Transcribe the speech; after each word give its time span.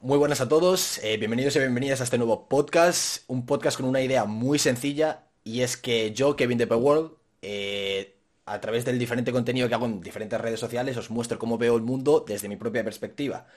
Muy 0.00 0.16
buenas 0.16 0.40
a 0.40 0.48
todos, 0.48 0.98
eh, 1.02 1.16
bienvenidos 1.16 1.56
y 1.56 1.58
bienvenidas 1.58 2.00
a 2.00 2.04
este 2.04 2.18
nuevo 2.18 2.48
podcast, 2.48 3.24
un 3.26 3.46
podcast 3.46 3.76
con 3.76 3.86
una 3.86 4.00
idea 4.00 4.26
muy 4.26 4.60
sencilla 4.60 5.24
y 5.42 5.62
es 5.62 5.76
que 5.76 6.12
yo, 6.12 6.36
Kevin 6.36 6.56
de 6.56 6.66
World, 6.66 7.16
eh, 7.42 8.14
a 8.46 8.60
través 8.60 8.84
del 8.84 8.96
diferente 9.00 9.32
contenido 9.32 9.68
que 9.68 9.74
hago 9.74 9.86
en 9.86 10.00
diferentes 10.00 10.40
redes 10.40 10.60
sociales, 10.60 10.96
os 10.96 11.10
muestro 11.10 11.40
cómo 11.40 11.58
veo 11.58 11.74
el 11.76 11.82
mundo 11.82 12.24
desde 12.26 12.48
mi 12.48 12.54
propia 12.54 12.84
perspectiva. 12.84 13.48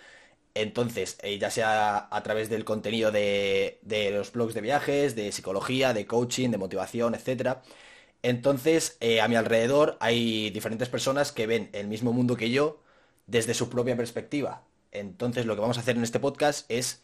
Entonces, 0.56 1.18
eh, 1.22 1.38
ya 1.40 1.52
sea 1.52 2.08
a 2.12 2.24
través 2.24 2.50
del 2.50 2.66
contenido 2.66 3.12
de, 3.12 3.80
de, 3.84 4.12
los 4.12 4.32
blogs 4.32 4.56
de 4.56 4.62
viajes, 4.62 5.16
de 5.16 5.32
psicología, 5.32 5.94
de 5.94 6.08
coaching, 6.08 6.50
de 6.50 6.58
motivación, 6.58 7.16
etc. 7.16 7.60
Entonces, 8.24 8.98
a 9.22 9.28
mi 9.28 9.36
alrededor 9.36 9.98
hay 10.00 10.50
diferentes 10.52 10.90
personas 10.90 11.32
que 11.32 11.48
ven 11.48 11.70
el 11.74 11.88
mismo 11.88 12.14
mundo 12.14 12.36
que 12.36 12.50
yo 12.52 12.82
desde 13.28 13.54
su 13.54 13.70
propia 13.70 13.96
perspectiva. 13.98 14.64
Entonces 14.92 15.46
lo 15.46 15.56
que 15.56 15.62
vamos 15.62 15.78
a 15.78 15.82
hacer 15.82 15.96
en 15.96 16.04
este 16.04 16.20
podcast 16.20 16.70
es 16.70 17.02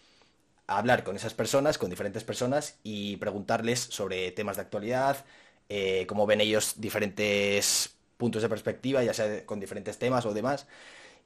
hablar 0.67 1.03
con 1.03 1.15
esas 1.15 1.33
personas, 1.33 1.77
con 1.77 1.89
diferentes 1.89 2.23
personas 2.23 2.77
y 2.83 3.17
preguntarles 3.17 3.79
sobre 3.79 4.31
temas 4.31 4.57
de 4.57 4.63
actualidad, 4.63 5.25
eh, 5.69 6.05
cómo 6.07 6.25
ven 6.25 6.41
ellos 6.41 6.75
diferentes 6.77 7.95
puntos 8.17 8.41
de 8.41 8.49
perspectiva, 8.49 9.03
ya 9.03 9.13
sea 9.13 9.45
con 9.45 9.59
diferentes 9.59 9.97
temas 9.97 10.25
o 10.25 10.33
demás. 10.33 10.67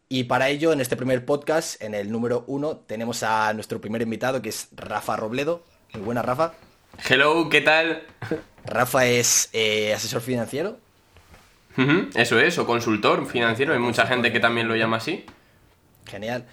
Y 0.09 0.25
para 0.25 0.49
ello, 0.49 0.73
en 0.73 0.81
este 0.81 0.97
primer 0.97 1.25
podcast, 1.25 1.81
en 1.81 1.95
el 1.95 2.11
número 2.11 2.43
uno, 2.47 2.75
tenemos 2.75 3.23
a 3.23 3.53
nuestro 3.53 3.79
primer 3.79 4.01
invitado, 4.01 4.41
que 4.41 4.49
es 4.49 4.67
Rafa 4.75 5.15
Robledo. 5.15 5.63
Muy 5.93 6.03
buena, 6.03 6.21
Rafa. 6.21 6.53
Hello, 7.09 7.49
¿qué 7.49 7.61
tal? 7.61 8.03
Rafa 8.65 9.05
es 9.05 9.49
eh, 9.53 9.93
asesor 9.93 10.21
financiero. 10.21 10.77
Eso 12.13 12.39
es, 12.39 12.57
o 12.57 12.65
consultor 12.65 13.25
financiero, 13.25 13.73
hay 13.73 13.79
mucha 13.79 14.05
gente 14.05 14.33
que 14.33 14.41
también 14.41 14.67
lo 14.67 14.75
llama 14.75 14.97
así. 14.97 15.25
Genial. 16.11 16.45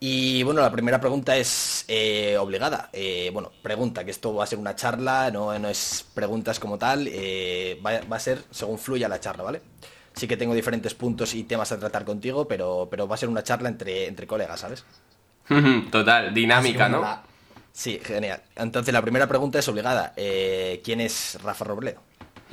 Y 0.00 0.42
bueno, 0.42 0.60
la 0.60 0.70
primera 0.70 1.00
pregunta 1.00 1.36
es 1.36 1.84
eh, 1.88 2.36
obligada. 2.38 2.90
Eh, 2.92 3.30
bueno, 3.32 3.52
pregunta, 3.62 4.04
que 4.04 4.10
esto 4.10 4.34
va 4.34 4.44
a 4.44 4.46
ser 4.46 4.58
una 4.58 4.74
charla, 4.74 5.30
no, 5.30 5.58
no 5.58 5.68
es 5.68 6.04
preguntas 6.12 6.60
como 6.60 6.76
tal, 6.76 7.08
eh, 7.10 7.80
va, 7.84 8.16
a 8.16 8.20
ser 8.20 8.42
según 8.50 8.78
fluya 8.78 9.08
la 9.08 9.20
charla, 9.20 9.44
¿vale? 9.44 9.62
Sí 10.14 10.28
que 10.28 10.36
tengo 10.36 10.54
diferentes 10.54 10.94
puntos 10.94 11.34
y 11.34 11.44
temas 11.44 11.72
a 11.72 11.78
tratar 11.78 12.04
contigo, 12.04 12.46
pero, 12.46 12.88
pero 12.90 13.08
va 13.08 13.14
a 13.14 13.18
ser 13.18 13.28
una 13.28 13.42
charla 13.42 13.68
entre, 13.68 14.06
entre 14.06 14.26
colegas, 14.26 14.60
¿sabes? 14.60 14.84
Total, 15.90 16.34
dinámica, 16.34 16.88
¿no? 16.88 17.22
Sí, 17.72 17.98
genial. 18.04 18.42
Entonces 18.56 18.92
la 18.92 19.00
primera 19.00 19.26
pregunta 19.26 19.58
es 19.58 19.68
obligada. 19.68 20.12
¿Quién 20.14 21.00
es 21.00 21.38
Rafa 21.42 21.64
Robledo? 21.64 22.02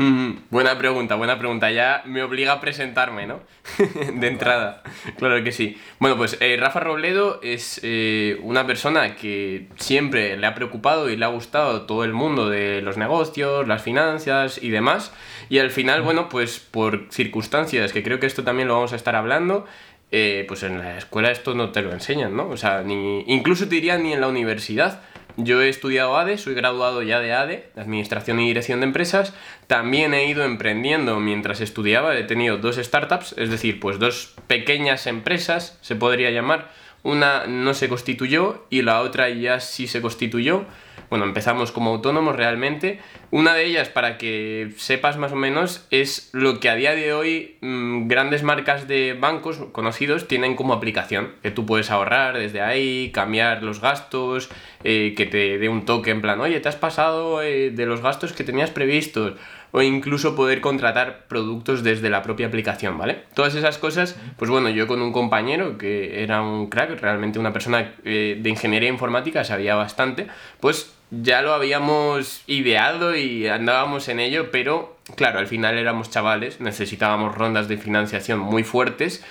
Buena 0.49 0.77
pregunta, 0.77 1.16
buena 1.16 1.38
pregunta. 1.38 1.71
Ya 1.71 2.03
me 2.05 2.23
obliga 2.23 2.53
a 2.53 2.61
presentarme, 2.61 3.27
¿no? 3.27 3.41
de 4.13 4.27
entrada. 4.27 4.83
Claro 5.17 5.44
que 5.44 5.52
sí. 5.52 5.77
Bueno, 5.99 6.17
pues 6.17 6.38
eh, 6.39 6.57
Rafa 6.59 6.80
Robledo 6.80 7.39
es 7.41 7.80
eh, 7.83 8.39
una 8.44 8.66
persona 8.66 9.16
que 9.16 9.67
siempre 9.77 10.38
le 10.38 10.47
ha 10.47 10.55
preocupado 10.55 11.09
y 11.09 11.17
le 11.17 11.25
ha 11.25 11.29
gustado 11.29 11.83
todo 11.83 12.03
el 12.03 12.13
mundo 12.13 12.49
de 12.49 12.81
los 12.81 12.97
negocios, 12.97 13.67
las 13.67 13.81
finanzas 13.81 14.61
y 14.61 14.69
demás. 14.69 15.13
Y 15.49 15.59
al 15.59 15.72
final, 15.72 16.02
bueno, 16.02 16.29
pues 16.29 16.59
por 16.59 17.07
circunstancias, 17.11 17.94
que 17.94 18.03
creo 18.03 18.19
que 18.19 18.27
esto 18.27 18.44
también 18.44 18.67
lo 18.67 18.75
vamos 18.75 18.94
a 18.94 18.95
estar 18.95 19.16
hablando, 19.16 19.66
eh, 20.11 20.44
pues 20.47 20.63
en 20.63 20.79
la 20.79 20.97
escuela 20.97 21.31
esto 21.31 21.53
no 21.53 21.72
te 21.72 21.81
lo 21.81 21.94
enseñan, 21.94 22.35
¿no? 22.35 22.49
O 22.49 22.57
sea, 22.57 22.81
ni, 22.81 23.23
incluso 23.27 23.67
te 23.67 23.75
diría 23.75 23.97
ni 23.97 24.13
en 24.13 24.22
la 24.22 24.27
universidad. 24.27 25.02
Yo 25.37 25.61
he 25.61 25.69
estudiado 25.69 26.17
ADE, 26.17 26.37
soy 26.37 26.53
graduado 26.53 27.01
ya 27.03 27.19
de 27.19 27.33
ADE, 27.33 27.69
de 27.73 27.81
Administración 27.81 28.39
y 28.39 28.47
Dirección 28.47 28.81
de 28.81 28.87
Empresas. 28.87 29.33
También 29.67 30.13
he 30.13 30.25
ido 30.25 30.43
emprendiendo 30.43 31.19
mientras 31.19 31.61
estudiaba, 31.61 32.17
he 32.17 32.23
tenido 32.23 32.57
dos 32.57 32.75
startups, 32.75 33.35
es 33.38 33.49
decir, 33.49 33.79
pues 33.79 33.97
dos 33.97 34.35
pequeñas 34.47 35.07
empresas, 35.07 35.77
se 35.81 35.95
podría 35.95 36.31
llamar. 36.31 36.69
Una 37.03 37.47
no 37.47 37.73
se 37.73 37.89
constituyó 37.89 38.65
y 38.69 38.83
la 38.83 39.01
otra 39.01 39.29
ya 39.29 39.59
sí 39.59 39.88
se 39.88 40.01
constituyó 40.01 40.65
bueno, 41.11 41.25
empezamos 41.25 41.73
como 41.73 41.89
autónomos 41.89 42.37
realmente. 42.37 43.01
Una 43.31 43.53
de 43.53 43.66
ellas, 43.66 43.89
para 43.89 44.17
que 44.17 44.72
sepas 44.77 45.17
más 45.17 45.33
o 45.33 45.35
menos, 45.35 45.85
es 45.91 46.29
lo 46.31 46.61
que 46.61 46.69
a 46.69 46.75
día 46.75 46.95
de 46.95 47.13
hoy 47.13 47.57
mm, 47.59 48.07
grandes 48.07 48.44
marcas 48.44 48.88
de 48.88 49.13
bancos 49.19 49.57
conocidos 49.73 50.29
tienen 50.29 50.55
como 50.55 50.73
aplicación, 50.73 51.33
que 51.44 51.51
tú 51.51 51.66
puedes 51.66 51.91
ahorrar 51.91 52.38
desde 52.38 52.61
ahí, 52.61 53.11
cambiar 53.13 53.61
los 53.61 53.81
gastos, 53.81 54.50
eh, 54.85 55.13
que 55.17 55.25
te 55.25 55.57
dé 55.57 55.67
un 55.67 55.83
toque 55.83 56.11
en 56.11 56.21
plan, 56.21 56.39
oye, 56.39 56.61
te 56.61 56.69
has 56.69 56.77
pasado 56.77 57.44
eh, 57.44 57.71
de 57.71 57.85
los 57.85 58.01
gastos 58.01 58.31
que 58.31 58.45
tenías 58.45 58.71
previstos 58.71 59.33
o 59.71 59.81
incluso 59.81 60.33
poder 60.33 60.61
contratar 60.61 61.25
productos 61.27 61.83
desde 61.83 62.09
la 62.09 62.21
propia 62.21 62.47
aplicación, 62.47 62.97
¿vale? 62.97 63.23
Todas 63.33 63.55
esas 63.55 63.77
cosas, 63.77 64.17
pues 64.38 64.50
bueno, 64.50 64.69
yo 64.69 64.88
con 64.88 65.01
un 65.01 65.11
compañero 65.11 65.77
que 65.77 66.23
era 66.23 66.41
un 66.41 66.69
crack, 66.69 67.01
realmente 67.01 67.38
una 67.38 67.51
persona 67.51 67.94
eh, 68.05 68.38
de 68.41 68.50
ingeniería 68.50 68.89
informática, 68.89 69.44
sabía 69.44 69.75
bastante, 69.75 70.27
pues 70.59 70.94
ya 71.11 71.41
lo 71.41 71.53
habíamos 71.53 72.44
ideado 72.47 73.16
y 73.16 73.47
andábamos 73.47 74.07
en 74.07 74.19
ello, 74.19 74.49
pero 74.49 74.95
claro, 75.16 75.39
al 75.39 75.47
final 75.47 75.77
éramos 75.77 76.09
chavales, 76.09 76.61
necesitábamos 76.61 77.35
rondas 77.35 77.67
de 77.67 77.77
financiación 77.77 78.39
muy 78.39 78.63
fuertes 78.63 79.23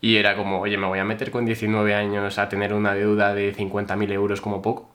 y 0.00 0.16
era 0.16 0.36
como, 0.36 0.60
oye, 0.60 0.76
me 0.76 0.86
voy 0.86 0.98
a 0.98 1.04
meter 1.04 1.30
con 1.30 1.46
19 1.46 1.94
años 1.94 2.38
a 2.38 2.48
tener 2.48 2.74
una 2.74 2.94
deuda 2.94 3.34
de 3.34 3.54
50.000 3.54 4.12
euros 4.12 4.40
como 4.40 4.60
poco. 4.60 4.89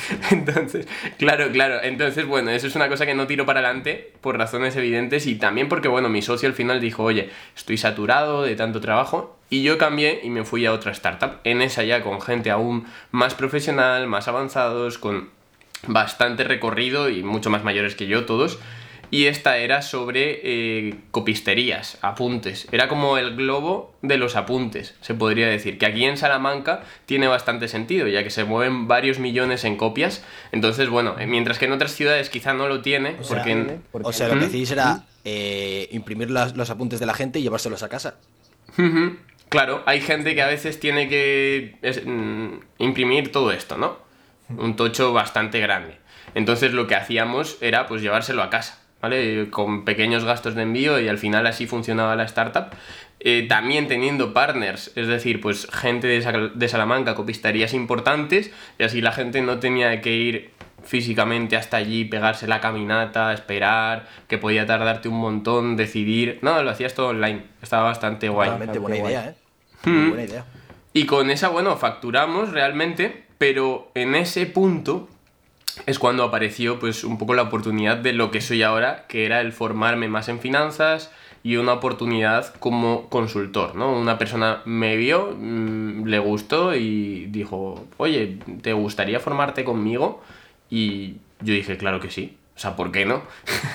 Entonces, 0.30 0.86
claro, 1.18 1.50
claro. 1.50 1.82
Entonces, 1.82 2.26
bueno, 2.26 2.50
eso 2.50 2.66
es 2.66 2.76
una 2.76 2.88
cosa 2.88 3.06
que 3.06 3.14
no 3.14 3.26
tiro 3.26 3.46
para 3.46 3.60
adelante 3.60 4.12
por 4.20 4.38
razones 4.38 4.76
evidentes 4.76 5.26
y 5.26 5.36
también 5.36 5.68
porque, 5.68 5.88
bueno, 5.88 6.08
mi 6.08 6.22
socio 6.22 6.48
al 6.48 6.54
final 6.54 6.80
dijo, 6.80 7.02
oye, 7.02 7.30
estoy 7.56 7.76
saturado 7.76 8.42
de 8.42 8.56
tanto 8.56 8.80
trabajo 8.80 9.38
y 9.50 9.62
yo 9.62 9.78
cambié 9.78 10.20
y 10.22 10.30
me 10.30 10.44
fui 10.44 10.66
a 10.66 10.72
otra 10.72 10.92
startup. 10.92 11.40
En 11.44 11.62
esa 11.62 11.82
ya 11.82 12.02
con 12.02 12.20
gente 12.20 12.50
aún 12.50 12.86
más 13.10 13.34
profesional, 13.34 14.06
más 14.06 14.28
avanzados, 14.28 14.98
con 14.98 15.30
bastante 15.86 16.44
recorrido 16.44 17.08
y 17.08 17.22
mucho 17.22 17.50
más 17.50 17.64
mayores 17.64 17.94
que 17.94 18.06
yo 18.06 18.24
todos 18.24 18.58
y 19.12 19.26
esta 19.26 19.58
era 19.58 19.82
sobre 19.82 20.40
eh, 20.42 20.94
copisterías, 21.10 21.98
apuntes. 22.00 22.66
Era 22.72 22.88
como 22.88 23.18
el 23.18 23.36
globo 23.36 23.94
de 24.00 24.16
los 24.16 24.36
apuntes, 24.36 24.94
se 25.02 25.12
podría 25.12 25.48
decir, 25.48 25.76
que 25.76 25.84
aquí 25.84 26.06
en 26.06 26.16
Salamanca 26.16 26.82
tiene 27.04 27.26
bastante 27.26 27.68
sentido, 27.68 28.08
ya 28.08 28.24
que 28.24 28.30
se 28.30 28.44
mueven 28.44 28.88
varios 28.88 29.18
millones 29.18 29.64
en 29.64 29.76
copias. 29.76 30.24
Entonces, 30.50 30.88
bueno, 30.88 31.16
eh, 31.18 31.26
mientras 31.26 31.58
que 31.58 31.66
en 31.66 31.72
otras 31.72 31.92
ciudades 31.92 32.30
quizá 32.30 32.54
no 32.54 32.68
lo 32.68 32.80
tiene, 32.80 33.16
o 33.20 33.28
porque... 33.28 33.52
Sea, 33.52 34.00
O 34.02 34.12
sea, 34.14 34.28
lo 34.28 34.40
que 34.40 34.46
decís 34.46 34.70
era 34.70 35.04
eh, 35.26 35.90
imprimir 35.92 36.30
los, 36.30 36.70
apuntes 36.70 36.98
de 36.98 37.04
la 37.04 37.12
gente 37.12 37.38
y 37.38 37.42
llevárselos 37.42 37.82
a 37.82 37.90
casa. 37.90 38.14
Claro, 39.50 39.82
hay 39.84 40.00
gente 40.00 40.34
que 40.34 40.40
a 40.40 40.46
veces 40.46 40.80
tiene 40.80 41.10
que 41.10 41.76
mm, 42.06 42.82
imprimir 42.82 43.30
todo 43.30 43.52
esto, 43.52 43.76
¿no? 43.76 43.98
Un 44.56 44.74
tocho 44.74 45.12
bastante 45.12 45.60
grande. 45.60 45.98
Entonces 46.34 46.72
lo 46.72 46.86
que 46.86 46.94
hacíamos 46.94 47.58
era 47.60 47.86
pues 47.86 48.00
llevárselo 48.00 48.42
a 48.42 48.48
casa. 48.48 48.81
¿Vale? 49.02 49.50
Con 49.50 49.84
pequeños 49.84 50.24
gastos 50.24 50.54
de 50.54 50.62
envío 50.62 51.00
y 51.00 51.08
al 51.08 51.18
final 51.18 51.46
así 51.46 51.66
funcionaba 51.66 52.16
la 52.16 52.22
startup. 52.24 52.68
Eh, 53.24 53.46
también 53.48 53.86
teniendo 53.86 54.32
partners, 54.32 54.92
es 54.96 55.06
decir, 55.06 55.40
pues 55.40 55.68
gente 55.70 56.08
de, 56.08 56.68
Salamanca, 56.68 57.14
copisterías 57.14 57.72
importantes, 57.72 58.50
y 58.78 58.82
así 58.82 59.00
la 59.00 59.12
gente 59.12 59.42
no 59.42 59.60
tenía 59.60 60.00
que 60.00 60.12
ir 60.12 60.50
físicamente 60.82 61.56
hasta 61.56 61.76
allí, 61.76 62.04
pegarse 62.04 62.48
la 62.48 62.60
caminata, 62.60 63.32
esperar, 63.32 64.08
que 64.26 64.38
podía 64.38 64.66
tardarte 64.66 65.08
un 65.08 65.18
montón, 65.18 65.76
decidir. 65.76 66.40
No, 66.42 66.62
lo 66.64 66.70
hacías 66.70 66.94
todo 66.94 67.08
online. 67.08 67.44
Estaba 67.62 67.84
bastante 67.84 68.28
guay. 68.28 68.48
Realmente 68.48 68.78
buena 68.80 68.96
idea, 68.98 69.28
¿eh? 69.28 69.34
Hmm. 69.84 70.08
buena 70.08 70.24
idea. 70.24 70.44
Y 70.92 71.06
con 71.06 71.30
esa, 71.30 71.48
bueno, 71.48 71.76
facturamos 71.76 72.50
realmente, 72.50 73.24
pero 73.38 73.92
en 73.94 74.16
ese 74.16 74.46
punto 74.46 75.08
es 75.86 75.98
cuando 75.98 76.24
apareció 76.24 76.78
pues 76.78 77.04
un 77.04 77.18
poco 77.18 77.34
la 77.34 77.42
oportunidad 77.42 77.96
de 77.96 78.12
lo 78.12 78.30
que 78.30 78.40
soy 78.40 78.62
ahora, 78.62 79.06
que 79.08 79.26
era 79.26 79.40
el 79.40 79.52
formarme 79.52 80.08
más 80.08 80.28
en 80.28 80.40
finanzas 80.40 81.10
y 81.42 81.56
una 81.56 81.72
oportunidad 81.72 82.54
como 82.54 83.08
consultor, 83.08 83.74
¿no? 83.74 83.92
Una 83.92 84.18
persona 84.18 84.62
me 84.64 84.96
vio, 84.96 85.36
mm, 85.36 86.06
le 86.06 86.18
gustó 86.18 86.74
y 86.74 87.26
dijo, 87.26 87.86
oye, 87.96 88.38
¿te 88.62 88.72
gustaría 88.72 89.20
formarte 89.20 89.64
conmigo? 89.64 90.22
Y 90.70 91.16
yo 91.40 91.54
dije, 91.54 91.76
claro 91.76 92.00
que 92.00 92.10
sí. 92.10 92.36
O 92.54 92.58
sea, 92.58 92.76
¿por 92.76 92.92
qué 92.92 93.06
no? 93.06 93.22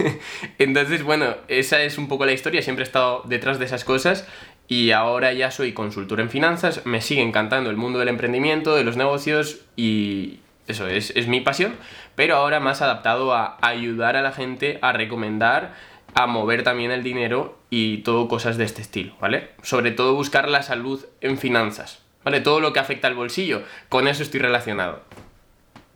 Entonces, 0.60 1.04
bueno, 1.04 1.36
esa 1.48 1.81
es 1.81 1.98
un 1.98 2.07
poco 2.07 2.25
la 2.25 2.31
historia. 2.31 2.62
Siempre 2.62 2.83
he 2.83 2.88
estado 2.88 3.24
detrás 3.25 3.60
de 3.60 3.66
esas 3.66 3.83
cosas 3.83 4.27
y 4.68 4.92
ahora 4.92 5.33
ya 5.33 5.51
soy 5.51 5.74
consultor 5.74 6.19
en 6.19 6.30
finanzas. 6.30 6.86
Me 6.86 7.01
sigue 7.01 7.21
encantando 7.21 7.69
el 7.69 7.75
mundo 7.75 8.00
del 8.00 8.07
emprendimiento, 8.07 8.75
de 8.75 8.83
los 8.83 8.95
negocios 8.95 9.62
y, 9.75 10.39
eso 10.68 10.88
es, 10.88 11.12
es 11.16 11.28
mi 11.28 11.42
pasión, 11.42 11.75
pero 12.16 12.36
ahora 12.36 12.60
más 12.60 12.81
adaptado 12.81 13.34
a 13.34 13.58
ayudar 13.62 14.16
a 14.16 14.22
la 14.22 14.31
gente, 14.31 14.80
a 14.81 14.92
recomendar, 14.92 15.74
a 16.14 16.28
mover 16.28 16.64
también 16.64 16.92
el 16.92 17.04
dinero 17.04 17.58
y 17.69 18.00
todo 18.00 18.28
cosas 18.28 18.58
de 18.58 18.64
este 18.64 18.81
estilo, 18.81 19.16
¿vale? 19.19 19.50
Sobre 19.62 19.92
todo 19.92 20.16
buscar 20.16 20.50
la 20.50 20.64
salud 20.64 21.06
en 21.22 21.38
finanzas, 21.38 22.00
¿vale? 22.24 22.42
Todo 22.42 22.60
lo 22.60 22.74
que 22.74 22.80
afecta 22.80 23.08
al 23.08 23.16
bolsillo, 23.16 23.64
con 23.90 24.08
eso 24.08 24.24
estoy 24.24 24.40
relacionado. 24.40 25.04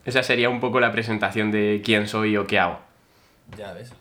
Esa 0.06 0.24
sería 0.24 0.50
un 0.50 0.60
poco 0.60 0.80
la 0.80 0.92
presentación 0.92 1.52
de 1.52 1.82
quién 1.84 2.08
soy 2.08 2.38
o 2.38 2.48
qué 2.48 2.60
hago. 2.60 2.80
Ya 3.58 3.74
ves. 3.74 3.94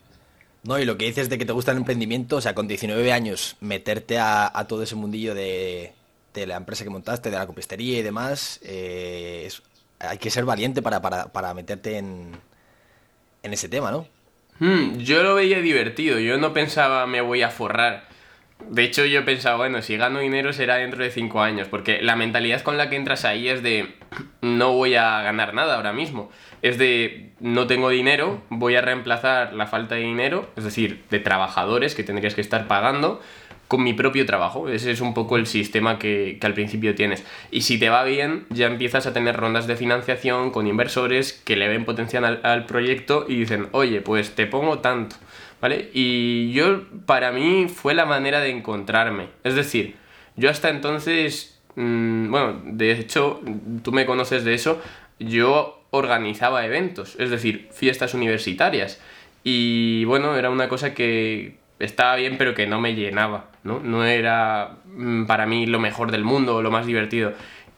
No, 0.63 0.79
y 0.79 0.85
lo 0.85 0.99
que 0.99 1.07
dices 1.07 1.31
de 1.31 1.39
que 1.39 1.47
te 1.47 1.53
gusta 1.53 1.73
el 1.73 1.79
emprendimiento, 1.79 2.37
o 2.37 2.41
sea, 2.41 2.55
con 2.55 2.69
19 2.69 3.13
años, 3.13 3.57
meterte 3.61 4.19
a, 4.19 4.53
todo 4.69 4.83
ese 4.83 4.95
mundillo 4.95 5.35
de, 5.35 5.95
de 6.35 6.47
la 6.47 6.57
empresa 6.57 6.85
que 6.85 6.91
montaste, 6.91 7.31
de 7.31 7.39
la 7.39 7.47
copistería 7.47 7.99
y 7.99 8.03
demás, 8.03 8.61
eh, 8.63 9.49
hay 10.01 10.19
que 10.19 10.31
ser 10.31 10.45
valiente 10.45 10.83
para, 10.83 11.01
para, 11.01 11.55
meterte 11.55 11.99
en, 11.99 12.33
en, 13.43 13.53
ese 13.53 13.69
tema, 13.69 13.91
¿no? 13.91 14.07
Hmm, 14.59 14.99
yo 14.99 15.23
lo 15.23 15.35
veía 15.35 15.61
divertido, 15.61 16.19
yo 16.19 16.39
no 16.39 16.53
pensaba 16.53 17.07
me 17.07 17.21
voy 17.21 17.43
a 17.43 17.51
forrar. 17.51 18.09
De 18.69 18.83
hecho, 18.85 19.07
yo 19.07 19.25
pensaba, 19.25 19.57
bueno, 19.57 19.81
si 19.81 19.97
gano 19.97 20.21
dinero 20.21 20.53
será 20.53 20.77
dentro 20.77 21.03
de 21.03 21.11
cinco 21.11 21.41
años, 21.41 21.69
porque 21.69 22.03
la 22.03 22.15
mentalidad 22.17 22.61
con 22.61 22.77
la 22.77 22.91
que 22.91 22.97
entras 22.97 23.25
ahí 23.25 23.49
es 23.49 23.63
de 23.63 23.95
no 24.43 24.73
voy 24.73 24.97
a 24.97 25.23
ganar 25.23 25.55
nada 25.55 25.77
ahora 25.77 25.93
mismo. 25.93 26.31
Es 26.63 26.77
de 26.77 27.31
no 27.41 27.67
tengo 27.67 27.89
dinero, 27.89 28.43
voy 28.51 28.77
a 28.77 28.83
reemplazar 28.83 29.55
la 29.55 29.67
falta 29.67 29.95
de 29.95 30.03
dinero, 30.03 30.51
es 30.57 30.65
decir, 30.65 31.05
de 31.11 31.21
trabajadores 31.21 31.95
que 31.95 32.05
tendrías 32.05 32.35
que 32.35 32.43
estar 32.43 32.67
pagando, 32.67 33.21
con 33.71 33.85
mi 33.85 33.95
propio 33.95 34.27
trabajo. 34.27 34.69
Ese 34.69 34.91
es 34.91 35.01
un 35.01 35.15
poco 35.15 35.37
el 35.37 35.47
sistema 35.47 35.97
que, 35.97 36.37
al 36.43 36.55
principio 36.55 36.97
tienes. 36.97 37.25
Y 37.53 37.61
si 37.61 37.79
te 37.79 37.89
va 37.89 38.03
bien, 38.03 38.47
ya 38.51 38.67
empiezas 38.67 39.07
a 39.07 39.13
tener 39.13 39.37
rondas 39.37 39.69
de 39.69 39.77
financiación 39.77 40.51
con 40.51 40.67
inversores 40.67 41.33
que 41.45 41.55
le 41.55 41.69
ven 41.69 41.85
potencial 41.85 42.41
al, 42.43 42.67
proyecto 42.67 43.27
y 43.29 43.37
dicen, 43.37 43.69
oye, 43.71 44.01
pues 44.01 44.35
te 44.35 44.49
pongo 44.49 44.81
tanto. 44.81 45.15
¿Vale? 45.61 45.89
Y 45.95 46.51
yo, 46.51 46.83
para 47.07 47.31
mí, 47.31 47.69
fue 47.69 47.95
la 47.95 48.07
manera 48.07 48.41
de 48.41 48.51
encontrarme. 48.51 49.29
Es 49.45 49.55
decir, 49.55 49.95
yo 50.35 50.51
hasta 50.51 50.69
entonces, 50.69 51.63
mm, 51.77 52.29
bueno, 52.29 52.61
de 52.65 52.91
hecho, 52.91 53.41
tú 53.85 53.93
me 53.93 54.05
conoces 54.05 54.43
de 54.43 54.55
eso, 54.55 54.83
yo 55.21 55.85
organizaba 55.91 56.67
eventos, 56.67 57.15
es 57.21 57.31
decir, 57.31 57.69
fiestas 57.71 58.15
universitarias. 58.15 59.01
Y 59.45 60.05
bueno, 60.07 60.35
era 60.35 60.51
una 60.51 60.69
cosa 60.69 60.93
que 60.93 61.55
estaba 61.79 62.17
bien, 62.17 62.37
pero 62.37 62.53
que 62.55 62.67
no 62.67 62.81
me 62.81 62.97
llenaba. 62.97 63.50
¿No? 63.65 63.81
No 63.81 64.05
era 64.05 64.79
mm, 64.85 65.25
para 65.25 65.47
mí 65.47 65.67
lo 65.67 65.79
mejor 65.79 66.11
del 66.11 66.25
mundo 66.25 66.63
lo 66.63 66.71
más 66.71 66.87
divertido. 66.87 67.33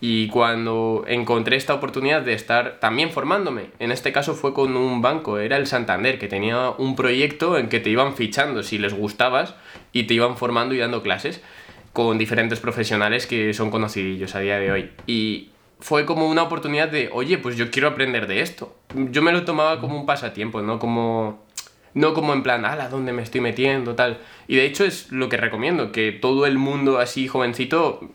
Y 0.05 0.27
cuando 0.29 1.05
encontré 1.07 1.57
esta 1.57 1.75
oportunidad 1.75 2.23
de 2.23 2.33
estar 2.33 2.81
también 2.81 3.13
formándome, 3.13 3.67
en 3.79 3.93
este 3.93 4.11
caso 4.11 4.35
fue 4.35 4.53
con 4.53 4.77
un 4.77 5.01
banco, 5.01 5.39
era 5.39 5.57
el 5.57 5.69
Santander, 5.69 6.19
que 6.19 6.27
tenía 6.27 6.71
un 6.71 6.97
proyecto 6.97 7.57
en 7.57 7.69
que 7.69 7.79
te 7.79 7.91
iban 7.91 8.17
fichando 8.17 8.65
si 8.65 8.79
les 8.79 8.95
gustabas 8.95 9.55
y 9.93 10.05
te 10.05 10.15
iban 10.15 10.37
formando 10.37 10.75
y 10.75 10.79
dando 10.79 11.05
clases 11.05 11.41
con 11.93 12.19
diferentes 12.19 12.59
profesionales 12.59 13.29
que 13.29 13.55
son 13.55 13.71
conocidillos 13.71 14.35
a 14.35 14.41
día 14.41 14.59
de 14.59 14.73
hoy. 14.73 14.91
Y 15.07 15.51
fue 15.79 16.05
como 16.05 16.29
una 16.29 16.43
oportunidad 16.43 16.89
de, 16.89 17.11
oye, 17.13 17.39
pues 17.39 17.57
yo 17.57 17.71
quiero 17.71 17.89
aprender 17.89 18.27
de 18.27 18.41
esto. 18.41 18.75
Yo 18.95 19.23
me 19.23 19.31
lo 19.31 19.45
tomaba 19.45 19.81
como 19.81 19.97
un 19.97 20.07
pasatiempo, 20.07 20.63
no 20.63 20.79
como 20.79 21.45
no 21.95 22.15
como 22.15 22.33
en 22.33 22.43
plan, 22.43 22.65
ala, 22.65 22.89
¿dónde 22.89 23.13
me 23.13 23.23
estoy 23.23 23.41
metiendo? 23.41 23.95
Tal. 23.95 24.19
Y 24.49 24.57
de 24.57 24.65
hecho 24.65 24.85
es 24.85 25.11
lo 25.13 25.29
que 25.29 25.37
recomiendo, 25.37 25.93
que 25.93 26.13
todo 26.13 26.47
el 26.47 26.59
mundo 26.59 26.99
así 26.99 27.29
jovencito 27.29 28.11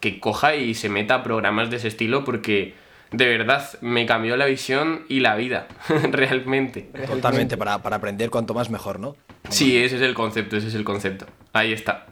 que 0.00 0.18
coja 0.18 0.56
y 0.56 0.74
se 0.74 0.88
meta 0.88 1.16
a 1.16 1.22
programas 1.22 1.70
de 1.70 1.76
ese 1.76 1.88
estilo 1.88 2.24
porque 2.24 2.74
de 3.12 3.26
verdad 3.26 3.68
me 3.80 4.06
cambió 4.06 4.36
la 4.36 4.46
visión 4.46 5.04
y 5.08 5.20
la 5.20 5.36
vida, 5.36 5.68
realmente. 6.10 6.90
Totalmente, 7.06 7.56
para, 7.56 7.78
para 7.82 7.96
aprender 7.96 8.30
cuanto 8.30 8.54
más 8.54 8.70
mejor, 8.70 9.00
¿no? 9.00 9.16
Sí, 9.48 9.76
ese 9.76 9.96
es 9.96 10.02
el 10.02 10.14
concepto, 10.14 10.56
ese 10.56 10.68
es 10.68 10.74
el 10.74 10.84
concepto. 10.84 11.26
Ahí 11.52 11.72
está. 11.72 12.06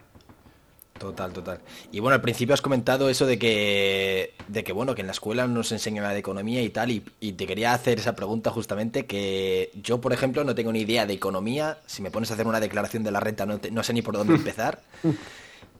Total, 0.98 1.32
total. 1.32 1.60
Y 1.92 2.00
bueno, 2.00 2.14
al 2.14 2.20
principio 2.20 2.54
has 2.54 2.60
comentado 2.60 3.08
eso 3.08 3.24
de 3.26 3.38
que, 3.38 4.34
de 4.48 4.64
que 4.64 4.72
bueno, 4.72 4.94
que 4.94 5.02
en 5.02 5.06
la 5.06 5.12
escuela 5.12 5.46
nos 5.46 5.70
enseñan 5.72 6.02
nada 6.02 6.14
de 6.14 6.20
economía 6.20 6.62
y 6.62 6.70
tal, 6.70 6.90
y, 6.90 7.00
te 7.32 7.46
quería 7.46 7.72
hacer 7.72 7.98
esa 7.98 8.16
pregunta 8.16 8.50
justamente, 8.50 9.06
que 9.06 9.70
yo, 9.82 10.00
por 10.00 10.12
ejemplo, 10.12 10.42
no 10.44 10.54
tengo 10.54 10.72
ni 10.72 10.80
idea 10.80 11.06
de 11.06 11.14
economía, 11.14 11.78
si 11.86 12.02
me 12.02 12.10
pones 12.10 12.30
a 12.30 12.34
hacer 12.34 12.46
una 12.46 12.60
declaración 12.60 13.04
de 13.04 13.12
la 13.12 13.20
renta 13.20 13.46
no, 13.46 13.60
no 13.70 13.82
sé 13.82 13.92
ni 13.92 14.02
por 14.02 14.14
dónde 14.14 14.34
empezar. 14.34 14.82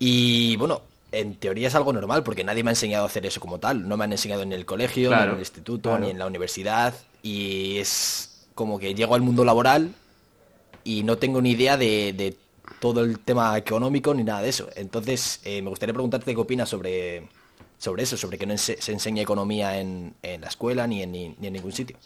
Y 0.00 0.54
bueno, 0.58 0.82
en 1.10 1.34
teoría 1.34 1.66
es 1.66 1.74
algo 1.74 1.92
normal, 1.92 2.22
porque 2.22 2.44
nadie 2.44 2.62
me 2.62 2.70
ha 2.70 2.72
enseñado 2.72 3.02
a 3.04 3.08
hacer 3.08 3.26
eso 3.26 3.40
como 3.40 3.58
tal, 3.58 3.88
no 3.88 3.96
me 3.96 4.04
han 4.04 4.12
enseñado 4.12 4.42
en 4.42 4.52
el 4.52 4.64
colegio, 4.64 5.10
ni 5.10 5.22
en 5.22 5.30
el 5.30 5.38
instituto, 5.40 5.98
ni 5.98 6.10
en 6.10 6.18
la 6.18 6.26
universidad, 6.26 6.94
y 7.20 7.78
es 7.78 8.46
como 8.54 8.78
que 8.78 8.94
llego 8.94 9.14
al 9.14 9.22
mundo 9.22 9.44
laboral 9.44 9.92
y 10.84 11.02
no 11.02 11.18
tengo 11.18 11.42
ni 11.42 11.50
idea 11.50 11.76
de, 11.76 12.12
de 12.12 12.36
todo 12.80 13.02
el 13.02 13.18
tema 13.18 13.56
económico 13.56 14.14
ni 14.14 14.24
nada 14.24 14.42
de 14.42 14.48
eso. 14.48 14.68
Entonces, 14.76 15.40
eh, 15.44 15.62
me 15.62 15.70
gustaría 15.70 15.92
preguntarte 15.92 16.34
qué 16.34 16.40
opinas 16.40 16.68
sobre, 16.68 17.28
sobre 17.78 18.02
eso, 18.02 18.16
sobre 18.16 18.38
que 18.38 18.46
no 18.46 18.56
se, 18.56 18.78
enseña 18.90 19.22
economía 19.22 19.78
en, 19.78 20.14
la 20.22 20.48
escuela 20.48 20.86
ni 20.86 21.02
en, 21.02 21.12
ni, 21.12 21.34
en 21.40 21.52
ningún 21.52 21.72
sitio. 21.72 21.96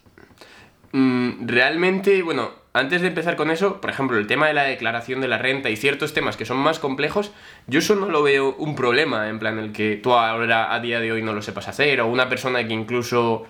Mm, 0.93 1.47
realmente, 1.47 2.23
bueno, 2.23 2.51
antes 2.75 3.01
de 3.01 3.09
empezar 3.09 3.37
con 3.37 3.51
eso, 3.51 3.81
por 3.81 3.91
ejemplo, 3.91 4.19
el 4.19 4.27
tema 4.27 4.47
de 4.47 4.55
la 4.55 4.65
declaración 4.65 5.21
de 5.21 5.29
la 5.29 5.39
renta 5.39 5.71
y 5.71 5.77
ciertos 5.77 6.13
temas 6.13 6.37
que 6.37 6.45
son 6.45 6.59
más 6.59 6.79
complejos, 6.79 7.33
yo 7.67 7.79
eso 7.79 7.95
no 7.95 8.09
lo 8.09 8.23
veo 8.23 8.55
un 8.57 8.75
problema, 8.75 9.29
en 9.29 9.39
plan 9.39 9.59
el 9.59 9.73
que 9.73 9.97
tú 9.97 10.13
ahora 10.13 10.73
a 10.73 10.81
día 10.81 11.01
de 11.01 11.13
hoy 11.13 11.23
no 11.23 11.33
lo 11.33 11.43
sepas 11.43 11.69
hacer, 11.69 12.01
o 12.01 12.07
una 12.07 12.29
persona 12.29 12.67
que 12.67 12.75
incluso 12.75 13.47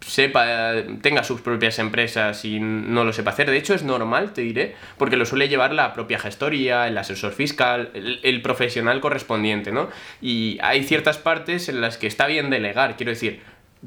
sepa, 0.00 0.72
tenga 1.02 1.24
sus 1.24 1.40
propias 1.40 1.78
empresas 1.78 2.44
y 2.44 2.58
no 2.60 3.04
lo 3.04 3.12
sepa 3.12 3.30
hacer. 3.30 3.50
De 3.50 3.56
hecho, 3.56 3.74
es 3.74 3.82
normal, 3.82 4.32
te 4.32 4.42
diré, 4.42 4.74
porque 4.98 5.16
lo 5.16 5.26
suele 5.26 5.48
llevar 5.48 5.72
la 5.72 5.92
propia 5.92 6.18
gestoría, 6.18 6.88
el 6.88 6.96
asesor 6.98 7.32
fiscal, 7.32 7.90
el, 7.94 8.42
profesional 8.42 9.00
correspondiente, 9.00 9.72
¿no? 9.72 9.88
Y 10.20 10.58
hay 10.62 10.84
ciertas 10.84 11.18
partes 11.18 11.68
en 11.68 11.80
las 11.80 11.98
que 11.98 12.06
está 12.06 12.26
bien 12.26 12.50
delegar, 12.50 12.96
quiero 12.96 13.10
decir, 13.10 13.40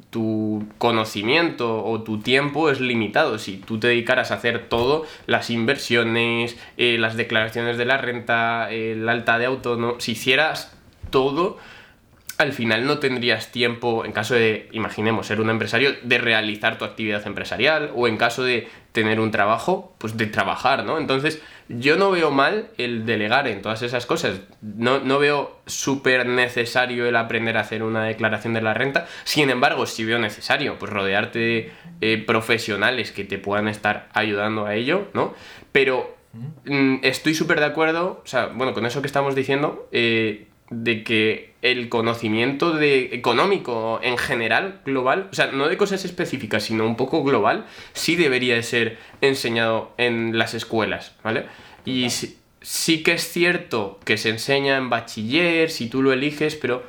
tu 0.10 0.66
conocimiento 0.80 1.84
o 1.84 2.02
tu 2.02 2.20
tiempo 2.20 2.70
es 2.70 2.80
limitado. 2.80 3.38
Si 3.38 3.58
tú 3.58 3.80
te 3.80 3.88
dedicaras 3.88 4.32
a 4.32 4.36
hacer 4.36 4.68
todo, 4.68 5.06
las 5.28 5.50
inversiones, 5.50 6.58
eh, 6.78 6.98
las 7.00 7.16
declaraciones 7.16 7.78
de 7.78 7.86
la 7.86 7.98
renta, 7.98 8.72
el 8.72 9.08
alta 9.08 9.38
de 9.38 9.46
autónomo, 9.46 10.00
si 10.00 10.14
hicieras 10.14 10.76
todo, 11.12 11.58
al 12.38 12.54
final 12.54 12.86
no 12.86 13.00
tendrías 13.00 13.52
tiempo, 13.52 14.06
en 14.06 14.12
caso 14.12 14.34
de, 14.34 14.68
imaginemos, 14.72 15.28
ser 15.28 15.40
un 15.40 15.50
empresario, 15.50 15.94
de 16.04 16.18
realizar 16.18 16.78
tu 16.78 16.86
actividad 16.86 17.26
empresarial 17.28 17.92
o 17.96 18.08
en 18.08 18.18
caso 18.18 18.44
de 18.44 18.68
tener 18.92 19.20
un 19.20 19.32
trabajo, 19.32 19.96
pues 19.98 20.18
de 20.18 20.28
trabajar, 20.28 20.86
¿no? 20.86 20.98
Entonces, 20.98 21.42
yo 21.68 21.98
no 21.98 22.12
veo 22.12 22.32
mal 22.32 22.68
el 22.78 23.06
delegar 23.06 23.48
en 23.48 23.62
todas 23.62 23.82
esas 23.82 24.06
cosas. 24.06 24.42
No, 24.62 25.00
no 25.00 25.20
veo 25.20 25.60
súper 25.66 26.26
necesario 26.26 27.08
el 27.08 27.16
aprender 27.16 27.58
a 27.58 27.62
hacer 27.62 27.84
una 27.84 28.04
declaración 28.04 28.54
de 28.54 28.62
la 28.62 28.74
renta. 28.74 29.08
Sin 29.24 29.50
embargo, 29.50 29.86
si 29.86 30.06
veo 30.06 30.20
necesario, 30.20 30.78
pues 30.78 30.92
rodearte 30.92 31.40
de 31.40 31.72
eh, 32.02 32.24
profesionales 32.26 33.12
que 33.12 33.24
te 33.24 33.38
puedan 33.38 33.68
estar 33.68 34.10
ayudando 34.14 34.66
a 34.66 34.76
ello, 34.76 35.08
¿no? 35.14 35.34
Pero 35.72 36.16
mm, 36.66 36.98
estoy 37.04 37.34
súper 37.34 37.60
de 37.60 37.66
acuerdo, 37.66 38.22
o 38.24 38.28
sea, 38.28 38.48
bueno, 38.48 38.74
con 38.74 38.86
eso 38.86 39.02
que 39.02 39.08
estamos 39.08 39.36
diciendo, 39.36 39.88
eh, 39.92 40.48
de 40.70 41.04
que 41.04 41.53
el 41.64 41.88
conocimiento 41.88 42.74
de 42.74 43.16
económico 43.16 44.00
en 44.04 44.18
general, 44.18 44.82
global, 44.86 45.30
o 45.32 45.34
sea, 45.34 45.48
no 45.48 45.70
de 45.70 45.78
cosas 45.78 46.04
específicas, 46.04 46.64
sino 46.64 46.86
un 46.86 46.98
poco 46.98 47.24
global, 47.24 47.66
sí 47.94 48.18
debería 48.18 48.56
de 48.56 48.64
ser 48.64 48.98
enseñado 49.22 49.94
en 49.98 50.38
las 50.38 50.54
escuelas, 50.54 51.16
¿vale? 51.24 51.46
Y 51.86 52.10
sí, 52.10 53.02
que 53.02 53.14
es 53.14 53.32
cierto 53.32 53.98
que 54.04 54.18
se 54.18 54.30
enseña 54.30 54.76
en 54.76 54.90
bachiller, 54.90 55.72
si 55.72 55.88
tú 55.88 56.02
lo 56.02 56.12
eliges, 56.12 56.56
pero 56.56 56.84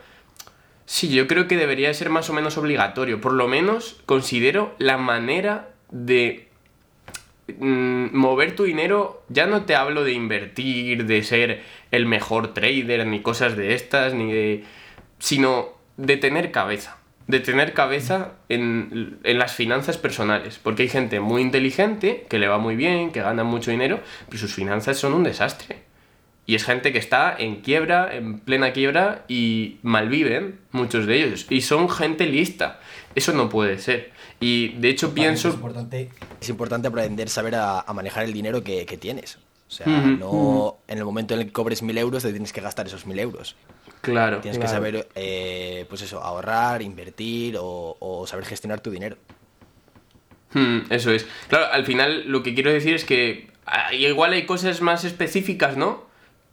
sí, 0.86 1.08
yo 1.08 1.28
creo 1.28 1.46
que 1.46 1.56
debería 1.56 1.88
de 1.88 1.94
ser 1.94 2.10
más 2.10 2.28
o 2.28 2.32
menos 2.32 2.58
obligatorio. 2.58 3.20
Por 3.20 3.32
lo 3.32 3.46
menos 3.46 4.00
considero 4.06 4.74
la 4.78 4.98
manera 4.98 5.70
de 5.92 6.43
Mm, 7.46 8.16
mover 8.16 8.56
tu 8.56 8.64
dinero, 8.64 9.22
ya 9.28 9.46
no 9.46 9.64
te 9.64 9.74
hablo 9.74 10.02
de 10.02 10.12
invertir, 10.12 11.04
de 11.04 11.22
ser 11.22 11.62
el 11.90 12.06
mejor 12.06 12.54
trader, 12.54 13.06
ni 13.06 13.20
cosas 13.20 13.56
de 13.56 13.74
estas, 13.74 14.14
ni 14.14 14.32
de... 14.32 14.64
sino 15.18 15.74
de 15.96 16.16
tener 16.16 16.50
cabeza. 16.50 16.98
De 17.26 17.40
tener 17.40 17.74
cabeza 17.74 18.32
en, 18.48 19.18
en 19.24 19.38
las 19.38 19.54
finanzas 19.54 19.98
personales. 19.98 20.58
Porque 20.62 20.84
hay 20.84 20.88
gente 20.88 21.20
muy 21.20 21.42
inteligente, 21.42 22.26
que 22.28 22.38
le 22.38 22.48
va 22.48 22.58
muy 22.58 22.76
bien, 22.76 23.12
que 23.12 23.20
gana 23.20 23.44
mucho 23.44 23.70
dinero, 23.70 24.00
pero 24.26 24.38
sus 24.38 24.54
finanzas 24.54 24.98
son 24.98 25.12
un 25.12 25.24
desastre. 25.24 25.82
Y 26.46 26.54
es 26.54 26.64
gente 26.64 26.92
que 26.92 26.98
está 26.98 27.34
en 27.38 27.56
quiebra, 27.56 28.14
en 28.14 28.40
plena 28.40 28.72
quiebra, 28.72 29.24
y 29.28 29.78
malviven, 29.82 30.60
muchos 30.72 31.06
de 31.06 31.22
ellos. 31.22 31.46
Y 31.48 31.62
son 31.62 31.88
gente 31.88 32.26
lista. 32.26 32.80
Eso 33.14 33.32
no 33.32 33.48
puede 33.48 33.78
ser. 33.78 34.12
Y 34.44 34.68
de 34.76 34.90
hecho 34.90 35.14
pienso... 35.14 35.48
Es 35.48 35.54
importante, 35.54 36.10
es 36.38 36.48
importante 36.50 36.88
aprender, 36.88 37.30
saber 37.30 37.54
a, 37.54 37.82
manejar 37.94 38.24
el 38.24 38.34
dinero 38.34 38.62
que, 38.62 38.84
tienes. 39.00 39.36
O 39.36 39.70
sea, 39.70 39.86
no 39.86 40.76
en 40.86 40.98
el 40.98 41.04
momento 41.06 41.32
en 41.32 41.40
el 41.40 41.46
que 41.46 41.52
cobres 41.52 41.82
mil 41.82 41.96
euros 41.96 42.24
te 42.24 42.30
tienes 42.30 42.52
que 42.52 42.60
gastar 42.60 42.86
esos 42.86 43.06
mil 43.06 43.18
euros. 43.18 43.56
Claro. 44.02 44.40
Tienes 44.40 44.60
que 44.60 44.68
saber, 44.68 45.08
eh, 45.14 45.86
pues 45.88 46.02
eso, 46.02 46.22
ahorrar, 46.22 46.82
invertir 46.82 47.56
o, 47.58 48.26
saber 48.28 48.44
gestionar 48.44 48.80
tu 48.80 48.90
dinero. 48.90 49.16
Hmm, 50.52 50.80
eso 50.90 51.10
es. 51.10 51.26
Claro, 51.48 51.72
al 51.72 51.86
final 51.86 52.24
lo 52.26 52.42
que 52.42 52.52
quiero 52.52 52.70
decir 52.70 52.94
es 52.94 53.06
que 53.06 53.48
ah, 53.64 53.94
igual 53.94 54.34
hay 54.34 54.44
cosas 54.44 54.82
más 54.82 55.04
específicas, 55.04 55.78
¿no? 55.78 56.04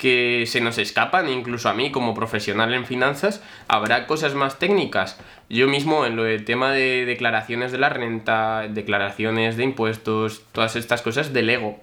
que 0.02 0.46
se 0.48 0.62
nos 0.62 0.80
escapan, 0.80 1.30
incluso 1.30 1.70
a 1.70 1.76
mí 1.76 1.92
como 1.92 2.16
profesional 2.16 2.74
en 2.74 2.88
finanzas, 2.88 3.44
habrá 3.68 4.08
cosas 4.08 4.34
más 4.34 4.58
técnicas. 4.58 5.20
Yo 5.52 5.68
mismo 5.68 6.06
en 6.06 6.16
lo 6.16 6.24
del 6.24 6.46
tema 6.46 6.72
de 6.72 7.06
declaraciones 7.06 7.74
de 7.74 7.78
la 7.78 7.90
renta, 7.90 8.68
declaraciones 8.70 9.58
de 9.58 9.66
impuestos, 9.66 10.44
todas 10.54 10.78
estas 10.78 11.02
cosas 11.02 11.34
delego. 11.34 11.78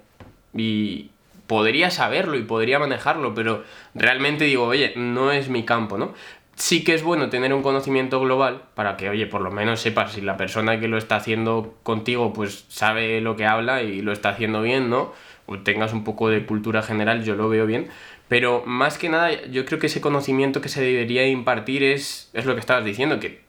Y 0.55 1.11
podría 1.47 1.91
saberlo 1.91 2.39
y 2.39 2.43
podría 2.43 2.79
manejarlo, 2.79 3.35
pero 3.35 3.65
realmente 3.95 4.45
digo, 4.45 4.65
oye, 4.65 4.95
no 4.97 5.33
es 5.33 5.51
mi 5.51 5.65
campo, 5.65 5.99
¿no? 5.99 6.15
sí 6.59 6.83
que 6.83 6.95
es 6.95 7.03
bueno 7.03 7.31
tener 7.31 7.55
un 7.55 7.63
conocimiento 7.63 8.21
global 8.21 8.63
para 8.75 8.97
que, 8.97 9.09
oye, 9.09 9.27
por 9.27 9.41
lo 9.41 9.51
menos 9.51 9.81
sepas 9.81 10.13
si 10.13 10.21
la 10.21 10.37
persona 10.37 10.81
que 10.81 10.89
lo 10.89 10.99
está 10.99 11.17
haciendo 11.17 11.77
contigo 11.83 12.33
pues 12.33 12.65
sabe 12.69 13.21
lo 13.21 13.37
que 13.37 13.47
habla 13.47 13.83
y 13.83 14.03
lo 14.03 14.13
está 14.13 14.31
haciendo 14.31 14.63
bien, 14.63 14.91
¿no? 14.91 15.13
O 15.47 15.59
tengas 15.61 15.93
un 15.93 16.05
poco 16.05 16.29
de 16.29 16.45
cultura 16.47 16.83
general, 16.83 17.23
yo 17.25 17.37
lo 17.37 17.49
veo 17.49 17.65
bien. 17.67 17.89
Pero 18.29 18.65
más 18.67 18.99
que 18.99 19.09
nada, 19.09 19.31
yo 19.45 19.65
creo 19.65 19.79
que 19.79 19.87
ese 19.87 20.01
conocimiento 20.01 20.61
que 20.61 20.69
se 20.69 20.83
debería 20.83 21.27
impartir 21.29 21.83
es, 21.83 22.31
es 22.35 22.45
lo 22.45 22.55
que 22.55 22.61
estabas 22.61 22.85
diciendo, 22.85 23.21
que 23.21 23.48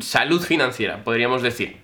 salud 0.00 0.42
financiera, 0.42 1.04
podríamos 1.04 1.42
decir. 1.42 1.78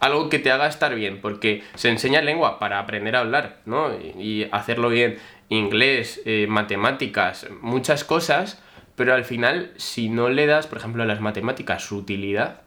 Algo 0.00 0.28
que 0.28 0.40
te 0.40 0.50
haga 0.50 0.66
estar 0.66 0.94
bien, 0.96 1.20
porque 1.20 1.62
se 1.76 1.88
enseña 1.88 2.22
lengua 2.22 2.58
para 2.58 2.80
aprender 2.80 3.14
a 3.14 3.20
hablar, 3.20 3.60
¿no? 3.66 3.92
Y, 4.18 4.48
hacerlo 4.50 4.88
bien, 4.88 5.18
inglés, 5.48 6.20
eh, 6.24 6.46
matemáticas, 6.48 7.46
muchas 7.60 8.02
cosas, 8.02 8.60
pero 8.96 9.14
al 9.14 9.24
final, 9.24 9.72
si 9.76 10.08
no 10.08 10.28
le 10.28 10.46
das, 10.46 10.66
por 10.66 10.78
ejemplo, 10.78 11.04
a 11.04 11.06
las 11.06 11.20
matemáticas 11.20 11.84
su 11.84 11.98
utilidad, 11.98 12.62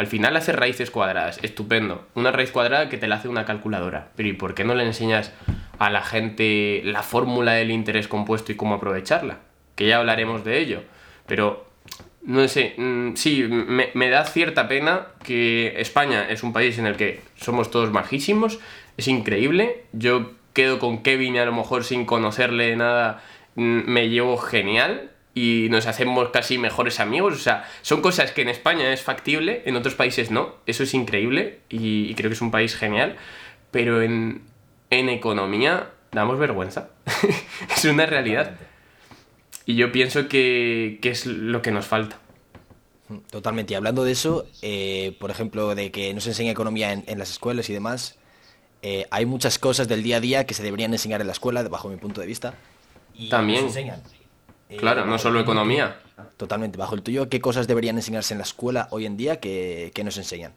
al 0.00 0.06
final 0.06 0.34
hace 0.34 0.52
raíces 0.52 0.90
cuadradas, 0.90 1.38
estupendo. 1.42 2.06
Una 2.14 2.32
raíz 2.32 2.52
cuadrada 2.52 2.88
que 2.88 2.96
te 2.96 3.06
la 3.06 3.16
hace 3.16 3.28
una 3.28 3.44
calculadora. 3.44 4.08
Pero 4.16 4.30
¿y 4.30 4.32
por 4.32 4.54
qué 4.54 4.64
no 4.64 4.74
le 4.74 4.86
enseñas 4.86 5.34
a 5.78 5.90
la 5.90 6.00
gente 6.00 6.80
la 6.84 7.02
fórmula 7.02 7.52
del 7.52 7.70
interés 7.70 8.08
compuesto 8.08 8.50
y 8.50 8.56
cómo 8.56 8.76
aprovecharla? 8.76 9.40
Que 9.74 9.86
ya 9.86 9.98
hablaremos 9.98 10.42
de 10.42 10.58
ello. 10.58 10.82
Pero 11.26 11.69
no 12.22 12.46
sé, 12.48 12.74
mm, 12.76 13.16
sí, 13.16 13.42
me, 13.44 14.10
da 14.10 14.24
cierta 14.24 14.68
pena 14.68 15.08
que 15.24 15.80
España 15.80 16.28
es 16.28 16.42
un 16.42 16.52
país 16.52 16.78
en 16.78 16.86
el 16.86 16.96
que 16.96 17.20
somos 17.36 17.70
todos 17.70 17.90
majísimos, 17.90 18.58
es 18.96 19.08
increíble, 19.08 19.84
yo 19.92 20.32
quedo 20.52 20.78
con 20.78 21.02
Kevin 21.02 21.36
y 21.36 21.38
a 21.38 21.46
lo 21.46 21.52
mejor 21.52 21.84
sin 21.84 22.04
conocerle 22.04 22.76
nada 22.76 23.22
mm, 23.54 23.90
me 23.90 24.08
llevo 24.08 24.36
genial 24.36 25.10
y 25.34 25.68
nos 25.70 25.86
hacemos 25.86 26.28
casi 26.30 26.58
mejores 26.58 27.00
amigos, 27.00 27.34
o 27.34 27.38
sea, 27.38 27.68
son 27.82 28.02
cosas 28.02 28.32
que 28.32 28.42
en 28.42 28.48
España 28.48 28.92
es 28.92 29.02
factible, 29.02 29.62
en 29.64 29.76
otros 29.76 29.94
países 29.94 30.30
no, 30.30 30.56
eso 30.66 30.82
es 30.82 30.92
increíble 30.92 31.60
y, 31.70 32.14
creo 32.14 32.28
que 32.28 32.34
es 32.34 32.42
un 32.42 32.50
país 32.50 32.76
genial, 32.76 33.16
pero 33.70 34.02
en, 34.02 34.42
en 34.90 35.08
economía 35.08 35.90
damos 36.12 36.38
vergüenza, 36.38 36.90
es 37.70 37.84
una 37.86 38.06
realidad. 38.06 38.56
Y 39.66 39.76
yo 39.76 39.92
pienso 39.92 40.28
que, 40.28 40.98
es 41.02 41.26
lo 41.26 41.62
que 41.62 41.70
nos 41.70 41.86
falta. 41.86 42.18
Totalmente. 43.30 43.74
Y 43.74 43.76
hablando 43.76 44.04
de 44.04 44.12
eso, 44.12 44.46
eh, 44.62 45.16
por 45.18 45.30
ejemplo, 45.30 45.74
de 45.74 45.90
que 45.90 46.14
no 46.14 46.20
se 46.20 46.30
enseña 46.30 46.52
economía 46.52 46.92
en, 46.92 47.18
las 47.18 47.30
escuelas 47.30 47.68
y 47.68 47.72
demás, 47.72 48.18
eh, 48.82 49.06
hay 49.10 49.26
muchas 49.26 49.58
cosas 49.58 49.88
del 49.88 50.02
día 50.02 50.18
a 50.18 50.20
día 50.20 50.46
que 50.46 50.54
se 50.54 50.62
deberían 50.62 50.92
enseñar 50.92 51.20
en 51.20 51.26
la 51.26 51.32
escuela, 51.32 51.62
bajo 51.64 51.88
mi 51.88 51.96
punto 51.96 52.20
de 52.20 52.26
vista. 52.26 52.54
Y 53.14 53.28
También. 53.28 53.64
enseñan. 53.64 54.02
Eh, 54.68 54.76
claro, 54.76 55.04
no 55.06 55.18
solo 55.18 55.40
economía. 55.40 56.00
Totalmente. 56.36 56.78
Bajo 56.78 56.94
el 56.94 57.02
tuyo, 57.02 57.28
¿qué 57.28 57.40
cosas 57.40 57.66
deberían 57.66 57.96
enseñarse 57.96 58.34
en 58.34 58.38
la 58.38 58.44
escuela 58.44 58.88
hoy 58.90 59.06
en 59.06 59.16
día 59.16 59.40
que, 59.40 59.90
que 59.94 60.04
nos 60.04 60.16
enseñan? 60.16 60.52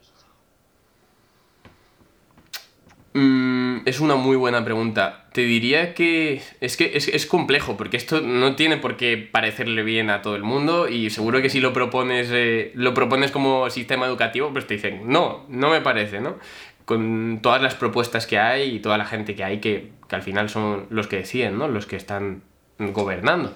Mm, 3.13 3.81
es 3.85 3.99
una 3.99 4.15
muy 4.15 4.35
buena 4.35 4.63
pregunta. 4.65 5.25
Te 5.33 5.41
diría 5.41 5.93
que 5.93 6.41
es 6.61 6.77
que 6.77 6.93
es, 6.95 7.25
complejo, 7.27 7.77
porque 7.77 7.97
esto 7.97 8.21
no 8.21 8.55
tiene 8.55 8.77
por 8.77 8.97
qué 8.97 9.17
parecerle 9.17 9.83
bien 9.83 10.09
a 10.09 10.21
todo 10.21 10.35
el 10.35 10.43
mundo 10.43 10.87
y 10.87 11.09
seguro 11.11 11.41
que 11.41 11.49
si 11.49 11.59
lo 11.59 11.73
propones, 11.73 12.29
eh, 12.31 12.71
lo 12.75 12.93
propones 12.93 13.31
como 13.31 13.69
sistema 13.69 14.07
educativo, 14.07 14.51
pues 14.51 14.65
te 14.65 14.75
dicen, 14.75 15.03
no, 15.05 15.45
no 15.47 15.69
me 15.69 15.81
parece, 15.81 16.21
¿no? 16.21 16.37
Con 16.85 17.39
todas 17.41 17.61
las 17.61 17.75
propuestas 17.75 18.25
que 18.27 18.39
hay 18.39 18.75
y 18.75 18.79
toda 18.79 18.97
la 18.97 19.05
gente 19.05 19.35
que 19.35 19.43
hay 19.43 19.59
que, 19.59 19.91
que 20.09 20.15
al 20.15 20.23
final 20.23 20.49
son 20.49 20.87
los 20.89 21.07
que 21.07 21.17
deciden, 21.17 21.57
¿no? 21.57 21.67
Los 21.67 21.85
que 21.85 21.95
están 21.95 22.41
gobernando. 22.79 23.53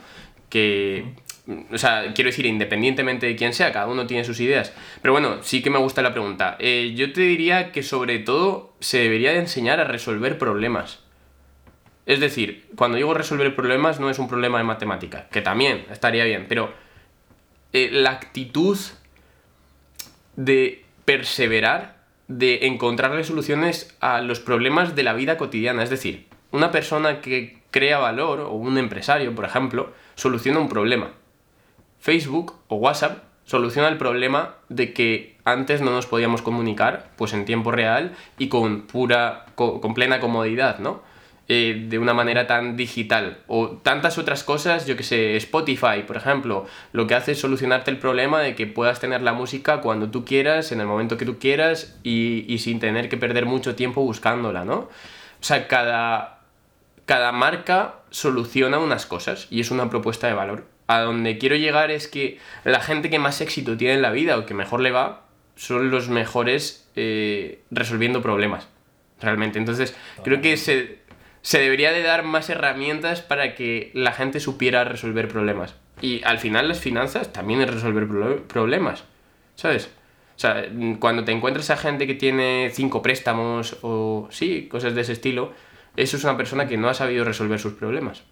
Que 0.49 1.03
o 1.72 1.77
sea, 1.77 2.13
quiero 2.13 2.30
decir, 2.30 2.46
independientemente 2.46 3.25
de 3.25 3.36
quién 3.36 3.54
sea, 3.54 3.72
cada 3.72 3.88
uno 3.88 4.06
tiene 4.06 4.25
sus 4.25 4.39
ideas. 4.39 4.74
Pero 5.01 5.13
bueno, 5.13 5.42
sí 5.44 5.62
que 5.62 5.70
me 5.70 5.80
gusta 5.80 6.01
la 6.01 6.12
pregunta. 6.12 6.58
Eh, 6.60 6.94
yo 6.96 7.13
te 7.13 7.22
diría 7.22 7.72
que 7.72 7.84
sobre 7.84 8.20
todo 8.20 8.74
se 8.80 9.00
debería 9.00 9.32
de 9.32 9.39
enseñar 9.39 9.80
a 9.80 9.86
resolver 9.86 10.38
problemas. 10.38 11.00
Es 12.06 12.20
decir, 12.20 12.68
cuando 12.75 12.98
digo 12.98 13.13
resolver 13.13 13.56
problemas 13.56 14.00
no 14.00 14.10
es 14.10 14.20
un 14.20 14.27
problema 14.27 14.58
de 14.58 14.66
matemática, 14.66 15.27
que 15.30 15.42
también 15.42 15.86
estaría 15.92 16.24
bien, 16.25 16.46
pero 16.48 16.74
eh, 17.74 17.89
la 17.92 18.12
actitud 18.12 18.77
de 20.36 20.86
perseverar, 21.06 21.98
de 22.27 22.68
encontrarle 22.68 23.24
soluciones 23.24 23.96
a 24.01 24.22
los 24.22 24.39
problemas 24.42 24.96
de 24.96 25.04
la 25.04 25.13
vida 25.13 25.38
cotidiana. 25.38 25.84
Es 25.84 25.89
decir, 25.89 26.27
una 26.51 26.72
persona 26.72 27.22
que 27.22 27.58
crea 27.72 28.00
valor, 28.00 28.42
o 28.42 28.51
un 28.51 28.77
empresario, 28.77 29.34
por 29.34 29.46
ejemplo, 29.46 29.94
soluciona 30.16 30.60
un 30.60 30.70
problema 30.70 31.12
Facebook 32.00 32.56
o 32.68 32.75
WhatsApp 32.75 33.24
soluciona 33.48 33.88
el 33.88 33.98
problema 33.98 34.56
de 34.70 34.94
que 34.94 35.38
antes 35.46 35.82
no 35.82 35.92
nos 35.92 36.06
podíamos 36.06 36.42
comunicar 36.42 37.10
pues 37.16 37.34
en 37.34 37.46
tiempo 37.46 37.72
real 37.72 38.16
y 38.38 38.50
con 38.50 38.82
pura 38.82 39.46
con, 39.56 39.94
plena 39.94 40.20
comodidad, 40.20 40.80
¿no? 40.80 41.01
Eh, 41.50 41.86
de 41.88 41.98
una 41.98 42.13
manera 42.13 42.46
tan 42.46 42.75
digital 42.75 43.38
o 43.48 43.70
tantas 43.70 44.18
otras 44.18 44.44
cosas, 44.44 44.86
yo 44.86 44.98
que 44.98 45.04
sé, 45.04 45.38
Spotify, 45.38 46.04
por 46.06 46.18
ejemplo, 46.18 46.66
lo 46.92 47.08
que 47.08 47.16
hace 47.16 47.32
es 47.32 47.39
solucionarte 47.39 47.89
el 47.89 48.00
problema 48.00 48.42
de 48.42 48.54
que 48.54 48.68
puedas 48.68 49.00
tener 49.00 49.22
la 49.22 49.32
música 49.32 49.80
cuando 49.80 50.12
tú 50.12 50.25
quieras, 50.25 50.74
en 50.74 50.82
el 50.82 50.88
momento 50.88 51.16
que 51.16 51.24
tú 51.24 51.39
quieras 51.39 51.98
y, 52.04 52.44
y 52.54 52.58
sin 52.58 52.82
tener 52.82 53.08
que 53.08 53.16
perder 53.16 53.46
mucho 53.46 53.75
tiempo 53.75 54.01
buscándola, 54.01 54.66
¿no? 54.66 54.75
O 54.75 54.89
sea, 55.39 55.70
cada, 55.70 56.42
cada 57.06 57.32
marca 57.32 58.00
soluciona 58.10 58.77
unas 58.77 59.06
cosas 59.06 59.48
y 59.50 59.62
es 59.62 59.72
una 59.72 59.89
propuesta 59.89 60.27
de 60.27 60.34
valor 60.34 60.76
a 60.88 61.01
donde 61.01 61.38
quiero 61.38 61.56
llegar 61.56 61.91
es 61.91 62.08
que 62.08 62.39
la 62.63 62.79
gente 62.79 63.10
que 63.10 63.20
más 63.20 63.41
éxito 63.41 63.77
tiene 63.77 63.96
en 63.96 64.01
la 64.01 64.12
vida 64.12 64.38
o 64.38 64.46
que 64.46 64.53
mejor 64.53 64.79
le 64.79 64.91
va 64.91 65.25
son 65.56 65.91
los 65.91 66.08
mejores 66.10 66.89
eh, 66.96 67.62
resolviendo 67.72 68.22
problemas, 68.22 68.67
realmente. 69.20 69.60
Entonces, 69.60 69.96
creo 70.24 70.41
que 70.41 70.56
se, 70.56 71.00
debería 71.51 71.91
de 71.91 72.03
dar 72.03 72.24
más 72.24 72.50
herramientas 72.50 73.22
para 73.22 73.56
que 73.56 73.91
la 73.94 74.13
gente 74.13 74.39
supiera 74.39 74.84
resolver 74.84 75.27
problemas. 75.27 75.75
Y 76.00 76.24
al 76.24 76.39
final 76.39 76.67
las 76.67 76.79
finanzas 76.79 77.34
también 77.34 77.62
es 77.62 77.74
resolver 77.74 78.08
problemas, 78.44 79.03
¿sabes? 79.56 79.89
O 80.36 80.39
sea, 80.39 80.63
cuando 81.00 81.24
te 81.24 81.32
encuentras 81.32 81.72
a 81.72 81.77
gente 81.77 82.06
que 82.06 82.13
tiene 82.13 82.70
cinco 82.72 83.01
préstamos 83.01 83.77
o 83.82 84.27
sí, 84.29 84.67
cosas 84.70 84.94
de 84.94 85.01
ese 85.01 85.13
estilo, 85.13 85.53
eso 85.96 86.17
es 86.17 86.24
una 86.24 86.38
persona 86.38 86.67
que 86.67 86.77
no 86.77 86.88
ha 86.88 86.94
sabido 86.94 87.25
resolver 87.25 87.60
sus 87.60 87.74
problemas 87.74 88.24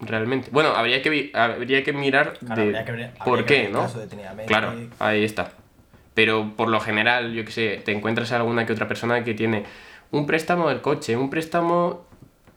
realmente. 0.00 0.48
Bueno, 0.52 0.70
habría 0.70 1.02
que, 1.02 1.30
habría 1.34 1.82
que 1.84 1.92
mirar 1.92 2.38
de 2.40 3.10
por 3.24 3.44
qué, 3.44 3.68
¿no? 3.68 3.86
claro, 4.46 4.74
ahí 4.98 5.24
está. 5.24 5.52
Pero 6.14 6.52
por 6.56 6.68
lo 6.68 6.80
general, 6.80 7.32
yo 7.32 7.44
que 7.44 7.52
sé, 7.52 7.82
te 7.84 7.92
encuentras 7.92 8.32
a 8.32 8.36
alguna 8.36 8.66
que 8.66 8.72
otra 8.72 8.88
persona 8.88 9.22
que 9.22 9.34
tiene 9.34 9.64
un 10.10 10.26
préstamo 10.26 10.68
del 10.68 10.80
coche, 10.80 11.16
un 11.16 11.30
préstamo 11.30 12.06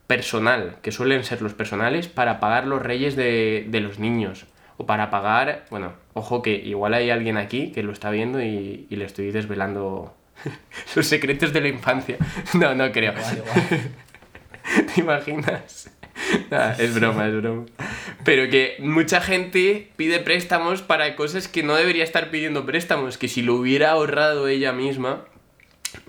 personal, 0.06 0.76
que 0.82 0.92
suelen 0.92 1.24
ser 1.24 1.42
los 1.42 1.54
personales, 1.54 2.08
para 2.08 2.40
pagar 2.40 2.66
los 2.66 2.82
reyes 2.82 3.16
de, 3.16 3.66
los 3.72 3.98
niños. 3.98 4.46
O 4.78 4.86
para 4.86 5.10
pagar, 5.10 5.64
bueno, 5.70 5.92
ojo 6.14 6.42
que 6.42 6.54
igual 6.54 6.94
hay 6.94 7.10
alguien 7.10 7.36
aquí 7.36 7.72
que 7.72 7.82
lo 7.82 7.92
está 7.92 8.10
viendo 8.10 8.42
y, 8.42 8.86
le 8.90 9.04
estoy 9.04 9.30
desvelando 9.30 10.14
sus 10.86 11.06
secretos 11.06 11.52
de 11.52 11.60
la 11.60 11.68
infancia. 11.68 12.16
No, 12.54 12.74
no 12.74 12.90
creo. 12.90 13.14
¿Te 14.94 15.00
imaginas? 15.00 15.90
es 16.78 16.94
broma, 16.94 17.28
es 17.28 17.36
broma. 17.36 17.66
Pero 18.24 18.50
que 18.50 18.76
mucha 18.80 19.20
gente 19.20 19.90
pide 19.96 20.20
préstamos 20.20 20.82
para 20.82 21.16
cosas 21.16 21.48
que 21.48 21.62
no 21.62 21.74
debería 21.74 22.04
estar 22.04 22.30
pidiendo 22.30 22.66
préstamos, 22.66 23.18
que 23.18 23.28
si 23.28 23.42
lo 23.42 23.54
hubiera 23.54 23.90
ahorrado 23.90 24.48
ella 24.48 24.72
misma, 24.72 25.24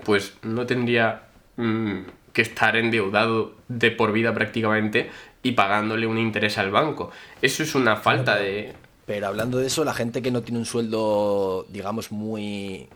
pues 0.04 0.34
no 0.42 0.66
tendría 0.66 1.24
mm, 1.58 2.00
que 2.34 2.42
estar 2.42 2.76
endeudado 2.76 3.56
de 3.68 3.92
por 3.92 4.12
vida 4.12 4.34
prácticamente 4.34 5.10
y 5.42 5.52
pagándole 5.54 6.08
un 6.08 6.18
interés 6.18 6.58
al 6.58 6.72
banco. 6.72 7.12
Eso 7.42 7.64
es 7.64 7.76
una 7.76 7.98
falta 7.98 8.38
de... 8.38 8.74
Pero 9.06 9.28
hablando 9.28 9.58
de 9.58 9.68
eso, 9.68 9.84
la 9.84 9.94
gente 9.94 10.22
que 10.22 10.32
no 10.32 10.44
tiene 10.44 10.60
un 10.60 10.66
sueldo, 10.66 11.66
digamos, 11.70 12.12
muy 12.12 12.88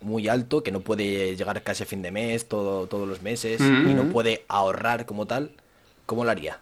muy 0.00 0.28
alto, 0.28 0.62
que 0.62 0.72
no 0.72 0.80
puede 0.80 1.36
llegar 1.36 1.62
casi 1.62 1.82
a 1.82 1.86
fin 1.86 2.02
de 2.02 2.10
mes, 2.10 2.48
todo, 2.48 2.86
todos 2.86 3.06
los 3.06 3.22
meses, 3.22 3.60
y 3.60 3.94
no 3.94 4.04
puede 4.04 4.44
ahorrar 4.48 5.06
como 5.06 5.26
tal, 5.26 5.50
¿cómo 6.10 6.24
lo 6.24 6.32
haría? 6.32 6.58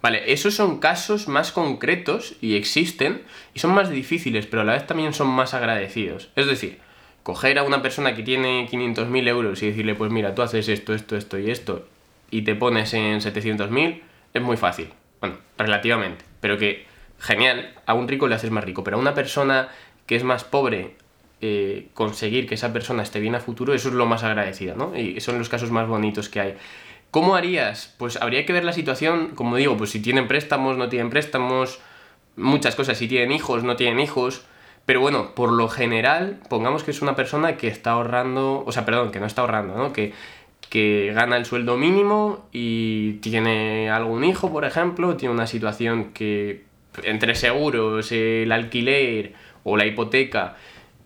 Vale, 0.00 0.32
esos 0.32 0.54
son 0.54 0.78
casos 0.78 1.26
más 1.26 1.50
concretos 1.50 2.36
y 2.40 2.54
existen 2.54 3.22
y 3.52 3.58
son 3.58 3.74
más 3.74 3.90
difíciles, 3.90 4.46
pero 4.46 4.62
a 4.62 4.64
la 4.64 4.74
vez 4.74 4.86
también 4.86 5.12
son 5.12 5.26
más 5.26 5.54
agradecidos. 5.54 6.30
Es 6.36 6.46
decir, 6.46 6.78
coger 7.24 7.58
a 7.58 7.64
una 7.64 7.82
persona 7.82 8.14
que 8.14 8.22
tiene 8.22 8.68
500.000 8.70 9.26
euros 9.26 9.60
y 9.64 9.66
decirle, 9.66 9.96
pues 9.96 10.12
mira, 10.12 10.36
tú 10.36 10.42
haces 10.42 10.68
esto, 10.68 10.94
esto, 10.94 11.16
esto 11.16 11.36
y 11.36 11.50
esto 11.50 11.88
y 12.30 12.42
te 12.42 12.54
pones 12.54 12.94
en 12.94 13.18
700.000, 13.20 14.02
es 14.34 14.42
muy 14.42 14.56
fácil. 14.56 14.90
Bueno, 15.20 15.38
relativamente, 15.58 16.24
pero 16.40 16.58
que 16.58 16.86
genial, 17.18 17.74
a 17.86 17.94
un 17.94 18.06
rico 18.06 18.28
le 18.28 18.36
haces 18.36 18.52
más 18.52 18.62
rico, 18.62 18.84
pero 18.84 18.98
a 18.98 19.00
una 19.00 19.14
persona 19.14 19.68
que 20.06 20.14
es 20.14 20.22
más 20.22 20.44
pobre, 20.44 20.94
eh, 21.40 21.88
conseguir 21.92 22.48
que 22.48 22.54
esa 22.54 22.72
persona 22.72 23.02
esté 23.02 23.18
bien 23.18 23.34
a 23.34 23.40
futuro, 23.40 23.74
eso 23.74 23.88
es 23.88 23.94
lo 23.94 24.06
más 24.06 24.22
agradecido, 24.22 24.76
¿no? 24.76 24.96
Y 24.96 25.20
son 25.20 25.38
los 25.38 25.48
casos 25.48 25.72
más 25.72 25.88
bonitos 25.88 26.28
que 26.28 26.38
hay. 26.38 26.54
¿Cómo 27.12 27.36
harías? 27.36 27.94
Pues 27.98 28.16
habría 28.16 28.46
que 28.46 28.54
ver 28.54 28.64
la 28.64 28.72
situación, 28.72 29.32
como 29.34 29.56
digo, 29.56 29.76
pues 29.76 29.90
si 29.90 30.00
tienen 30.00 30.28
préstamos, 30.28 30.78
no 30.78 30.88
tienen 30.88 31.10
préstamos, 31.10 31.78
muchas 32.36 32.74
cosas, 32.74 32.96
si 32.96 33.06
tienen 33.06 33.32
hijos, 33.32 33.64
no 33.64 33.76
tienen 33.76 34.00
hijos, 34.00 34.46
pero 34.86 35.02
bueno, 35.02 35.34
por 35.34 35.52
lo 35.52 35.68
general, 35.68 36.40
pongamos 36.48 36.84
que 36.84 36.90
es 36.90 37.02
una 37.02 37.14
persona 37.14 37.58
que 37.58 37.68
está 37.68 37.90
ahorrando, 37.90 38.64
o 38.66 38.72
sea, 38.72 38.86
perdón, 38.86 39.10
que 39.12 39.20
no 39.20 39.26
está 39.26 39.42
ahorrando, 39.42 39.76
¿no? 39.76 39.92
Que, 39.92 40.14
que 40.70 41.12
gana 41.14 41.36
el 41.36 41.44
sueldo 41.44 41.76
mínimo 41.76 42.48
y 42.50 43.18
tiene 43.20 43.90
algún 43.90 44.24
hijo, 44.24 44.50
por 44.50 44.64
ejemplo, 44.64 45.14
tiene 45.14 45.34
una 45.34 45.46
situación 45.46 46.14
que 46.14 46.64
entre 47.02 47.34
seguros, 47.34 48.10
el 48.10 48.50
alquiler 48.50 49.34
o 49.64 49.76
la 49.76 49.84
hipoteca, 49.84 50.56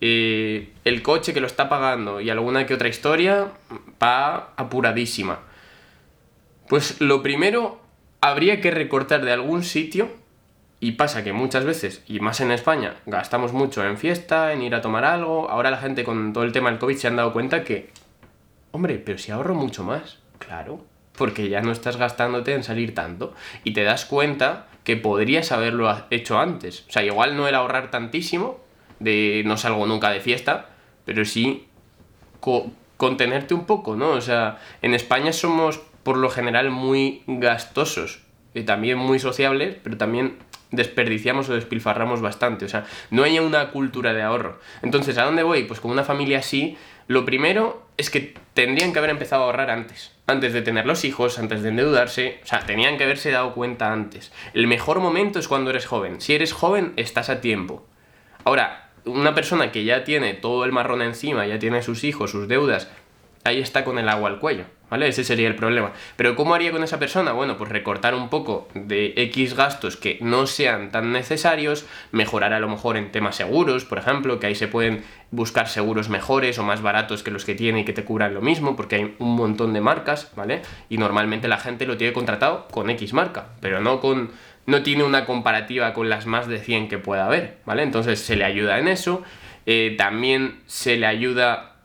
eh, 0.01 0.69
el 0.85 1.03
coche 1.03 1.35
que 1.35 1.41
lo 1.41 1.49
está 1.49 1.69
pagando 1.69 2.21
y 2.21 2.31
alguna 2.31 2.65
que 2.65 2.75
otra 2.75 2.87
historia, 2.87 3.49
va 4.01 4.53
apuradísima. 4.57 5.41
Pues 6.69 7.01
lo 7.01 7.23
primero, 7.23 7.81
habría 8.21 8.61
que 8.61 8.71
recortar 8.71 9.25
de 9.25 9.33
algún 9.33 9.63
sitio 9.63 10.09
y 10.81 10.93
pasa 10.93 11.25
que 11.25 11.33
muchas 11.33 11.65
veces, 11.65 12.03
y 12.07 12.21
más 12.21 12.41
en 12.41 12.51
España, 12.51 12.97
gastamos 13.07 13.53
mucho 13.53 13.85
en 13.85 13.97
fiesta, 13.97 14.53
en 14.53 14.63
ir 14.63 14.75
a 14.75 14.81
tomar 14.81 15.05
algo. 15.05 15.49
Ahora 15.49 15.71
la 15.71 15.79
gente 15.79 16.05
con 16.05 16.33
todo 16.33 16.45
el 16.45 16.53
tema 16.53 16.71
del 16.71 16.79
COVID 16.79 16.97
se 16.97 17.07
han 17.09 17.17
dado 17.17 17.33
cuenta 17.33 17.65
que 17.65 17.91
Hombre, 18.77 18.99
pero 18.99 19.17
si 19.17 19.33
ahorro 19.33 19.55
mucho 19.55 19.85
más. 19.85 20.19
Claro, 20.39 20.85
porque 21.17 21.49
ya 21.49 21.63
no 21.63 21.73
estás 21.73 21.97
gastándote 21.97 22.53
en 22.53 22.63
salir 22.63 22.95
tanto. 22.95 23.33
Y 23.65 23.73
te 23.73 23.85
das 23.85 24.05
cuenta 24.05 24.67
que 24.85 24.99
podrías 24.99 25.51
haberlo 25.51 25.91
hecho 26.11 26.39
antes. 26.39 26.85
O 26.87 26.93
sea, 26.93 27.03
igual 27.03 27.39
no 27.39 27.49
era 27.49 27.59
ahorrar 27.59 27.91
tantísimo, 27.91 28.61
de 28.99 29.43
no 29.47 29.57
salgo 29.57 29.87
nunca 29.87 30.11
de 30.11 30.21
fiesta, 30.21 30.67
pero 31.07 31.25
sí 31.25 31.69
contenerte 32.99 33.55
un 33.55 33.65
poco, 33.65 33.97
¿no? 33.97 34.11
O 34.11 34.21
sea, 34.21 34.59
en 34.83 34.93
España 34.93 35.33
somos 35.33 35.81
por 36.07 36.19
lo 36.19 36.31
general 36.31 36.71
muy 36.71 37.25
gastosos 37.27 38.21
y 38.55 38.63
también 38.63 38.97
muy 38.97 39.19
sociables, 39.19 39.77
pero 39.83 39.97
también 39.97 40.39
desperdiciamos 40.71 41.49
o 41.49 41.55
despilfarramos 41.55 42.21
bastante. 42.21 42.65
O 42.65 42.69
sea, 42.69 42.85
no 43.11 43.25
hay 43.25 43.41
una 43.41 43.73
cultura 43.73 44.13
de 44.13 44.23
ahorro. 44.23 44.61
Entonces, 44.83 45.19
¿a 45.19 45.25
dónde 45.25 45.43
voy? 45.43 45.65
Pues 45.65 45.81
con 45.81 45.91
una 45.91 46.05
familia 46.05 46.39
así, 46.39 46.79
lo 47.09 47.25
primero 47.25 47.89
es 47.97 48.09
que 48.09 48.35
tendrían 48.55 48.93
que 48.93 49.01
haber 49.01 49.11
empezado 49.11 49.43
a 49.43 49.47
ahorrar 49.47 49.69
antes. 49.69 50.13
Antes 50.29 50.53
de 50.53 50.63
tener 50.63 50.87
los 50.87 51.05
hijos, 51.05 51.41
antes 51.41 51.65
de 51.65 51.71
endeudarse. 51.71 52.39
O 52.45 52.47
sea, 52.47 52.61
tenían 52.61 52.99
que 52.99 53.03
haberse 53.03 53.33
dado 53.33 53.53
cuenta 53.53 53.93
antes. 53.93 54.33
El 54.55 54.69
mejor 54.69 55.01
momento 55.01 55.41
es 55.41 55.49
cuando 55.49 55.71
eres 55.71 55.87
joven. 55.87 56.21
Si 56.21 56.37
eres 56.37 56.53
joven, 56.53 56.93
estás 56.95 57.31
a 57.31 57.41
tiempo. 57.41 57.85
Ahora, 58.45 58.93
una 59.07 59.35
persona 59.35 59.73
que 59.73 59.83
ya 59.83 60.05
tiene 60.05 60.35
todo 60.35 60.65
el 60.65 60.71
marrón 60.71 61.03
encima, 61.03 61.49
ya 61.49 61.59
tiene 61.59 61.83
sus 61.83 62.05
hijos, 62.05 62.31
sus 62.31 62.47
deudas, 62.47 62.93
ahí 63.43 63.61
está 63.61 63.85
con 63.85 63.99
el 63.99 64.09
agua 64.09 64.31
al 64.31 64.39
cuello. 64.39 64.67
¿Vale? 64.89 65.09
Ese 65.09 65.25
sería 65.25 65.49
el 65.49 65.57
problema. 65.57 65.93
Pero 66.17 66.37
¿cómo 66.37 66.55
haría 66.55 66.71
con 66.71 66.85
esa 66.85 67.01
persona? 67.01 67.33
Bueno, 67.33 67.57
pues 67.57 67.71
recortar 67.71 68.15
un 68.15 68.29
poco 68.29 68.69
de 68.75 69.15
X 69.17 69.55
gastos 69.55 69.97
que 69.97 70.19
no 70.21 70.47
sean 70.47 70.93
tan 70.93 71.13
necesarios, 71.13 71.87
mejorar 72.13 72.53
a 72.53 72.61
lo 72.61 72.69
mejor 72.69 72.97
en 72.97 73.11
temas 73.11 73.35
seguros, 73.35 73.85
por 73.85 73.99
ejemplo, 73.99 74.39
que 74.39 74.47
ahí 74.47 74.55
se 74.55 74.69
pueden 74.69 75.03
buscar 75.33 75.69
seguros 75.69 76.09
mejores 76.09 76.59
o 76.59 76.63
más 76.63 76.83
baratos 76.83 77.25
que 77.25 77.33
los 77.33 77.45
que 77.45 77.57
tiene 77.57 77.81
y 77.81 77.85
que 77.85 77.93
te 77.93 78.05
cubran 78.05 78.33
lo 78.33 78.43
mismo, 78.43 78.77
porque 78.77 78.97
hay 78.97 79.15
un 79.19 79.35
montón 79.35 79.73
de 79.73 79.81
marcas, 79.81 80.31
¿vale? 80.37 80.63
Y 80.89 80.99
normalmente 80.99 81.49
la 81.49 81.59
gente 81.59 81.85
lo 81.85 81.97
tiene 81.97 82.13
contratado 82.13 82.69
con 82.69 82.89
X 82.91 83.13
marca, 83.13 83.49
pero 83.61 83.81
no 83.81 84.01
con 84.01 84.31
no 84.67 84.83
tiene 84.83 85.05
una 85.05 85.25
comparativa 85.25 85.95
con 85.95 86.09
las 86.11 86.27
más 86.27 86.49
de 86.49 86.59
100 86.59 86.89
que 86.89 86.99
pueda 86.99 87.27
haber, 87.27 87.59
¿vale? 87.65 87.83
Entonces 87.83 88.21
se 88.21 88.37
le 88.37 88.45
ayuda 88.45 88.79
en 88.79 88.89
eso, 88.89 89.23
eh, 89.65 89.95
también 89.97 90.61
se 90.67 90.97
le 90.97 91.07
ayuda 91.07 91.76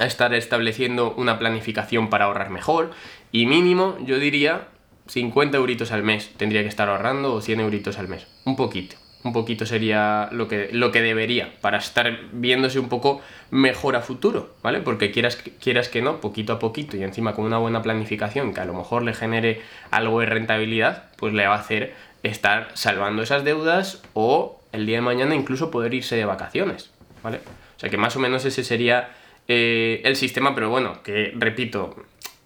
a 0.00 0.06
estar 0.06 0.34
estableciendo 0.34 1.14
una 1.16 1.38
planificación 1.38 2.10
para 2.10 2.26
ahorrar 2.26 2.50
mejor 2.50 2.92
y 3.32 3.46
mínimo 3.46 3.96
yo 4.04 4.18
diría 4.18 4.68
50 5.08 5.56
euritos 5.56 5.92
al 5.92 6.02
mes 6.02 6.32
tendría 6.36 6.62
que 6.62 6.68
estar 6.68 6.88
ahorrando 6.88 7.34
o 7.34 7.40
100 7.40 7.60
euritos 7.60 7.98
al 7.98 8.08
mes, 8.08 8.26
un 8.44 8.56
poquito. 8.56 8.96
Un 9.24 9.32
poquito 9.32 9.66
sería 9.66 10.28
lo 10.30 10.46
que, 10.46 10.68
lo 10.72 10.92
que 10.92 11.02
debería 11.02 11.52
para 11.60 11.78
estar 11.78 12.18
viéndose 12.32 12.78
un 12.78 12.88
poco 12.88 13.20
mejor 13.50 13.96
a 13.96 14.00
futuro, 14.00 14.54
¿vale? 14.62 14.80
Porque 14.80 15.10
quieras, 15.10 15.36
quieras 15.60 15.88
que 15.88 16.02
no, 16.02 16.20
poquito 16.20 16.52
a 16.52 16.58
poquito 16.60 16.96
y 16.96 17.02
encima 17.02 17.34
con 17.34 17.44
una 17.44 17.58
buena 17.58 17.82
planificación 17.82 18.54
que 18.54 18.60
a 18.60 18.64
lo 18.64 18.74
mejor 18.74 19.02
le 19.02 19.14
genere 19.14 19.60
algo 19.90 20.20
de 20.20 20.26
rentabilidad, 20.26 21.10
pues 21.16 21.34
le 21.34 21.48
va 21.48 21.56
a 21.56 21.58
hacer 21.58 21.94
estar 22.22 22.68
salvando 22.74 23.22
esas 23.22 23.42
deudas 23.42 24.02
o 24.14 24.60
el 24.70 24.86
día 24.86 24.98
de 24.98 25.02
mañana 25.02 25.34
incluso 25.34 25.70
poder 25.72 25.94
irse 25.94 26.14
de 26.14 26.24
vacaciones, 26.24 26.90
¿vale? 27.22 27.40
O 27.76 27.80
sea 27.80 27.90
que 27.90 27.96
más 27.96 28.14
o 28.14 28.20
menos 28.20 28.44
ese 28.44 28.62
sería 28.62 29.10
eh, 29.48 30.02
el 30.04 30.14
sistema, 30.16 30.54
pero 30.54 30.68
bueno, 30.68 31.02
que 31.02 31.32
repito, 31.34 31.96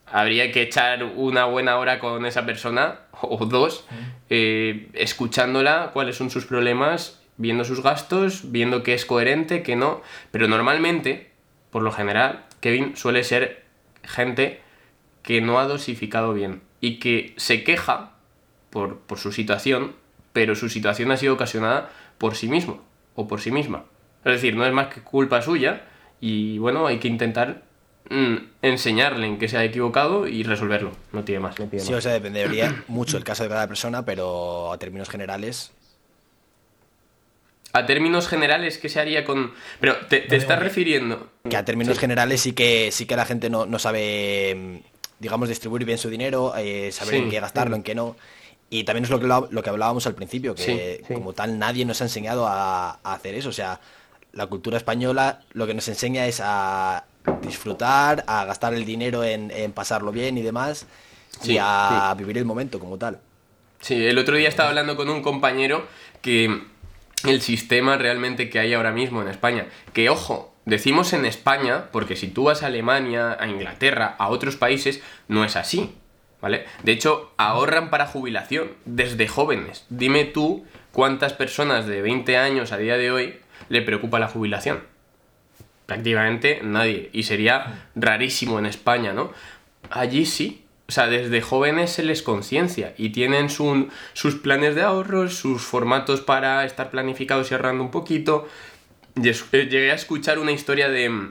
habría 0.07 0.53
que 0.53 0.63
echar 0.63 1.03
una 1.03 1.47
buena 1.47 1.77
hora 1.79 1.99
con 1.99 2.25
esa 2.27 2.47
persona 2.47 3.01
o 3.21 3.45
dos, 3.47 3.85
eh, 4.31 4.89
escuchándola, 4.93 5.91
cuáles 5.93 6.17
son 6.17 6.31
sus 6.31 6.47
problemas, 6.47 7.21
viendo 7.37 7.65
sus 7.65 7.83
gastos, 7.83 8.53
viendo 8.53 8.85
que 8.85 8.95
es 8.95 9.05
coherente, 9.05 9.63
que 9.63 9.75
no. 9.75 10.03
Pero 10.31 10.47
normalmente, 10.47 11.33
por 11.71 11.83
lo 11.83 11.91
general, 11.91 12.45
Kevin 12.61 12.97
suele 12.97 13.25
ser 13.25 13.65
gente 14.05 14.61
que 15.23 15.41
no 15.41 15.59
ha 15.59 15.67
dosificado 15.67 16.35
bien 16.35 16.63
y 16.81 16.99
que 16.99 17.35
se 17.37 17.65
queja 17.65 18.13
por, 18.71 18.99
por 19.01 19.19
su 19.19 19.33
situación, 19.33 19.97
pero 20.33 20.55
su 20.55 20.69
situación 20.69 21.11
ha 21.11 21.17
sido 21.17 21.35
ocasionada 21.35 21.91
por 22.19 22.37
sí 22.37 22.49
mismo 22.49 22.83
o 23.15 23.27
por 23.27 23.41
sí 23.41 23.51
misma. 23.51 23.85
Es 24.25 24.35
decir, 24.35 24.55
no 24.55 24.65
es 24.65 24.73
más 24.73 24.89
que 24.89 25.01
culpa 25.01 25.43
suya, 25.43 25.85
y 26.23 26.57
bueno, 26.59 26.87
hay 26.87 27.01
que 27.01 27.09
intentar 27.09 27.65
mm, 28.09 28.37
enseñarle 28.63 29.27
en 29.27 29.39
qué 29.41 29.49
se 29.49 29.59
ha 29.59 29.65
equivocado 29.65 30.29
y 30.29 30.45
resolverlo, 30.45 30.93
no 31.11 31.25
tiene 31.25 31.41
más. 31.41 31.57
Sí, 31.79 31.93
o 31.93 32.01
sea, 32.01 32.13
dependería 32.13 32.85
mucho 32.89 33.17
el 33.17 33.25
caso 33.25 33.43
de 33.43 33.49
cada 33.49 33.67
persona, 33.67 34.05
pero 34.05 34.73
a 34.73 34.79
términos 34.79 35.11
generales... 35.11 35.73
A 37.73 37.87
términos 37.87 38.29
generales, 38.29 38.79
¿qué 38.79 38.89
se 38.89 39.01
haría 39.01 39.25
con...? 39.25 39.53
Pero 39.81 39.97
te, 40.09 40.21
te 40.21 40.37
estás 40.37 40.61
refiriendo... 40.61 41.29
Que 41.49 41.57
a 41.57 41.65
términos 41.65 41.99
generales 41.99 42.41
sí 42.41 42.53
que, 42.53 42.93
sí 42.93 43.05
que 43.05 43.17
la 43.17 43.25
gente 43.25 43.51
no, 43.51 43.79
sabe, 43.81 44.83
digamos, 45.19 45.49
distribuir 45.49 45.85
bien 45.85 45.99
su 45.99 46.09
dinero, 46.09 46.55
eh, 46.57 46.93
saber 46.93 47.15
en 47.15 47.31
qué 47.31 47.41
gastarlo, 47.41 47.75
en 47.75 47.83
qué 47.83 47.97
no. 47.97 48.15
Y 48.71 48.85
también 48.85 49.05
es 49.05 49.11
lo 49.11 49.19
que, 49.19 49.27
lo, 49.27 49.63
que 49.63 49.71
hablábamos 49.71 50.07
al 50.07 50.15
principio, 50.15 50.55
que 50.55 51.03
como 51.13 51.33
tal 51.33 51.59
nadie 51.59 51.85
nos 51.85 52.01
ha 52.01 52.05
enseñado 52.05 52.47
a, 52.47 53.01
a 53.03 53.15
hacer 53.15 53.35
eso. 53.35 53.49
O 53.49 53.53
sea, 53.53 53.81
la 54.33 54.47
cultura 54.47 54.77
española 54.77 55.43
lo 55.53 55.67
que 55.67 55.75
nos 55.75 55.89
enseña 55.89 56.27
es 56.27 56.41
a 56.43 57.05
disfrutar, 57.43 58.25
a 58.27 58.45
gastar 58.45 58.75
el 58.75 58.85
dinero 58.85 59.25
en, 59.25 59.51
pasarlo 59.73 60.13
bien 60.13 60.39
y 60.39 60.43
demás, 60.43 60.87
y 61.45 61.59
a 61.61 62.15
vivir 62.17 62.39
el 62.39 62.45
momento 62.45 62.79
como 62.79 62.99
tal. 62.99 63.21
Sí, 63.81 64.07
el 64.07 64.19
otro 64.19 64.37
día 64.37 64.49
estaba 64.49 64.69
hablando 64.69 64.97
con 64.97 65.09
un 65.09 65.23
compañero 65.23 65.87
que 66.21 66.63
el 67.27 67.41
sistema 67.41 67.97
realmente 67.97 68.49
que 68.49 68.59
hay 68.59 68.75
ahora 68.75 68.93
mismo 68.93 69.23
en 69.23 69.29
España, 69.29 69.67
que 69.93 70.09
ojo, 70.09 70.55
decimos 70.65 71.13
en 71.13 71.25
España, 71.25 71.89
porque 71.93 72.17
si 72.17 72.29
tú 72.29 72.45
vas 72.45 72.63
a 72.63 72.67
Alemania, 72.67 73.37
a 73.39 73.49
Inglaterra, 73.49 74.15
a 74.19 74.29
otros 74.29 74.57
países, 74.57 75.03
no 75.29 75.45
es 75.45 75.57
así, 75.57 75.95
¿vale? 76.41 76.65
De 76.83 76.93
hecho, 76.93 77.33
ahorran 77.37 77.91
para 77.91 78.07
jubilación 78.07 78.73
desde 78.85 79.29
jóvenes. 79.29 79.85
Dime 79.89 80.25
tú 80.25 80.65
cuántas 80.93 81.33
personas 81.33 81.87
de 81.87 82.03
20 82.03 82.37
años 82.37 82.73
a 82.73 82.79
día 82.79 82.97
de 82.97 83.11
hoy 83.11 83.42
le 83.73 83.83
preocupa 83.83 84.19
la 84.19 84.29
jubilación. 84.29 84.81
Prácticamente 85.87 86.61
nadie. 86.63 87.09
Y 87.13 87.23
sería 87.23 87.89
rarísimo 87.95 88.59
en 88.59 88.67
España, 88.67 89.13
¿no? 89.13 89.33
Allí 89.91 90.27
sí. 90.27 90.65
O 90.89 90.93
sea, 90.93 91.07
desde 91.07 91.41
jóvenes 91.41 91.91
se 91.91 92.03
les 92.03 92.23
conciencia 92.23 92.93
y 92.99 93.11
tienen 93.11 93.49
sus 93.49 94.35
planes 94.43 94.75
de 94.75 94.83
ahorros, 94.83 95.35
sus 95.35 95.63
formatos 95.63 96.21
para 96.21 96.65
estar 96.67 96.91
planificados 96.91 97.51
y 97.51 97.55
ahorrando 97.55 97.83
un 97.83 97.91
poquito. 97.91 98.47
Eh, 99.17 99.69
llegué 99.71 99.91
a 99.91 99.95
escuchar 99.95 100.39
una 100.39 100.53
historia 100.53 100.91
de, 100.91 101.31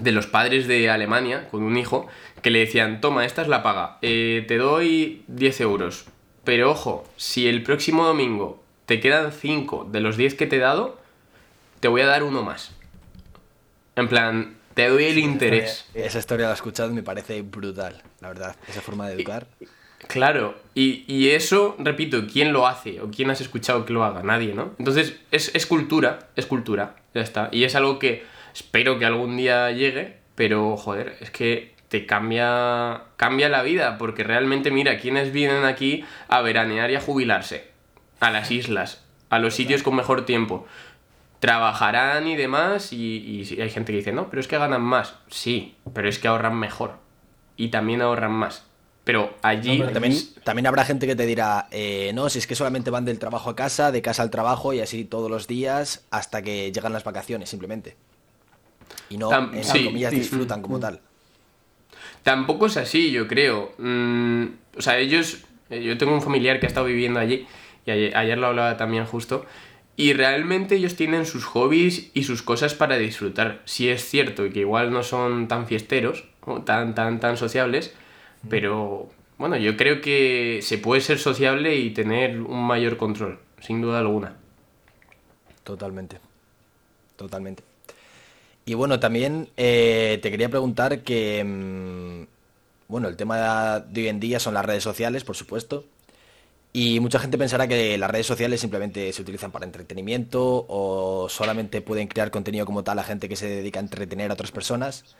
de 0.00 0.12
los 0.12 0.26
padres 0.26 0.66
de 0.66 0.90
Alemania 0.90 1.48
con 1.50 1.62
un 1.62 1.76
hijo 1.76 2.08
que 2.42 2.50
le 2.50 2.60
decían, 2.60 3.00
toma, 3.00 3.26
esta 3.26 3.42
es 3.42 3.48
la 3.48 3.62
paga, 3.62 3.98
eh, 4.02 4.44
te 4.48 4.56
doy 4.56 5.22
10 5.28 5.60
euros, 5.60 6.06
pero 6.42 6.70
ojo, 6.70 7.04
si 7.16 7.46
el 7.48 7.62
próximo 7.62 8.04
domingo 8.04 8.62
te 8.86 8.98
quedan 8.98 9.30
5 9.30 9.88
de 9.90 10.00
los 10.00 10.16
10 10.16 10.34
que 10.34 10.46
te 10.46 10.56
he 10.56 10.60
dado, 10.60 10.99
te 11.80 11.88
voy 11.88 12.02
a 12.02 12.06
dar 12.06 12.22
uno 12.22 12.42
más. 12.42 12.72
En 13.96 14.08
plan, 14.08 14.56
te 14.74 14.88
doy 14.88 15.04
el 15.04 15.18
interés. 15.18 15.86
Esa 15.94 16.18
historia, 16.18 16.46
la 16.46 16.52
he 16.52 16.54
escuchado 16.54 16.90
y 16.90 16.94
me 16.94 17.02
parece 17.02 17.42
brutal, 17.42 18.02
la 18.20 18.28
verdad. 18.28 18.56
Esa 18.68 18.80
forma 18.80 19.08
de 19.08 19.14
educar. 19.14 19.46
claro, 20.06 20.54
y, 20.74 21.28
eso, 21.30 21.76
repito, 21.78 22.26
¿quién 22.30 22.52
lo 22.52 22.66
hace? 22.66 23.00
¿O 23.00 23.10
quién 23.10 23.30
has 23.30 23.40
escuchado 23.40 23.84
que 23.84 23.92
lo 23.92 24.04
haga? 24.04 24.22
Nadie, 24.22 24.54
¿no? 24.54 24.74
Entonces, 24.78 25.16
es, 25.30 25.66
cultura, 25.66 26.28
es 26.36 26.46
cultura, 26.46 26.96
ya 27.14 27.22
está. 27.22 27.48
Y 27.50 27.64
es 27.64 27.74
algo 27.74 27.98
que 27.98 28.24
espero 28.54 28.98
que 28.98 29.06
algún 29.06 29.36
día 29.36 29.70
llegue, 29.72 30.18
pero, 30.34 30.76
joder, 30.76 31.16
es 31.20 31.30
que 31.30 31.74
te 31.88 32.06
cambia, 32.06 33.02
cambia 33.16 33.48
la 33.48 33.62
vida, 33.62 33.98
porque 33.98 34.22
realmente, 34.22 34.70
mira, 34.70 34.98
¿quiénes 34.98 35.32
vienen 35.32 35.64
aquí 35.64 36.04
a 36.28 36.40
veranear 36.40 36.90
y 36.90 36.94
a 36.94 37.00
jubilarse? 37.00 37.68
A 38.20 38.30
las 38.30 38.50
islas, 38.50 39.04
a 39.30 39.38
los 39.38 39.54
sitios 39.54 39.82
con 39.82 39.96
mejor 39.96 40.24
tiempo 40.24 40.66
trabajarán 41.40 42.28
y 42.28 42.36
demás, 42.36 42.92
y, 42.92 43.58
hay 43.60 43.70
gente 43.70 43.92
que 43.92 43.98
dice, 43.98 44.12
no, 44.12 44.28
pero 44.30 44.40
es 44.40 44.46
que 44.46 44.58
ganan 44.58 44.82
más. 44.82 45.14
Sí, 45.28 45.74
pero 45.92 46.08
es 46.08 46.18
que 46.18 46.28
ahorran 46.28 46.56
mejor. 46.56 46.98
Y 47.56 47.68
también 47.68 48.02
ahorran 48.02 48.32
más. 48.32 48.66
Pero 49.04 49.34
allí... 49.42 49.82
también, 49.92 50.14
también, 50.44 50.66
habrá 50.66 50.84
gente 50.84 51.06
que 51.06 51.16
te 51.16 51.26
dirá, 51.26 51.66
eh, 51.70 52.12
no, 52.14 52.28
si 52.28 52.38
es 52.38 52.46
que 52.46 52.54
solamente 52.54 52.90
van 52.90 53.06
del 53.06 53.18
trabajo 53.18 53.50
a 53.50 53.56
casa, 53.56 53.90
de 53.90 54.02
casa 54.02 54.22
al 54.22 54.30
trabajo 54.30 54.72
y 54.74 54.80
así 54.80 55.04
todos 55.04 55.30
los 55.30 55.48
días 55.48 56.04
hasta 56.10 56.42
que 56.42 56.70
llegan 56.70 56.92
las 56.92 57.04
vacaciones, 57.04 57.48
simplemente. 57.48 57.96
Y 59.08 59.16
no, 59.16 59.32
en 59.32 59.62
comillas, 59.86 60.12
disfrutan 60.12 60.62
como 60.62 60.78
tal. 60.78 61.00
Tampoco 62.22 62.66
es 62.66 62.76
así, 62.76 63.10
yo 63.10 63.26
creo. 63.26 63.72
Mm, 63.78 64.44
o 64.76 64.82
sea, 64.82 64.98
ellos... 64.98 65.38
Eh, 65.70 65.82
yo 65.82 65.96
tengo 65.96 66.12
un 66.12 66.22
familiar 66.22 66.60
que 66.60 66.66
ha 66.66 66.68
estado 66.68 66.86
viviendo 66.86 67.18
allí 67.20 67.46
y 67.86 67.90
ayer, 67.90 68.38
lo 68.38 68.48
hablaba 68.48 68.76
también 68.76 69.06
justo. 69.06 69.46
Y 70.00 70.14
realmente 70.14 70.76
ellos 70.76 70.96
tienen 70.96 71.26
sus 71.26 71.44
hobbies 71.44 72.10
y 72.14 72.24
sus 72.24 72.42
cosas 72.42 72.72
para 72.72 72.96
disfrutar. 72.96 73.60
Si 73.66 73.90
es 73.90 74.02
cierto 74.02 74.48
que 74.50 74.60
igual 74.60 74.92
no 74.92 75.02
son 75.02 75.46
tan 75.46 75.66
fiesteros 75.66 76.24
o 76.40 76.62
tan, 76.62 76.94
tan, 76.94 77.20
tan 77.20 77.36
sociables, 77.36 77.92
pero 78.48 79.10
bueno, 79.36 79.58
yo 79.58 79.76
creo 79.76 80.00
que 80.00 80.60
se 80.62 80.78
puede 80.78 81.02
ser 81.02 81.18
sociable 81.18 81.76
y 81.76 81.90
tener 81.90 82.40
un 82.40 82.66
mayor 82.66 82.96
control, 82.96 83.40
sin 83.60 83.82
duda 83.82 83.98
alguna. 83.98 84.36
Totalmente. 85.64 86.16
Totalmente. 87.16 87.62
Y 88.64 88.72
bueno, 88.72 89.00
también 89.00 89.50
eh, 89.58 90.18
te 90.22 90.30
quería 90.30 90.48
preguntar 90.48 91.00
que, 91.00 91.44
mm, 91.44 92.22
bueno, 92.88 93.06
el 93.08 93.18
tema 93.18 93.80
de 93.80 94.00
hoy 94.00 94.08
en 94.08 94.18
día 94.18 94.40
son 94.40 94.54
las 94.54 94.64
redes 94.64 94.82
sociales, 94.82 95.24
por 95.24 95.36
supuesto. 95.36 95.84
Y 96.72 97.00
mucha 97.00 97.18
gente 97.18 97.36
pensará 97.36 97.66
que 97.66 97.98
las 97.98 98.10
redes 98.10 98.26
sociales 98.26 98.60
simplemente 98.60 99.12
se 99.12 99.22
utilizan 99.22 99.50
para 99.50 99.64
entretenimiento 99.64 100.66
o 100.68 101.26
solamente 101.28 101.80
pueden 101.80 102.06
crear 102.06 102.30
contenido 102.30 102.64
como 102.64 102.84
tal 102.84 102.98
a 103.00 103.04
gente 103.04 103.28
que 103.28 103.34
se 103.34 103.48
dedica 103.48 103.80
a 103.80 103.82
entretener 103.82 104.30
a 104.30 104.34
otras 104.34 104.52
personas. 104.52 105.16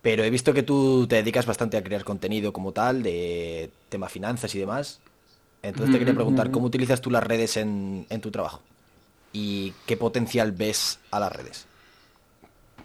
Pero 0.00 0.24
he 0.24 0.30
visto 0.30 0.54
que 0.54 0.62
tú 0.62 1.06
te 1.06 1.16
dedicas 1.16 1.44
bastante 1.44 1.76
a 1.76 1.82
crear 1.82 2.04
contenido 2.04 2.54
como 2.54 2.72
tal, 2.72 3.02
de 3.02 3.70
tema 3.90 4.08
finanzas 4.08 4.54
y 4.54 4.58
demás. 4.58 5.00
Entonces 5.62 5.92
te 5.92 5.98
quería 5.98 6.14
preguntar, 6.14 6.50
¿cómo 6.50 6.66
utilizas 6.66 7.02
tú 7.02 7.10
las 7.10 7.22
redes 7.22 7.58
en, 7.58 8.06
tu 8.22 8.30
trabajo? 8.30 8.62
¿Y 9.34 9.74
qué 9.86 9.98
potencial 9.98 10.52
ves 10.52 10.98
a 11.10 11.20
las 11.20 11.30
redes? 11.30 11.66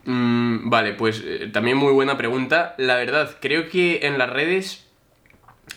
Mm, 0.04 0.70
vale, 0.70 0.94
pues 0.94 1.24
eh, 1.26 1.50
también 1.54 1.78
muy 1.78 1.94
buena 1.94 2.18
pregunta. 2.18 2.76
La 2.78 2.96
verdad, 2.96 3.38
creo 3.40 3.70
que 3.70 4.06
en 4.06 4.18
las 4.18 4.30
redes 4.30 4.86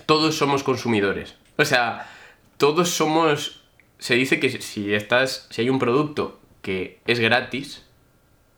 todos 0.06 0.36
somos 0.36 0.64
consumidores. 0.64 1.36
O 1.58 1.64
sea, 1.64 2.08
todos 2.56 2.90
somos. 2.90 3.60
Se 3.98 4.14
dice 4.14 4.40
que 4.40 4.48
si 4.48 4.94
estás. 4.94 5.46
Si 5.50 5.62
hay 5.62 5.70
un 5.70 5.78
producto 5.78 6.40
que 6.62 7.00
es 7.06 7.18
gratis, 7.18 7.84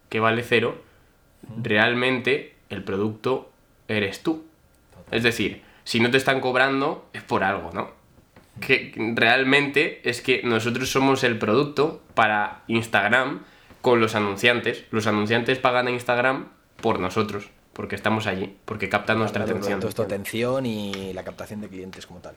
que 0.08 0.20
vale 0.20 0.42
cero, 0.42 0.82
realmente 1.62 2.54
el 2.68 2.84
producto 2.84 3.50
eres 3.88 4.22
tú. 4.22 4.44
Es 5.10 5.22
decir, 5.22 5.62
si 5.84 5.98
no 5.98 6.10
te 6.10 6.18
están 6.18 6.40
cobrando, 6.40 7.08
es 7.12 7.22
por 7.22 7.42
algo, 7.42 7.70
¿no? 7.72 7.90
Que 8.60 8.92
realmente 9.16 10.08
es 10.08 10.20
que 10.20 10.42
nosotros 10.44 10.90
somos 10.90 11.24
el 11.24 11.38
producto 11.38 12.02
para 12.14 12.62
Instagram 12.66 13.40
con 13.80 14.00
los 14.00 14.14
anunciantes. 14.14 14.84
Los 14.90 15.06
anunciantes 15.06 15.58
pagan 15.58 15.86
a 15.86 15.90
Instagram 15.90 16.48
por 16.82 17.00
nosotros, 17.00 17.48
porque 17.72 17.96
estamos 17.96 18.26
allí, 18.26 18.56
porque 18.66 18.88
captan 18.88 19.18
nuestra 19.18 19.44
atención. 19.44 19.80
Tu 19.80 20.02
atención 20.02 20.66
y 20.66 21.12
la 21.14 21.24
captación 21.24 21.62
de 21.62 21.68
clientes 21.68 22.06
como 22.06 22.20
tal. 22.20 22.34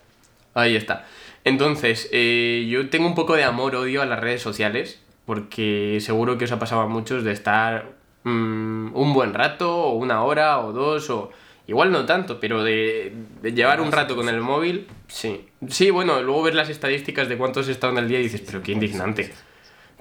Ahí 0.54 0.76
está. 0.76 1.06
Entonces, 1.44 2.10
eh, 2.12 2.68
yo 2.70 2.90
tengo 2.90 3.08
un 3.08 3.16
poco 3.16 3.36
de 3.36 3.44
amor-odio 3.44 4.02
a 4.02 4.06
las 4.06 4.20
redes 4.20 4.42
sociales, 4.42 5.02
porque 5.26 5.98
seguro 6.00 6.38
que 6.38 6.46
os 6.46 6.52
ha 6.52 6.60
pasado 6.60 6.82
a 6.82 6.88
muchos 6.88 7.24
de 7.24 7.32
estar 7.32 7.92
mm, 8.24 8.96
un 8.96 9.14
buen 9.14 9.34
rato, 9.34 9.76
o 9.76 9.94
una 9.94 10.24
hora, 10.24 10.60
o 10.60 10.72
dos, 10.72 11.10
o 11.10 11.32
igual 11.68 11.92
no 11.92 12.06
tanto, 12.06 12.40
pero 12.40 12.64
de, 12.64 13.14
llevar 13.44 13.82
un 13.82 13.92
rato 13.92 14.16
con 14.16 14.30
el 14.30 14.40
móvil, 14.40 14.88
sí. 15.08 15.46
Sí, 15.68 15.90
bueno, 15.90 16.22
luego 16.22 16.44
ver 16.44 16.56
las 16.56 16.70
estadísticas 16.70 17.28
de 17.28 17.38
cuántos 17.38 17.68
estado 17.68 17.94
en 17.94 18.00
el 18.00 18.08
día 18.08 18.20
y 18.20 18.24
dices, 18.24 18.42
pero 18.46 18.62
qué 18.62 18.72
indignante. 18.72 19.34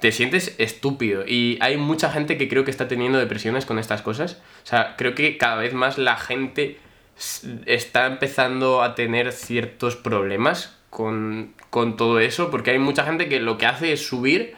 Te 0.01 0.11
sientes 0.11 0.57
estúpido 0.59 1.25
y 1.27 1.59
hay 1.61 1.77
mucha 1.77 2.11
gente 2.11 2.37
que 2.37 2.49
creo 2.49 2.65
que 2.65 2.73
está 2.73 2.89
teniendo 2.89 3.19
depresiones 3.19 3.67
con 3.67 3.79
estas 3.79 4.03
cosas. 4.03 4.43
O 4.65 4.67
sea, 4.67 4.97
creo 4.97 5.15
que 5.15 5.39
cada 5.39 5.57
vez 5.57 5.75
más 5.75 5.97
la 5.97 6.17
gente 6.17 6.79
está 7.67 8.07
empezando 8.07 8.83
a 8.83 8.95
tener 8.95 9.33
ciertos 9.33 9.97
problemas 9.97 10.77
con, 10.91 11.55
todo 11.71 12.21
eso, 12.21 12.51
porque 12.51 12.73
hay 12.73 12.79
mucha 12.79 13.05
gente 13.05 13.29
que 13.29 13.41
lo 13.41 13.57
que 13.59 13.67
hace 13.67 13.93
es 13.93 14.07
subir, 14.07 14.55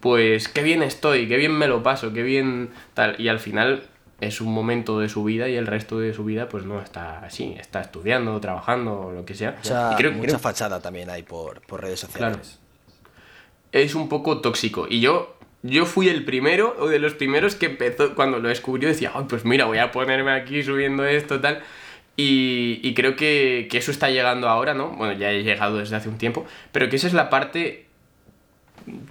pues 0.00 0.48
qué 0.48 0.62
bien 0.62 0.82
estoy, 0.82 1.28
qué 1.28 1.36
bien 1.36 1.52
me 1.52 1.66
lo 1.66 1.82
paso, 1.82 2.12
qué 2.12 2.22
bien 2.22 2.70
tal, 2.94 3.18
y 3.18 3.28
al 3.28 3.40
final 3.40 3.84
es 4.20 4.40
un 4.40 4.52
momento 4.52 4.98
de 4.98 5.08
su 5.08 5.24
vida 5.24 5.48
y 5.48 5.56
el 5.56 5.66
resto 5.66 5.98
de 6.00 6.12
su 6.12 6.24
vida 6.24 6.48
pues 6.48 6.64
no 6.64 6.80
está 6.80 7.20
así, 7.20 7.56
está 7.58 7.80
estudiando, 7.80 8.38
trabajando 8.40 9.00
o 9.00 9.12
lo 9.12 9.24
que 9.24 9.34
sea. 9.34 9.56
Mucha, 9.56 9.96
creo, 9.96 10.12
mucha 10.12 10.38
fachada 10.38 10.80
también 10.80 11.08
hay 11.08 11.22
por, 11.22 11.62
redes 11.70 12.00
sociales. 12.00 12.58
Es 13.72 13.94
un 13.94 14.08
poco 14.08 14.40
tóxico 14.40 14.86
y 14.88 15.00
yo 15.00 15.38
yo 15.62 15.86
fui 15.86 16.08
el 16.08 16.24
primero 16.24 16.76
o 16.78 16.86
de 16.88 16.98
los 16.98 17.14
primeros 17.14 17.54
que 17.54 17.66
empezó 17.66 18.14
cuando 18.14 18.38
lo 18.38 18.48
descubrió 18.48 18.88
decía, 18.88 19.12
Ay, 19.14 19.24
pues 19.28 19.44
mira, 19.44 19.64
voy 19.64 19.78
a 19.78 19.90
ponerme 19.90 20.32
aquí 20.32 20.62
subiendo 20.62 21.04
esto 21.04 21.40
tal. 21.40 21.62
Y, 22.20 22.94
creo 22.94 23.14
que, 23.14 23.68
eso 23.70 23.92
está 23.92 24.10
llegando 24.10 24.48
ahora, 24.48 24.74
¿no? 24.74 24.88
Bueno, 24.88 25.12
ya 25.12 25.30
he 25.30 25.44
llegado 25.44 25.78
desde 25.78 25.94
hace 25.94 26.08
un 26.08 26.18
tiempo, 26.18 26.46
pero 26.72 26.88
que 26.88 26.96
esa 26.96 27.06
es 27.06 27.12
la 27.12 27.30
parte 27.30 27.86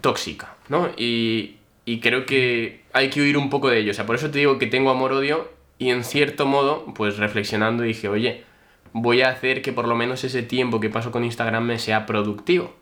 tóxica, 0.01 0.55
¿no? 0.67 0.89
Y, 0.97 1.55
creo 2.01 2.25
que 2.25 2.81
hay 2.91 3.09
que 3.09 3.21
huir 3.21 3.37
un 3.37 3.49
poco 3.49 3.69
de 3.69 3.79
ello. 3.79 3.91
O 3.91 3.93
sea, 3.93 4.05
por 4.05 4.17
eso 4.17 4.29
te 4.29 4.39
digo 4.39 4.59
que 4.59 4.67
tengo 4.67 4.89
amor-odio 4.89 5.49
y 5.79 5.89
en 5.91 6.03
cierto 6.03 6.45
modo, 6.45 6.85
pues 6.95 7.17
reflexionando 7.17 7.83
dije, 7.83 8.09
oye, 8.09 8.43
voy 8.91 9.21
a 9.21 9.29
hacer 9.29 9.61
que 9.61 9.71
por 9.71 9.87
lo 9.87 9.95
menos 9.95 10.25
ese 10.25 10.43
tiempo 10.43 10.81
que 10.81 10.89
paso 10.89 11.09
con 11.09 11.23
Instagram 11.23 11.63
me 11.63 11.79
sea 11.79 12.05
productivo. 12.05 12.75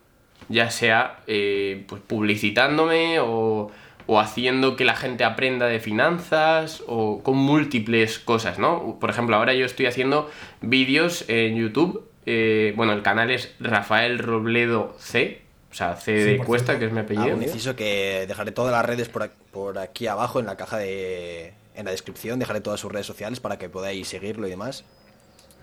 Ya 0.49 0.71
sea 0.71 1.19
eh, 1.27 1.85
pues 1.87 2.01
publicitándome 2.01 3.19
o 3.19 3.69
o 4.07 4.19
haciendo 4.19 4.75
que 4.75 4.85
la 4.85 4.95
gente 4.95 5.23
aprenda 5.23 5.65
de 5.67 5.79
finanzas 5.79 6.83
o 6.87 7.23
con 7.23 7.37
múltiples 7.37 8.19
cosas, 8.19 8.59
¿no? 8.59 8.97
Por 8.99 9.09
ejemplo, 9.09 9.35
ahora 9.35 9.53
yo 9.53 9.65
estoy 9.65 9.87
haciendo 9.87 10.29
vídeos 10.61 11.25
en 11.27 11.55
YouTube. 11.55 12.07
Eh, 12.25 12.73
bueno, 12.75 12.93
el 12.93 13.01
canal 13.01 13.31
es 13.31 13.53
Rafael 13.59 14.19
Robledo 14.19 14.95
C, 14.99 15.41
o 15.71 15.73
sea, 15.73 15.95
C 15.95 16.11
de 16.13 16.37
Cuesta, 16.37 16.79
que 16.79 16.85
es 16.85 16.91
mi 16.91 16.99
apellido. 16.99 17.35
Ah, 17.35 17.37
preciso 17.37 17.75
que 17.75 18.25
dejaré 18.27 18.51
todas 18.51 18.71
las 18.71 18.85
redes 18.85 19.09
por, 19.09 19.77
aquí 19.77 20.07
abajo 20.07 20.39
en 20.39 20.45
la 20.45 20.55
caja 20.55 20.77
de. 20.77 21.53
en 21.75 21.85
la 21.85 21.91
descripción, 21.91 22.39
dejaré 22.39 22.61
todas 22.61 22.79
sus 22.79 22.91
redes 22.91 23.05
sociales 23.05 23.39
para 23.39 23.57
que 23.57 23.69
podáis 23.69 24.07
seguirlo 24.07 24.47
y 24.47 24.51
demás. 24.51 24.85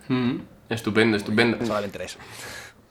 Mm, 0.08 0.40
estupendo, 0.68 1.16
estupendo. 1.16 1.64
Solamente 1.64 2.04
eso. 2.04 2.18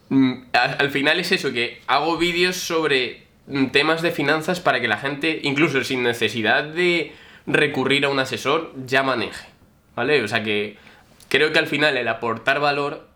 Mm, 0.10 0.46
al 0.54 0.90
final 0.92 1.20
es 1.20 1.32
eso, 1.32 1.52
que 1.52 1.82
hago 1.88 2.18
vídeos 2.18 2.58
sobre 2.58 3.31
temas 3.72 4.02
de 4.02 4.12
finanzas 4.12 4.60
para 4.60 4.82
que 4.82 4.88
la 4.88 4.98
gente, 4.98 5.40
incluso 5.44 5.84
sin 5.84 6.04
necesidad 6.04 6.64
de 6.64 7.14
recurrir 7.46 8.06
a 8.06 8.10
un 8.10 8.20
asesor, 8.20 8.74
ya 8.86 9.04
maneje. 9.04 9.48
¿Vale? 9.96 10.24
O 10.24 10.28
sea 10.28 10.44
que 10.44 10.78
creo 11.30 11.52
que 11.52 11.60
al 11.60 11.68
final 11.68 11.98
el 11.98 12.08
aportar 12.08 12.60
valor 12.60 13.08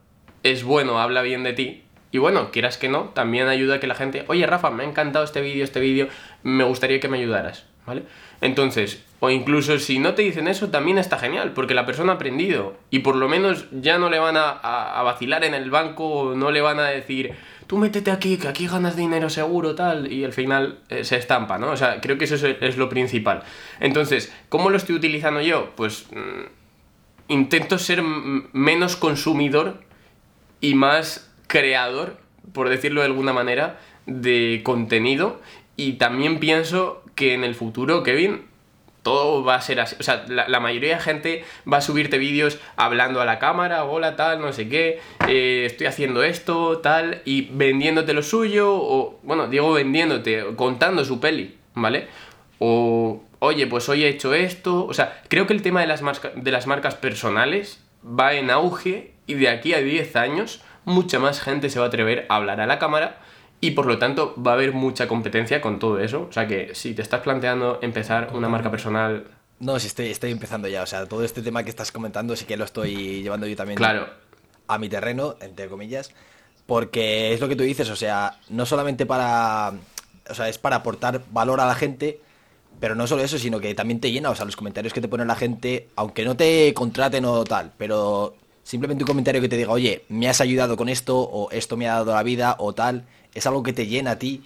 es 0.44 0.64
bueno, 0.64 1.00
habla 1.00 1.22
bien 1.22 1.44
de 1.44 1.54
ti. 1.54 1.84
Y 2.12 2.18
bueno, 2.18 2.52
quieras 2.52 2.78
que 2.78 2.88
no, 2.88 3.10
también 3.10 3.48
ayuda 3.48 3.76
a 3.76 3.80
que 3.80 3.88
la 3.88 3.96
gente, 3.96 4.24
oye 4.28 4.46
Rafa, 4.46 4.70
me 4.70 4.84
ha 4.84 4.88
encantado 4.88 5.26
este 5.26 5.42
vídeo, 5.42 5.64
este 5.64 5.80
vídeo, 5.80 6.08
me 6.44 6.64
gustaría 6.64 7.00
que 7.00 7.08
me 7.08 7.18
ayudaras. 7.18 7.66
¿Vale? 7.86 8.04
Entonces, 8.42 9.04
o 9.20 9.30
incluso 9.30 9.78
si 9.80 10.00
no 10.00 10.16
te 10.16 10.24
dicen 10.24 10.48
eso, 10.48 10.70
también 10.70 10.98
está 10.98 11.20
genial, 11.20 11.52
porque 11.52 11.76
la 11.76 11.86
persona 11.86 12.14
ha 12.14 12.16
aprendido 12.16 12.78
y 12.90 13.00
por 13.00 13.16
lo 13.16 13.30
menos 13.30 13.68
ya 13.72 14.00
no 14.00 14.10
le 14.10 14.18
van 14.18 14.38
a, 14.38 14.50
a 14.50 15.04
vacilar 15.04 15.44
en 15.44 15.54
el 15.54 15.70
banco, 15.70 16.08
o 16.08 16.36
no 16.36 16.52
le 16.52 16.62
van 16.62 16.80
a 16.80 16.86
decir, 16.86 17.36
tú 17.68 17.78
métete 17.78 18.12
aquí, 18.12 18.38
que 18.38 18.48
aquí 18.48 18.68
ganas 18.68 18.96
dinero 18.96 19.30
seguro, 19.30 19.76
tal, 19.76 20.12
y 20.12 20.24
al 20.24 20.34
final 20.34 20.80
eh, 20.90 21.04
se 21.04 21.18
estampa, 21.18 21.58
¿no? 21.58 21.72
O 21.72 21.78
sea, 21.78 22.02
creo 22.02 22.18
que 22.18 22.26
eso 22.26 22.36
es, 22.36 22.78
lo 22.78 22.90
principal. 22.90 23.44
Entonces, 23.80 24.34
¿cómo 24.50 24.70
lo 24.70 24.78
estoy 24.78 24.96
utilizando 24.96 25.42
yo? 25.42 25.72
Pues 25.76 26.08
mm, 26.12 27.34
intento 27.34 27.78
ser 27.78 28.04
menos 28.04 28.96
consumidor 28.96 29.82
y 30.62 30.76
más 30.76 31.32
creador, 31.48 32.18
por 32.54 32.70
decirlo 32.70 33.02
de 33.02 33.08
alguna 33.08 33.34
manera, 33.34 33.80
de 34.06 34.62
contenido. 34.64 35.42
Y 35.78 35.94
también 35.94 36.40
pienso 36.40 37.04
que 37.16 37.34
en 37.34 37.44
el 37.44 37.56
futuro, 37.56 38.04
Kevin, 38.04 38.44
todo 39.06 39.44
va 39.44 39.54
a 39.54 39.62
ser 39.62 39.80
así. 39.80 39.96
O 40.00 40.04
sea, 40.04 40.26
la, 40.28 40.60
mayoría 40.60 40.96
de 40.96 41.00
gente 41.00 41.46
va 41.72 41.78
a 41.78 41.82
subirte 41.82 42.18
vídeos 42.18 42.58
hablando 42.76 43.22
a 43.22 43.26
la 43.26 43.38
cámara, 43.38 43.84
hola, 43.84 44.16
tal, 44.16 44.42
no 44.42 44.52
sé 44.52 44.68
qué, 44.68 45.00
eh, 45.28 45.66
estoy 45.68 45.86
haciendo 45.86 46.24
esto, 46.24 46.80
tal, 46.80 47.22
y 47.24 47.50
vendiéndote 47.52 48.14
lo 48.14 48.24
suyo, 48.24 48.74
o, 48.74 49.20
bueno, 49.22 49.48
digo 49.48 49.72
vendiéndote, 49.74 50.44
contando 50.56 51.06
su 51.06 51.20
peli, 51.20 51.56
¿vale? 51.76 52.08
O, 52.58 53.22
oye, 53.38 53.68
pues 53.68 53.88
hoy 53.90 54.06
he 54.06 54.10
hecho 54.10 54.34
esto. 54.34 54.88
O 54.88 54.94
sea, 54.96 55.22
creo 55.28 55.46
que 55.46 55.54
el 55.54 55.62
tema 55.62 55.82
de 55.82 55.88
las, 55.88 56.02
de 56.02 56.52
las 56.52 56.66
marcas 56.66 56.96
personales 56.96 57.84
va 58.04 58.34
en 58.34 58.50
auge 58.50 59.14
y 59.28 59.36
de 59.36 59.50
aquí 59.50 59.76
a 59.76 59.82
10 59.82 60.16
años 60.16 60.64
mucha 60.84 61.20
más 61.20 61.42
gente 61.42 61.70
se 61.70 61.78
va 61.78 61.86
a 61.86 61.90
atrever 61.90 62.26
a 62.28 62.38
hablar 62.38 62.60
a 62.60 62.66
la 62.66 62.80
cámara 62.80 63.20
y 63.66 63.72
por 63.72 63.86
lo 63.86 63.98
tanto 63.98 64.36
va 64.42 64.52
a 64.52 64.54
haber 64.54 64.74
mucha 64.74 65.08
competencia 65.08 65.60
con 65.62 65.80
todo 65.80 66.00
eso. 66.00 66.28
O 66.30 66.32
sea 66.32 66.48
que 66.48 66.76
si 66.76 66.94
te 66.94 67.02
estás 67.02 67.22
planteando 67.22 67.80
empezar 67.82 68.30
una 68.34 68.48
marca 68.48 68.70
personal... 68.70 69.26
No, 69.60 69.80
si 69.80 69.88
estoy, 69.88 70.08
estoy 70.12 70.32
empezando 70.32 70.68
ya. 70.68 70.84
O 70.84 70.86
sea, 70.86 71.06
todo 71.08 71.24
este 71.24 71.42
tema 71.42 71.64
que 71.64 71.70
estás 71.70 71.92
comentando 71.92 72.36
sí 72.36 72.46
que 72.46 72.58
lo 72.58 72.66
estoy 72.66 73.24
llevando 73.24 73.48
yo 73.48 73.56
también. 73.56 73.78
Claro. 73.78 74.08
a 74.68 74.78
mi 74.78 74.90
terreno, 74.90 75.36
entre 75.42 75.68
comillas, 75.68 76.12
porque 76.66 77.34
es 77.34 77.40
lo 77.40 77.48
que 77.48 77.56
tú 77.56 77.64
dices, 77.64 77.90
o 77.90 77.96
sea, 77.96 78.40
no 78.50 78.66
solamente 78.66 79.06
para, 79.06 79.74
o 80.30 80.34
sea, 80.34 80.50
es 80.50 80.58
para 80.58 80.78
aportar 80.78 81.22
valor 81.32 81.60
a 81.62 81.66
la 81.66 81.76
gente, 81.76 82.20
pero 82.80 82.96
no 82.96 83.08
solo 83.08 83.24
eso, 83.24 83.38
sino 83.38 83.60
que 83.60 83.74
también 83.76 84.00
te 84.00 84.12
llena, 84.12 84.30
o 84.30 84.36
sea, 84.36 84.46
los 84.46 84.56
comentarios 84.56 84.94
que 84.94 85.02
te 85.02 85.08
pone 85.08 85.26
la 85.26 85.36
gente, 85.36 85.90
aunque 85.96 86.26
no 86.26 86.36
te 86.36 86.74
contraten 86.74 87.26
o 87.26 87.44
tal, 87.44 87.72
pero 87.78 88.36
simplemente 88.66 89.04
un 89.04 89.08
comentario 89.08 89.40
que 89.42 89.48
te 89.48 89.58
diga, 89.58 89.72
oye, 89.72 90.04
me 90.10 90.28
has 90.28 90.42
ayudado 90.42 90.76
con 90.76 90.90
esto, 90.90 91.18
o 91.20 91.52
esto 91.52 91.78
me 91.78 91.88
ha 91.88 91.94
dado 91.94 92.14
la 92.14 92.24
vida, 92.24 92.56
o 92.60 92.74
tal, 92.74 93.06
es 93.34 93.46
algo 93.46 93.64
que 93.64 93.72
te 93.74 93.86
llena 93.88 94.12
a 94.12 94.20
ti. 94.20 94.44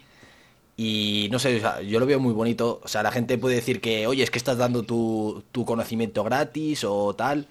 Y 0.77 1.29
no 1.32 1.39
sé, 1.39 1.58
o 1.58 1.60
sea, 1.60 1.82
yo 1.82 1.99
lo 1.99 2.05
veo 2.05 2.19
muy 2.19 2.34
bonito. 2.34 2.82
O 2.84 2.88
sea, 2.88 3.01
la 3.01 3.12
gente 3.12 3.38
puede 3.38 3.55
decir 3.55 3.82
que, 3.82 4.08
oye, 4.08 4.23
es 4.23 4.29
que 4.32 4.38
estás 4.38 4.58
dando 4.58 4.84
tu, 4.84 5.43
tu 5.51 5.65
conocimiento 5.65 6.23
gratis 6.23 6.84
o 6.84 7.13
tal. 7.15 7.47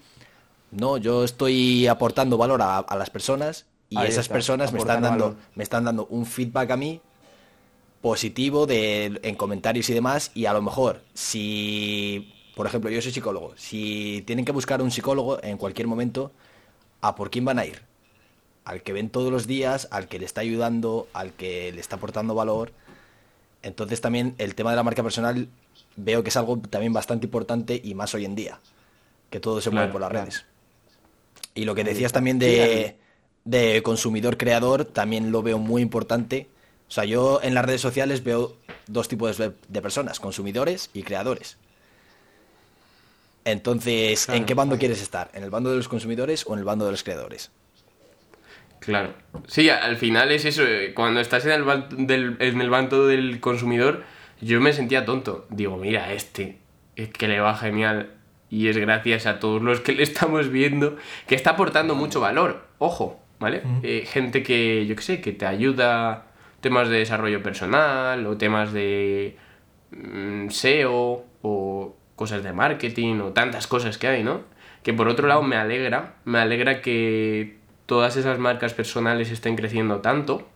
No, 0.70 0.98
yo 0.98 1.24
estoy 1.24 1.86
aportando 1.86 2.36
valor 2.36 2.62
a, 2.62 2.78
a 2.78 2.96
las 2.96 3.10
personas 3.10 3.66
y 3.90 3.96
Ahí 3.98 4.08
esas 4.08 4.26
está, 4.26 4.34
personas 4.34 4.72
me 4.72 4.78
están 4.78 5.02
dando, 5.02 5.24
valor. 5.24 5.38
me 5.54 5.62
están 5.62 5.84
dando 5.84 6.06
un 6.10 6.26
feedback 6.26 6.70
a 6.70 6.76
mí 6.76 7.00
positivo 8.02 8.66
de, 8.66 9.18
en 9.22 9.34
comentarios 9.34 9.88
y 9.90 9.94
demás. 9.94 10.30
Y 10.34 10.44
a 10.46 10.52
lo 10.52 10.62
mejor, 10.62 11.02
si, 11.14 12.32
por 12.54 12.66
ejemplo, 12.66 12.90
yo 12.90 13.00
soy 13.02 13.12
psicólogo, 13.12 13.54
si 13.56 14.22
tienen 14.26 14.44
que 14.44 14.52
buscar 14.52 14.82
un 14.82 14.90
psicólogo 14.90 15.42
en 15.42 15.56
cualquier 15.56 15.86
momento, 15.86 16.32
¿a 17.00 17.14
por 17.14 17.30
quién 17.30 17.44
van 17.44 17.58
a 17.58 17.66
ir? 17.66 17.82
Al 18.64 18.82
que 18.82 18.92
ven 18.92 19.08
todos 19.10 19.32
los 19.32 19.46
días, 19.46 19.88
al 19.90 20.08
que 20.08 20.18
le 20.18 20.24
está 20.26 20.42
ayudando, 20.42 21.08
al 21.12 21.32
que 21.32 21.72
le 21.72 21.80
está 21.80 21.96
aportando 21.96 22.34
valor. 22.34 22.72
Entonces 23.62 24.00
también 24.00 24.34
el 24.38 24.54
tema 24.54 24.70
de 24.70 24.76
la 24.76 24.82
marca 24.82 25.02
personal 25.02 25.48
veo 25.96 26.22
que 26.22 26.28
es 26.28 26.36
algo 26.36 26.58
también 26.58 26.92
bastante 26.92 27.26
importante 27.26 27.80
y 27.82 27.94
más 27.94 28.14
hoy 28.14 28.24
en 28.24 28.34
día, 28.34 28.60
que 29.30 29.40
todo 29.40 29.60
se 29.60 29.70
mueve 29.70 29.86
Claro, 29.86 29.92
por 29.92 30.00
las 30.02 30.10
claro. 30.10 30.24
redes. 30.26 30.44
Y 31.54 31.64
lo 31.64 31.74
que 31.74 31.82
decías 31.82 32.12
también 32.12 32.38
de, 32.38 32.96
de 33.44 33.82
consumidor 33.82 34.36
creador, 34.36 34.84
también 34.84 35.32
lo 35.32 35.42
veo 35.42 35.58
muy 35.58 35.82
importante. 35.82 36.46
O 36.88 36.90
sea, 36.90 37.04
yo 37.04 37.40
en 37.42 37.54
las 37.54 37.64
redes 37.64 37.80
sociales 37.80 38.22
veo 38.22 38.56
dos 38.86 39.08
tipos 39.08 39.38
de, 39.38 39.52
de 39.68 39.82
personas, 39.82 40.20
consumidores 40.20 40.90
y 40.94 41.02
creadores. 41.02 41.56
Entonces, 43.50 44.28
¿en 44.28 44.44
qué 44.44 44.54
bando 44.54 44.78
quieres 44.78 45.00
estar? 45.02 45.30
¿En 45.34 45.42
el 45.42 45.50
bando 45.50 45.70
de 45.70 45.76
los 45.76 45.88
consumidores 45.88 46.44
o 46.46 46.52
en 46.54 46.58
el 46.60 46.64
bando 46.64 46.84
de 46.84 46.90
los 46.92 47.02
creadores? 47.02 47.50
Claro. 48.80 49.12
Sí, 49.46 49.68
al 49.70 49.96
final 49.96 50.30
es 50.32 50.44
eso. 50.44 50.62
eh, 50.66 50.92
Cuando 50.94 51.20
estás 51.20 51.44
en 51.46 51.52
el, 51.52 51.64
ban- 51.64 51.88
del, 52.06 52.36
en 52.40 52.60
el 52.60 52.70
bando 52.70 53.06
del 53.06 53.40
consumidor, 53.40 54.04
yo 54.40 54.60
me 54.60 54.72
sentía 54.72 55.04
tonto. 55.04 55.46
Digo, 55.50 55.76
mira, 55.76 56.12
este, 56.12 56.58
es 56.96 57.08
que 57.10 57.28
le 57.28 57.40
va 57.40 57.56
genial. 57.56 58.12
Y 58.50 58.68
es 58.68 58.78
gracias 58.78 59.26
a 59.26 59.40
todos 59.40 59.60
los 59.60 59.80
que 59.80 59.92
le 59.92 60.02
estamos 60.02 60.48
viendo, 60.50 60.96
que 61.26 61.34
está 61.34 61.50
aportando 61.50 61.94
mucho 61.94 62.20
valor. 62.20 62.66
Ojo, 62.78 63.20
¿vale? 63.38 63.62
Eh, 63.82 64.06
gente 64.06 64.42
que, 64.42 64.86
yo 64.86 64.96
qué 64.96 65.02
sé, 65.02 65.20
que 65.20 65.32
te 65.32 65.44
ayuda 65.44 66.26
temas 66.60 66.88
de 66.88 66.98
desarrollo 66.98 67.42
personal 67.42 68.26
o 68.26 68.36
temas 68.38 68.72
de 68.72 69.36
mm, 69.90 70.48
SEO 70.48 71.24
o 71.42 71.96
cosas 72.18 72.42
de 72.42 72.52
marketing 72.52 73.20
o 73.20 73.28
tantas 73.32 73.66
cosas 73.66 73.96
que 73.96 74.08
hay, 74.08 74.22
¿no? 74.22 74.42
Que 74.82 74.92
por 74.92 75.08
otro 75.08 75.26
lado 75.26 75.42
me 75.42 75.56
alegra, 75.56 76.16
me 76.26 76.38
alegra 76.38 76.82
que 76.82 77.56
todas 77.86 78.16
esas 78.16 78.38
marcas 78.38 78.74
personales 78.74 79.30
estén 79.30 79.56
creciendo 79.56 80.00
tanto, 80.00 80.46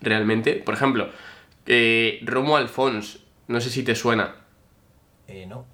realmente. 0.00 0.54
Por 0.54 0.74
ejemplo, 0.74 1.08
eh, 1.66 2.20
Romo 2.24 2.56
Alfons, 2.56 3.20
no 3.46 3.60
sé 3.60 3.70
si 3.70 3.82
te 3.82 3.94
suena, 3.94 4.34
Eh, 5.28 5.46
no. 5.46 5.66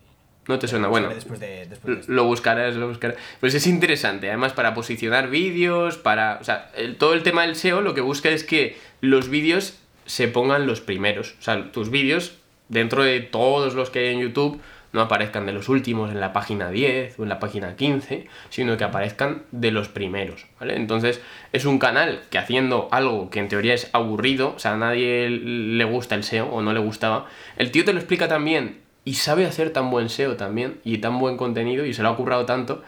no 0.49 0.59
te 0.59 0.67
suena, 0.69 0.89
bueno. 0.89 1.09
Después 1.09 1.41
de, 1.41 1.67
después 1.67 1.95
de 1.95 2.01
esto. 2.03 2.13
Lo 2.13 2.25
buscarás, 2.25 2.75
lo 2.77 2.89
buscarás. 2.89 3.17
Pues 3.41 3.55
es 3.55 3.67
interesante, 3.67 4.29
además 4.29 4.53
para 4.53 4.75
posicionar 4.75 5.31
vídeos, 5.31 5.97
para... 5.97 6.39
O 6.41 6.45
sea, 6.45 6.71
el- 6.77 6.97
todo 6.97 7.15
el 7.15 7.23
tema 7.23 7.43
del 7.43 7.55
SEO 7.57 7.81
lo 7.81 7.95
que 7.95 8.01
busca 8.01 8.29
es 8.31 8.45
que 8.45 8.77
los 9.01 9.29
vídeos 9.29 9.79
se 10.07 10.29
pongan 10.29 10.67
los 10.67 10.81
primeros. 10.81 11.35
O 11.39 11.43
sea, 11.43 11.71
tus 11.73 11.89
vídeos, 11.91 12.37
dentro 12.69 13.03
de 13.05 13.21
todos 13.21 13.75
los 13.75 13.91
que 13.91 14.01
hay 14.01 14.15
en 14.15 14.21
YouTube, 14.21 14.61
no 14.95 15.01
aparezcan 15.01 15.45
de 15.45 15.53
los 15.53 15.69
últimos 15.69 16.13
en 16.13 16.21
la 16.21 16.33
página 16.33 16.71
10 16.71 17.19
o 17.19 17.25
en 17.25 17.29
la 17.29 17.41
página 17.41 17.75
15, 17.75 18.29
sino 18.49 18.77
que 18.77 18.85
aparezcan 18.85 19.43
de 19.51 19.73
los 19.73 19.89
primeros, 19.89 20.47
¿vale? 20.61 20.77
Entonces, 20.77 21.21
es 21.53 21.65
un 21.65 21.81
canal 21.81 22.23
que 22.31 22.39
haciendo 22.39 22.89
algo 22.93 23.29
que 23.29 23.41
en 23.41 23.49
teoría 23.49 23.75
es 23.75 23.91
aburrido, 23.93 24.55
o 24.55 24.59
sea, 24.61 24.75
a 24.75 24.77
nadie 24.77 25.29
le 25.29 25.85
gusta 25.85 26.15
el 26.15 26.23
SEO 26.23 26.47
o 26.47 26.63
no 26.63 26.73
le 26.73 26.79
gustaba, 26.79 27.27
el 27.57 27.73
tío 27.73 27.85
te 27.85 27.93
lo 27.93 27.99
explica 27.99 28.29
también 28.29 28.79
y 29.05 29.15
sabe 29.15 29.47
hacer 29.47 29.71
tan 29.71 29.91
buen 29.91 30.09
SEO 30.09 30.37
también 30.37 30.79
y 30.85 30.99
tan 30.99 31.19
buen 31.19 31.37
contenido 31.37 31.85
y 31.85 31.93
se 31.93 32.05
lo 32.05 32.11
ha 32.11 32.17
currado 32.17 32.47
tanto 32.47 32.85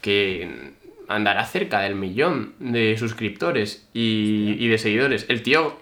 que 0.00 0.72
andará 1.08 1.44
cerca 1.46 1.80
del 1.80 1.96
millón 1.96 2.54
de 2.60 2.96
suscriptores 2.96 3.88
y, 3.92 4.54
y 4.56 4.68
de 4.68 4.78
seguidores. 4.78 5.26
El 5.28 5.42
tío, 5.42 5.76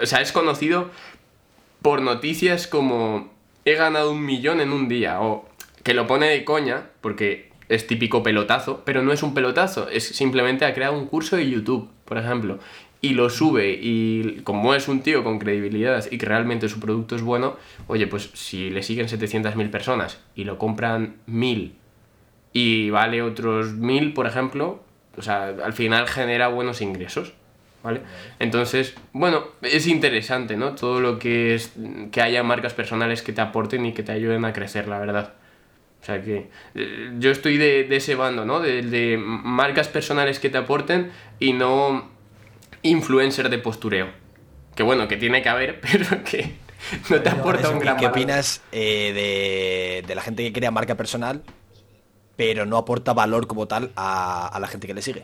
o 0.00 0.06
sea, 0.06 0.22
es 0.22 0.32
conocido 0.32 0.90
por 1.82 2.00
noticias 2.00 2.66
como 2.66 3.35
he 3.66 3.74
ganado 3.74 4.12
un 4.12 4.24
millón 4.24 4.60
en 4.62 4.72
un 4.72 4.88
día 4.88 5.20
o 5.20 5.46
que 5.82 5.92
lo 5.92 6.06
pone 6.06 6.28
de 6.28 6.44
coña 6.44 6.86
porque 7.02 7.50
es 7.68 7.86
típico 7.86 8.22
pelotazo, 8.22 8.82
pero 8.84 9.02
no 9.02 9.12
es 9.12 9.22
un 9.22 9.34
pelotazo, 9.34 9.88
es 9.88 10.06
simplemente 10.08 10.64
ha 10.64 10.72
creado 10.72 10.96
un 10.96 11.06
curso 11.06 11.36
de 11.36 11.50
YouTube, 11.50 11.90
por 12.04 12.16
ejemplo, 12.16 12.60
y 13.00 13.10
lo 13.10 13.28
sube 13.28 13.78
y 13.80 14.40
como 14.44 14.74
es 14.74 14.86
un 14.88 15.00
tío 15.00 15.24
con 15.24 15.40
credibilidad 15.40 16.04
y 16.10 16.16
que 16.16 16.26
realmente 16.26 16.68
su 16.68 16.78
producto 16.78 17.16
es 17.16 17.22
bueno, 17.22 17.56
oye, 17.88 18.06
pues 18.06 18.30
si 18.34 18.70
le 18.70 18.84
siguen 18.84 19.08
700.000 19.08 19.70
personas 19.70 20.20
y 20.36 20.44
lo 20.44 20.58
compran 20.58 21.16
1000 21.26 21.74
y 22.52 22.90
vale 22.90 23.20
otros 23.20 23.72
1000, 23.72 24.14
por 24.14 24.26
ejemplo, 24.26 24.80
o 25.18 25.22
sea, 25.22 25.48
al 25.48 25.72
final 25.72 26.06
genera 26.06 26.48
buenos 26.48 26.80
ingresos. 26.80 27.34
¿Vale? 27.86 28.00
Entonces, 28.40 28.94
bueno, 29.12 29.44
es 29.62 29.86
interesante, 29.86 30.56
¿no? 30.56 30.74
Todo 30.74 30.98
lo 31.00 31.20
que 31.20 31.54
es 31.54 31.70
que 32.10 32.20
haya 32.20 32.42
marcas 32.42 32.74
personales 32.74 33.22
que 33.22 33.32
te 33.32 33.40
aporten 33.40 33.86
y 33.86 33.92
que 33.92 34.02
te 34.02 34.10
ayuden 34.10 34.44
a 34.44 34.52
crecer, 34.52 34.88
la 34.88 34.98
verdad. 34.98 35.34
O 36.02 36.04
sea 36.04 36.20
que 36.20 36.50
eh, 36.74 37.12
yo 37.20 37.30
estoy 37.30 37.58
de, 37.58 37.84
de 37.84 37.94
ese 37.94 38.16
bando, 38.16 38.44
¿no? 38.44 38.58
De, 38.58 38.82
de 38.82 39.16
marcas 39.18 39.86
personales 39.86 40.40
que 40.40 40.50
te 40.50 40.58
aporten 40.58 41.12
y 41.38 41.52
no 41.52 42.10
influencer 42.82 43.50
de 43.50 43.58
postureo. 43.58 44.08
Que 44.74 44.82
bueno, 44.82 45.06
que 45.06 45.16
tiene 45.16 45.40
que 45.40 45.48
haber, 45.48 45.80
pero 45.92 46.24
que 46.24 46.56
no 47.08 47.22
te 47.22 47.28
aporta 47.28 47.70
un 47.70 47.76
¿Y 47.76 47.80
gran 47.82 47.98
¿Qué 47.98 48.08
opinas 48.08 48.62
eh, 48.72 49.12
de, 50.02 50.08
de 50.08 50.14
la 50.16 50.22
gente 50.22 50.42
que 50.42 50.52
crea 50.52 50.72
marca 50.72 50.96
personal, 50.96 51.44
pero 52.34 52.66
no 52.66 52.78
aporta 52.78 53.12
valor 53.12 53.46
como 53.46 53.68
tal 53.68 53.92
a, 53.94 54.48
a 54.48 54.58
la 54.58 54.66
gente 54.66 54.88
que 54.88 54.94
le 54.94 55.02
sigue? 55.02 55.22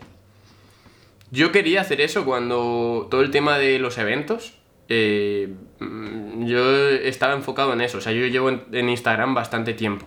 Yo 1.33 1.51
quería 1.51 1.81
hacer 1.81 2.03
eso 2.03 2.27
cuando 2.27 3.09
todo 3.11 3.23
el 3.23 3.31
tema 3.31 3.59
de 3.59 3.79
los 3.79 3.97
eventos. 3.97 4.53
eh, 4.88 5.49
mm, 5.81 6.45
yo 6.45 6.90
estaba 6.90 7.33
enfocado 7.33 7.73
en 7.73 7.81
eso. 7.81 7.99
O 7.99 8.01
sea, 8.03 8.12
yo 8.12 8.27
llevo 8.27 8.51
en, 8.51 8.88
Instagram 8.88 9.35
bastante 9.35 9.73
tiempo. 9.73 10.07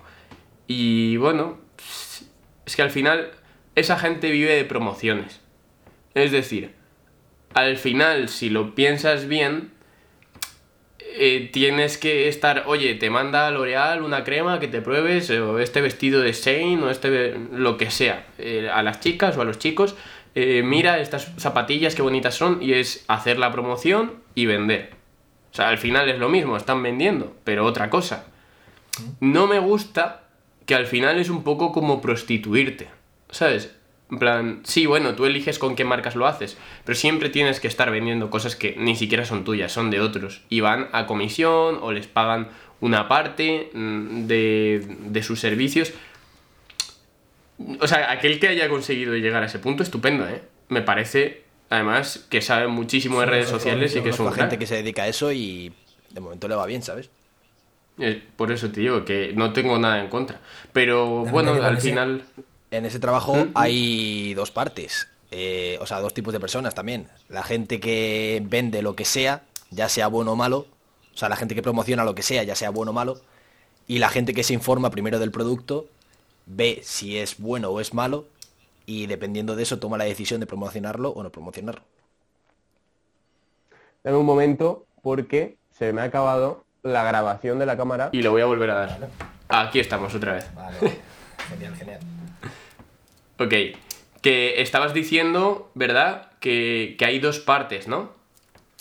Y 0.67 1.17
bueno, 1.17 1.57
es 2.65 2.75
que 2.75 2.81
al 2.83 2.91
final 2.91 3.31
esa 3.73 3.97
gente 3.97 4.29
vive 4.29 4.53
de 4.53 4.65
promociones. 4.65 5.41
Es 6.13 6.31
decir, 6.31 6.75
al 7.55 7.77
final, 7.77 8.29
si 8.29 8.49
lo 8.51 8.75
piensas 8.75 9.27
bien, 9.27 9.71
eh, 10.99 11.49
tienes 11.51 11.97
que 11.97 12.27
estar, 12.27 12.65
oye, 12.67 12.93
te 12.95 13.09
manda 13.09 13.49
L'Oreal 13.49 14.03
una 14.03 14.23
crema 14.23 14.59
que 14.59 14.67
te 14.67 14.81
pruebes, 14.81 15.29
o 15.31 15.59
este 15.59 15.81
vestido 15.81 16.21
de 16.21 16.33
Shane, 16.33 16.83
o 16.83 16.89
este, 16.91 17.35
lo 17.51 17.77
que 17.77 17.89
sea, 17.89 18.27
eh, 18.37 18.69
a 18.71 18.83
las 18.83 18.99
chicas 18.99 19.37
o 19.37 19.41
a 19.41 19.45
los 19.45 19.57
chicos, 19.57 19.95
eh, 20.35 20.61
mira 20.63 20.99
estas 20.99 21.31
zapatillas 21.37 21.95
qué 21.95 22.01
bonitas 22.01 22.35
son, 22.35 22.61
y 22.61 22.73
es 22.73 23.05
hacer 23.07 23.39
la 23.39 23.51
promoción 23.51 24.15
y 24.35 24.45
vender. 24.45 24.91
O 25.51 25.55
sea, 25.55 25.69
al 25.69 25.77
final 25.77 26.09
es 26.09 26.19
lo 26.19 26.29
mismo, 26.29 26.57
están 26.57 26.83
vendiendo, 26.83 27.33
pero 27.45 27.65
otra 27.65 27.89
cosa. 27.89 28.25
No 29.21 29.47
me 29.47 29.59
gusta 29.59 30.23
que 30.65 30.75
al 30.75 30.85
final 30.85 31.17
es 31.19 31.29
un 31.29 31.43
poco 31.43 31.71
como 31.71 32.01
prostituirte, 32.01 32.89
¿sabes? 33.29 33.75
En 34.11 34.19
plan, 34.19 34.61
sí, 34.63 34.85
bueno, 34.85 35.15
tú 35.15 35.25
eliges 35.25 35.57
con 35.57 35.75
qué 35.75 35.83
marcas 35.83 36.15
lo 36.15 36.27
haces, 36.27 36.57
pero 36.83 36.95
siempre 36.95 37.29
tienes 37.29 37.59
que 37.59 37.67
estar 37.67 37.89
vendiendo 37.89 38.29
cosas 38.29 38.55
que 38.55 38.75
ni 38.77 38.95
siquiera 38.95 39.25
son 39.25 39.43
tuyas, 39.43 39.71
son 39.71 39.89
de 39.89 39.99
otros. 39.99 40.41
Y 40.49 40.59
van 40.59 40.89
a 40.91 41.07
comisión 41.07 41.79
o 41.81 41.91
les 41.91 42.07
pagan 42.07 42.49
una 42.81 43.07
parte 43.07 43.71
mm, 43.73 44.27
de, 44.27 44.85
de 45.07 45.23
sus 45.23 45.39
servicios. 45.39 45.93
O 47.79 47.87
sea, 47.87 48.11
aquel 48.11 48.39
que 48.39 48.47
haya 48.49 48.67
conseguido 48.69 49.15
llegar 49.15 49.43
a 49.43 49.45
ese 49.45 49.59
punto, 49.59 49.83
estupendo, 49.83 50.27
¿eh? 50.27 50.41
Me 50.69 50.81
parece, 50.81 51.43
además, 51.69 52.25
que 52.29 52.41
sabe 52.41 52.67
muchísimo 52.67 53.19
de 53.21 53.27
redes 53.27 53.49
sociales 53.49 53.95
y 53.95 54.01
que 54.01 54.09
es 54.09 54.19
un 54.19 54.27
gente 54.31 54.49
crack. 54.49 54.59
que 54.59 54.67
se 54.67 54.75
dedica 54.75 55.03
a 55.03 55.07
eso 55.07 55.31
y 55.31 55.71
de 56.11 56.19
momento 56.19 56.47
le 56.47 56.55
va 56.55 56.65
bien, 56.65 56.81
¿sabes? 56.81 57.09
Eh, 57.97 58.21
Por 58.35 58.51
eso 58.51 58.69
te 58.71 58.81
digo 58.81 59.05
que 59.05 59.31
no 59.33 59.53
tengo 59.53 59.77
nada 59.79 60.01
en 60.01 60.09
contra. 60.09 60.41
Pero 60.73 61.23
También 61.23 61.31
bueno, 61.31 61.53
al 61.63 61.77
ese- 61.77 61.89
final... 61.89 62.23
En 62.71 62.85
ese 62.85 62.99
trabajo 62.99 63.35
mm. 63.35 63.51
hay 63.53 64.33
dos 64.33 64.51
partes, 64.51 65.07
eh, 65.31 65.77
o 65.79 65.85
sea, 65.85 66.01
dos 66.01 66.13
tipos 66.13 66.33
de 66.33 66.41
personas 66.41 66.75
también. 66.75 67.07
La 67.29 67.43
gente 67.43 67.79
que 67.79 68.41
vende 68.43 68.81
lo 68.81 68.95
que 68.97 69.05
sea, 69.05 69.43
ya 69.69 69.87
sea 69.87 70.07
bueno 70.07 70.33
o 70.33 70.35
malo, 70.35 70.67
o 71.13 71.17
sea, 71.17 71.29
la 71.29 71.37
gente 71.37 71.55
que 71.55 71.61
promociona 71.61 72.03
lo 72.03 72.15
que 72.15 72.23
sea, 72.23 72.43
ya 72.43 72.55
sea 72.55 72.71
bueno 72.71 72.91
o 72.91 72.93
malo, 72.93 73.21
y 73.87 73.99
la 73.99 74.09
gente 74.09 74.33
que 74.33 74.43
se 74.43 74.53
informa 74.53 74.89
primero 74.89 75.19
del 75.19 75.31
producto, 75.31 75.87
ve 76.45 76.79
si 76.83 77.17
es 77.17 77.39
bueno 77.39 77.69
o 77.69 77.79
es 77.79 77.93
malo, 77.93 78.25
y 78.85 79.07
dependiendo 79.07 79.55
de 79.55 79.63
eso 79.63 79.79
toma 79.79 79.97
la 79.97 80.03
decisión 80.05 80.39
de 80.39 80.47
promocionarlo 80.47 81.09
o 81.09 81.23
no 81.23 81.31
promocionarlo. 81.31 81.81
Dame 84.03 84.17
un 84.17 84.25
momento 84.25 84.85
porque 85.01 85.57
se 85.71 85.91
me 85.91 86.01
ha 86.01 86.05
acabado 86.05 86.63
la 86.83 87.03
grabación 87.03 87.57
de 87.57 87.65
la 87.65 87.75
cámara. 87.75 88.09
Y 88.11 88.21
lo 88.21 88.31
voy 88.31 88.41
a 88.41 88.45
volver 88.45 88.69
a 88.69 88.75
dar. 88.75 89.09
Aquí 89.49 89.79
estamos 89.79 90.13
otra 90.13 90.33
vez. 90.33 90.53
Vale, 90.53 90.77
genial, 91.49 91.75
genial. 91.75 91.99
Ok, 93.39 93.53
que 94.21 94.61
estabas 94.61 94.93
diciendo, 94.93 95.71
¿verdad? 95.73 96.31
Que, 96.39 96.95
que 96.97 97.05
hay 97.05 97.19
dos 97.19 97.39
partes, 97.39 97.87
¿no? 97.87 98.11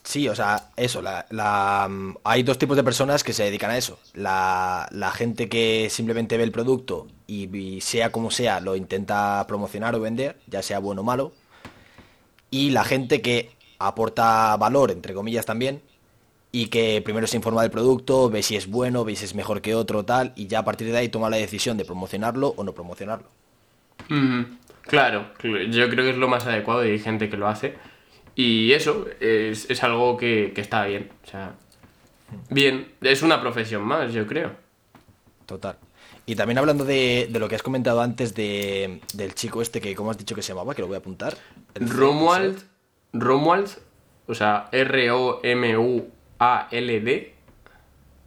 Sí, 0.04 0.28
o 0.28 0.34
sea, 0.34 0.70
eso, 0.76 1.00
la, 1.00 1.26
la, 1.30 1.88
mm, 1.88 2.16
hay 2.24 2.42
dos 2.42 2.58
tipos 2.58 2.76
de 2.76 2.84
personas 2.84 3.24
que 3.24 3.32
se 3.32 3.44
dedican 3.44 3.70
a 3.70 3.78
eso. 3.78 3.98
La, 4.12 4.86
la 4.92 5.10
gente 5.10 5.48
que 5.48 5.88
simplemente 5.90 6.36
ve 6.36 6.44
el 6.44 6.52
producto 6.52 7.08
y, 7.26 7.80
sea 7.80 8.12
como 8.12 8.30
sea 8.30 8.60
lo 8.60 8.76
intenta 8.76 9.44
promocionar 9.48 9.94
o 9.94 10.00
vender, 10.00 10.38
ya 10.46 10.62
sea 10.62 10.78
bueno 10.78 11.00
o 11.00 11.04
malo. 11.04 11.32
Y 12.50 12.70
la 12.70 12.84
gente 12.84 13.20
que 13.22 13.50
aporta 13.78 14.56
valor, 14.56 14.90
entre 14.90 15.14
comillas 15.14 15.46
también, 15.46 15.82
y 16.52 16.68
que 16.68 17.02
primero 17.04 17.26
se 17.28 17.36
informa 17.36 17.62
del 17.62 17.70
producto, 17.72 18.30
ve 18.30 18.42
si 18.42 18.56
es 18.56 18.68
bueno, 18.68 19.04
ve 19.04 19.16
si 19.16 19.24
es 19.26 19.34
mejor 19.34 19.62
que 19.62 19.74
otro, 19.74 20.04
tal, 20.04 20.32
y 20.36 20.48
ya 20.48 20.60
a 20.60 20.64
partir 20.66 20.90
de 20.92 20.98
ahí 20.98 21.08
toma 21.10 21.30
la 21.30 21.38
decisión 21.38 21.76
de 21.78 21.84
promocionarlo 21.86 22.54
o 22.56 22.64
no 22.64 22.74
promocionarlo. 22.74 23.28
Mm, 24.08 24.42
claro, 24.82 25.32
cl- 25.38 25.70
yo 25.72 25.88
creo 25.88 26.04
que 26.04 26.10
es 26.10 26.16
lo 26.16 26.28
más 26.28 26.46
adecuado 26.46 26.84
y 26.86 26.90
hay 26.90 26.98
gente 26.98 27.28
que 27.30 27.36
lo 27.36 27.48
hace. 27.48 27.74
Y 28.37 28.73
eso 28.73 29.07
es, 29.20 29.70
es 29.70 29.83
algo 29.85 30.16
que, 30.16 30.53
que 30.55 30.61
está 30.61 30.85
bien. 30.87 31.11
O 31.25 31.27
sea, 31.31 31.55
bien, 32.51 32.92
es 33.01 33.23
una 33.23 33.40
profesión 33.40 33.83
más, 33.83 34.12
yo 34.12 34.27
creo. 34.27 34.53
Total. 35.47 35.77
Y 36.27 36.37
también 36.37 36.59
hablando 36.59 36.85
de, 36.85 37.29
de 37.31 37.38
lo 37.38 37.49
que 37.49 37.55
has 37.55 37.62
comentado 37.62 38.01
antes 38.01 38.35
de, 38.35 39.01
del 39.12 39.35
chico 39.35 39.61
este 39.62 39.81
que, 39.81 39.94
¿cómo 39.94 40.11
has 40.11 40.18
dicho 40.18 40.35
que 40.35 40.42
se 40.42 40.49
llamaba? 40.53 40.75
Que 40.75 40.81
lo 40.83 40.88
voy 40.88 40.97
a 40.97 40.99
apuntar. 40.99 41.37
El- 41.75 41.88
Romuald, 41.88 42.62
Romuald, 43.12 43.68
o 44.27 44.35
sea, 44.35 44.68
R-O-M-U-A-L-D. 46.38 47.35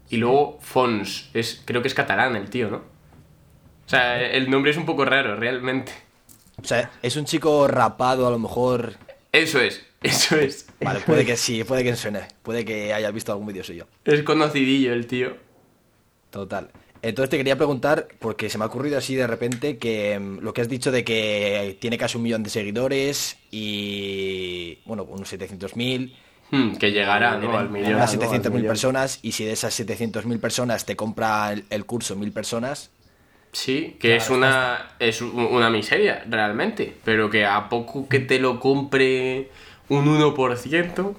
Y 0.10 0.17
luego 0.17 0.58
Fons, 0.62 1.30
es, 1.34 1.62
creo 1.65 1.82
que 1.82 1.89
es 1.89 1.93
catalán 1.93 2.36
el 2.36 2.50
tío, 2.50 2.70
¿no? 2.70 2.78
O 2.78 3.89
sea, 3.89 4.22
el 4.22 4.50
nombre 4.50 4.72
es 4.72 4.78
un 4.78 4.86
poco 4.86 5.04
raro, 5.04 5.36
realmente. 5.36 5.91
O 6.62 6.65
sea, 6.65 6.91
es 7.02 7.15
un 7.17 7.26
chico 7.26 7.67
rapado, 7.67 8.26
a 8.28 8.32
lo 8.32 8.39
mejor. 8.39 8.93
Eso 9.32 9.60
es, 9.60 9.86
eso 10.01 10.36
es. 10.36 10.67
Vale, 10.81 10.99
puede 11.01 11.25
que 11.25 11.38
sí, 11.38 11.63
puede 11.63 11.83
que 11.83 11.95
suene. 11.95 12.27
Puede 12.43 12.65
que 12.65 12.93
hayas 12.93 13.13
visto 13.13 13.31
algún 13.31 13.47
vídeo 13.47 13.63
suyo. 13.63 13.88
Es 14.05 14.23
conocidillo 14.23 14.93
el 14.93 15.07
tío. 15.07 15.36
Total. 16.29 16.69
Entonces 17.01 17.29
te 17.29 17.38
quería 17.38 17.55
preguntar, 17.55 18.07
porque 18.19 18.49
se 18.49 18.57
me 18.57 18.63
ha 18.63 18.67
ocurrido 18.67 18.97
así 18.97 19.15
de 19.15 19.27
repente, 19.27 19.77
que 19.77 20.19
mm, 20.19 20.39
lo 20.39 20.53
que 20.53 20.62
has 20.62 20.69
dicho 20.69 20.91
de 20.91 21.03
que 21.03 21.77
tiene 21.79 21.97
casi 21.97 22.17
un 22.17 22.23
millón 22.23 22.43
de 22.43 22.49
seguidores 22.49 23.38
y, 23.51 24.79
bueno, 24.86 25.03
unos 25.03 25.31
700.000. 25.31 26.13
Hmm, 26.49 26.75
que 26.77 26.91
llegará, 26.91 27.38
¿no? 27.38 27.57
Al 27.57 27.69
millón. 27.69 27.95
unas 27.95 28.15
¿no? 28.15 28.21
Al 28.23 28.29
700.000 28.29 28.51
millón. 28.51 28.67
personas 28.67 29.19
y 29.21 29.33
si 29.33 29.45
de 29.45 29.51
esas 29.51 29.79
700.000 29.79 30.39
personas 30.39 30.86
te 30.86 30.95
compra 30.95 31.51
el, 31.53 31.65
el 31.69 31.86
curso 31.86 32.15
1.000 32.15 32.33
personas, 32.33 32.91
Sí, 33.51 33.97
que 33.99 34.15
es 34.17 34.29
una 34.29 34.91
es 34.99 35.21
una 35.21 35.69
miseria, 35.69 36.23
realmente. 36.29 36.95
Pero 37.03 37.29
que 37.29 37.45
a 37.45 37.69
poco 37.69 38.07
que 38.07 38.19
te 38.19 38.39
lo 38.39 38.60
compre 38.60 39.49
un 39.89 40.06
1%. 40.06 41.15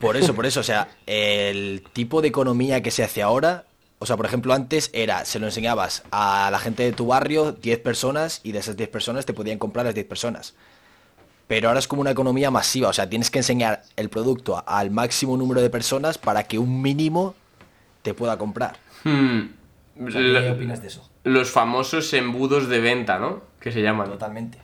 Por 0.00 0.16
eso, 0.16 0.34
por 0.34 0.46
eso, 0.46 0.60
o 0.60 0.64
sea, 0.64 0.88
el 1.06 1.82
tipo 1.92 2.20
de 2.20 2.28
economía 2.28 2.82
que 2.82 2.90
se 2.90 3.02
hace 3.02 3.22
ahora, 3.22 3.64
o 3.98 4.06
sea, 4.06 4.16
por 4.16 4.26
ejemplo, 4.26 4.52
antes 4.54 4.90
era, 4.92 5.24
se 5.24 5.38
lo 5.38 5.46
enseñabas 5.46 6.04
a 6.10 6.50
la 6.52 6.58
gente 6.58 6.82
de 6.82 6.92
tu 6.92 7.06
barrio, 7.06 7.52
10 7.52 7.78
personas, 7.80 8.40
y 8.44 8.52
de 8.52 8.58
esas 8.60 8.76
10 8.76 8.88
personas 8.90 9.26
te 9.26 9.32
podían 9.32 9.58
comprar 9.58 9.86
las 9.86 9.94
10 9.94 10.06
personas. 10.06 10.54
Pero 11.46 11.68
ahora 11.68 11.80
es 11.80 11.88
como 11.88 12.02
una 12.02 12.10
economía 12.10 12.50
masiva, 12.50 12.88
o 12.88 12.92
sea, 12.92 13.08
tienes 13.08 13.30
que 13.30 13.38
enseñar 13.38 13.82
el 13.96 14.10
producto 14.10 14.62
al 14.66 14.90
máximo 14.90 15.36
número 15.38 15.62
de 15.62 15.70
personas 15.70 16.18
para 16.18 16.44
que 16.44 16.58
un 16.58 16.82
mínimo 16.82 17.34
te 18.02 18.12
pueda 18.12 18.36
comprar. 18.36 18.76
Hmm, 19.04 19.46
O 20.06 20.10
sea, 20.10 20.20
¿Qué 20.20 20.50
opinas 20.50 20.82
de 20.82 20.88
eso? 20.88 21.08
los 21.24 21.50
famosos 21.50 22.12
embudos 22.12 22.68
de 22.68 22.80
venta, 22.80 23.18
¿no? 23.18 23.42
Que 23.60 23.72
se 23.72 23.80
llaman. 23.82 24.08
Totalmente. 24.10 24.58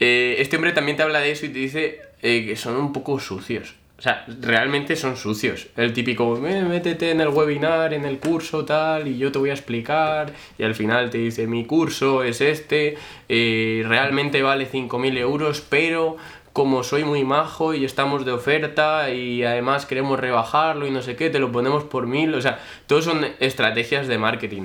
Eh, 0.00 0.36
este 0.38 0.56
hombre 0.56 0.72
también 0.72 0.96
te 0.96 1.04
habla 1.04 1.20
de 1.20 1.30
eso 1.30 1.46
y 1.46 1.50
te 1.50 1.58
dice 1.60 2.00
eh, 2.22 2.46
que 2.46 2.56
son 2.56 2.76
un 2.76 2.92
poco 2.92 3.18
sucios. 3.18 3.74
O 3.98 4.02
sea, 4.02 4.24
realmente 4.40 4.96
son 4.96 5.16
sucios. 5.16 5.68
El 5.76 5.92
típico, 5.92 6.36
"Eh, 6.44 6.62
métete 6.62 7.12
en 7.12 7.20
el 7.20 7.28
webinar, 7.28 7.94
en 7.94 8.04
el 8.04 8.18
curso, 8.18 8.64
tal, 8.64 9.06
y 9.06 9.16
yo 9.16 9.30
te 9.30 9.38
voy 9.38 9.50
a 9.50 9.52
explicar. 9.52 10.32
Y 10.58 10.64
al 10.64 10.74
final 10.74 11.08
te 11.10 11.18
dice, 11.18 11.46
mi 11.46 11.64
curso 11.66 12.24
es 12.24 12.40
este, 12.40 12.96
eh, 13.28 13.84
realmente 13.86 14.42
vale 14.42 14.66
5.000 14.66 15.16
euros, 15.16 15.60
pero 15.60 16.16
como 16.52 16.82
soy 16.82 17.04
muy 17.04 17.22
majo 17.24 17.74
y 17.74 17.84
estamos 17.84 18.24
de 18.26 18.32
oferta 18.32 19.08
y 19.10 19.44
además 19.44 19.86
queremos 19.86 20.18
rebajarlo 20.18 20.86
y 20.86 20.90
no 20.90 21.00
sé 21.00 21.14
qué, 21.14 21.30
te 21.30 21.38
lo 21.38 21.52
ponemos 21.52 21.84
por 21.84 22.06
1.000. 22.06 22.34
O 22.34 22.40
sea, 22.40 22.58
todos 22.88 23.04
son 23.04 23.24
estrategias 23.38 24.08
de 24.08 24.18
marketing. 24.18 24.64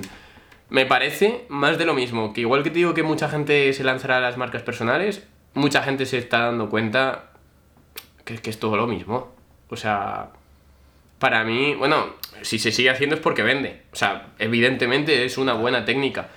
Me 0.68 0.84
parece 0.84 1.44
más 1.48 1.78
de 1.78 1.86
lo 1.86 1.94
mismo, 1.94 2.32
que 2.32 2.40
igual 2.42 2.62
que 2.64 2.70
te 2.70 2.78
digo 2.78 2.92
que 2.92 3.04
mucha 3.04 3.28
gente 3.28 3.72
se 3.72 3.84
lanzará 3.84 4.18
a 4.18 4.20
las 4.20 4.36
marcas 4.36 4.62
personales, 4.62 5.26
mucha 5.54 5.82
gente 5.82 6.04
se 6.06 6.18
está 6.18 6.40
dando 6.40 6.68
cuenta 6.68 7.27
que, 8.28 8.36
que 8.38 8.50
es 8.50 8.58
todo 8.58 8.76
lo 8.76 8.86
mismo. 8.86 9.32
O 9.70 9.76
sea, 9.76 10.30
para 11.18 11.44
mí, 11.44 11.74
bueno, 11.74 12.06
si 12.42 12.58
se 12.58 12.72
sigue 12.72 12.90
haciendo 12.90 13.16
es 13.16 13.22
porque 13.22 13.42
vende. 13.42 13.82
O 13.92 13.96
sea, 13.96 14.28
evidentemente 14.38 15.24
es 15.24 15.38
una 15.38 15.54
buena 15.54 15.84
técnica, 15.84 16.28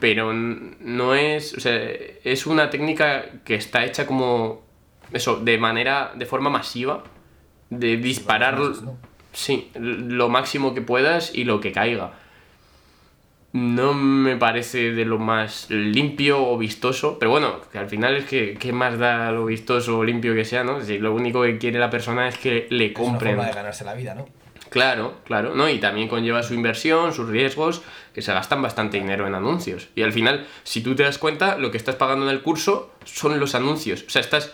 pero 0.00 0.32
no 0.32 1.14
es, 1.14 1.54
o 1.54 1.60
sea, 1.60 1.78
es 2.24 2.46
una 2.46 2.70
técnica 2.70 3.26
que 3.44 3.54
está 3.54 3.84
hecha 3.84 4.06
como, 4.06 4.62
eso, 5.12 5.36
de 5.36 5.58
manera, 5.58 6.12
de 6.14 6.26
forma 6.26 6.50
masiva, 6.50 7.04
de 7.70 7.96
disparar, 7.96 8.58
sí, 9.32 9.70
lo 9.74 10.28
máximo 10.28 10.74
que 10.74 10.80
puedas 10.80 11.34
y 11.34 11.44
lo 11.44 11.60
que 11.60 11.72
caiga 11.72 12.12
no 13.54 13.94
me 13.94 14.36
parece 14.36 14.90
de 14.90 15.04
lo 15.04 15.20
más 15.20 15.70
limpio 15.70 16.44
o 16.44 16.58
vistoso, 16.58 17.20
pero 17.20 17.30
bueno, 17.30 17.60
que 17.70 17.78
al 17.78 17.88
final 17.88 18.16
es 18.16 18.24
que 18.24 18.54
qué 18.54 18.72
más 18.72 18.98
da 18.98 19.30
lo 19.30 19.46
vistoso 19.46 19.98
o 19.98 20.04
limpio 20.04 20.34
que 20.34 20.44
sea, 20.44 20.64
¿no? 20.64 20.82
Si 20.82 20.98
lo 20.98 21.14
único 21.14 21.42
que 21.42 21.56
quiere 21.56 21.78
la 21.78 21.88
persona 21.88 22.26
es 22.26 22.36
que 22.36 22.66
le 22.70 22.92
compren. 22.92 23.36
ganarse 23.36 23.84
la 23.84 23.94
vida, 23.94 24.16
¿no? 24.16 24.26
Claro, 24.70 25.18
claro, 25.22 25.54
¿no? 25.54 25.68
Y 25.68 25.78
también 25.78 26.08
conlleva 26.08 26.42
su 26.42 26.52
inversión, 26.52 27.14
sus 27.14 27.28
riesgos, 27.28 27.82
que 28.12 28.22
se 28.22 28.32
gastan 28.32 28.60
bastante 28.60 28.98
dinero 28.98 29.24
en 29.28 29.36
anuncios. 29.36 29.88
Y 29.94 30.02
al 30.02 30.12
final, 30.12 30.48
si 30.64 30.80
tú 30.82 30.96
te 30.96 31.04
das 31.04 31.18
cuenta, 31.18 31.56
lo 31.56 31.70
que 31.70 31.76
estás 31.76 31.94
pagando 31.94 32.28
en 32.28 32.32
el 32.32 32.42
curso 32.42 32.90
son 33.04 33.38
los 33.38 33.54
anuncios. 33.54 34.02
O 34.04 34.10
sea, 34.10 34.20
estás. 34.20 34.52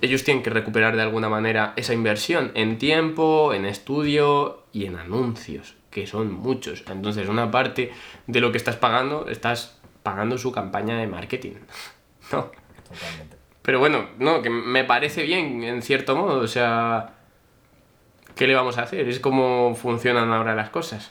Ellos 0.00 0.24
tienen 0.24 0.42
que 0.42 0.48
recuperar 0.48 0.96
de 0.96 1.02
alguna 1.02 1.28
manera 1.28 1.74
esa 1.76 1.92
inversión 1.92 2.52
en 2.54 2.78
tiempo, 2.78 3.52
en 3.52 3.66
estudio 3.66 4.62
y 4.72 4.86
en 4.86 4.96
anuncios, 4.96 5.74
que 5.90 6.06
son 6.06 6.32
muchos. 6.32 6.84
Entonces, 6.88 7.28
una 7.28 7.50
parte 7.50 7.92
de 8.26 8.40
lo 8.40 8.52
que 8.52 8.58
estás 8.58 8.76
pagando, 8.76 9.28
estás 9.28 9.78
pagando 10.02 10.38
su 10.38 10.52
campaña 10.52 10.98
de 10.98 11.06
marketing. 11.06 11.54
¿No? 12.32 12.50
Totalmente. 12.88 13.36
Pero 13.62 13.80
bueno, 13.80 14.08
no, 14.18 14.40
que 14.40 14.50
me 14.50 14.84
parece 14.84 15.22
bien, 15.24 15.62
en 15.62 15.82
cierto 15.82 16.16
modo. 16.16 16.40
O 16.40 16.46
sea, 16.46 17.14
¿qué 18.34 18.46
le 18.46 18.54
vamos 18.54 18.78
a 18.78 18.82
hacer? 18.82 19.08
Es 19.08 19.20
como 19.20 19.74
funcionan 19.74 20.32
ahora 20.32 20.54
las 20.54 20.70
cosas. 20.70 21.10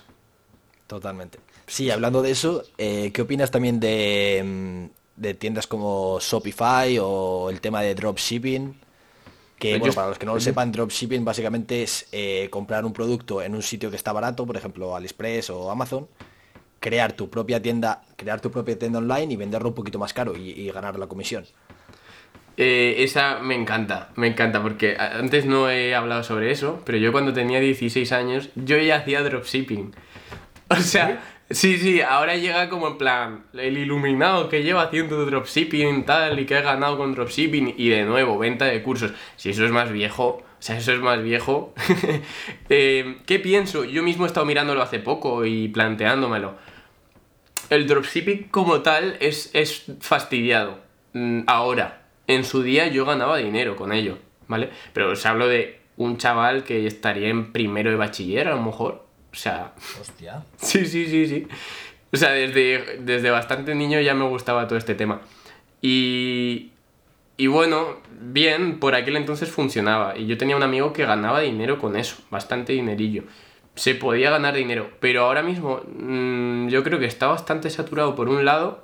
Totalmente. 0.87 1.39
Sí, 1.67 1.91
hablando 1.91 2.21
de 2.21 2.31
eso, 2.31 2.63
eh, 2.77 3.11
¿qué 3.13 3.21
opinas 3.21 3.51
también 3.51 3.79
de, 3.79 4.41
mm, 4.43 5.21
de 5.21 5.33
tiendas 5.33 5.67
como 5.67 6.19
Shopify 6.19 6.97
o 6.99 7.49
el 7.49 7.59
tema 7.61 7.81
de 7.81 7.93
dropshipping? 7.93 8.86
Que, 9.57 9.79
bueno, 9.79 9.93
para 9.93 10.09
los 10.09 10.19
que 10.19 10.25
no 10.25 10.35
lo 10.35 10.39
sepan, 10.39 10.71
dropshipping 10.71 11.25
básicamente 11.25 11.81
es 11.81 12.07
eh, 12.11 12.47
comprar 12.51 12.85
un 12.85 12.93
producto 12.93 13.41
en 13.41 13.55
un 13.55 13.63
sitio 13.63 13.89
que 13.89 13.95
está 13.95 14.13
barato, 14.13 14.45
por 14.45 14.55
ejemplo, 14.55 14.95
AliExpress 14.95 15.49
o 15.49 15.71
Amazon, 15.71 16.07
crear 16.79 17.13
tu 17.13 17.29
propia 17.29 17.59
tienda, 17.59 18.03
crear 18.15 18.39
tu 18.39 18.51
propia 18.51 18.77
tienda 18.77 18.99
online 18.99 19.33
y 19.33 19.35
venderlo 19.35 19.69
un 19.69 19.75
poquito 19.75 19.97
más 19.97 20.13
caro 20.13 20.37
y, 20.37 20.51
y 20.51 20.69
ganar 20.71 20.99
la 20.99 21.07
comisión. 21.07 21.45
Eh, 22.59 23.03
esa 23.03 23.37
me 23.37 23.53
encanta, 23.53 24.09
me 24.15 24.25
encanta, 24.27 24.63
porque 24.63 24.97
antes 24.97 25.45
no 25.45 25.69
he 25.69 25.93
hablado 25.93 26.23
sobre 26.23 26.51
eso, 26.51 26.81
pero 26.85 26.97
yo 26.97 27.11
cuando 27.11 27.31
tenía 27.31 27.59
16 27.59 28.11
años, 28.11 28.49
yo 28.55 28.77
ya 28.77 28.97
hacía 28.97 29.21
dropshipping. 29.23 29.93
O 30.69 30.75
sea, 30.75 31.21
sí, 31.49 31.77
sí, 31.77 32.01
ahora 32.01 32.35
llega 32.35 32.69
como 32.69 32.87
en 32.87 32.97
plan, 32.97 33.45
el 33.53 33.77
iluminado 33.77 34.49
que 34.49 34.63
lleva 34.63 34.83
haciendo 34.83 35.25
dropshipping 35.25 36.05
tal 36.05 36.39
y 36.39 36.45
que 36.45 36.55
ha 36.55 36.61
ganado 36.61 36.97
con 36.97 37.13
dropshipping 37.13 37.75
y 37.77 37.89
de 37.89 38.03
nuevo, 38.03 38.37
venta 38.37 38.65
de 38.65 38.81
cursos. 38.83 39.13
Si 39.35 39.49
eso 39.49 39.65
es 39.65 39.71
más 39.71 39.91
viejo, 39.91 40.43
o 40.59 40.61
sea, 40.61 40.77
eso 40.77 40.93
es 40.93 40.99
más 40.99 41.21
viejo. 41.21 41.73
Eh, 42.69 43.19
¿Qué 43.25 43.39
pienso? 43.39 43.85
Yo 43.85 44.03
mismo 44.03 44.25
he 44.25 44.27
estado 44.27 44.45
mirándolo 44.45 44.81
hace 44.81 44.99
poco 44.99 45.45
y 45.45 45.69
planteándomelo. 45.69 46.55
El 47.69 47.87
dropshipping 47.87 48.49
como 48.49 48.81
tal 48.81 49.17
es, 49.19 49.49
es 49.53 49.85
fastidiado. 50.01 50.79
Mm, 51.13 51.41
Ahora, 51.47 52.07
en 52.27 52.43
su 52.43 52.61
día 52.61 52.87
yo 52.87 53.05
ganaba 53.05 53.37
dinero 53.37 53.75
con 53.75 53.93
ello, 53.93 54.17
¿vale? 54.47 54.69
Pero 54.93 55.11
os 55.11 55.25
hablo 55.25 55.47
de 55.47 55.79
un 55.95 56.17
chaval 56.17 56.63
que 56.63 56.85
estaría 56.87 57.29
en 57.29 57.51
primero 57.51 57.89
de 57.89 57.95
bachiller, 57.95 58.47
a 58.47 58.55
lo 58.55 58.61
mejor. 58.61 59.06
O 59.31 59.35
sea, 59.35 59.73
Hostia. 59.99 60.43
sí, 60.57 60.85
sí, 60.85 61.05
sí, 61.07 61.27
sí. 61.27 61.47
O 62.11 62.17
sea, 62.17 62.31
desde, 62.31 62.99
desde 63.01 63.29
bastante 63.29 63.75
niño 63.75 63.99
ya 63.99 64.13
me 64.13 64.25
gustaba 64.25 64.67
todo 64.67 64.77
este 64.77 64.95
tema. 64.95 65.21
Y, 65.81 66.71
y 67.35 67.47
bueno, 67.47 67.97
bien, 68.19 68.79
por 68.79 68.95
aquel 68.95 69.17
entonces 69.17 69.49
funcionaba. 69.49 70.17
Y 70.17 70.25
yo 70.25 70.37
tenía 70.37 70.55
un 70.55 70.63
amigo 70.63 70.93
que 70.93 71.05
ganaba 71.05 71.41
dinero 71.41 71.79
con 71.79 71.95
eso, 71.95 72.17
bastante 72.31 72.73
dinerillo. 72.73 73.23
Se 73.75 73.93
podía 73.93 74.31
ganar 74.31 74.55
dinero, 74.55 74.89
pero 74.99 75.25
ahora 75.25 75.43
mismo 75.43 75.81
mm, 75.85 76.69
yo 76.69 76.83
creo 76.83 76.97
que 76.97 77.05
está 77.05 77.27
bastante 77.27 77.69
saturado 77.69 78.15
por 78.15 78.27
un 78.29 78.43
lado 78.43 78.83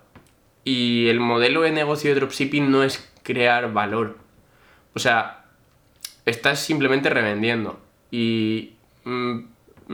y 0.64 1.08
el 1.08 1.20
modelo 1.20 1.62
de 1.62 1.72
negocio 1.72 2.14
de 2.14 2.20
dropshipping 2.20 2.70
no 2.70 2.84
es 2.84 3.12
crear 3.24 3.74
valor. 3.74 4.18
O 4.94 5.00
sea, 5.00 5.46
estás 6.26 6.60
simplemente 6.60 7.10
revendiendo. 7.10 7.80
Y 8.12 8.74
mm, 9.04 9.40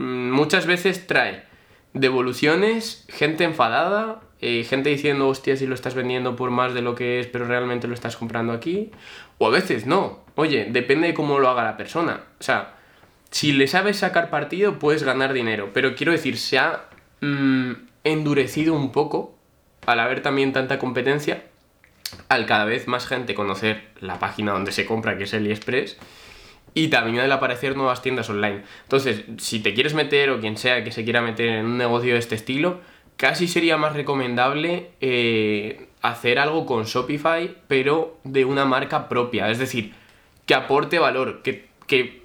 muchas 0.00 0.66
veces 0.66 1.06
trae 1.06 1.44
devoluciones, 1.92 3.04
gente 3.08 3.44
enfadada, 3.44 4.20
eh, 4.40 4.64
gente 4.64 4.90
diciendo, 4.90 5.28
hostia, 5.28 5.56
si 5.56 5.66
lo 5.66 5.74
estás 5.74 5.94
vendiendo 5.94 6.36
por 6.36 6.50
más 6.50 6.72
de 6.72 6.82
lo 6.82 6.94
que 6.94 7.20
es, 7.20 7.26
pero 7.26 7.46
realmente 7.46 7.88
lo 7.88 7.94
estás 7.94 8.16
comprando 8.16 8.52
aquí. 8.52 8.90
O 9.38 9.46
a 9.46 9.50
veces 9.50 9.86
no. 9.86 10.20
Oye, 10.34 10.66
depende 10.70 11.08
de 11.08 11.14
cómo 11.14 11.38
lo 11.38 11.48
haga 11.48 11.64
la 11.64 11.76
persona. 11.76 12.22
O 12.38 12.42
sea, 12.42 12.74
si 13.30 13.52
le 13.52 13.66
sabes 13.66 13.98
sacar 13.98 14.30
partido, 14.30 14.78
puedes 14.78 15.02
ganar 15.02 15.32
dinero. 15.32 15.70
Pero 15.74 15.94
quiero 15.94 16.12
decir, 16.12 16.38
se 16.38 16.58
ha 16.58 16.86
mm, 17.20 17.72
endurecido 18.04 18.74
un 18.74 18.92
poco 18.92 19.36
al 19.86 20.00
haber 20.00 20.22
también 20.22 20.52
tanta 20.52 20.78
competencia, 20.78 21.44
al 22.28 22.46
cada 22.46 22.64
vez 22.64 22.88
más 22.88 23.06
gente 23.06 23.34
conocer 23.34 23.90
la 24.00 24.18
página 24.18 24.52
donde 24.52 24.72
se 24.72 24.86
compra, 24.86 25.16
que 25.18 25.24
es 25.24 25.34
AliExpress, 25.34 25.98
y 26.74 26.88
también 26.88 27.20
al 27.20 27.32
aparecer 27.32 27.76
nuevas 27.76 28.02
tiendas 28.02 28.30
online. 28.30 28.62
Entonces, 28.82 29.24
si 29.38 29.60
te 29.60 29.74
quieres 29.74 29.94
meter 29.94 30.30
o 30.30 30.40
quien 30.40 30.56
sea 30.56 30.84
que 30.84 30.92
se 30.92 31.04
quiera 31.04 31.20
meter 31.20 31.48
en 31.48 31.66
un 31.66 31.78
negocio 31.78 32.12
de 32.12 32.18
este 32.18 32.34
estilo, 32.34 32.80
casi 33.16 33.48
sería 33.48 33.76
más 33.76 33.94
recomendable 33.94 34.90
eh, 35.00 35.88
hacer 36.02 36.38
algo 36.38 36.66
con 36.66 36.84
Shopify, 36.84 37.54
pero 37.68 38.18
de 38.24 38.44
una 38.44 38.64
marca 38.64 39.08
propia. 39.08 39.50
Es 39.50 39.58
decir, 39.58 39.92
que 40.46 40.54
aporte 40.54 40.98
valor, 40.98 41.42
que, 41.42 41.68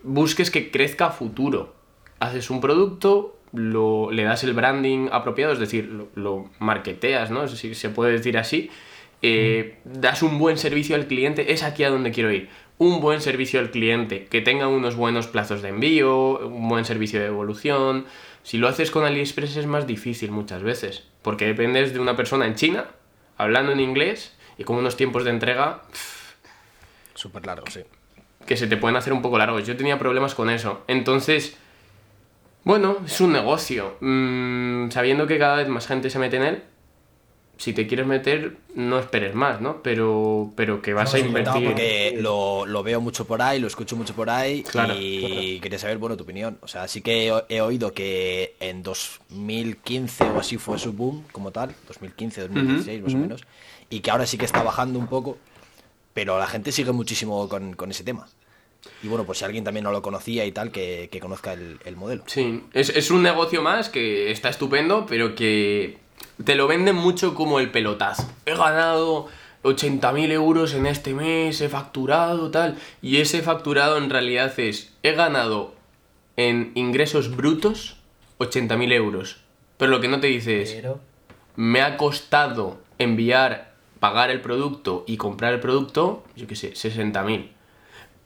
busques 0.04 0.52
que 0.52 0.72
crezca 0.72 1.08
a 1.08 1.12
futuro. 1.12 1.74
Haces 2.20 2.50
un 2.50 2.62
producto, 2.62 3.38
lo, 3.52 4.12
le 4.12 4.24
das 4.24 4.44
el 4.44 4.54
branding 4.54 5.10
apropiado, 5.12 5.54
es 5.54 5.60
decir, 5.60 5.86
lo, 5.86 6.08
lo 6.16 6.50
marketeas, 6.60 7.32
¿no? 7.32 7.44
Es 7.44 7.52
decir, 7.52 7.76
se 7.76 7.90
puede 7.90 8.14
decir 8.14 8.38
así. 8.38 8.70
Eh, 9.22 9.80
das 9.86 10.22
un 10.22 10.38
buen 10.38 10.58
servicio 10.58 10.96
al 10.96 11.08
cliente, 11.08 11.52
es 11.52 11.64
aquí 11.64 11.84
a 11.84 11.90
donde 11.90 12.12
quiero 12.12 12.32
ir. 12.32 12.50
Un 12.78 13.00
buen 13.00 13.22
servicio 13.22 13.60
al 13.60 13.72
cliente, 13.72 14.26
que 14.26 14.42
tenga 14.42 14.68
unos 14.68 14.96
buenos 14.96 15.28
plazos 15.28 15.62
de 15.62 15.70
envío, 15.70 16.40
un 16.40 16.68
buen 16.68 16.84
servicio 16.84 17.20
de 17.20 17.28
evolución, 17.28 18.06
si 18.46 18.60
lo 18.60 18.68
haces 18.68 18.92
con 18.92 19.04
AliExpress 19.06 19.58
es 19.58 19.66
más 19.66 19.88
difícil 19.88 20.30
muchas 20.32 20.62
veces, 20.62 21.04
porque 21.24 21.46
dependes 21.48 21.94
de 21.94 22.00
una 22.00 22.16
persona 22.16 22.46
en 22.46 22.54
China, 22.54 22.86
hablando 23.38 23.72
en 23.72 23.80
inglés 23.80 24.36
y 24.58 24.64
con 24.64 24.76
unos 24.76 24.98
tiempos 24.98 25.24
de 25.24 25.32
entrega... 25.32 25.82
Súper 27.16 27.46
largos, 27.46 27.74
sí. 27.74 27.82
Que 28.46 28.56
se 28.56 28.68
te 28.68 28.78
pueden 28.78 28.98
hacer 28.98 29.14
un 29.14 29.24
poco 29.24 29.40
largos. 29.40 29.66
Yo 29.66 29.76
tenía 29.76 29.98
problemas 29.98 30.36
con 30.36 30.52
eso. 30.52 30.84
Entonces, 30.88 31.58
bueno, 32.64 32.98
es 33.06 33.20
un 33.20 33.32
negocio. 33.32 33.98
Mm, 34.02 34.92
sabiendo 34.92 35.26
que 35.26 35.40
cada 35.40 35.56
vez 35.56 35.68
más 35.68 35.88
gente 35.88 36.12
se 36.12 36.20
mete 36.20 36.38
en 36.38 36.44
él, 36.44 36.64
si 37.58 37.74
te 37.74 37.88
quieres 37.88 38.06
meter, 38.06 38.58
no 38.76 39.00
esperes 39.00 39.34
más, 39.34 39.62
¿no? 39.62 39.82
Pero, 39.82 40.52
pero 40.56 40.82
que 40.82 40.94
vas 40.94 41.14
a 41.14 41.20
invertir. 41.20 41.66
Porque 41.66 42.18
lo, 42.20 42.66
lo, 42.66 42.84
veo 42.84 43.00
mucho 43.00 43.26
por 43.26 43.42
ahí, 43.42 43.60
lo 43.60 43.68
escucho 43.68 43.96
mucho 43.96 44.14
por 44.14 44.30
ahí 44.30 44.64
y 45.00 45.60
quería 45.60 45.80
saber, 45.80 45.98
bueno, 45.98 46.18
tu 46.18 46.24
opinión. 46.24 46.58
O 46.62 46.68
sea, 46.68 46.88
sí 46.88 47.02
que 47.02 47.34
he, 47.50 47.62
oído 47.62 47.94
que 47.94 48.56
en 48.60 48.84
2015 48.84 50.26
o 50.26 50.40
así 50.40 50.58
fue 50.58 50.78
su 50.78 50.94
boom 50.94 51.24
como 51.32 51.52
tal, 51.52 51.74
2015, 51.88 52.42
2016 52.42 53.04
más 53.04 53.14
o 53.14 53.18
menos, 53.18 53.42
y 53.90 54.02
que 54.02 54.12
ahora 54.12 54.26
sí 54.26 54.38
que 54.38 54.46
está 54.46 54.62
bajando 54.62 55.00
un 55.00 55.08
poco, 55.08 55.38
pero 56.14 56.38
la 56.38 56.48
gente 56.48 56.72
sigue 56.72 56.92
muchísimo 56.92 57.48
con, 57.48 57.74
con 57.74 57.92
ese 57.92 58.04
tema. 58.04 58.28
Y 59.02 59.08
bueno, 59.08 59.26
pues 59.26 59.40
si 59.40 59.46
alguien 59.46 59.64
también 59.64 59.84
no 59.84 59.92
lo 59.92 60.02
conocía 60.02 60.46
y 60.46 60.52
tal, 60.52 60.72
que, 60.72 61.10
que 61.12 61.20
conozca 61.20 61.54
el, 61.54 61.80
el, 61.86 61.96
modelo. 61.96 62.24
Sí, 62.28 62.64
es, 62.74 62.90
es 62.90 63.10
un 63.10 63.24
negocio 63.24 63.64
más 63.64 63.90
que 63.90 64.32
está 64.32 64.50
estupendo, 64.50 65.08
pero 65.08 65.34
que 65.34 66.05
te 66.44 66.56
lo 66.56 66.68
venden 66.68 66.96
mucho 66.96 67.36
como 67.36 67.60
el 67.60 67.72
pelotazo. 67.72 68.30
He 68.46 68.56
ganado 68.56 69.28
80.000 69.64 70.32
euros 70.32 70.74
en 70.74 70.86
este 70.86 71.14
mes, 71.14 71.60
he 71.62 71.70
facturado 71.70 72.52
tal. 72.52 72.78
Y 73.02 73.18
ese 73.18 73.42
facturado 73.42 73.98
en 73.98 74.10
realidad 74.10 74.58
es, 74.60 74.94
he 75.04 75.14
ganado 75.14 75.74
en 76.38 76.72
ingresos 76.76 77.36
brutos 77.36 77.98
80.000 78.40 78.94
euros. 78.94 79.38
Pero 79.78 79.92
lo 79.92 80.02
que 80.02 80.08
no 80.08 80.20
te 80.20 80.28
dice 80.28 80.62
es, 80.62 80.78
me 81.56 81.82
ha 81.82 81.98
costado 81.98 82.80
enviar, 83.00 83.74
pagar 84.00 84.30
el 84.30 84.42
producto 84.42 85.04
y 85.08 85.18
comprar 85.18 85.54
el 85.54 85.60
producto, 85.60 86.24
yo 86.36 86.48
qué 86.48 86.56
sé, 86.56 86.74
60.000. 86.74 87.50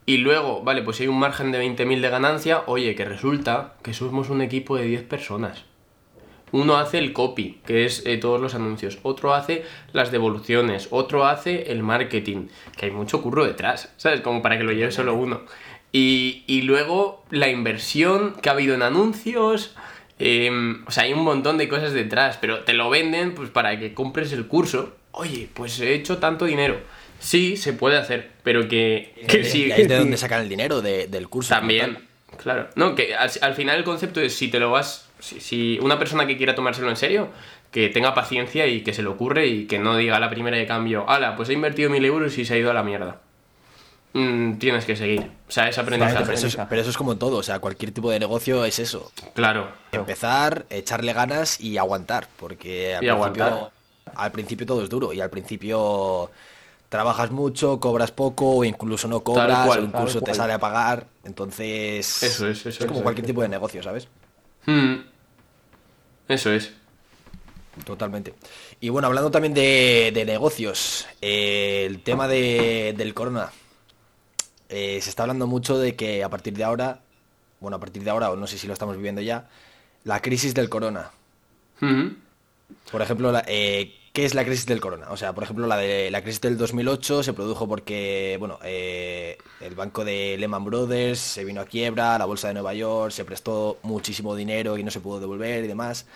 Y 0.06 0.18
luego, 0.18 0.64
vale, 0.64 0.82
pues 0.82 0.98
si 0.98 1.04
hay 1.04 1.10
un 1.10 1.20
margen 1.20 1.52
de 1.52 1.64
20.000 1.64 2.02
de 2.02 2.10
ganancia, 2.10 2.64
oye, 2.66 2.96
que 2.96 3.06
resulta 3.06 3.76
que 3.84 3.94
somos 3.94 4.30
un 4.30 4.42
equipo 4.42 4.76
de 4.76 4.86
10 4.86 5.04
personas. 5.04 5.66
Uno 6.52 6.78
hace 6.78 6.98
el 6.98 7.14
copy, 7.14 7.60
que 7.66 7.86
es 7.86 8.04
eh, 8.06 8.18
todos 8.18 8.40
los 8.42 8.56
anuncios. 8.56 9.00
Otro 9.04 9.34
hace 9.34 9.64
las 9.94 10.12
devoluciones. 10.12 10.88
Otro 10.92 11.26
hace 11.26 11.72
el 11.72 11.84
marketing, 11.84 12.48
que 12.78 12.88
hay 12.88 12.92
mucho 12.92 13.22
curro 13.22 13.46
detrás, 13.46 13.94
¿sabes? 13.98 14.22
Como 14.22 14.42
para 14.42 14.58
que 14.58 14.64
lo 14.64 14.72
lleve 14.72 14.92
solo 14.92 15.14
uno. 15.14 15.42
Y, 15.92 16.62
luego 16.64 17.24
la 17.32 17.50
inversión 17.50 18.36
que 18.42 18.50
ha 18.50 18.54
habido 18.54 18.76
en 18.76 18.84
anuncios. 18.84 19.76
Em, 20.20 20.84
o 20.86 20.92
sea, 20.92 21.04
hay 21.04 21.14
un 21.14 21.24
montón 21.24 21.58
de 21.58 21.70
cosas 21.70 21.94
detrás, 21.94 22.38
pero 22.40 22.60
te 22.60 22.74
lo 22.74 22.90
venden 22.90 23.34
pues 23.34 23.50
para 23.50 23.80
que 23.80 23.94
compres 23.94 24.34
el 24.34 24.48
curso. 24.48 24.96
Oye, 25.12 25.50
pues 25.54 25.80
he 25.80 25.94
hecho 25.94 26.18
tanto 26.18 26.46
dinero. 26.46 26.80
Sí, 27.20 27.58
se 27.58 27.74
puede 27.74 27.98
hacer, 27.98 28.32
pero 28.44 28.68
que, 28.68 29.14
que 29.28 29.44
sí. 29.44 29.66
de 29.66 29.98
dónde 29.98 30.18
sacan 30.18 30.42
el 30.42 30.50
dinero 30.50 30.82
del 30.82 31.30
curso. 31.30 31.54
También, 31.54 31.98
claro. 32.38 32.70
No, 32.76 32.96
que 32.96 33.16
al 33.16 33.56
final 33.56 33.78
el 33.78 33.84
concepto 33.84 34.22
es 34.22 34.36
si 34.36 34.50
te 34.50 34.60
lo 34.60 34.72
vas 34.72 35.09
si, 35.20 35.80
una 35.82 36.00
persona 36.00 36.26
que 36.26 36.38
quiera 36.38 36.56
tomárselo 36.56 36.90
en 36.90 36.96
serio, 36.96 37.30
que 37.72 37.90
tenga 37.90 38.14
paciencia 38.14 38.68
y 38.68 38.82
que 38.82 38.94
se 38.94 39.04
le 39.04 39.10
ocurre 39.10 39.48
y 39.48 39.68
que 39.68 39.80
no 39.80 39.96
diga 39.96 40.18
a 40.18 40.20
la 40.20 40.30
primera 40.30 40.58
de 40.58 40.66
cambio, 40.66 41.08
ala, 41.10 41.36
pues 41.36 41.50
he 41.50 41.54
invertido 41.54 41.90
mil 41.90 42.04
euros 42.06 42.38
y 42.38 42.46
se 42.46 42.54
ha 42.54 42.58
ido 42.58 42.72
a 42.72 42.74
la 42.74 42.84
mierda. 42.84 43.22
Mm, 44.14 44.58
tienes 44.58 44.86
que 44.86 44.96
seguir. 44.96 45.32
O 45.48 45.52
sea, 45.52 45.70
es 45.70 45.78
aprendizaje. 45.78 46.26
pero, 46.68 46.82
eso 46.82 46.90
es, 46.90 46.98
como 46.98 47.18
todo, 47.18 47.38
o 47.38 47.44
sea, 47.44 47.60
cualquier 47.60 47.92
tipo 47.92 48.10
de 48.10 48.20
negocio 48.20 48.66
es 48.66 48.80
eso. 48.80 49.12
Claro. 49.36 49.72
Empezar, 49.92 50.66
echarle 50.70 51.14
ganas 51.14 51.60
y 51.60 51.78
aguantar, 51.78 52.28
porque 52.38 52.96
al, 52.96 53.02
principio, 53.02 53.72
al 54.16 54.32
principio 54.32 54.66
todo 54.66 54.84
es 54.84 54.90
duro 54.90 55.14
y 55.14 55.22
al 55.22 55.30
principio 55.30 56.32
trabajas 56.90 57.30
mucho, 57.30 57.80
cobras 57.80 58.12
poco 58.12 58.58
o 58.58 58.64
incluso 58.64 59.08
no 59.08 59.22
cobras, 59.22 59.78
o 59.78 59.80
incluso 59.80 60.22
te 60.22 60.34
sale 60.34 60.54
a 60.54 60.60
pagar. 60.60 61.06
Entonces, 61.24 62.24
eso 62.24 62.48
es, 62.48 62.66
eso 62.66 62.84
es 62.84 62.86
como 62.88 63.04
cualquier 63.04 63.28
tipo 63.28 63.44
de 63.44 63.50
negocio, 63.50 63.84
¿sabes? 63.84 64.08
Hmm. 64.66 64.96
Eso 66.28 66.52
es. 66.52 66.72
Totalmente. 67.86 68.34
Y 68.80 68.90
bueno, 68.90 69.08
hablando 69.08 69.32
también 69.32 69.54
de, 69.54 70.24
negocios, 70.26 71.08
eh, 71.22 71.86
el 71.88 72.02
tema 72.02 72.28
del 72.28 73.14
corona. 73.14 73.52
Eh, 74.70 75.00
se 75.02 75.10
está 75.10 75.24
hablando 75.24 75.48
mucho 75.48 75.78
de 75.78 75.96
que 75.96 76.24
a 76.24 76.30
partir 76.30 76.56
de 76.56 76.64
ahora, 76.64 77.02
bueno, 77.60 77.78
a 77.78 77.80
partir 77.80 78.04
de 78.04 78.10
ahora, 78.12 78.30
o 78.30 78.36
no 78.36 78.48
sé 78.48 78.58
si 78.58 78.68
lo 78.68 78.74
estamos 78.74 78.96
viviendo 78.96 79.22
ya, 79.22 79.50
la 80.04 80.22
crisis 80.22 80.54
del 80.54 80.70
corona. 80.70 81.12
Hmm. 81.80 82.10
Por 82.92 83.02
ejemplo, 83.02 83.32
la, 83.32 83.44
eh, 83.48 83.96
¿Qué 84.14 84.26
es 84.26 84.34
la 84.34 84.44
crisis 84.44 84.66
del 84.66 84.82
corona? 84.82 85.08
O 85.12 85.18
sea, 85.18 85.34
por 85.34 85.44
ejemplo, 85.44 85.68
la 85.68 85.78
de 85.78 86.10
la 86.10 86.24
crisis 86.24 86.42
del 86.42 86.58
2008 86.58 87.22
se 87.22 87.34
produjo 87.34 87.68
porque, 87.68 88.38
bueno, 88.40 88.58
eh, 88.64 89.38
el 89.62 89.76
banco 89.76 90.04
de 90.04 90.36
Lehman 90.40 90.66
Brothers 90.66 91.20
se 91.20 91.46
vino 91.46 91.62
a 91.62 91.66
quiebra, 91.66 92.18
la 92.18 92.26
bolsa 92.26 92.48
de 92.48 92.56
Nueva 92.56 92.74
York 92.74 93.12
se 93.12 93.24
prestó 93.24 93.78
muchísimo 93.84 94.36
dinero 94.36 94.78
y 94.78 94.84
no 94.84 94.90
se 94.90 95.00
pudo 95.00 95.20
devolver 95.20 95.64
y 95.64 95.68
demás. 95.68 96.08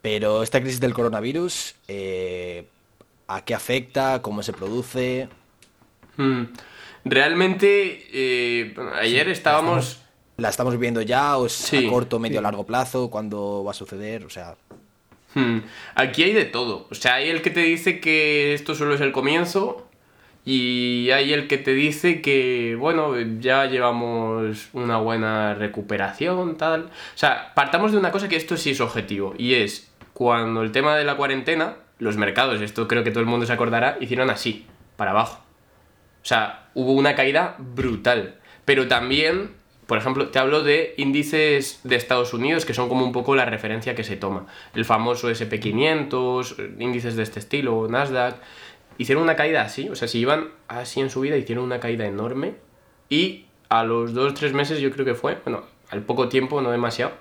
Pero 0.00 0.42
esta 0.42 0.60
crisis 0.60 0.80
del 0.80 0.94
coronavirus, 0.94 1.74
eh, 1.86 2.66
¿a 3.28 3.44
qué 3.44 3.54
afecta? 3.54 4.22
¿Cómo 4.22 4.42
se 4.42 4.54
produce? 4.54 5.28
Hmm. 6.16 6.44
Realmente, 7.04 8.06
eh, 8.12 8.74
ayer 9.00 9.28
estábamos... 9.28 9.98
¿La 10.38 10.48
estamos 10.48 10.78
viendo 10.78 11.02
ya 11.02 11.36
o 11.36 11.46
es 11.46 11.72
a 11.74 11.90
corto, 11.90 12.18
medio, 12.18 12.40
largo 12.40 12.64
plazo? 12.64 13.10
¿Cuándo 13.10 13.62
va 13.64 13.72
a 13.72 13.74
suceder? 13.74 14.24
O 14.24 14.30
sea... 14.30 14.56
Hmm. 15.34 15.58
Aquí 15.94 16.22
hay 16.22 16.32
de 16.32 16.44
todo. 16.44 16.86
O 16.90 16.94
sea, 16.94 17.14
hay 17.14 17.30
el 17.30 17.42
que 17.42 17.50
te 17.50 17.60
dice 17.60 18.00
que 18.00 18.54
esto 18.54 18.74
solo 18.74 18.94
es 18.94 19.00
el 19.00 19.12
comienzo. 19.12 19.88
Y 20.44 21.10
hay 21.10 21.32
el 21.32 21.46
que 21.46 21.56
te 21.56 21.72
dice 21.72 22.20
que, 22.20 22.76
bueno, 22.78 23.14
ya 23.38 23.66
llevamos 23.66 24.70
una 24.72 24.96
buena 24.96 25.54
recuperación, 25.54 26.56
tal. 26.56 26.86
O 26.86 27.18
sea, 27.18 27.52
partamos 27.54 27.92
de 27.92 27.98
una 27.98 28.10
cosa 28.10 28.28
que 28.28 28.36
esto 28.36 28.56
sí 28.56 28.70
es 28.70 28.80
objetivo. 28.80 29.34
Y 29.38 29.54
es 29.54 29.92
cuando 30.12 30.62
el 30.62 30.72
tema 30.72 30.96
de 30.96 31.04
la 31.04 31.16
cuarentena, 31.16 31.76
los 31.98 32.16
mercados, 32.16 32.60
esto 32.60 32.88
creo 32.88 33.04
que 33.04 33.12
todo 33.12 33.20
el 33.20 33.26
mundo 33.26 33.46
se 33.46 33.52
acordará, 33.52 33.96
hicieron 34.00 34.30
así, 34.30 34.66
para 34.96 35.12
abajo. 35.12 35.44
O 36.22 36.24
sea, 36.24 36.70
hubo 36.74 36.92
una 36.92 37.14
caída 37.14 37.54
brutal. 37.58 38.36
Pero 38.64 38.88
también 38.88 39.61
por 39.86 39.98
ejemplo, 39.98 40.28
te 40.28 40.38
hablo 40.38 40.62
de 40.62 40.94
índices 40.96 41.80
de 41.84 41.96
Estados 41.96 42.32
Unidos 42.34 42.64
que 42.64 42.74
son 42.74 42.88
como 42.88 43.04
un 43.04 43.12
poco 43.12 43.34
la 43.34 43.44
referencia 43.44 43.94
que 43.94 44.04
se 44.04 44.16
toma. 44.16 44.46
El 44.74 44.84
famoso 44.84 45.30
SP500, 45.30 46.78
índices 46.78 47.16
de 47.16 47.22
este 47.22 47.40
estilo, 47.40 47.86
Nasdaq. 47.88 48.36
hicieron 48.98 49.24
una 49.24 49.36
caída 49.36 49.62
así, 49.62 49.88
o 49.88 49.96
sea, 49.96 50.08
si 50.08 50.18
iban 50.18 50.48
así 50.68 51.00
en 51.00 51.10
su 51.10 51.20
vida, 51.20 51.36
hicieron 51.36 51.64
una 51.64 51.80
caída 51.80 52.06
enorme 52.06 52.54
y 53.08 53.46
a 53.68 53.84
los 53.84 54.14
dos, 54.14 54.34
tres 54.34 54.52
meses 54.52 54.80
yo 54.80 54.90
creo 54.90 55.04
que 55.04 55.14
fue, 55.14 55.38
bueno, 55.44 55.64
al 55.90 56.02
poco 56.02 56.28
tiempo, 56.28 56.60
no 56.62 56.70
demasiado, 56.70 57.12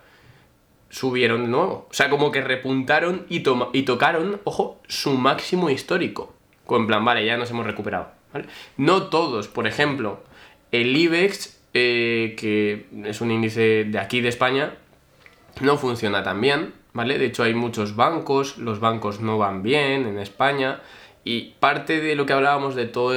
subieron 0.89 1.43
de 1.43 1.47
nuevo. 1.49 1.87
O 1.89 1.93
sea, 1.93 2.09
como 2.09 2.31
que 2.31 2.41
repuntaron 2.41 3.25
y, 3.29 3.43
y 3.73 3.83
tocaron, 3.83 4.39
ojo, 4.43 4.81
su 4.87 5.13
máximo 5.13 5.69
histórico. 5.69 6.33
En 6.69 6.87
plan, 6.87 7.03
vale, 7.03 7.25
ya 7.25 7.37
nos 7.37 7.49
hemos 7.51 7.65
recuperado. 7.65 8.11
No 8.77 9.03
todos, 9.03 9.47
por 9.47 9.67
ejemplo, 9.67 10.21
el 10.71 10.95
IBEX, 10.95 11.60
eh, 11.73 12.35
que 12.37 12.87
es 13.05 13.21
un 13.21 13.31
índice 13.31 13.85
de 13.85 13.99
aquí 13.99 14.21
de 14.21 14.29
España, 14.29 14.73
no 15.59 15.77
funciona 15.77 16.23
tan 16.23 16.41
bien, 16.41 16.73
¿vale? 16.93 17.17
De 17.17 17.25
hecho 17.25 17.43
hay 17.43 17.53
muchos 17.53 17.95
bancos, 17.95 18.57
los 18.57 18.79
bancos 18.79 19.19
no 19.21 19.37
van 19.37 19.63
bien 19.63 20.05
en 20.05 20.19
España 20.19 20.81
y 21.23 21.53
parte 21.59 22.01
de 22.01 22.15
lo 22.15 22.25
que 22.25 22.33
hablábamos 22.33 22.75
de 22.75 22.85
todo, 22.85 23.13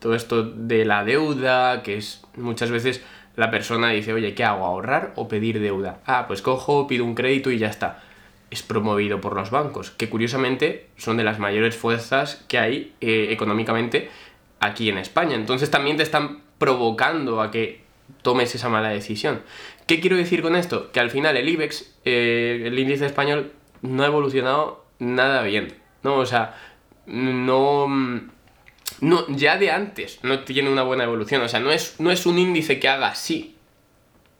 todo 0.00 0.14
esto 0.14 0.42
de 0.42 0.84
la 0.84 1.04
deuda, 1.04 1.82
que 1.82 1.96
es 1.96 2.22
muchas 2.36 2.70
veces 2.70 3.02
la 3.36 3.50
persona 3.50 3.90
dice, 3.90 4.12
oye, 4.12 4.34
¿qué 4.34 4.44
hago? 4.44 4.64
¿Ahorrar 4.64 5.12
o 5.16 5.28
pedir 5.28 5.60
deuda? 5.60 6.00
Ah, 6.06 6.26
pues 6.26 6.42
cojo, 6.42 6.86
pido 6.86 7.04
un 7.04 7.14
crédito 7.14 7.50
y 7.50 7.58
ya 7.58 7.68
está. 7.68 8.02
Es 8.50 8.62
promovido 8.62 9.20
por 9.20 9.34
los 9.34 9.50
bancos, 9.50 9.90
que 9.90 10.08
curiosamente 10.08 10.88
son 10.96 11.16
de 11.16 11.24
las 11.24 11.38
mayores 11.38 11.76
fuerzas 11.76 12.44
que 12.48 12.58
hay 12.58 12.94
eh, 13.00 13.28
económicamente 13.30 14.10
aquí 14.60 14.88
en 14.88 14.98
España. 14.98 15.34
Entonces 15.34 15.70
también 15.70 15.96
te 15.96 16.04
están 16.04 16.42
provocando 16.58 17.40
a 17.40 17.50
que 17.50 17.83
tomes 18.22 18.54
esa 18.54 18.68
mala 18.68 18.90
decisión. 18.90 19.42
¿Qué 19.86 20.00
quiero 20.00 20.16
decir 20.16 20.42
con 20.42 20.56
esto? 20.56 20.92
Que 20.92 21.00
al 21.00 21.10
final 21.10 21.36
el 21.36 21.48
IBEX, 21.48 21.94
eh, 22.04 22.62
el 22.66 22.78
índice 22.78 23.06
español, 23.06 23.52
no 23.82 24.02
ha 24.02 24.06
evolucionado 24.06 24.84
nada 24.98 25.42
bien. 25.42 25.84
¿no? 26.04 26.16
O 26.16 26.26
sea, 26.26 26.54
no, 27.06 27.88
no, 29.00 29.26
ya 29.28 29.58
de 29.58 29.70
antes 29.72 30.20
no 30.22 30.40
tiene 30.40 30.70
una 30.70 30.84
buena 30.84 31.04
evolución. 31.04 31.42
O 31.42 31.48
sea, 31.48 31.58
no 31.58 31.72
es, 31.72 31.98
no 31.98 32.12
es 32.12 32.26
un 32.26 32.38
índice 32.38 32.78
que 32.78 32.88
haga 32.88 33.08
así, 33.08 33.56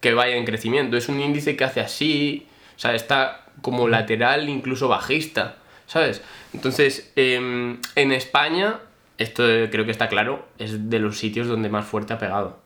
que 0.01 0.15
vaya 0.15 0.37
en 0.37 0.45
crecimiento. 0.45 0.97
Es 0.97 1.09
un 1.09 1.21
índice 1.21 1.57
que 1.57 1.65
hace 1.65 1.81
así, 1.81 2.47
o 2.77 2.79
sea, 2.79 2.95
está 2.95 3.47
como 3.62 3.89
lateral, 3.89 4.49
incluso 4.49 4.89
bajista, 4.89 5.57
¿sabes? 5.87 6.23
Entonces, 6.53 7.12
em, 7.17 7.81
en 7.97 8.12
España, 8.12 8.81
esto 9.19 9.43
creo 9.71 9.85
que 9.85 9.91
está 9.91 10.09
claro, 10.09 10.47
es 10.59 10.91
de 10.91 10.99
los 10.99 11.19
sitios 11.19 11.47
donde 11.49 11.69
más 11.69 11.87
fuerte 11.87 12.12
ha 12.12 12.19
pegado. 12.19 12.64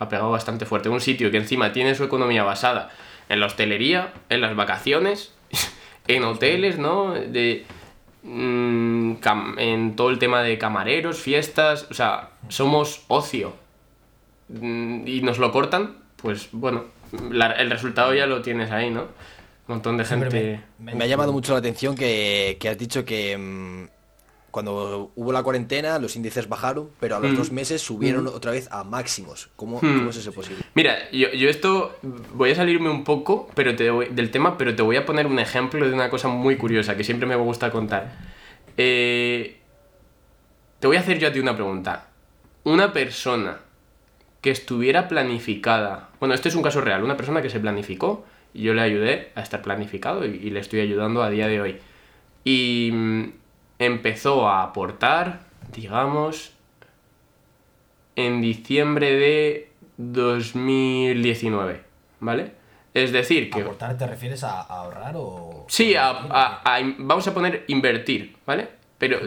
Ha 0.00 0.08
pegado 0.08 0.32
bastante 0.32 0.66
fuerte. 0.66 0.88
Un 0.88 1.00
sitio 1.00 1.30
que 1.30 1.36
encima 1.36 1.72
tiene 1.72 1.94
su 1.94 2.02
economía 2.02 2.42
basada 2.42 2.90
en 3.28 3.38
la 3.38 3.46
hostelería, 3.46 4.12
en 4.28 4.40
las 4.40 4.56
vacaciones, 4.56 5.32
en 6.08 6.24
hoteles, 6.24 6.78
¿no? 6.78 7.12
De, 7.12 7.64
Mm, 8.22 9.14
en 9.56 9.96
todo 9.96 10.10
el 10.10 10.18
tema 10.18 10.42
de 10.42 10.58
camareros, 10.58 11.18
fiestas, 11.18 11.86
o 11.90 11.94
sea, 11.94 12.30
somos 12.48 13.04
ocio 13.08 13.54
mm, 14.48 15.06
y 15.06 15.22
nos 15.22 15.38
lo 15.38 15.50
cortan, 15.52 15.96
pues 16.16 16.50
bueno, 16.52 16.84
el 17.12 17.70
resultado 17.70 18.12
ya 18.14 18.26
lo 18.26 18.42
tienes 18.42 18.70
ahí, 18.70 18.90
¿no? 18.90 19.02
Un 19.02 19.76
montón 19.76 19.96
de 19.96 20.04
gente... 20.04 20.60
Me, 20.78 21.04
ha 21.04 21.06
llamado 21.06 21.32
mucho 21.32 21.52
la 21.52 21.60
atención 21.60 21.94
que, 21.94 22.58
has 22.68 22.76
dicho 22.76 23.04
que 23.06 23.38
mm, 23.38 23.88
cuando 24.50 25.12
hubo 25.14 25.32
la 25.32 25.42
cuarentena 25.42 25.98
los 25.98 26.16
índices 26.16 26.48
bajaron, 26.48 26.90
pero 26.98 27.16
a 27.16 27.20
los 27.20 27.36
dos 27.36 27.52
meses 27.52 27.80
subieron 27.80 28.26
otra 28.26 28.52
vez 28.52 28.68
a 28.70 28.84
máximos. 28.84 29.50
¿Cómo, 29.56 29.80
es 30.08 30.16
eso 30.16 30.32
posible? 30.32 30.64
Mira, 30.74 31.10
yo, 31.10 31.28
esto 31.48 31.96
voy 32.34 32.50
a 32.50 32.54
salirme 32.54 32.90
un 32.90 33.04
poco 33.04 33.48
pero 33.54 33.76
te 33.76 33.84
del 33.84 34.30
tema, 34.30 34.58
pero 34.58 34.74
te 34.74 34.82
voy 34.82 34.96
a 34.96 35.06
poner 35.06 35.26
un 35.26 35.38
ejemplo 35.38 35.86
de 35.86 35.94
una 35.94 36.10
cosa 36.10 36.28
muy 36.28 36.56
curiosa 36.56 36.96
que 36.96 37.04
siempre 37.04 37.26
me 37.26 37.36
gusta 37.36 37.70
contar. 37.70 38.16
Eh, 38.76 39.58
te 40.78 40.86
voy 40.86 40.96
a 40.96 41.00
hacer 41.00 41.18
yo 41.18 41.28
a 41.28 41.32
ti 41.32 41.38
una 41.38 41.54
pregunta. 41.54 42.08
Una 42.64 42.92
persona 42.92 43.60
que 44.40 44.50
estuviera 44.50 45.08
planificada, 45.08 46.10
bueno, 46.18 46.34
este 46.34 46.48
es 46.48 46.54
un 46.54 46.62
caso 46.62 46.80
real, 46.80 47.04
una 47.04 47.16
persona 47.16 47.42
que 47.42 47.50
se 47.50 47.60
planificó 47.60 48.24
y 48.52 48.62
yo 48.62 48.74
le 48.74 48.80
ayudé 48.80 49.30
a 49.34 49.42
estar 49.42 49.62
planificado 49.62 50.24
y, 50.26 50.30
y 50.30 50.50
le 50.50 50.60
estoy 50.60 50.80
ayudando 50.80 51.22
a 51.22 51.30
día 51.30 51.46
de 51.46 51.60
hoy. 51.60 51.78
Y 52.44 52.92
empezó 53.80 54.46
a 54.46 54.62
aportar, 54.62 55.40
digamos, 55.72 56.52
en 58.14 58.40
diciembre 58.42 59.12
de 59.12 59.72
2019, 59.96 61.82
¿vale? 62.20 62.52
Es 62.92 63.10
decir, 63.10 63.50
que... 63.50 63.62
¿Aportar 63.62 63.96
te 63.96 64.06
refieres 64.06 64.44
a, 64.44 64.60
ahorrar 64.60 65.14
o...? 65.16 65.64
Sí, 65.68 65.94
vamos 66.98 67.26
a 67.26 67.34
poner 67.34 67.64
invertir, 67.68 68.36
¿vale? 68.46 68.68
Pero 68.98 69.18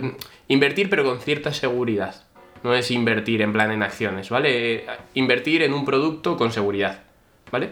invertir 0.48 0.90
pero 0.90 1.04
con 1.04 1.20
cierta 1.20 1.52
seguridad. 1.52 2.16
No 2.64 2.76
es 2.76 2.92
invertir 2.92 3.42
en 3.42 3.54
plan 3.54 3.72
en 3.72 3.82
acciones, 3.82 4.30
¿vale? 4.30 4.86
Invertir 5.16 5.64
en 5.64 5.74
un 5.74 5.84
producto 5.84 6.38
con 6.38 6.52
seguridad, 6.52 7.02
¿vale? 7.52 7.72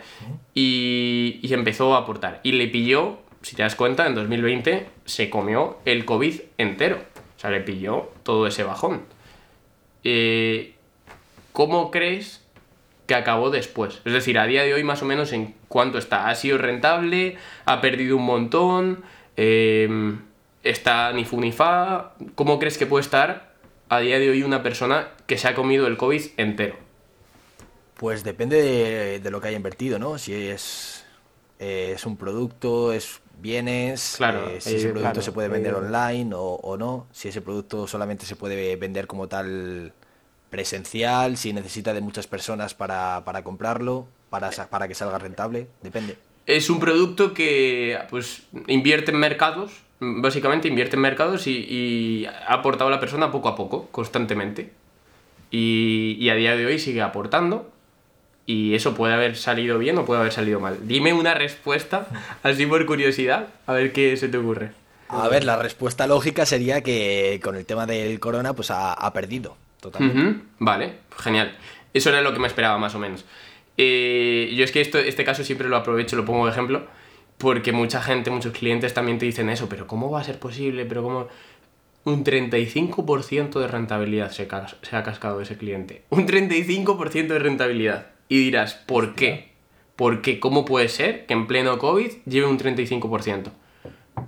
Y, 0.55 1.39
y 1.43 1.53
empezó 1.53 1.95
a 1.95 1.99
aportar. 1.99 2.39
Y 2.43 2.53
le 2.53 2.67
pilló 2.67 3.19
si 3.41 3.55
te 3.55 3.63
das 3.63 3.75
cuenta, 3.75 4.05
en 4.07 4.15
2020 4.15 4.87
se 5.05 5.29
comió 5.29 5.79
el 5.85 6.05
COVID 6.05 6.41
entero. 6.57 6.97
O 7.37 7.39
sea, 7.39 7.49
le 7.49 7.61
pilló 7.61 8.11
todo 8.23 8.45
ese 8.45 8.63
bajón. 8.63 9.01
Eh, 10.03 10.75
¿Cómo 11.53 11.91
crees 11.91 12.45
que 13.07 13.15
acabó 13.15 13.49
después? 13.49 14.01
Es 14.05 14.13
decir, 14.13 14.37
a 14.37 14.45
día 14.45 14.63
de 14.63 14.73
hoy 14.73 14.83
más 14.83 15.01
o 15.01 15.05
menos 15.05 15.33
en 15.33 15.55
cuánto 15.67 15.97
está. 15.97 16.29
¿Ha 16.29 16.35
sido 16.35 16.57
rentable? 16.57 17.37
¿Ha 17.65 17.81
perdido 17.81 18.17
un 18.17 18.25
montón? 18.25 19.03
Em, 19.35 20.19
¿Está 20.63 21.11
ni 21.13 21.25
fu 21.25 21.41
ni 21.41 21.51
fa? 21.51 22.13
¿Cómo 22.35 22.59
crees 22.59 22.77
que 22.77 22.85
puede 22.85 23.01
estar 23.01 23.55
a 23.89 23.99
día 23.99 24.19
de 24.19 24.29
hoy 24.29 24.43
una 24.43 24.61
persona 24.61 25.09
que 25.25 25.39
se 25.39 25.47
ha 25.47 25.55
comido 25.55 25.87
el 25.87 25.97
COVID 25.97 26.21
entero? 26.37 26.75
Pues 27.95 28.23
depende 28.23 29.19
de, 29.19 29.31
lo 29.31 29.41
que 29.41 29.47
haya 29.47 29.57
invertido, 29.57 29.97
¿no? 29.97 30.19
Si 30.19 30.33
es, 30.33 31.05
es 31.59 32.05
un 32.05 32.17
producto, 32.17 32.93
es 32.93 33.20
bienes, 33.41 34.15
claro, 34.17 34.49
eh, 34.49 34.61
si 34.61 34.75
ese 34.75 34.89
eh, 34.89 34.91
producto 34.91 35.21
se 35.21 35.31
puede 35.31 35.47
vender 35.47 35.73
online 35.73 36.31
o, 36.35 36.77
no, 36.77 37.07
si 37.11 37.29
ese 37.29 37.41
producto 37.41 37.87
solamente 37.87 38.25
se 38.25 38.35
puede 38.35 38.75
vender 38.75 39.07
como 39.07 39.27
tal 39.27 39.93
presencial, 40.49 41.37
si 41.37 41.53
necesita 41.53 41.93
de 41.93 42.01
muchas 42.01 42.27
personas 42.27 42.73
para, 42.73 43.23
comprarlo, 43.43 44.07
para, 44.29 44.51
para 44.51 44.87
que 44.87 44.95
salga 44.95 45.17
rentable, 45.17 45.67
depende. 45.81 46.17
Es 46.45 46.69
un 46.69 46.79
producto 46.79 47.33
que 47.33 47.99
pues 48.09 48.43
invierte 48.67 49.11
en 49.11 49.17
mercados, 49.17 49.71
básicamente 49.99 50.67
invierte 50.67 50.95
en 50.95 51.01
mercados 51.01 51.47
y, 51.47 52.25
ha 52.25 52.53
aportado 52.53 52.89
a 52.89 52.91
la 52.91 52.99
persona 52.99 53.31
poco 53.31 53.49
a 53.49 53.55
poco, 53.55 53.87
constantemente. 53.91 54.71
Y, 55.51 56.17
y 56.19 56.29
a 56.29 56.35
día 56.35 56.55
de 56.55 56.65
hoy 56.65 56.79
sigue 56.79 57.01
aportando 57.01 57.71
y 58.45 58.75
eso 58.75 58.95
puede 58.95 59.13
haber 59.13 59.35
salido 59.37 59.77
bien 59.77 59.97
o 59.97 60.05
puede 60.05 60.21
haber 60.21 60.33
salido 60.33 60.59
mal. 60.59 60.77
Dime 60.83 61.13
una 61.13 61.33
respuesta, 61.33 62.07
así 62.43 62.65
por 62.65 62.85
curiosidad, 62.85 63.47
a 63.67 63.73
ver 63.73 63.93
qué 63.93 64.17
se 64.17 64.27
te 64.27 64.37
ocurre. 64.37 64.71
A 65.09 65.27
ver, 65.27 65.43
la 65.43 65.57
respuesta 65.57 66.07
lógica 66.07 66.45
sería 66.45 66.81
que 66.81 67.39
con 67.43 67.55
el 67.55 67.65
tema 67.65 67.85
del 67.85 68.19
corona, 68.19 68.53
pues 68.53 68.71
ha, 68.71 69.11
perdido 69.13 69.57
totalmente. 69.81 70.45
Vale, 70.57 70.93
genial. 71.17 71.57
Eso 71.93 72.09
era 72.09 72.21
lo 72.21 72.33
que 72.33 72.39
me 72.39 72.47
esperaba 72.47 72.77
más 72.77 72.95
o 72.95 72.99
menos. 72.99 73.25
Eh, 73.77 74.53
yo 74.55 74.63
es 74.63 74.71
que 74.71 74.79
esto, 74.79 74.99
este 74.99 75.25
caso 75.25 75.43
siempre 75.43 75.67
lo 75.67 75.75
aprovecho, 75.75 76.15
lo 76.15 76.23
pongo 76.23 76.45
de 76.45 76.51
ejemplo, 76.51 76.87
porque 77.37 77.73
mucha 77.73 78.01
gente, 78.01 78.31
muchos 78.31 78.53
clientes 78.53 78.93
también 78.93 79.19
te 79.19 79.25
dicen 79.25 79.49
eso, 79.49 79.67
pero 79.67 79.85
¿cómo 79.87 80.09
va 80.09 80.21
a 80.21 80.23
ser 80.23 80.39
posible? 80.39 80.85
Pero 80.85 81.03
¿cómo...? 81.03 81.27
Un 82.03 82.23
35% 82.23 83.59
de 83.59 83.67
rentabilidad 83.67 84.31
se, 84.31 84.47
se 84.81 84.95
ha 84.95 85.03
cascado 85.03 85.39
ese 85.39 85.57
cliente. 85.57 86.03
Un 86.09 86.25
35% 86.27 87.27
de 87.27 87.39
rentabilidad. 87.39 88.07
Y 88.31 88.37
dirás, 88.37 88.75
¿por 88.75 89.13
qué? 89.13 89.51
Porque 89.97 90.39
¿cómo 90.39 90.63
puede 90.63 90.87
ser 90.87 91.25
que 91.25 91.33
en 91.33 91.47
pleno 91.47 91.77
COVID 91.77 92.09
lleve 92.25 92.47
un 92.47 92.57
35%? 92.57 93.51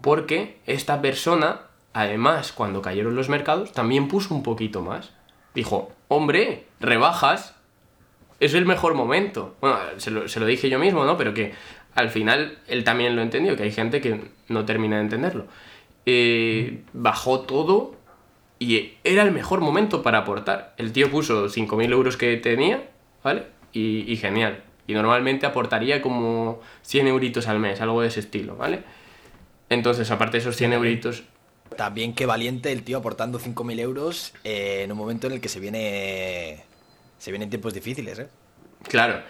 Porque 0.01 0.57
esta 0.65 1.01
persona, 1.01 1.61
además, 1.93 2.51
cuando 2.51 2.81
cayeron 2.81 3.15
los 3.15 3.29
mercados, 3.29 3.71
también 3.71 4.09
puso 4.09 4.35
un 4.35 4.43
poquito 4.43 4.81
más. 4.81 5.13
Dijo, 5.55 5.89
hombre, 6.09 6.65
rebajas, 6.81 7.55
es 8.41 8.53
el 8.55 8.65
mejor 8.65 8.93
momento. 8.93 9.55
Bueno, 9.61 9.77
se 9.95 10.11
lo, 10.11 10.45
dije 10.45 10.69
yo 10.69 10.79
mismo, 10.79 11.05
¿no? 11.05 11.15
Pero 11.15 11.33
que 11.33 11.53
al 11.95 12.09
final 12.09 12.57
él 12.67 12.83
también 12.83 13.15
lo 13.15 13.21
entendió, 13.21 13.55
que 13.55 13.63
hay 13.63 13.71
gente 13.71 14.01
que 14.01 14.19
no 14.49 14.65
termina 14.65 14.97
de 14.97 15.03
entenderlo. 15.03 15.45
Eh, 16.05 16.83
bajó 16.91 17.39
todo 17.39 17.95
y 18.59 18.95
era 19.05 19.23
el 19.23 19.31
mejor 19.31 19.61
momento 19.61 20.03
para 20.03 20.17
aportar. 20.17 20.73
El 20.75 20.91
tío 20.91 21.09
puso 21.09 21.47
5.000 21.47 21.93
euros 21.93 22.17
que 22.17 22.35
tenía, 22.35 22.89
¿vale? 23.23 23.53
Y, 23.73 24.15
genial. 24.17 24.63
Y 24.87 24.93
normalmente 24.93 25.45
aportaría 25.45 26.01
como 26.01 26.61
100 26.83 27.07
euritos 27.07 27.47
al 27.47 27.59
mes, 27.59 27.81
algo 27.81 28.01
de 28.01 28.07
ese 28.07 28.19
estilo, 28.19 28.55
¿vale? 28.55 28.83
Entonces, 29.69 30.09
aparte 30.11 30.37
de 30.37 30.41
esos 30.41 30.55
100 30.55 30.73
euritos... 30.73 31.23
También 31.77 32.13
qué 32.13 32.25
valiente 32.25 32.71
el 32.71 32.83
tío 32.83 32.99
aportando 32.99 33.39
5.000 33.39 33.79
euros 33.79 34.33
eh, 34.43 34.81
en 34.83 34.91
un 34.91 34.97
momento 34.97 35.27
en 35.27 35.33
el 35.33 35.41
que 35.41 35.49
se 35.49 35.59
viene... 35.59 36.63
Se 37.17 37.31
vienen 37.31 37.49
tiempos 37.49 37.73
difíciles, 37.73 38.19
¿eh? 38.19 38.27
Claro. 38.89 39.21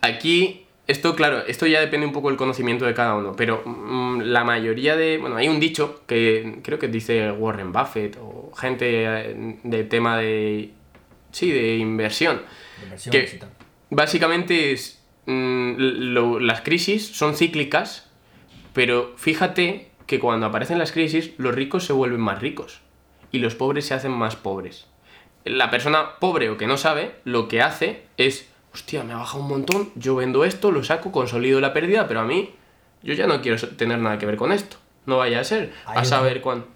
Aquí 0.00 0.66
esto, 0.86 1.14
claro, 1.14 1.46
esto 1.46 1.66
ya 1.66 1.80
depende 1.80 2.06
un 2.06 2.12
poco 2.12 2.28
del 2.28 2.36
conocimiento 2.36 2.84
de 2.84 2.94
cada 2.94 3.14
uno, 3.14 3.34
pero 3.36 3.62
mm, 3.64 4.22
la 4.22 4.42
mayoría 4.44 4.96
de... 4.96 5.18
Bueno, 5.18 5.36
hay 5.36 5.48
un 5.48 5.60
dicho 5.60 6.02
que 6.06 6.58
creo 6.62 6.78
que 6.78 6.88
dice 6.88 7.30
Warren 7.30 7.72
Buffett 7.72 8.16
o 8.20 8.52
gente 8.54 9.04
eh, 9.04 9.58
de 9.62 9.84
tema 9.84 10.18
de... 10.18 10.72
Sí, 11.30 11.50
de 11.50 11.76
inversión. 11.76 12.42
De 12.78 12.84
inversión 12.84 13.12
Que. 13.12 13.40
Básicamente 13.94 14.72
es... 14.72 15.02
mm, 15.26 15.74
lo- 15.78 16.40
las 16.40 16.60
crisis 16.62 17.06
son 17.16 17.34
cíclicas, 17.36 18.10
pero 18.72 19.12
fíjate 19.16 19.90
que 20.06 20.18
cuando 20.18 20.46
aparecen 20.46 20.78
las 20.78 20.92
crisis, 20.92 21.32
los 21.38 21.54
ricos 21.54 21.84
se 21.84 21.92
vuelven 21.92 22.20
más 22.20 22.40
ricos 22.40 22.80
y 23.30 23.38
los 23.38 23.54
pobres 23.54 23.86
se 23.86 23.94
hacen 23.94 24.12
más 24.12 24.36
pobres. 24.36 24.86
La 25.44 25.70
persona 25.70 26.18
pobre 26.20 26.50
o 26.50 26.56
que 26.56 26.66
no 26.66 26.76
sabe, 26.76 27.16
lo 27.24 27.48
que 27.48 27.62
hace 27.62 28.02
es, 28.16 28.48
hostia, 28.74 29.04
me 29.04 29.12
ha 29.12 29.16
bajado 29.18 29.42
un 29.42 29.48
montón, 29.48 29.90
yo 29.94 30.14
vendo 30.16 30.44
esto, 30.44 30.70
lo 30.70 30.84
saco, 30.84 31.12
consolido 31.12 31.60
la 31.60 31.72
pérdida, 31.72 32.06
pero 32.08 32.20
a 32.20 32.24
mí, 32.24 32.50
yo 33.02 33.14
ya 33.14 33.26
no 33.26 33.40
quiero 33.42 33.58
tener 33.70 33.98
nada 33.98 34.18
que 34.18 34.26
ver 34.26 34.36
con 34.36 34.52
esto. 34.52 34.76
No 35.06 35.16
vaya 35.18 35.40
a 35.40 35.44
ser. 35.44 35.72
Hay 35.86 35.98
A 35.98 36.04
saber 36.04 36.40
cuándo. 36.42 36.68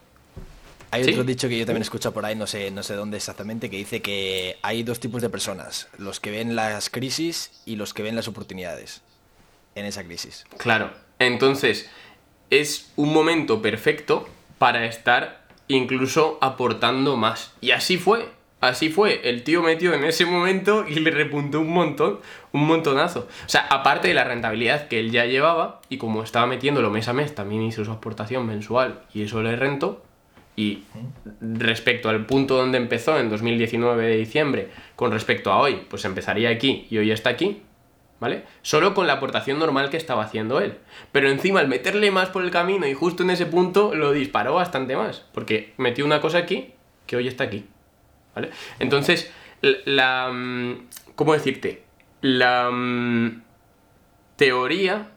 Hay 0.91 1.05
¿Sí? 1.05 1.11
otro 1.11 1.24
dicho 1.24 1.49
que 1.49 1.59
yo 1.59 1.66
también 1.66 1.82
escucho 1.82 2.12
por 2.12 2.24
ahí, 2.24 2.37
no 2.37 2.47
sé, 2.47 2.70
no 2.70 2.82
sé 2.82 2.95
dónde 2.95 3.16
exactamente, 3.16 3.68
que 3.70 3.76
dice 3.76 4.03
que 4.03 4.57
hay 4.62 4.82
dos 4.82 5.01
tipos 5.01 5.20
de 5.20 5.28
personas, 5.28 5.89
los 5.99 6.20
que 6.20 6.30
ven 6.30 6.57
las 6.57 6.91
crisis 6.91 7.51
y 7.66 7.76
los 7.76 7.93
que 7.93 8.03
ven 8.03 8.14
las 8.16 8.28
oportunidades 8.28 9.03
en 9.74 9.84
esa 9.84 10.05
crisis. 10.05 10.47
Claro. 10.59 10.91
Entonces, 11.18 11.89
es 12.51 12.93
un 12.97 13.12
momento 13.12 13.62
perfecto 13.62 14.28
para 14.59 14.87
estar 14.87 15.47
incluso 15.68 16.39
aportando 16.41 17.16
más. 17.16 17.53
Y 17.61 17.72
así 17.72 17.99
fue. 17.99 18.28
Así 18.61 18.89
fue. 18.89 19.28
El 19.28 19.45
tío 19.45 19.62
metió 19.62 19.93
en 19.93 20.05
ese 20.05 20.24
momento 20.24 20.87
y 20.89 20.95
le 20.95 21.11
repuntó 21.11 21.61
un 21.61 21.70
montón, 21.70 22.20
un 22.53 22.66
montonazo. 22.66 23.28
O 23.45 23.49
sea, 23.49 23.66
aparte 23.68 24.09
de 24.09 24.14
la 24.14 24.24
rentabilidad 24.24 24.89
que 24.89 24.99
él 24.99 25.11
ya 25.11 25.26
llevaba, 25.26 25.82
y 25.89 25.99
como 25.99 26.22
estaba 26.22 26.47
metiéndolo 26.47 26.91
mes 26.91 27.09
a 27.09 27.12
mes, 27.12 27.34
también 27.34 27.62
hizo 27.62 27.84
su 27.84 27.93
aportación 27.93 28.47
mensual 28.47 29.03
y 29.12 29.22
eso 29.22 29.43
le 29.43 29.57
rentó. 29.57 30.03
Y 30.57 30.84
respecto 31.40 32.09
al 32.09 32.24
punto 32.24 32.57
donde 32.57 32.78
empezó 32.78 33.18
en 33.18 33.28
2019 33.28 34.07
de 34.07 34.16
diciembre, 34.16 34.70
con 34.96 35.12
respecto 35.12 35.52
a 35.52 35.59
hoy, 35.59 35.82
pues 35.88 36.04
empezaría 36.07 36.48
aquí 36.48 36.86
y 36.88 36.96
hoy 36.96 37.11
está 37.11 37.28
aquí, 37.28 37.61
¿vale? 38.20 38.44
Solo 38.62 38.94
con 38.94 39.07
la 39.07 39.14
aportación 39.14 39.59
normal 39.59 39.90
que 39.90 39.98
estaba 39.98 40.24
haciendo 40.24 40.61
él. 40.61 40.78
Pero 41.12 41.28
encima 41.28 41.61
al 41.61 41.68
meterle 41.68 42.11
más 42.11 42.30
por 42.30 42.42
el 42.42 42.50
camino 42.50 42.86
y 42.86 42.94
justo 42.94 43.22
en 43.22 43.30
ese 43.30 43.44
punto 43.44 43.94
lo 43.94 44.12
disparó 44.12 44.54
bastante 44.54 44.96
más, 44.96 45.26
porque 45.34 45.74
metió 45.76 46.07
una 46.07 46.22
cosa 46.22 46.38
aquí 46.38 46.72
que 47.07 47.16
hoy 47.16 47.28
está 47.28 47.44
aquí, 47.44 47.66
¿vale? 48.34 48.50
Entonces, 48.78 49.30
la... 49.61 50.30
mm, 50.32 50.88
¿Cómo 51.16 51.34
decirte? 51.34 51.84
La 52.22 52.70
mm, 52.70 53.42
teoría... 54.36 55.11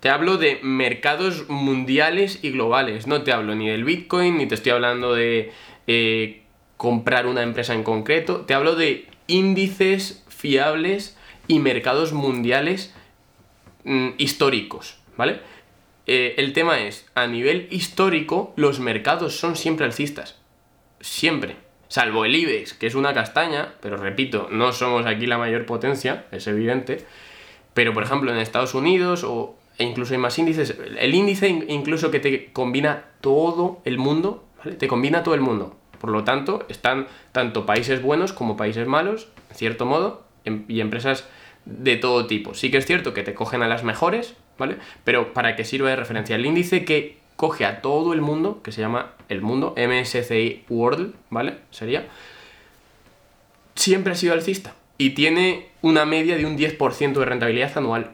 Te 0.00 0.10
hablo 0.10 0.36
de 0.36 0.60
mercados 0.62 1.48
mundiales 1.48 2.40
y 2.42 2.50
globales, 2.50 3.06
no 3.06 3.22
te 3.22 3.32
hablo 3.32 3.54
ni 3.54 3.68
del 3.68 3.84
Bitcoin, 3.84 4.36
ni 4.36 4.46
te 4.46 4.54
estoy 4.54 4.72
hablando 4.72 5.14
de 5.14 5.52
eh, 5.86 6.42
comprar 6.76 7.26
una 7.26 7.42
empresa 7.42 7.74
en 7.74 7.82
concreto, 7.82 8.42
te 8.42 8.54
hablo 8.54 8.76
de 8.76 9.06
índices 9.26 10.24
fiables 10.28 11.16
y 11.48 11.58
mercados 11.60 12.12
mundiales 12.12 12.94
mm, 13.84 14.10
históricos, 14.18 14.98
¿vale? 15.16 15.40
Eh, 16.06 16.34
el 16.38 16.52
tema 16.52 16.80
es, 16.80 17.06
a 17.14 17.26
nivel 17.26 17.66
histórico, 17.70 18.52
los 18.56 18.78
mercados 18.78 19.38
son 19.38 19.56
siempre 19.56 19.86
alcistas. 19.86 20.38
Siempre. 21.00 21.56
Salvo 21.88 22.24
el 22.24 22.34
IBEX, 22.34 22.74
que 22.74 22.86
es 22.86 22.94
una 22.94 23.14
castaña, 23.14 23.74
pero 23.80 23.96
repito, 23.96 24.48
no 24.50 24.72
somos 24.72 25.06
aquí 25.06 25.26
la 25.26 25.38
mayor 25.38 25.66
potencia, 25.66 26.26
es 26.32 26.46
evidente. 26.46 27.04
Pero, 27.74 27.92
por 27.92 28.02
ejemplo, 28.02 28.32
en 28.32 28.38
Estados 28.38 28.74
Unidos 28.74 29.24
o 29.24 29.56
e 29.78 29.84
incluso 29.84 30.14
hay 30.14 30.18
más 30.18 30.38
índices, 30.38 30.74
el 30.98 31.14
índice 31.14 31.48
in- 31.48 31.64
incluso 31.68 32.10
que 32.10 32.20
te 32.20 32.52
combina 32.52 33.04
todo 33.20 33.80
el 33.84 33.98
mundo, 33.98 34.44
¿vale? 34.58 34.72
Te 34.76 34.88
combina 34.88 35.22
todo 35.22 35.34
el 35.34 35.40
mundo. 35.40 35.76
Por 36.00 36.10
lo 36.10 36.24
tanto, 36.24 36.64
están 36.68 37.06
tanto 37.32 37.66
países 37.66 38.02
buenos 38.02 38.32
como 38.32 38.56
países 38.56 38.86
malos, 38.86 39.28
en 39.50 39.56
cierto 39.56 39.86
modo, 39.86 40.24
em- 40.44 40.64
y 40.68 40.80
empresas 40.80 41.26
de 41.64 41.96
todo 41.96 42.26
tipo. 42.26 42.54
Sí 42.54 42.70
que 42.70 42.76
es 42.78 42.86
cierto 42.86 43.12
que 43.14 43.22
te 43.22 43.34
cogen 43.34 43.62
a 43.62 43.68
las 43.68 43.82
mejores, 43.84 44.34
¿vale? 44.58 44.76
Pero 45.04 45.32
para 45.32 45.56
que 45.56 45.64
sirva 45.64 45.90
de 45.90 45.96
referencia, 45.96 46.36
el 46.36 46.46
índice 46.46 46.84
que 46.84 47.18
coge 47.36 47.64
a 47.66 47.82
todo 47.82 48.12
el 48.14 48.20
mundo, 48.22 48.62
que 48.62 48.72
se 48.72 48.80
llama 48.80 49.12
el 49.28 49.42
mundo, 49.42 49.74
MSCI 49.76 50.64
World, 50.70 51.14
¿vale? 51.28 51.56
Sería, 51.70 52.06
siempre 53.74 54.12
ha 54.12 54.16
sido 54.16 54.32
alcista 54.32 54.74
y 54.98 55.10
tiene 55.10 55.68
una 55.82 56.04
media 56.06 56.36
de 56.36 56.46
un 56.46 56.56
10% 56.56 57.20
de 57.20 57.24
rentabilidad 57.26 57.76
anual. 57.76 58.12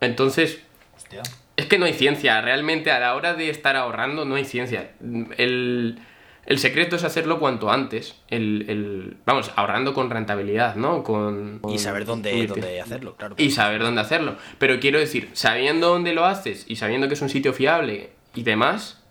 Entonces, 0.00 0.62
Hostia. 1.08 1.22
es 1.56 1.66
que 1.66 1.78
no 1.78 1.86
hay 1.86 1.94
ciencia, 1.94 2.40
realmente 2.40 2.90
a 2.90 3.00
la 3.00 3.14
hora 3.14 3.34
de 3.34 3.50
estar 3.50 3.76
ahorrando 3.76 4.24
no 4.24 4.34
hay 4.36 4.44
ciencia. 4.44 4.92
El, 5.36 5.98
el 6.46 6.58
secreto 6.58 6.96
es 6.96 7.04
hacerlo 7.04 7.38
cuanto 7.40 7.70
antes, 7.70 8.16
el, 8.28 8.66
el- 8.68 9.16
vamos, 9.26 9.50
ahorrando 9.56 9.92
con 9.94 10.08
rentabilidad, 10.10 10.76
¿no? 10.76 11.02
Con, 11.02 11.56
Y 11.56 11.60
con- 11.60 11.78
saber 11.78 12.04
dónde, 12.04 12.46
dónde 12.46 12.80
hacerlo, 12.80 13.16
claro. 13.16 13.34
Y 13.38 13.50
saber 13.50 13.80
dónde 13.82 14.00
hacerlo. 14.00 14.36
Pero 14.58 14.80
quiero 14.80 14.98
decir, 14.98 15.30
sabiendo 15.34 15.88
dónde 15.88 16.12
lo 16.14 16.24
haces 16.24 16.64
y 16.68 16.76
sabiendo 16.76 17.08
que 17.08 17.14
es 17.14 17.22
un 17.22 17.28
sitio 17.28 17.52
fiable 17.52 18.10
y 18.34 18.42
demás, 18.44 19.02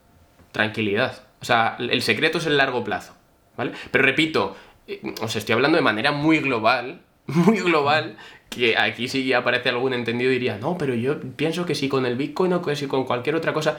tranquilidad. 0.52 1.24
O 1.42 1.46
sea, 1.46 1.76
el 1.80 2.02
secreto 2.02 2.40
es 2.40 2.46
el 2.48 2.58
largo 2.58 2.84
plazo, 2.84 3.16
¿vale? 3.56 3.72
Pero 3.92 4.04
repito, 4.04 4.56
eh, 4.88 5.02
os 5.22 5.36
estoy 5.36 5.54
hablando 5.54 5.76
de 5.76 5.84
manera 5.84 6.12
muy 6.12 6.40
global, 6.40 7.02
muy 7.28 7.60
global, 7.60 8.18
que 8.50 8.78
aquí 8.78 9.08
si 9.08 9.32
aparece 9.34 9.70
algún 9.70 9.94
entendido 9.94 10.32
diría, 10.32 10.58
no, 10.58 10.78
pero 10.78 10.94
yo 10.96 11.20
pienso 11.36 11.66
que 11.66 11.76
si 11.76 11.90
con 11.90 12.06
el 12.06 12.16
Bitcoin 12.16 12.54
o 12.54 12.62
que 12.62 12.76
si 12.76 12.88
con 12.88 13.06
cualquier 13.06 13.36
otra 13.36 13.54
cosa... 13.54 13.78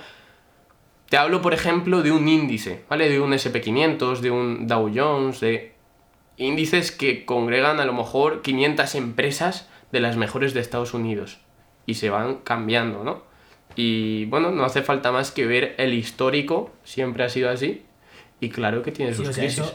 Te 1.09 1.17
hablo, 1.17 1.41
por 1.41 1.55
ejemplo, 1.55 2.03
de 2.03 2.13
un 2.13 2.29
índice, 2.29 2.85
¿vale? 2.91 3.09
De 3.09 3.19
un 3.19 3.33
SP500, 3.33 4.19
de 4.21 4.31
un 4.31 4.67
Dow 4.67 4.91
Jones, 4.95 5.41
de 5.41 5.73
índices 6.37 6.93
que 6.93 7.25
congregan 7.25 7.81
a 7.81 7.87
lo 7.87 7.95
mejor 7.95 8.43
500 8.43 8.95
empresas 8.95 9.71
de 9.91 10.01
las 10.01 10.19
mejores 10.19 10.53
de 10.53 10.61
Estados 10.61 10.93
Unidos 10.93 11.39
y 11.87 11.95
se 11.95 12.11
van 12.11 12.37
cambiando, 12.45 13.05
¿no? 13.05 13.23
Y 13.75 14.27
bueno, 14.27 14.51
no 14.51 14.65
hace 14.65 14.83
falta 14.83 15.11
más 15.11 15.31
que 15.31 15.47
ver 15.47 15.75
el 15.79 15.95
histórico, 15.95 16.73
siempre 16.85 17.25
ha 17.25 17.31
sido 17.31 17.49
así, 17.49 17.85
y 18.41 18.51
claro 18.51 18.83
que 18.83 18.93
tiene 18.93 19.13
Sí, 19.13 19.19
sus 19.19 19.29
o 19.29 19.33
sea, 19.33 19.45
crisis. 19.45 19.61
eso, 19.61 19.75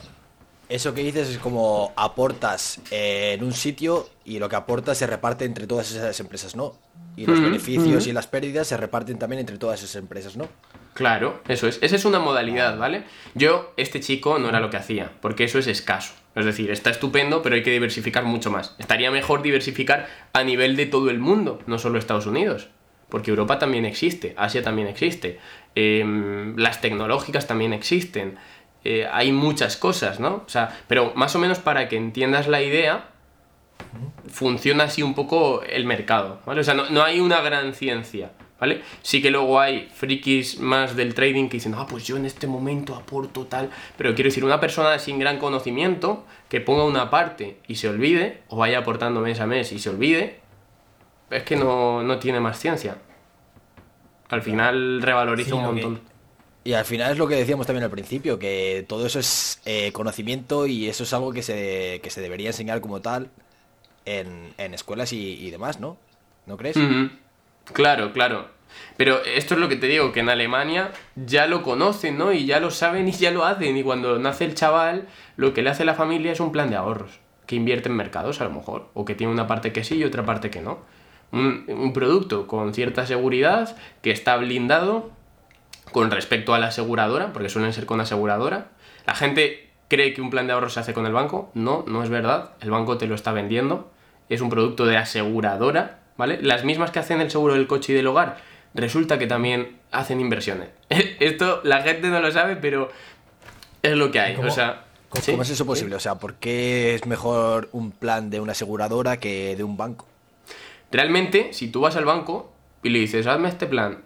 eso 0.70 0.94
que 0.94 1.04
dices 1.04 1.30
es 1.30 1.38
como 1.38 1.94
aportas 1.96 2.80
eh, 2.92 3.34
en 3.38 3.44
un 3.44 3.54
sitio 3.54 4.10
y 4.26 4.40
lo 4.40 4.50
que 4.50 4.56
aportas 4.56 4.98
se 4.98 5.08
reparte 5.08 5.46
entre 5.46 5.68
todas 5.68 5.92
esas 5.92 6.20
empresas, 6.20 6.56
¿no? 6.56 6.76
Y 7.16 7.28
los 7.28 7.40
beneficios 7.40 8.08
y 8.08 8.12
las 8.12 8.26
pérdidas 8.26 8.68
se 8.68 8.76
reparten 8.76 9.20
también 9.20 9.40
entre 9.42 9.58
todas 9.60 9.84
esas 9.84 9.96
empresas, 9.98 10.36
¿no? 10.36 10.48
Claro, 10.94 11.42
eso 11.48 11.68
es. 11.68 11.78
Esa 11.82 11.96
es 11.96 12.06
una 12.06 12.20
modalidad, 12.20 12.78
¿vale? 12.78 13.04
Yo, 13.36 13.74
este 13.78 14.00
chico 14.00 14.40
no 14.40 14.50
era 14.50 14.60
lo 14.60 14.70
que 14.70 14.78
hacía, 14.78 15.12
porque 15.22 15.44
eso 15.44 15.60
es 15.60 15.68
escaso. 15.68 16.14
Es 16.36 16.46
decir, 16.46 16.72
está 16.72 16.90
estupendo, 16.90 17.42
pero 17.42 17.56
hay 17.56 17.64
que 17.64 17.72
diversificar 17.72 18.26
mucho 18.26 18.50
más. 18.50 18.76
Estaría 18.80 19.12
mejor 19.12 19.44
diversificar 19.44 20.08
a 20.34 20.44
nivel 20.44 20.76
de 20.76 20.88
todo 20.88 21.10
el 21.10 21.20
mundo, 21.20 21.60
no 21.68 21.78
solo 21.78 22.00
Estados 22.00 22.26
Unidos. 22.26 22.70
Porque 23.10 23.30
Europa 23.30 23.60
también 23.60 23.86
existe, 23.86 24.34
Asia 24.38 24.64
también 24.64 24.88
existe, 24.88 25.40
em, 25.76 26.56
las 26.58 26.82
tecnológicas 26.82 27.46
también 27.46 27.74
existen. 27.74 28.38
Eh, 28.84 29.08
hay 29.12 29.32
muchas 29.32 29.78
cosas, 29.78 30.20
¿no? 30.20 30.44
O 30.46 30.50
sea, 30.50 30.78
pero 30.88 31.14
más 31.16 31.36
o 31.36 31.40
menos 31.40 31.60
para 31.60 31.88
que 31.88 31.98
entiendas 31.98 32.48
la 32.48 32.62
idea, 32.62 33.10
funciona 34.28 34.86
así 34.86 35.04
un 35.04 35.14
poco 35.14 35.62
el 35.64 35.86
mercado, 35.86 36.40
¿vale? 36.46 36.62
O 36.62 36.64
sea, 36.64 36.74
no, 36.74 36.90
no 36.90 37.04
hay 37.04 37.20
una 37.20 37.42
gran 37.42 37.74
ciencia, 37.74 38.32
¿vale? 38.60 38.82
Sí 39.02 39.22
que 39.22 39.32
luego 39.32 39.60
hay 39.60 39.90
frikis 39.94 40.60
más 40.60 40.96
del 40.96 41.14
trading 41.14 41.50
que 41.50 41.58
dicen, 41.58 41.76
ah, 41.78 41.86
pues 41.88 42.06
yo 42.06 42.18
en 42.18 42.26
este 42.26 42.48
momento 42.48 42.96
aporto 42.96 43.46
tal, 43.46 43.70
pero 43.98 44.16
quiero 44.16 44.30
decir, 44.30 44.44
una 44.44 44.60
persona 44.60 44.98
sin 45.00 45.20
gran 45.20 45.38
conocimiento 45.38 46.26
que 46.50 46.62
ponga 46.62 46.84
una 46.84 47.10
parte 47.10 47.60
y 47.68 47.76
se 47.76 47.90
olvide, 47.90 48.42
o 48.48 48.58
vaya 48.58 48.80
aportando 48.80 49.22
mes 49.22 49.40
a 49.40 49.48
mes 49.48 49.72
y 49.72 49.80
se 49.80 49.90
olvide, 49.90 50.40
es 51.30 51.44
que 51.44 51.56
no, 51.56 52.04
no 52.04 52.20
tiene 52.20 52.40
más 52.40 52.60
ciencia. 52.60 52.98
Al 54.30 54.42
final 54.42 55.02
revaloriza 55.02 55.52
Sí, 55.52 55.56
un 55.56 55.64
montón. 55.64 56.13
Y 56.66 56.74
al 56.74 56.86
final 56.86 57.12
es 57.12 57.18
lo 57.18 57.28
que 57.28 57.36
decíamos 57.36 57.68
también 57.68 57.84
al 57.84 57.90
principio, 57.90 58.40
que 58.40 58.86
todo 58.88 59.06
eso 59.06 59.20
es 59.20 59.62
eh, 59.66 59.92
conocimiento 59.92 60.66
y 60.66 60.88
eso 60.88 61.04
es 61.04 61.14
algo 61.14 61.34
que 61.34 61.44
se, 61.44 62.00
que 62.02 62.10
se 62.10 62.22
debería 62.22 62.50
enseñar 62.50 62.80
como 62.80 63.02
tal 63.02 63.30
en, 64.06 64.54
en 64.58 64.74
escuelas 64.74 65.12
y, 65.12 65.52
demás, 65.52 65.82
¿no? 65.82 65.98
¿No 66.46 66.56
crees? 66.56 66.78
Claro, 67.74 68.14
claro. 68.14 68.48
Pero 68.98 69.24
esto 69.24 69.56
es 69.56 69.60
lo 69.60 69.70
que 69.70 69.76
te 69.76 69.88
digo, 69.88 70.12
que 70.14 70.22
en 70.22 70.30
Alemania 70.30 70.92
ya 71.16 71.48
lo 71.48 71.64
conocen, 71.64 72.18
¿no? 72.18 72.32
Y 72.32 72.46
ya 72.46 72.60
lo 72.60 72.72
saben 72.72 73.08
y 73.08 73.12
ya 73.12 73.32
lo 73.32 73.46
hacen. 73.46 73.76
Y 73.76 73.84
cuando 73.84 74.18
nace 74.18 74.46
el 74.46 74.56
chaval, 74.56 75.08
lo 75.36 75.54
que 75.54 75.62
le 75.62 75.70
hace 75.70 75.86
la 75.86 75.96
familia 75.96 76.32
es 76.32 76.40
un 76.40 76.52
plan 76.52 76.70
de 76.70 76.78
ahorros. 76.78 77.20
Que 77.46 77.56
invierte 77.56 77.90
en 77.90 77.96
mercados, 77.96 78.42
a 78.42 78.46
lo 78.46 78.52
mejor. 78.52 78.90
O 78.94 79.06
que 79.06 79.16
tiene 79.16 79.34
una 79.34 79.48
parte 79.48 79.74
que 79.74 79.84
sí 79.84 79.96
y 79.96 80.04
otra 80.06 80.26
parte 80.26 80.50
que 80.50 80.62
no. 80.62 80.80
Un 81.32 81.92
producto 81.94 82.46
con 82.48 82.74
cierta 82.74 83.06
seguridad, 83.06 83.76
que 84.02 84.12
está 84.12 84.38
blindado 84.38 85.12
con 85.94 86.12
respecto 86.12 86.54
a 86.54 86.60
la 86.60 86.68
aseguradora, 86.68 87.32
porque 87.32 87.48
suelen 87.48 87.72
ser 87.72 87.86
con 87.86 88.02
aseguradora. 88.02 88.72
La 89.08 89.16
gente 89.16 89.70
cree 89.88 90.14
que 90.14 90.22
un 90.22 90.30
plan 90.30 90.48
de 90.48 90.54
ahorro 90.54 90.70
se 90.70 90.82
hace 90.82 90.94
con 90.94 91.06
el 91.06 91.14
banco. 91.14 91.52
No, 91.54 91.86
no 91.88 92.04
es 92.04 92.10
verdad. 92.10 92.52
El 92.60 92.72
banco 92.72 92.98
te 92.98 93.08
lo 93.08 93.16
está 93.16 93.32
vendiendo. 93.32 93.92
Es 94.28 94.42
un 94.42 94.50
producto 94.50 94.86
de 94.86 94.98
aseguradora, 94.98 96.00
¿vale? 96.18 96.40
Las 96.42 96.66
mismas 96.66 96.92
que 96.92 97.00
hacen 97.00 97.22
el 97.22 97.32
seguro 97.32 97.54
del 97.54 97.68
coche 97.68 97.94
y 97.94 97.96
del 97.96 98.08
hogar, 98.08 98.38
resulta 98.74 99.18
que 99.20 99.28
también 99.28 99.78
hacen 99.92 100.20
inversiones. 100.20 100.70
Esto 100.90 101.62
la 101.64 101.82
gente 101.82 102.10
no 102.10 102.20
lo 102.20 102.32
sabe, 102.32 102.56
pero 102.58 102.90
Es 103.82 103.96
lo 103.96 104.12
que 104.12 104.20
hay, 104.20 104.36
¿Cómo? 104.36 104.48
o 104.48 104.52
sea... 104.52 104.86
¿Cómo, 105.10 105.22
¿sí? 105.24 105.32
cómo 105.32 105.44
es 105.44 105.50
eso 105.52 105.66
posible? 105.66 105.96
O 105.96 106.00
sea, 106.00 106.16
¿por 106.16 106.34
qué 106.36 106.96
es 106.96 107.06
mejor 107.06 107.70
un 107.72 107.92
plan 107.92 108.32
de 108.32 108.40
una 108.40 108.54
aseguradora 108.54 109.18
que 109.18 109.56
de 109.56 109.64
un 109.64 109.78
banco? 109.78 110.08
Realmente, 110.92 111.54
si 111.54 111.68
tú 111.68 111.82
vas 111.82 111.96
al 111.96 112.06
banco 112.06 112.52
y 112.82 112.90
le 112.90 112.98
dices, 112.98 113.28
hazme 113.28 113.50
este 113.50 113.68
plan, 113.68 114.00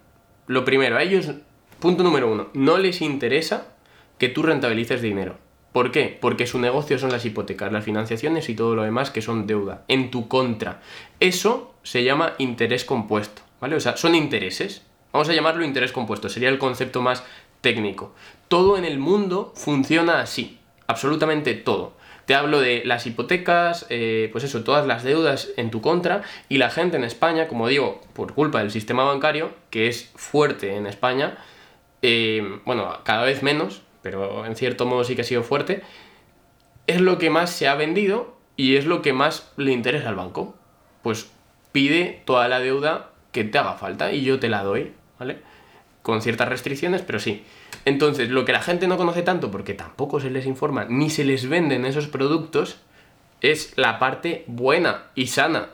lo 0.48 0.66
primero, 0.66 0.98
a 0.98 1.04
ellos, 1.04 1.32
punto 1.80 2.04
número 2.04 2.32
uno, 2.32 2.48
no 2.54 2.78
les 2.78 3.02
interesa 3.02 3.76
que 4.18 4.30
tú 4.30 4.44
rentabilices 4.44 5.02
dinero. 5.02 5.38
¿Por 5.72 5.92
qué? 5.92 6.18
Porque 6.20 6.48
su 6.48 6.60
negocio 6.60 6.98
son 6.98 7.12
las 7.12 7.26
hipotecas, 7.26 7.72
las 7.72 7.84
financiaciones 7.84 8.50
y 8.50 8.56
todo 8.56 8.76
lo 8.76 8.84
demás 8.84 9.12
que 9.12 9.22
son 9.22 9.46
deuda, 9.46 9.84
en 9.88 10.10
tu 10.10 10.28
contra. 10.28 10.82
Eso 11.20 11.76
se 11.84 12.04
llama 12.04 12.34
interés 12.40 12.84
compuesto, 12.84 13.44
¿vale? 13.62 13.76
O 13.76 13.80
sea, 13.80 13.96
son 13.96 14.16
intereses. 14.16 14.82
Vamos 15.14 15.30
a 15.30 15.34
llamarlo 15.34 15.64
interés 15.64 15.92
compuesto, 15.92 16.30
sería 16.30 16.50
el 16.50 16.58
concepto 16.58 17.02
más 17.02 17.24
técnico. 17.62 18.14
Todo 18.48 18.78
en 18.78 18.86
el 18.86 18.98
mundo 18.98 19.54
funciona 19.56 20.20
así, 20.20 20.60
absolutamente 20.88 21.54
todo. 21.54 21.94
Te 22.26 22.36
hablo 22.36 22.60
de 22.60 22.82
las 22.84 23.06
hipotecas, 23.06 23.86
eh, 23.90 24.30
pues 24.32 24.44
eso, 24.44 24.64
todas 24.64 24.86
las 24.86 25.04
deudas 25.04 25.50
en 25.56 25.72
tu 25.72 25.80
contra 25.80 26.24
y 26.50 26.58
la 26.58 26.70
gente 26.70 26.98
en 26.98 27.06
España, 27.06 27.48
como 27.48 27.68
digo, 27.68 28.02
por 28.14 28.34
culpa 28.34 28.60
del 28.60 28.72
sistema 28.72 29.04
bancario, 29.04 29.52
que 29.70 29.88
es 29.88 30.12
fuerte 30.16 30.76
en 30.76 30.88
España, 30.88 31.38
eh, 32.10 32.62
bueno, 32.64 32.99
cada 33.03 33.26
vez 33.26 33.43
menos, 33.43 33.82
pero 34.01 34.45
en 34.45 34.55
cierto 34.55 34.86
modo 34.86 35.03
sí 35.03 35.14
que 35.14 35.24
ha 35.24 35.26
sido 35.26 35.43
fuerte, 35.43 35.84
es 36.88 37.01
lo 37.01 37.18
que 37.18 37.30
más 37.30 37.49
se 37.49 37.68
ha 37.68 37.76
vendido 37.76 38.38
y 38.55 38.78
es 38.78 38.86
lo 38.86 39.01
que 39.01 39.12
más 39.12 39.51
le 39.58 39.74
interesa 39.74 40.08
al 40.08 40.16
banco. 40.16 40.55
Pues 41.03 41.30
pide 41.74 42.22
toda 42.24 42.47
la 42.47 42.62
deuda 42.62 43.10
que 43.34 43.43
te 43.43 43.58
haga 43.58 43.74
falta 43.74 44.14
y 44.14 44.24
yo 44.24 44.39
te 44.39 44.47
la 44.47 44.64
doy, 44.64 44.93
¿vale? 45.20 45.39
Con 46.01 46.22
ciertas 46.22 46.47
restricciones, 46.47 47.01
pero 47.01 47.20
sí. 47.20 47.43
Entonces, 47.84 48.30
lo 48.30 48.45
que 48.45 48.53
la 48.53 48.62
gente 48.62 48.88
no 48.88 48.95
conoce 48.95 49.22
tanto, 49.22 49.51
porque 49.51 49.74
tampoco 49.74 50.22
se 50.22 50.30
les 50.30 50.45
informa 50.45 50.86
ni 50.86 51.10
se 51.10 51.26
les 51.26 51.49
venden 51.49 51.86
esos 51.86 52.08
productos, 52.08 52.80
es 53.41 53.74
la 53.76 53.99
parte 53.99 54.45
buena 54.47 55.08
y 55.14 55.28
sana. 55.28 55.72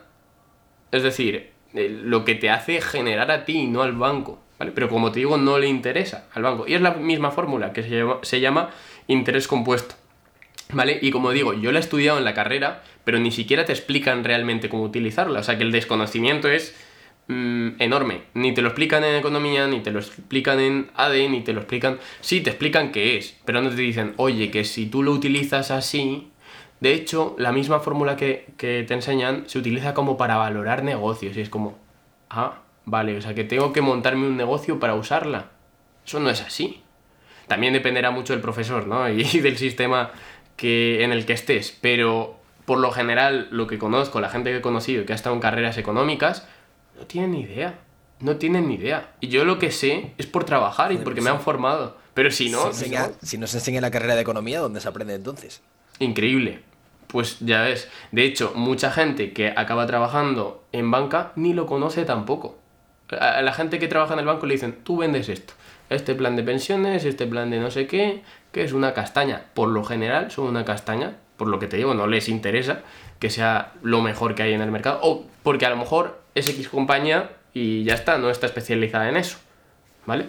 Es 0.90 1.04
decir, 1.04 1.52
eh, 1.74 1.88
lo 1.88 2.24
que 2.24 2.34
te 2.34 2.50
hace 2.50 2.80
generar 2.80 3.30
a 3.30 3.44
ti 3.44 3.60
y 3.60 3.66
no 3.68 3.82
al 3.82 3.92
banco. 3.92 4.43
¿Vale? 4.58 4.72
Pero 4.72 4.88
como 4.88 5.12
te 5.12 5.20
digo, 5.20 5.36
no 5.36 5.58
le 5.58 5.68
interesa 5.68 6.26
al 6.34 6.42
banco. 6.42 6.64
Y 6.66 6.74
es 6.74 6.80
la 6.80 6.92
misma 6.92 7.30
fórmula 7.30 7.72
que 7.72 7.82
se 8.22 8.40
llama, 8.40 8.70
interés 9.06 9.48
compuesto. 9.48 9.94
¿Vale? 10.72 10.98
Y 11.02 11.10
como 11.10 11.30
digo, 11.30 11.52
yo 11.54 11.72
la 11.72 11.78
he 11.78 11.82
estudiado 11.82 12.18
en 12.18 12.24
la 12.24 12.34
carrera, 12.34 12.82
pero 13.04 13.18
ni 13.18 13.30
siquiera 13.30 13.64
te 13.64 13.72
explican 13.72 14.24
realmente 14.24 14.68
cómo 14.68 14.84
utilizarla. 14.84 15.40
O 15.40 15.42
sea 15.42 15.58
que 15.58 15.64
el 15.64 15.72
desconocimiento 15.72 16.48
es 16.48 16.74
mm, 17.28 17.80
enorme. 17.80 18.22
Ni 18.34 18.54
te 18.54 18.62
lo 18.62 18.68
explican 18.68 19.04
en 19.04 19.16
economía, 19.16 19.66
ni 19.66 19.80
te 19.80 19.90
lo 19.90 19.98
explican 19.98 20.60
en 20.60 20.90
AD, 20.94 21.28
ni 21.28 21.42
te 21.42 21.52
lo 21.52 21.60
explican... 21.60 21.98
Sí, 22.20 22.40
te 22.40 22.50
explican 22.50 22.92
qué 22.92 23.18
es, 23.18 23.36
pero 23.44 23.60
no 23.60 23.70
te 23.70 23.76
dicen, 23.76 24.14
oye, 24.16 24.50
que 24.50 24.64
si 24.64 24.86
tú 24.86 25.02
lo 25.02 25.12
utilizas 25.12 25.70
así... 25.70 26.30
De 26.80 26.92
hecho, 26.92 27.34
la 27.38 27.52
misma 27.52 27.80
fórmula 27.80 28.16
que, 28.16 28.52
que 28.58 28.84
te 28.86 28.92
enseñan 28.92 29.44
se 29.46 29.58
utiliza 29.58 29.94
como 29.94 30.18
para 30.18 30.36
valorar 30.36 30.82
negocios. 30.82 31.36
Y 31.36 31.40
es 31.40 31.48
como, 31.48 31.78
ah, 32.28 32.63
vale, 32.84 33.16
o 33.16 33.20
sea 33.22 33.34
que 33.34 33.44
tengo 33.44 33.72
que 33.72 33.80
montarme 33.80 34.26
un 34.26 34.36
negocio 34.36 34.78
para 34.80 34.94
usarla. 34.94 35.50
Eso 36.06 36.20
no 36.20 36.30
es 36.30 36.40
así. 36.42 36.82
También 37.48 37.72
dependerá 37.72 38.10
mucho 38.10 38.32
del 38.32 38.42
profesor, 38.42 38.86
¿no? 38.86 39.08
Y 39.10 39.40
del 39.40 39.56
sistema 39.58 40.10
que, 40.56 41.02
en 41.04 41.12
el 41.12 41.26
que 41.26 41.32
estés. 41.34 41.76
Pero 41.80 42.36
por 42.64 42.78
lo 42.78 42.90
general, 42.92 43.48
lo 43.50 43.66
que 43.66 43.78
conozco, 43.78 44.20
la 44.20 44.30
gente 44.30 44.50
que 44.50 44.58
he 44.58 44.62
conocido 44.62 45.04
que 45.04 45.12
ha 45.12 45.16
estado 45.16 45.34
en 45.34 45.40
carreras 45.40 45.76
económicas, 45.78 46.46
no 46.98 47.06
tienen 47.06 47.32
ni 47.32 47.40
idea. 47.42 47.78
No 48.20 48.36
tienen 48.36 48.68
ni 48.68 48.76
idea. 48.76 49.10
Y 49.20 49.28
yo 49.28 49.44
lo 49.44 49.58
que 49.58 49.70
sé 49.70 50.12
es 50.18 50.26
por 50.26 50.44
trabajar 50.44 50.92
y 50.92 50.96
porque 50.98 51.20
me 51.20 51.30
han 51.30 51.40
formado. 51.40 51.98
Pero 52.14 52.30
si 52.30 52.48
no, 52.48 52.68
enseña- 52.68 53.10
si 53.22 53.36
no 53.38 53.46
se 53.46 53.58
enseña 53.58 53.78
en 53.78 53.82
la 53.82 53.90
carrera 53.90 54.14
de 54.14 54.20
economía, 54.22 54.60
¿dónde 54.60 54.80
se 54.80 54.88
aprende 54.88 55.14
entonces? 55.14 55.62
increíble. 55.98 56.60
Pues 57.08 57.38
ya 57.40 57.62
ves. 57.62 57.88
De 58.12 58.24
hecho, 58.24 58.52
mucha 58.56 58.90
gente 58.90 59.32
que 59.32 59.48
acaba 59.54 59.86
trabajando 59.86 60.64
en 60.72 60.90
banca 60.90 61.32
ni 61.36 61.52
lo 61.54 61.66
conoce 61.66 62.04
tampoco. 62.04 62.58
A 63.10 63.42
la 63.42 63.52
gente 63.52 63.78
que 63.78 63.88
trabaja 63.88 64.14
en 64.14 64.20
el 64.20 64.26
banco 64.26 64.46
le 64.46 64.54
dicen, 64.54 64.78
tú 64.82 64.98
vendes 64.98 65.28
esto. 65.28 65.54
Este 65.90 66.14
plan 66.14 66.36
de 66.36 66.42
pensiones, 66.42 67.04
este 67.04 67.26
plan 67.26 67.50
de 67.50 67.60
no 67.60 67.70
sé 67.70 67.86
qué, 67.86 68.22
que 68.52 68.64
es 68.64 68.72
una 68.72 68.94
castaña. 68.94 69.42
Por 69.54 69.68
lo 69.68 69.84
general 69.84 70.30
son 70.30 70.46
una 70.46 70.64
castaña. 70.64 71.16
Por 71.36 71.48
lo 71.48 71.58
que 71.58 71.66
te 71.66 71.76
digo, 71.76 71.94
no 71.94 72.06
les 72.06 72.28
interesa 72.28 72.80
que 73.18 73.28
sea 73.30 73.72
lo 73.82 74.00
mejor 74.00 74.34
que 74.34 74.42
hay 74.42 74.52
en 74.52 74.60
el 74.60 74.70
mercado. 74.70 75.00
O 75.02 75.26
porque 75.42 75.66
a 75.66 75.70
lo 75.70 75.76
mejor 75.76 76.20
es 76.34 76.48
X 76.48 76.68
compañía 76.68 77.30
y 77.52 77.84
ya 77.84 77.94
está, 77.94 78.18
no 78.18 78.30
está 78.30 78.46
especializada 78.46 79.08
en 79.08 79.16
eso. 79.16 79.38
¿Vale? 80.06 80.28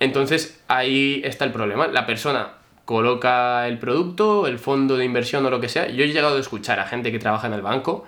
Entonces 0.00 0.62
ahí 0.68 1.20
está 1.24 1.44
el 1.44 1.52
problema. 1.52 1.86
La 1.86 2.06
persona 2.06 2.52
coloca 2.84 3.66
el 3.66 3.78
producto, 3.78 4.46
el 4.46 4.58
fondo 4.58 4.96
de 4.96 5.04
inversión 5.04 5.44
o 5.44 5.50
lo 5.50 5.60
que 5.60 5.68
sea. 5.68 5.88
Yo 5.88 6.04
he 6.04 6.08
llegado 6.08 6.36
a 6.36 6.40
escuchar 6.40 6.80
a 6.80 6.86
gente 6.86 7.12
que 7.12 7.18
trabaja 7.18 7.46
en 7.46 7.52
el 7.52 7.62
banco. 7.62 8.06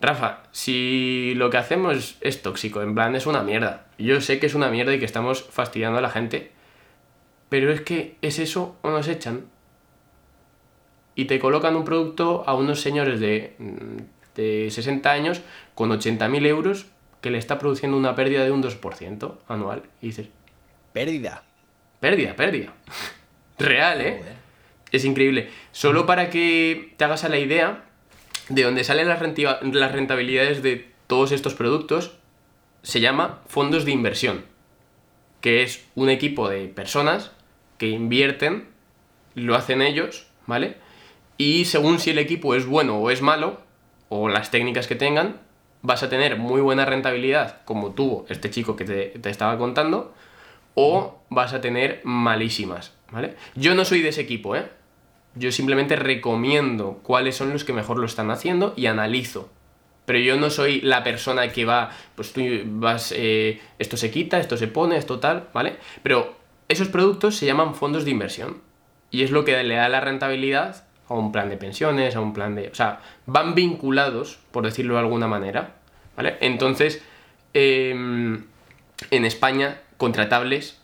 Rafa, 0.00 0.42
si 0.50 1.34
lo 1.36 1.50
que 1.50 1.58
hacemos 1.58 2.16
es 2.20 2.42
tóxico, 2.42 2.82
en 2.82 2.94
plan 2.94 3.14
es 3.14 3.26
una 3.26 3.42
mierda. 3.42 3.86
Yo 3.98 4.20
sé 4.20 4.40
que 4.40 4.46
es 4.46 4.54
una 4.54 4.70
mierda 4.70 4.94
y 4.94 4.98
que 4.98 5.04
estamos 5.04 5.42
fastidiando 5.42 5.98
a 5.98 6.02
la 6.02 6.10
gente. 6.10 6.52
Pero 7.50 7.72
es 7.72 7.82
que 7.82 8.16
es 8.22 8.38
eso 8.38 8.76
o 8.82 8.90
nos 8.90 9.08
echan. 9.08 9.44
Y 11.14 11.26
te 11.26 11.38
colocan 11.38 11.76
un 11.76 11.84
producto 11.84 12.44
a 12.46 12.54
unos 12.54 12.80
señores 12.80 13.20
de, 13.20 13.54
mm, 13.58 14.36
de 14.36 14.68
60 14.70 15.10
años 15.10 15.42
con 15.74 15.90
80.000 15.90 16.46
euros 16.46 16.86
que 17.20 17.30
le 17.30 17.38
está 17.38 17.58
produciendo 17.58 17.96
una 17.96 18.14
pérdida 18.14 18.44
de 18.44 18.52
un 18.52 18.62
2% 18.62 19.38
anual. 19.48 19.82
Y 20.00 20.06
dices, 20.06 20.28
Pérdida. 20.92 21.42
Pérdida, 22.00 22.34
pérdida. 22.34 22.72
Real, 23.58 24.00
¿eh? 24.00 24.16
Joder. 24.18 24.36
Es 24.92 25.04
increíble. 25.04 25.50
Solo 25.72 26.06
para 26.06 26.30
que 26.30 26.94
te 26.96 27.04
hagas 27.04 27.24
a 27.24 27.28
la 27.28 27.38
idea 27.38 27.84
de 28.50 28.64
dónde 28.64 28.84
salen 28.84 29.08
las 29.08 29.92
rentabilidades 29.92 30.62
de 30.62 30.90
todos 31.06 31.32
estos 31.32 31.54
productos, 31.54 32.12
se 32.82 33.00
llama 33.00 33.40
fondos 33.46 33.84
de 33.84 33.92
inversión, 33.92 34.44
que 35.40 35.62
es 35.62 35.86
un 35.94 36.10
equipo 36.10 36.48
de 36.48 36.66
personas 36.68 37.32
que 37.78 37.88
invierten, 37.88 38.68
lo 39.34 39.54
hacen 39.54 39.82
ellos, 39.82 40.26
¿vale? 40.46 40.76
Y 41.38 41.64
según 41.64 42.00
si 42.00 42.10
el 42.10 42.18
equipo 42.18 42.54
es 42.54 42.66
bueno 42.66 42.98
o 42.98 43.10
es 43.10 43.22
malo, 43.22 43.60
o 44.08 44.28
las 44.28 44.50
técnicas 44.50 44.86
que 44.86 44.96
tengan, 44.96 45.40
vas 45.82 46.02
a 46.02 46.10
tener 46.10 46.36
muy 46.36 46.60
buena 46.60 46.84
rentabilidad, 46.84 47.62
como 47.64 47.92
tuvo 47.92 48.26
este 48.28 48.50
chico 48.50 48.76
que 48.76 48.84
te, 48.84 49.06
te 49.20 49.30
estaba 49.30 49.56
contando, 49.56 50.12
o 50.74 51.20
vas 51.28 51.54
a 51.54 51.60
tener 51.60 52.00
malísimas, 52.04 52.94
¿vale? 53.10 53.36
Yo 53.54 53.74
no 53.74 53.84
soy 53.84 54.02
de 54.02 54.08
ese 54.08 54.22
equipo, 54.22 54.56
¿eh? 54.56 54.68
Yo 55.34 55.52
simplemente 55.52 55.96
recomiendo 55.96 57.00
cuáles 57.02 57.36
son 57.36 57.50
los 57.52 57.64
que 57.64 57.72
mejor 57.72 57.98
lo 57.98 58.06
están 58.06 58.30
haciendo 58.30 58.74
y 58.76 58.86
analizo. 58.86 59.50
Pero 60.04 60.18
yo 60.18 60.36
no 60.36 60.50
soy 60.50 60.80
la 60.80 61.04
persona 61.04 61.48
que 61.52 61.64
va, 61.64 61.90
pues 62.16 62.32
tú 62.32 62.42
vas, 62.64 63.12
eh, 63.16 63.60
esto 63.78 63.96
se 63.96 64.10
quita, 64.10 64.40
esto 64.40 64.56
se 64.56 64.66
pone, 64.66 64.96
esto 64.96 65.20
tal, 65.20 65.48
¿vale? 65.52 65.76
Pero 66.02 66.34
esos 66.68 66.88
productos 66.88 67.36
se 67.36 67.46
llaman 67.46 67.74
fondos 67.74 68.04
de 68.04 68.10
inversión. 68.10 68.58
Y 69.12 69.22
es 69.22 69.30
lo 69.30 69.44
que 69.44 69.62
le 69.62 69.74
da 69.74 69.88
la 69.88 70.00
rentabilidad 70.00 70.84
a 71.08 71.14
un 71.14 71.32
plan 71.32 71.48
de 71.48 71.56
pensiones, 71.56 72.16
a 72.16 72.20
un 72.20 72.32
plan 72.32 72.54
de... 72.54 72.68
O 72.68 72.74
sea, 72.74 73.00
van 73.26 73.54
vinculados, 73.54 74.38
por 74.52 74.64
decirlo 74.64 74.94
de 74.94 75.00
alguna 75.00 75.26
manera, 75.26 75.74
¿vale? 76.16 76.36
Entonces, 76.40 77.02
em, 77.52 78.44
en 79.10 79.24
España, 79.24 79.80
contratables, 79.96 80.80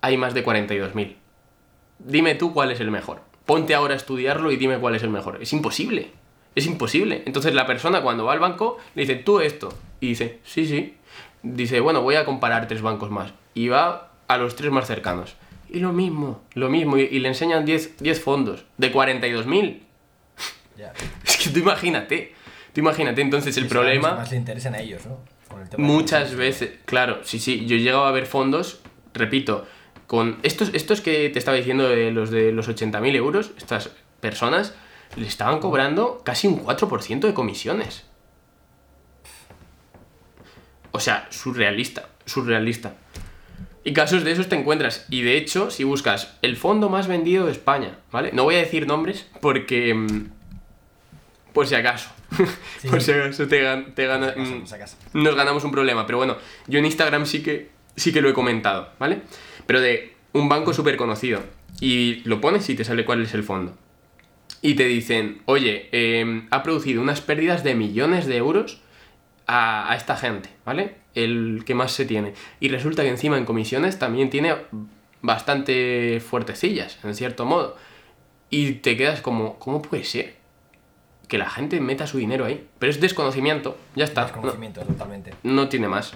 hay 0.00 0.16
más 0.16 0.32
de 0.32 0.44
42.000. 0.44 1.16
Dime 1.98 2.34
tú 2.34 2.54
cuál 2.54 2.70
es 2.70 2.80
el 2.80 2.90
mejor. 2.90 3.27
Ponte 3.48 3.74
ahora 3.74 3.94
a 3.94 3.96
estudiarlo 3.96 4.52
y 4.52 4.58
dime 4.58 4.76
cuál 4.76 4.94
es 4.94 5.02
el 5.02 5.08
mejor. 5.08 5.38
Es 5.40 5.54
imposible. 5.54 6.10
Es 6.54 6.66
imposible. 6.66 7.22
Entonces 7.24 7.54
la 7.54 7.66
persona 7.66 8.02
cuando 8.02 8.26
va 8.26 8.34
al 8.34 8.40
banco 8.40 8.76
le 8.94 9.06
dice, 9.06 9.14
tú 9.14 9.40
esto. 9.40 9.72
Y 10.02 10.08
dice, 10.08 10.40
sí, 10.44 10.66
sí. 10.66 10.96
Dice, 11.42 11.80
bueno, 11.80 12.02
voy 12.02 12.16
a 12.16 12.26
comparar 12.26 12.68
tres 12.68 12.82
bancos 12.82 13.10
más. 13.10 13.32
Y 13.54 13.68
va 13.68 14.10
a 14.28 14.36
los 14.36 14.54
tres 14.54 14.70
más 14.70 14.86
cercanos. 14.86 15.34
Y 15.70 15.80
lo 15.80 15.94
mismo, 15.94 16.42
lo 16.52 16.68
mismo. 16.68 16.98
Y, 16.98 17.04
y 17.04 17.20
le 17.20 17.28
enseñan 17.28 17.64
10, 17.64 17.96
10 17.96 18.22
fondos 18.22 18.66
de 18.76 18.92
42.000. 18.92 19.78
Ya. 20.76 20.92
Es 21.24 21.38
que 21.38 21.48
tú 21.48 21.60
imagínate. 21.60 22.34
Tú 22.74 22.80
imagínate 22.80 23.22
entonces 23.22 23.56
el 23.56 23.66
problema... 23.66 24.12
Más 24.14 24.30
le 24.30 24.36
interesan 24.36 24.74
a 24.74 24.80
ellos, 24.80 25.06
¿no? 25.06 25.20
Con 25.48 25.62
el 25.62 25.70
tema 25.70 25.82
Muchas 25.82 26.34
veces, 26.34 26.72
claro, 26.84 27.20
sí, 27.22 27.38
sí, 27.38 27.64
yo 27.64 27.76
he 27.76 27.80
llegado 27.80 28.04
a 28.04 28.12
ver 28.12 28.26
fondos, 28.26 28.82
repito, 29.14 29.66
con 30.08 30.38
estos, 30.42 30.70
estos 30.74 31.00
que 31.00 31.28
te 31.28 31.38
estaba 31.38 31.56
diciendo 31.56 31.88
de 31.88 32.10
los 32.10 32.30
de 32.30 32.50
los 32.50 32.68
80.000 32.68 33.14
euros, 33.14 33.52
estas 33.56 33.90
personas 34.20 34.74
le 35.16 35.26
estaban 35.28 35.60
cobrando 35.60 36.22
casi 36.24 36.48
un 36.48 36.64
4% 36.64 37.20
de 37.20 37.34
comisiones. 37.34 38.04
O 40.90 41.00
sea, 41.00 41.26
surrealista, 41.30 42.08
surrealista. 42.24 42.94
Y 43.84 43.92
casos 43.92 44.24
de 44.24 44.32
esos 44.32 44.48
te 44.48 44.56
encuentras. 44.56 45.06
Y 45.10 45.22
de 45.22 45.36
hecho, 45.36 45.70
si 45.70 45.84
buscas 45.84 46.36
el 46.42 46.56
fondo 46.56 46.88
más 46.88 47.06
vendido 47.06 47.46
de 47.46 47.52
España, 47.52 47.98
¿vale? 48.10 48.30
No 48.32 48.44
voy 48.44 48.56
a 48.56 48.58
decir 48.58 48.86
nombres 48.86 49.26
porque... 49.40 49.94
mm, 49.94 50.30
Por 51.52 51.66
si 51.66 51.74
acaso. 51.74 52.10
por 52.90 53.00
si 53.00 53.12
acaso 53.12 53.46
te, 53.46 53.62
gan- 53.64 53.94
te 53.94 54.06
gana... 54.06 54.34
Por 54.34 54.44
si 54.46 54.52
acaso, 54.52 54.56
mm, 54.56 54.58
por 54.60 54.68
si 54.68 54.74
acaso. 54.74 54.96
nos 55.14 55.34
ganamos 55.36 55.64
un 55.64 55.70
problema. 55.70 56.06
Pero 56.06 56.18
bueno, 56.18 56.36
yo 56.66 56.78
en 56.78 56.86
Instagram 56.86 57.24
sí 57.26 57.42
que, 57.42 57.70
sí 57.96 58.12
que 58.12 58.20
lo 58.20 58.28
he 58.28 58.34
comentado, 58.34 58.90
¿vale? 58.98 59.22
Pero 59.68 59.80
de 59.82 60.14
un 60.32 60.48
banco 60.48 60.72
súper 60.72 60.96
conocido. 60.96 61.42
Y 61.80 62.22
lo 62.24 62.40
pones 62.40 62.68
y 62.70 62.74
te 62.74 62.84
sale 62.84 63.04
cuál 63.04 63.22
es 63.22 63.34
el 63.34 63.44
fondo. 63.44 63.76
Y 64.62 64.74
te 64.74 64.86
dicen, 64.86 65.42
oye, 65.44 65.88
eh, 65.92 66.42
ha 66.50 66.62
producido 66.62 67.02
unas 67.02 67.20
pérdidas 67.20 67.62
de 67.62 67.74
millones 67.76 68.26
de 68.26 68.38
euros 68.38 68.80
a, 69.46 69.92
a 69.92 69.94
esta 69.96 70.16
gente, 70.16 70.48
¿vale? 70.64 70.96
El 71.14 71.62
que 71.66 71.74
más 71.74 71.92
se 71.92 72.06
tiene. 72.06 72.32
Y 72.60 72.68
resulta 72.70 73.02
que 73.02 73.10
encima 73.10 73.36
en 73.38 73.44
comisiones 73.44 73.98
también 73.98 74.30
tiene 74.30 74.54
bastante 75.22 76.20
fuertecillas, 76.20 76.98
en 77.04 77.14
cierto 77.14 77.44
modo. 77.44 77.76
Y 78.50 78.72
te 78.72 78.96
quedas 78.96 79.20
como, 79.20 79.58
¿cómo 79.58 79.82
puede 79.82 80.04
ser? 80.04 80.34
Que 81.28 81.36
la 81.38 81.50
gente 81.50 81.80
meta 81.80 82.06
su 82.06 82.16
dinero 82.18 82.46
ahí. 82.46 82.66
Pero 82.78 82.90
es 82.90 83.00
desconocimiento, 83.00 83.76
ya 83.94 84.04
está. 84.04 84.22
No- 84.22 84.26
Desconocimiento, 84.28 84.80
totalmente. 84.80 85.34
no 85.42 85.68
tiene 85.68 85.88
más. 85.88 86.14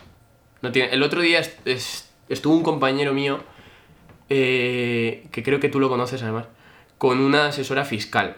No 0.63 0.73
tiene. 0.73 0.91
El 0.95 1.03
otro 1.03 1.21
día 1.21 1.41
es- 1.67 2.09
estuvo 2.33 2.55
un 2.55 2.63
compañero 2.63 3.13
mío, 3.13 3.41
eh, 4.29 5.27
que 5.31 5.43
creo 5.43 5.61
que 5.61 5.69
tú 5.69 5.79
lo 5.81 5.89
conoces 5.89 6.23
además, 6.23 6.47
con 6.99 7.21
una 7.21 7.47
asesora 7.47 7.85
fiscal. 7.85 8.37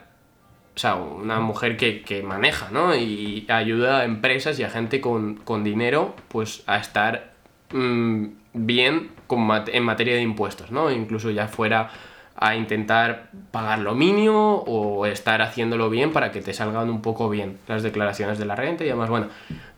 O 0.75 0.79
sea, 0.79 0.97
una 0.97 1.39
mujer 1.39 1.77
que, 1.77 2.03
que 2.03 2.23
maneja, 2.23 2.71
¿no? 2.73 2.97
Y 2.97 3.47
ayuda 3.49 4.01
a 4.01 4.05
empresas 4.05 4.59
y 4.59 4.65
a 4.65 4.71
gente 4.71 5.01
con, 5.01 5.37
con 5.37 5.63
dinero, 5.63 6.17
pues 6.29 6.65
a 6.67 6.79
estar 6.79 7.35
mm, 7.73 8.27
bien 8.55 9.11
en 9.29 9.83
materia 9.85 10.15
de 10.15 10.23
impuestos, 10.23 10.73
¿no? 10.73 10.91
Incluso 10.91 11.31
ya 11.31 11.47
fuera 11.47 11.91
a 12.37 12.57
intentar 12.57 13.31
pagar 13.53 13.79
lo 13.79 13.95
mínimo 13.95 14.65
o 14.67 15.07
estar 15.07 15.41
haciéndolo 15.43 15.89
bien 15.89 16.13
para 16.13 16.33
que 16.33 16.41
te 16.41 16.53
salgan 16.53 16.91
un 16.91 17.01
poco 17.01 17.31
bien 17.31 17.59
las 17.69 17.85
declaraciones 17.85 18.39
de 18.39 18.45
la 18.45 18.57
renta 18.57 18.85
y 18.85 18.89
demás. 18.89 19.09
Bueno, 19.09 19.29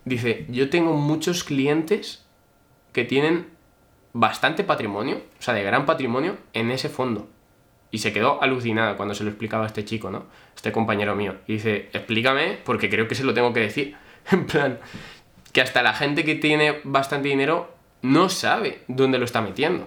dice, 0.06 0.46
yo 0.48 0.70
tengo 0.70 0.94
muchos 0.94 1.44
clientes 1.44 2.24
que 2.92 3.04
tienen 3.04 3.55
bastante 4.18 4.64
patrimonio, 4.64 5.20
o 5.38 5.42
sea, 5.42 5.52
de 5.52 5.62
gran 5.62 5.84
patrimonio 5.84 6.38
en 6.54 6.70
ese 6.70 6.88
fondo. 6.88 7.28
Y 7.90 7.98
se 7.98 8.12
quedó 8.12 8.42
alucinada 8.42 8.96
cuando 8.96 9.14
se 9.14 9.24
lo 9.24 9.30
explicaba 9.30 9.64
a 9.64 9.66
este 9.66 9.84
chico, 9.84 10.10
¿no? 10.10 10.24
Este 10.54 10.72
compañero 10.72 11.14
mío. 11.14 11.36
Y 11.46 11.54
dice, 11.54 11.90
explícame, 11.92 12.58
porque 12.64 12.88
creo 12.88 13.06
que 13.08 13.14
se 13.14 13.24
lo 13.24 13.34
tengo 13.34 13.52
que 13.52 13.60
decir. 13.60 13.96
En 14.32 14.44
plan, 14.44 14.80
que 15.52 15.60
hasta 15.60 15.84
la 15.84 15.94
gente 15.94 16.24
que 16.24 16.34
tiene 16.34 16.80
bastante 16.82 17.28
dinero 17.28 17.72
no 18.02 18.28
sabe 18.28 18.82
dónde 18.88 19.18
lo 19.18 19.24
está 19.24 19.40
metiendo. 19.40 19.86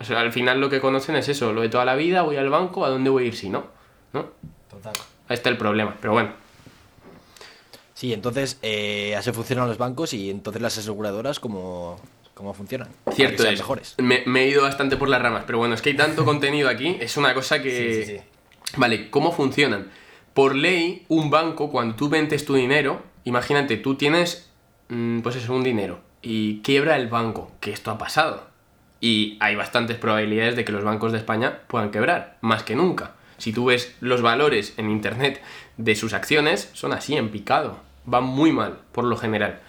O 0.00 0.04
sea, 0.04 0.18
al 0.18 0.32
final 0.32 0.60
lo 0.60 0.68
que 0.68 0.80
conocen 0.80 1.14
es 1.14 1.28
eso, 1.28 1.52
lo 1.52 1.60
de 1.60 1.68
toda 1.68 1.84
la 1.84 1.94
vida, 1.94 2.22
voy 2.22 2.36
al 2.36 2.50
banco, 2.50 2.84
¿a 2.84 2.88
dónde 2.88 3.10
voy 3.10 3.24
a 3.24 3.26
ir 3.28 3.36
si 3.36 3.48
no? 3.48 3.66
¿No? 4.12 4.30
Total. 4.68 4.94
Ahí 5.28 5.34
está 5.34 5.50
el 5.50 5.56
problema, 5.56 5.96
pero 6.00 6.14
bueno. 6.14 6.32
Sí, 7.94 8.12
entonces 8.12 8.58
eh, 8.62 9.14
así 9.16 9.30
funcionan 9.30 9.68
los 9.68 9.78
bancos 9.78 10.12
y 10.14 10.30
entonces 10.30 10.60
las 10.60 10.76
aseguradoras 10.76 11.38
cómo, 11.38 12.00
cómo 12.42 12.54
funcionan. 12.54 12.88
Para 13.04 13.16
que 13.16 13.22
Cierto 13.22 13.42
sean 13.42 13.54
es. 13.54 13.60
mejores. 13.60 13.94
Me, 13.98 14.22
me 14.26 14.42
he 14.42 14.48
ido 14.48 14.62
bastante 14.62 14.96
por 14.96 15.08
las 15.08 15.22
ramas, 15.22 15.44
pero 15.46 15.58
bueno, 15.58 15.74
es 15.74 15.82
que 15.82 15.90
hay 15.90 15.96
tanto 15.96 16.24
contenido 16.26 16.68
aquí, 16.68 16.96
es 17.00 17.16
una 17.16 17.34
cosa 17.34 17.62
que... 17.62 17.70
Sí, 17.70 18.04
sí, 18.04 18.16
sí. 18.18 18.22
Vale, 18.76 19.10
¿cómo 19.10 19.32
funcionan? 19.32 19.90
Por 20.34 20.54
ley, 20.54 21.04
un 21.08 21.30
banco, 21.30 21.70
cuando 21.70 21.94
tú 21.94 22.08
vendes 22.08 22.44
tu 22.44 22.54
dinero, 22.54 23.02
imagínate, 23.24 23.76
tú 23.76 23.94
tienes, 23.96 24.50
mm, 24.88 25.20
pues 25.20 25.36
eso, 25.36 25.54
un 25.54 25.62
dinero, 25.62 26.00
y 26.22 26.60
quiebra 26.62 26.96
el 26.96 27.08
banco, 27.08 27.52
que 27.60 27.70
esto 27.72 27.90
ha 27.90 27.98
pasado. 27.98 28.46
Y 29.00 29.36
hay 29.40 29.56
bastantes 29.56 29.96
probabilidades 29.98 30.56
de 30.56 30.64
que 30.64 30.72
los 30.72 30.84
bancos 30.84 31.12
de 31.12 31.18
España 31.18 31.60
puedan 31.66 31.90
quebrar, 31.90 32.38
más 32.40 32.62
que 32.62 32.76
nunca. 32.76 33.12
Si 33.36 33.52
tú 33.52 33.66
ves 33.66 33.94
los 34.00 34.22
valores 34.22 34.74
en 34.76 34.90
Internet 34.90 35.42
de 35.76 35.96
sus 35.96 36.12
acciones, 36.12 36.70
son 36.72 36.92
así, 36.92 37.16
en 37.16 37.30
picado. 37.30 37.80
Van 38.04 38.24
muy 38.24 38.52
mal, 38.52 38.78
por 38.92 39.04
lo 39.04 39.16
general. 39.16 39.60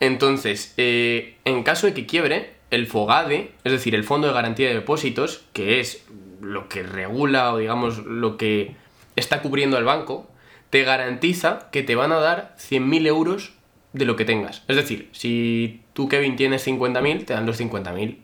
Entonces, 0.00 0.74
eh, 0.76 1.36
en 1.44 1.62
caso 1.62 1.86
de 1.86 1.94
que 1.94 2.06
quiebre, 2.06 2.54
el 2.70 2.86
FOGADE, 2.86 3.52
es 3.64 3.72
decir, 3.72 3.94
el 3.94 4.04
Fondo 4.04 4.28
de 4.28 4.32
Garantía 4.32 4.68
de 4.68 4.74
Depósitos, 4.74 5.44
que 5.52 5.80
es 5.80 6.04
lo 6.40 6.68
que 6.68 6.82
regula 6.82 7.52
o 7.52 7.58
digamos 7.58 7.98
lo 7.98 8.36
que 8.36 8.74
está 9.16 9.42
cubriendo 9.42 9.76
el 9.76 9.84
banco, 9.84 10.30
te 10.70 10.84
garantiza 10.84 11.68
que 11.70 11.82
te 11.82 11.96
van 11.96 12.12
a 12.12 12.20
dar 12.20 12.56
100.000 12.58 13.06
euros 13.06 13.52
de 13.92 14.04
lo 14.04 14.16
que 14.16 14.24
tengas. 14.24 14.62
Es 14.68 14.76
decir, 14.76 15.08
si 15.12 15.82
tú, 15.92 16.08
Kevin, 16.08 16.36
tienes 16.36 16.66
50.000, 16.66 17.26
te 17.26 17.34
dan 17.34 17.44
los 17.44 17.60
50.000. 17.60 18.18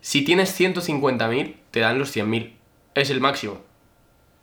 Si 0.00 0.24
tienes 0.24 0.58
150.000, 0.58 1.54
te 1.70 1.80
dan 1.80 1.98
los 1.98 2.16
100.000. 2.16 2.52
Es 2.94 3.10
el 3.10 3.20
máximo. 3.20 3.60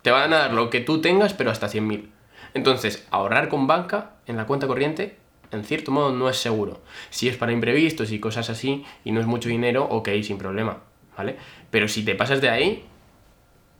Te 0.02 0.10
van 0.10 0.32
a 0.32 0.38
dar 0.38 0.54
lo 0.54 0.70
que 0.70 0.80
tú 0.80 1.00
tengas, 1.00 1.34
pero 1.34 1.50
hasta 1.50 1.68
100.000. 1.68 2.06
Entonces, 2.54 3.06
ahorrar 3.10 3.48
con 3.48 3.66
banca 3.66 4.12
en 4.26 4.36
la 4.36 4.46
cuenta 4.46 4.66
corriente, 4.66 5.16
en 5.52 5.64
cierto 5.64 5.90
modo, 5.90 6.12
no 6.12 6.28
es 6.28 6.36
seguro. 6.36 6.80
Si 7.10 7.28
es 7.28 7.36
para 7.36 7.52
imprevistos 7.52 8.12
y 8.12 8.20
cosas 8.20 8.50
así, 8.50 8.84
y 9.04 9.12
no 9.12 9.20
es 9.20 9.26
mucho 9.26 9.48
dinero, 9.48 9.84
ok, 9.84 10.08
sin 10.22 10.38
problema, 10.38 10.78
¿vale? 11.16 11.36
Pero 11.70 11.88
si 11.88 12.04
te 12.04 12.14
pasas 12.14 12.40
de 12.40 12.50
ahí, 12.50 12.84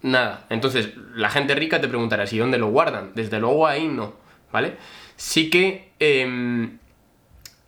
nada. 0.02 0.46
Entonces, 0.50 0.90
la 1.14 1.30
gente 1.30 1.54
rica 1.54 1.80
te 1.80 1.88
preguntará 1.88 2.26
si 2.26 2.38
dónde 2.38 2.58
lo 2.58 2.68
guardan. 2.68 3.12
Desde 3.14 3.38
luego 3.38 3.66
ahí 3.66 3.86
no, 3.88 4.14
¿vale? 4.52 4.76
Sí 5.16 5.50
que 5.50 5.90
em, 5.98 6.78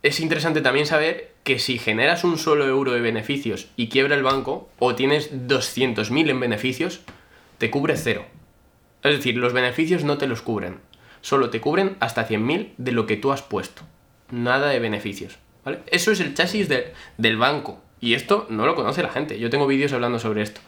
es 0.03 0.21
interesante 0.21 0.61
también 0.61 0.87
saber 0.87 1.33
que 1.45 1.59
si 1.59 1.79
generas 1.79 2.25
un 2.25 2.39
solo 2.39 2.67
euro 2.67 2.93
de 2.93 3.01
beneficios 3.01 3.69
y 3.77 3.89
quiebra 3.89 4.17
el 4.17 4.23
banco, 4.23 4.69
o 4.79 4.95
tienes 4.95 5.33
200.000 5.33 6.31
en 6.31 6.41
beneficios, 6.41 7.01
te 7.59 7.71
cubre 7.71 7.97
cero. 7.97 8.25
Es 9.03 9.17
decir, 9.17 9.37
los 9.37 9.53
beneficios 9.53 10.05
no 10.05 10.19
te 10.19 10.27
los 10.27 10.43
cubren. 10.43 10.81
Solo 11.21 11.51
te 11.51 11.61
cubren 11.61 11.97
hasta 12.01 12.27
100.000 12.29 12.73
de 12.77 12.93
lo 12.93 13.07
que 13.07 13.17
tú 13.17 13.33
has 13.33 13.43
puesto. 13.43 13.83
Nada 14.33 14.69
de 14.71 14.81
beneficios. 14.81 15.39
¿vale? 15.65 15.79
Eso 15.87 16.11
es 16.11 16.19
el 16.19 16.35
chasis 16.35 16.69
de- 16.69 16.93
del 17.19 17.37
banco. 17.37 17.81
Y 18.01 18.15
esto 18.15 18.47
no 18.51 18.67
lo 18.67 18.75
conoce 18.75 19.01
la 19.05 19.11
gente. 19.11 19.39
Yo 19.39 19.49
tengo 19.49 19.69
vídeos 19.69 19.93
hablando 19.93 20.19
sobre 20.19 20.43
esto. 20.43 20.61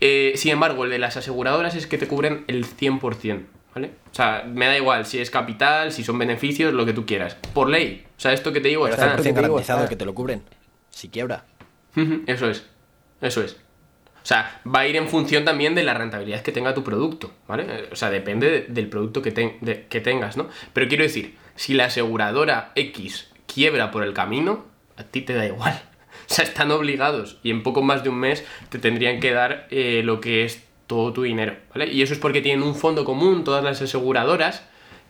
Eh, 0.00 0.32
sin 0.36 0.52
embargo, 0.52 0.84
el 0.84 0.90
de 0.90 0.98
las 0.98 1.16
aseguradoras 1.16 1.74
es 1.76 1.86
que 1.86 1.98
te 1.98 2.08
cubren 2.08 2.44
el 2.48 2.64
100%. 2.64 3.46
¿Vale? 3.74 3.90
O 4.10 4.14
sea, 4.14 4.44
me 4.52 4.66
da 4.66 4.76
igual 4.76 5.06
si 5.06 5.18
es 5.20 5.30
capital, 5.30 5.92
si 5.92 6.02
son 6.02 6.18
beneficios, 6.18 6.72
lo 6.74 6.84
que 6.86 6.92
tú 6.94 7.06
quieras. 7.06 7.36
Por 7.52 7.68
ley. 7.68 8.04
O 8.16 8.20
sea, 8.20 8.32
esto 8.32 8.52
que 8.52 8.60
te 8.60 8.68
digo 8.68 8.84
Pero 8.84 8.94
está... 8.96 9.14
100% 9.16 9.16
te 9.18 9.22
digo, 9.22 9.34
garantizado 9.42 9.80
está- 9.80 9.88
que 9.90 9.96
te 9.96 10.04
lo 10.04 10.14
cubren. 10.14 10.42
Si 10.90 11.08
quiebra. 11.10 11.44
Eso 12.26 12.48
es. 12.50 12.64
Eso 13.20 13.42
es. 13.42 13.52
O 13.52 14.26
sea, 14.28 14.60
va 14.66 14.80
a 14.80 14.88
ir 14.88 14.96
en 14.96 15.08
función 15.08 15.44
también 15.44 15.74
de 15.74 15.84
la 15.84 15.94
rentabilidad 15.94 16.42
que 16.42 16.50
tenga 16.52 16.74
tu 16.74 16.82
producto, 16.82 17.32
¿vale? 17.46 17.88
O 17.92 17.96
sea, 17.96 18.10
depende 18.10 18.50
de- 18.50 18.60
del 18.68 18.88
producto 18.88 19.22
que, 19.22 19.30
de- 19.30 19.86
que 19.88 20.00
tengas, 20.00 20.36
¿no? 20.36 20.48
Pero 20.72 20.88
quiero 20.88 21.04
decir, 21.04 21.36
si 21.58 21.74
la 21.74 21.86
aseguradora 21.86 22.70
X 22.76 23.28
quiebra 23.52 23.90
por 23.90 24.04
el 24.04 24.14
camino, 24.14 24.64
a 24.96 25.02
ti 25.02 25.22
te 25.22 25.34
da 25.34 25.44
igual. 25.44 25.82
O 26.30 26.34
sea, 26.34 26.44
están 26.44 26.70
obligados 26.70 27.38
y 27.42 27.50
en 27.50 27.62
poco 27.62 27.80
más 27.80 28.04
de 28.04 28.10
un 28.10 28.16
mes 28.16 28.44
te 28.68 28.78
tendrían 28.78 29.18
que 29.18 29.32
dar 29.32 29.66
eh, 29.70 30.02
lo 30.04 30.20
que 30.20 30.44
es 30.44 30.62
todo 30.86 31.14
tu 31.14 31.22
dinero. 31.22 31.56
Y 31.90 32.02
eso 32.02 32.12
es 32.12 32.18
porque 32.18 32.42
tienen 32.42 32.62
un 32.62 32.74
fondo 32.74 33.06
común, 33.06 33.44
todas 33.44 33.64
las 33.64 33.80
aseguradoras, 33.80 34.62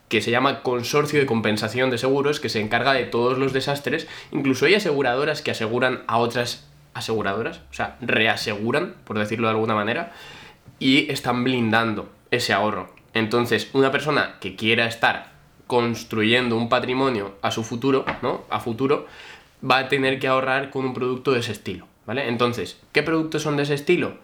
que 0.08 0.20
se 0.20 0.30
llama 0.30 0.62
Consorcio 0.62 1.18
de 1.18 1.26
Compensación 1.26 1.90
de 1.90 1.98
Seguros, 1.98 2.38
que 2.38 2.48
se 2.48 2.60
encarga 2.60 2.92
de 2.92 3.02
todos 3.02 3.36
los 3.36 3.52
desastres. 3.52 4.06
Incluso 4.30 4.66
hay 4.66 4.76
aseguradoras 4.76 5.42
que 5.42 5.50
aseguran 5.50 6.04
a 6.06 6.18
otras 6.18 6.68
aseguradoras, 6.94 7.62
o 7.72 7.74
sea, 7.74 7.96
reaseguran, 8.00 8.94
por 9.04 9.18
decirlo 9.18 9.48
de 9.48 9.54
alguna 9.54 9.74
manera, 9.74 10.12
y 10.78 11.10
están 11.10 11.42
blindando 11.42 12.12
ese 12.30 12.52
ahorro. 12.52 12.94
Entonces, 13.12 13.70
una 13.72 13.90
persona 13.90 14.36
que 14.40 14.54
quiera 14.54 14.86
estar 14.86 15.37
construyendo 15.68 16.56
un 16.56 16.68
patrimonio 16.68 17.36
a 17.42 17.52
su 17.52 17.62
futuro, 17.62 18.04
¿no? 18.22 18.42
A 18.50 18.58
futuro, 18.58 19.06
va 19.62 19.78
a 19.78 19.88
tener 19.88 20.18
que 20.18 20.26
ahorrar 20.26 20.70
con 20.70 20.84
un 20.84 20.94
producto 20.94 21.30
de 21.30 21.40
ese 21.40 21.52
estilo, 21.52 21.86
¿vale? 22.06 22.26
Entonces, 22.28 22.80
¿qué 22.92 23.04
productos 23.04 23.42
son 23.42 23.56
de 23.56 23.62
ese 23.62 23.74
estilo? 23.74 24.16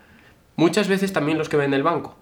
Muchas 0.57 0.89
veces 0.89 1.13
también 1.13 1.39
los 1.39 1.49
que 1.49 1.57
vende 1.57 1.77
el 1.77 1.83
banco. 1.83 2.17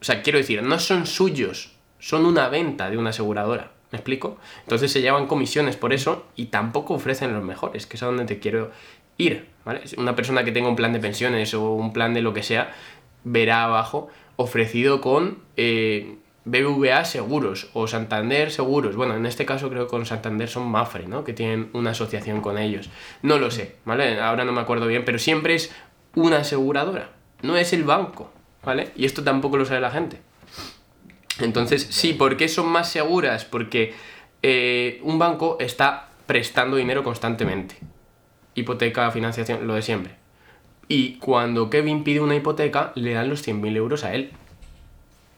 O 0.00 0.04
sea, 0.04 0.22
quiero 0.22 0.38
decir, 0.38 0.62
no 0.62 0.78
son 0.78 1.06
suyos, 1.06 1.72
son 1.98 2.24
una 2.24 2.48
venta 2.48 2.90
de 2.90 2.96
una 2.96 3.10
aseguradora. 3.10 3.72
¿Me 3.90 3.98
explico? 3.98 4.38
Entonces 4.62 4.90
se 4.90 5.00
llevan 5.00 5.26
comisiones 5.26 5.76
por 5.76 5.92
eso 5.92 6.26
y 6.36 6.46
tampoco 6.46 6.94
ofrecen 6.94 7.32
los 7.32 7.42
mejores, 7.42 7.86
que 7.86 7.96
es 7.96 8.02
a 8.02 8.06
donde 8.06 8.24
te 8.24 8.38
quiero 8.38 8.70
ir. 9.18 9.48
¿vale? 9.64 9.82
Una 9.96 10.14
persona 10.16 10.44
que 10.44 10.52
tenga 10.52 10.68
un 10.68 10.76
plan 10.76 10.92
de 10.92 11.00
pensiones 11.00 11.54
o 11.54 11.72
un 11.72 11.92
plan 11.92 12.14
de 12.14 12.22
lo 12.22 12.34
que 12.34 12.42
sea, 12.42 12.72
verá 13.24 13.64
abajo 13.64 14.08
ofrecido 14.36 15.00
con 15.00 15.38
eh, 15.56 16.16
BBVA 16.44 17.04
Seguros 17.04 17.70
o 17.72 17.86
Santander 17.86 18.50
Seguros. 18.50 18.96
Bueno, 18.96 19.16
en 19.16 19.26
este 19.26 19.46
caso 19.46 19.70
creo 19.70 19.84
que 19.84 19.90
con 19.90 20.06
Santander 20.06 20.48
son 20.48 20.70
Mafre, 20.70 21.06
¿no? 21.06 21.24
Que 21.24 21.32
tienen 21.32 21.70
una 21.72 21.90
asociación 21.90 22.40
con 22.40 22.58
ellos. 22.58 22.90
No 23.22 23.38
lo 23.38 23.50
sé, 23.50 23.76
¿vale? 23.84 24.20
Ahora 24.20 24.44
no 24.44 24.52
me 24.52 24.60
acuerdo 24.60 24.86
bien, 24.86 25.04
pero 25.04 25.18
siempre 25.18 25.54
es 25.54 25.74
una 26.14 26.38
aseguradora, 26.38 27.10
no 27.42 27.56
es 27.56 27.72
el 27.72 27.84
banco, 27.84 28.30
¿vale? 28.62 28.90
Y 28.96 29.04
esto 29.04 29.24
tampoco 29.24 29.56
lo 29.56 29.64
sabe 29.64 29.80
la 29.80 29.90
gente. 29.90 30.20
Entonces, 31.40 31.86
sí, 31.90 32.12
¿por 32.12 32.36
qué 32.36 32.48
son 32.48 32.68
más 32.68 32.90
seguras? 32.90 33.44
Porque 33.44 33.94
eh, 34.42 35.00
un 35.02 35.18
banco 35.18 35.56
está 35.60 36.08
prestando 36.26 36.76
dinero 36.76 37.02
constantemente. 37.02 37.76
Hipoteca, 38.54 39.10
financiación, 39.10 39.66
lo 39.66 39.74
de 39.74 39.82
siempre. 39.82 40.14
Y 40.86 41.14
cuando 41.18 41.70
Kevin 41.70 42.04
pide 42.04 42.20
una 42.20 42.36
hipoteca, 42.36 42.92
le 42.94 43.14
dan 43.14 43.28
los 43.28 43.46
100.000 43.46 43.76
euros 43.76 44.04
a 44.04 44.14
él. 44.14 44.32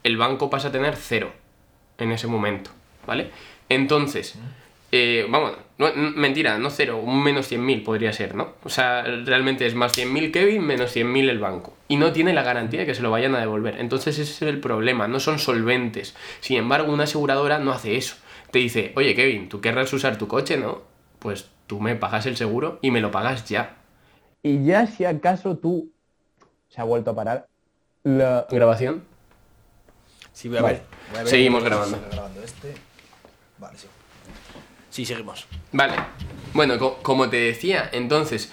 El 0.06 0.16
banco 0.16 0.48
pasa 0.48 0.68
a 0.68 0.70
tener 0.70 0.94
cero 0.94 1.32
en 1.98 2.12
ese 2.12 2.28
momento, 2.28 2.70
¿vale? 3.08 3.32
Entonces, 3.68 4.38
eh, 4.92 5.26
vamos, 5.28 5.54
no, 5.78 5.92
mentira, 5.92 6.58
no 6.58 6.70
cero, 6.70 6.98
un 6.98 7.24
menos 7.24 7.50
100.000 7.50 7.82
podría 7.82 8.12
ser, 8.12 8.36
¿no? 8.36 8.52
O 8.62 8.68
sea, 8.68 9.02
realmente 9.02 9.66
es 9.66 9.74
más 9.74 9.98
100.000 9.98 10.30
Kevin, 10.30 10.64
menos 10.64 10.94
100.000 10.94 11.28
el 11.28 11.40
banco. 11.40 11.74
Y 11.88 11.96
no 11.96 12.12
tiene 12.12 12.34
la 12.34 12.44
garantía 12.44 12.82
de 12.82 12.86
que 12.86 12.94
se 12.94 13.02
lo 13.02 13.10
vayan 13.10 13.34
a 13.34 13.40
devolver. 13.40 13.80
Entonces 13.80 14.16
ese 14.20 14.30
es 14.30 14.42
el 14.42 14.60
problema, 14.60 15.08
no 15.08 15.18
son 15.18 15.40
solventes. 15.40 16.14
Sin 16.38 16.56
embargo, 16.56 16.92
una 16.92 17.02
aseguradora 17.02 17.58
no 17.58 17.72
hace 17.72 17.96
eso. 17.96 18.14
Te 18.52 18.60
dice, 18.60 18.92
oye 18.94 19.16
Kevin, 19.16 19.48
tú 19.48 19.60
querrás 19.60 19.92
usar 19.92 20.18
tu 20.18 20.28
coche, 20.28 20.56
¿no? 20.56 20.82
Pues 21.18 21.50
tú 21.66 21.80
me 21.80 21.96
pagas 21.96 22.26
el 22.26 22.36
seguro 22.36 22.78
y 22.80 22.92
me 22.92 23.00
lo 23.00 23.10
pagas 23.10 23.48
ya. 23.48 23.78
Y 24.44 24.64
ya 24.64 24.86
si 24.86 25.04
acaso 25.04 25.56
tú 25.56 25.90
se 26.68 26.80
ha 26.80 26.84
vuelto 26.84 27.10
a 27.10 27.16
parar 27.16 27.48
la... 28.04 28.46
¿Grabación? 28.48 29.15
Sí, 30.36 30.48
voy 30.48 30.58
a 30.58 30.62
Vale. 30.62 30.74
ver. 30.74 30.82
voy 31.08 31.18
a 31.18 31.22
ver. 31.22 31.30
Seguimos 31.30 31.64
grabando. 31.64 31.98
Este. 32.44 32.74
Vale, 33.56 33.78
sí. 33.78 33.86
Sí, 34.90 35.06
seguimos. 35.06 35.46
Vale. 35.72 35.94
Bueno, 36.52 36.78
co- 36.78 36.98
como 37.02 37.30
te 37.30 37.38
decía, 37.38 37.88
entonces, 37.90 38.52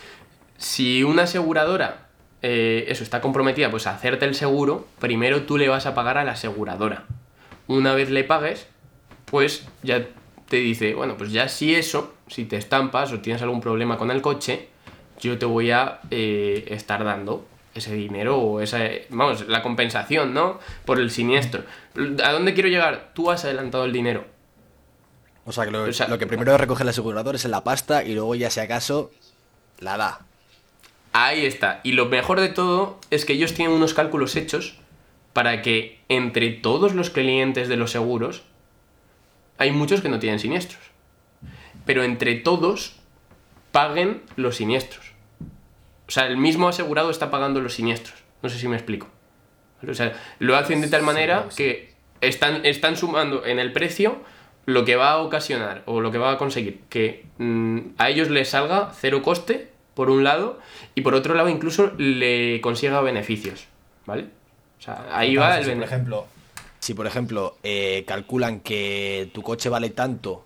si 0.57 1.03
una 1.03 1.23
aseguradora, 1.23 2.07
eh, 2.41 2.85
eso, 2.87 3.03
está 3.03 3.19
comprometida 3.19 3.69
pues 3.69 3.85
a 3.85 3.91
hacerte 3.95 4.23
el 4.23 4.33
seguro, 4.33 4.87
primero 4.99 5.41
tú 5.43 5.57
le 5.57 5.67
vas 5.67 5.85
a 5.85 5.93
pagar 5.93 6.17
a 6.17 6.23
la 6.23 6.31
aseguradora. 6.31 7.03
Una 7.67 7.93
vez 7.93 8.09
le 8.09 8.23
pagues, 8.23 8.67
pues 9.25 9.65
ya 9.83 10.07
te 10.47 10.57
dice, 10.57 10.93
bueno, 10.93 11.17
pues 11.17 11.33
ya 11.33 11.49
si 11.49 11.75
eso, 11.75 12.13
si 12.27 12.45
te 12.45 12.55
estampas 12.55 13.11
o 13.11 13.19
tienes 13.19 13.41
algún 13.41 13.59
problema 13.59 13.97
con 13.97 14.09
el 14.09 14.21
coche, 14.21 14.69
yo 15.19 15.37
te 15.37 15.45
voy 15.45 15.71
a 15.71 15.99
eh, 16.11 16.63
estar 16.69 17.03
dando 17.03 17.45
ese 17.75 17.93
dinero 17.93 18.37
o 18.37 18.61
esa, 18.61 18.79
vamos, 19.09 19.47
la 19.47 19.63
compensación, 19.63 20.33
¿no? 20.33 20.59
Por 20.85 20.99
el 20.99 21.11
siniestro. 21.11 21.63
¿A 22.23 22.31
dónde 22.31 22.53
quiero 22.53 22.69
llegar? 22.69 23.11
Tú 23.13 23.31
has 23.31 23.45
adelantado 23.45 23.85
el 23.85 23.93
dinero. 23.93 24.25
O 25.45 25.51
sea, 25.51 25.65
que 25.65 25.71
lo, 25.71 25.83
O 25.83 25.93
sea, 25.93 26.07
lo 26.07 26.17
que 26.17 26.27
primero 26.27 26.57
recoge 26.57 26.83
el 26.83 26.89
asegurador 26.89 27.35
es 27.35 27.45
en 27.45 27.51
la 27.51 27.63
pasta 27.63 28.03
y 28.03 28.13
luego 28.13 28.35
ya 28.35 28.49
si 28.49 28.59
acaso 28.59 29.11
la 29.79 29.97
da. 29.97 30.19
Ahí 31.11 31.45
está. 31.45 31.81
Y 31.83 31.93
lo 31.93 32.07
mejor 32.07 32.39
de 32.39 32.49
todo 32.49 32.99
es 33.09 33.25
que 33.25 33.33
ellos 33.33 33.53
tienen 33.53 33.75
unos 33.75 33.93
cálculos 33.93 34.35
hechos 34.35 34.79
para 35.33 35.61
que 35.61 35.99
entre 36.09 36.51
todos 36.51 36.93
los 36.93 37.09
clientes 37.09 37.67
de 37.67 37.75
los 37.75 37.91
seguros 37.91 38.43
hay 39.57 39.71
muchos 39.71 40.01
que 40.01 40.09
no 40.09 40.19
tienen 40.19 40.39
siniestros. 40.39 40.81
Pero 41.85 42.03
entre 42.03 42.35
todos 42.35 42.95
paguen 43.71 44.23
los 44.35 44.57
siniestros. 44.57 45.12
O 46.13 46.15
sea, 46.15 46.27
el 46.27 46.37
mismo 46.37 46.67
asegurado 46.67 47.09
está 47.09 47.31
pagando 47.31 47.59
los 47.59 47.73
siniestros. 47.73 48.19
No 48.43 48.49
sé 48.49 48.59
si 48.59 48.67
me 48.67 48.75
explico. 48.75 49.07
O 49.89 49.95
sea, 49.95 50.13
lo 50.37 50.55
hacen 50.55 50.79
de 50.79 50.87
tal 50.87 51.01
manera 51.01 51.47
que 51.57 51.91
están, 52.21 52.63
están 52.67 52.97
sumando 52.97 53.43
en 53.47 53.57
el 53.57 53.73
precio 53.73 54.17
lo 54.67 54.85
que 54.85 54.95
va 54.95 55.13
a 55.13 55.17
ocasionar 55.17 55.81
o 55.87 56.01
lo 56.01 56.11
que 56.11 56.19
va 56.19 56.33
a 56.33 56.37
conseguir 56.37 56.81
que 56.87 57.25
mm, 57.39 57.79
a 57.97 58.11
ellos 58.11 58.29
les 58.29 58.49
salga 58.49 58.91
cero 58.95 59.23
coste, 59.23 59.69
por 59.95 60.11
un 60.11 60.23
lado, 60.23 60.59
y 60.93 61.01
por 61.01 61.15
otro 61.15 61.33
lado 61.33 61.49
incluso 61.49 61.91
le 61.97 62.61
consiga 62.61 63.01
beneficios. 63.01 63.65
¿Vale? 64.05 64.27
O 64.77 64.83
sea, 64.83 65.07
ahí 65.13 65.35
va 65.35 65.57
el 65.57 65.63
si 65.63 65.69
por 65.71 65.77
beneficio. 65.77 65.95
ejemplo, 65.95 66.27
si 66.77 66.93
por 66.93 67.07
ejemplo 67.07 67.57
eh, 67.63 68.03
calculan 68.05 68.59
que 68.59 69.31
tu 69.33 69.41
coche 69.41 69.67
vale 69.67 69.89
tanto 69.89 70.45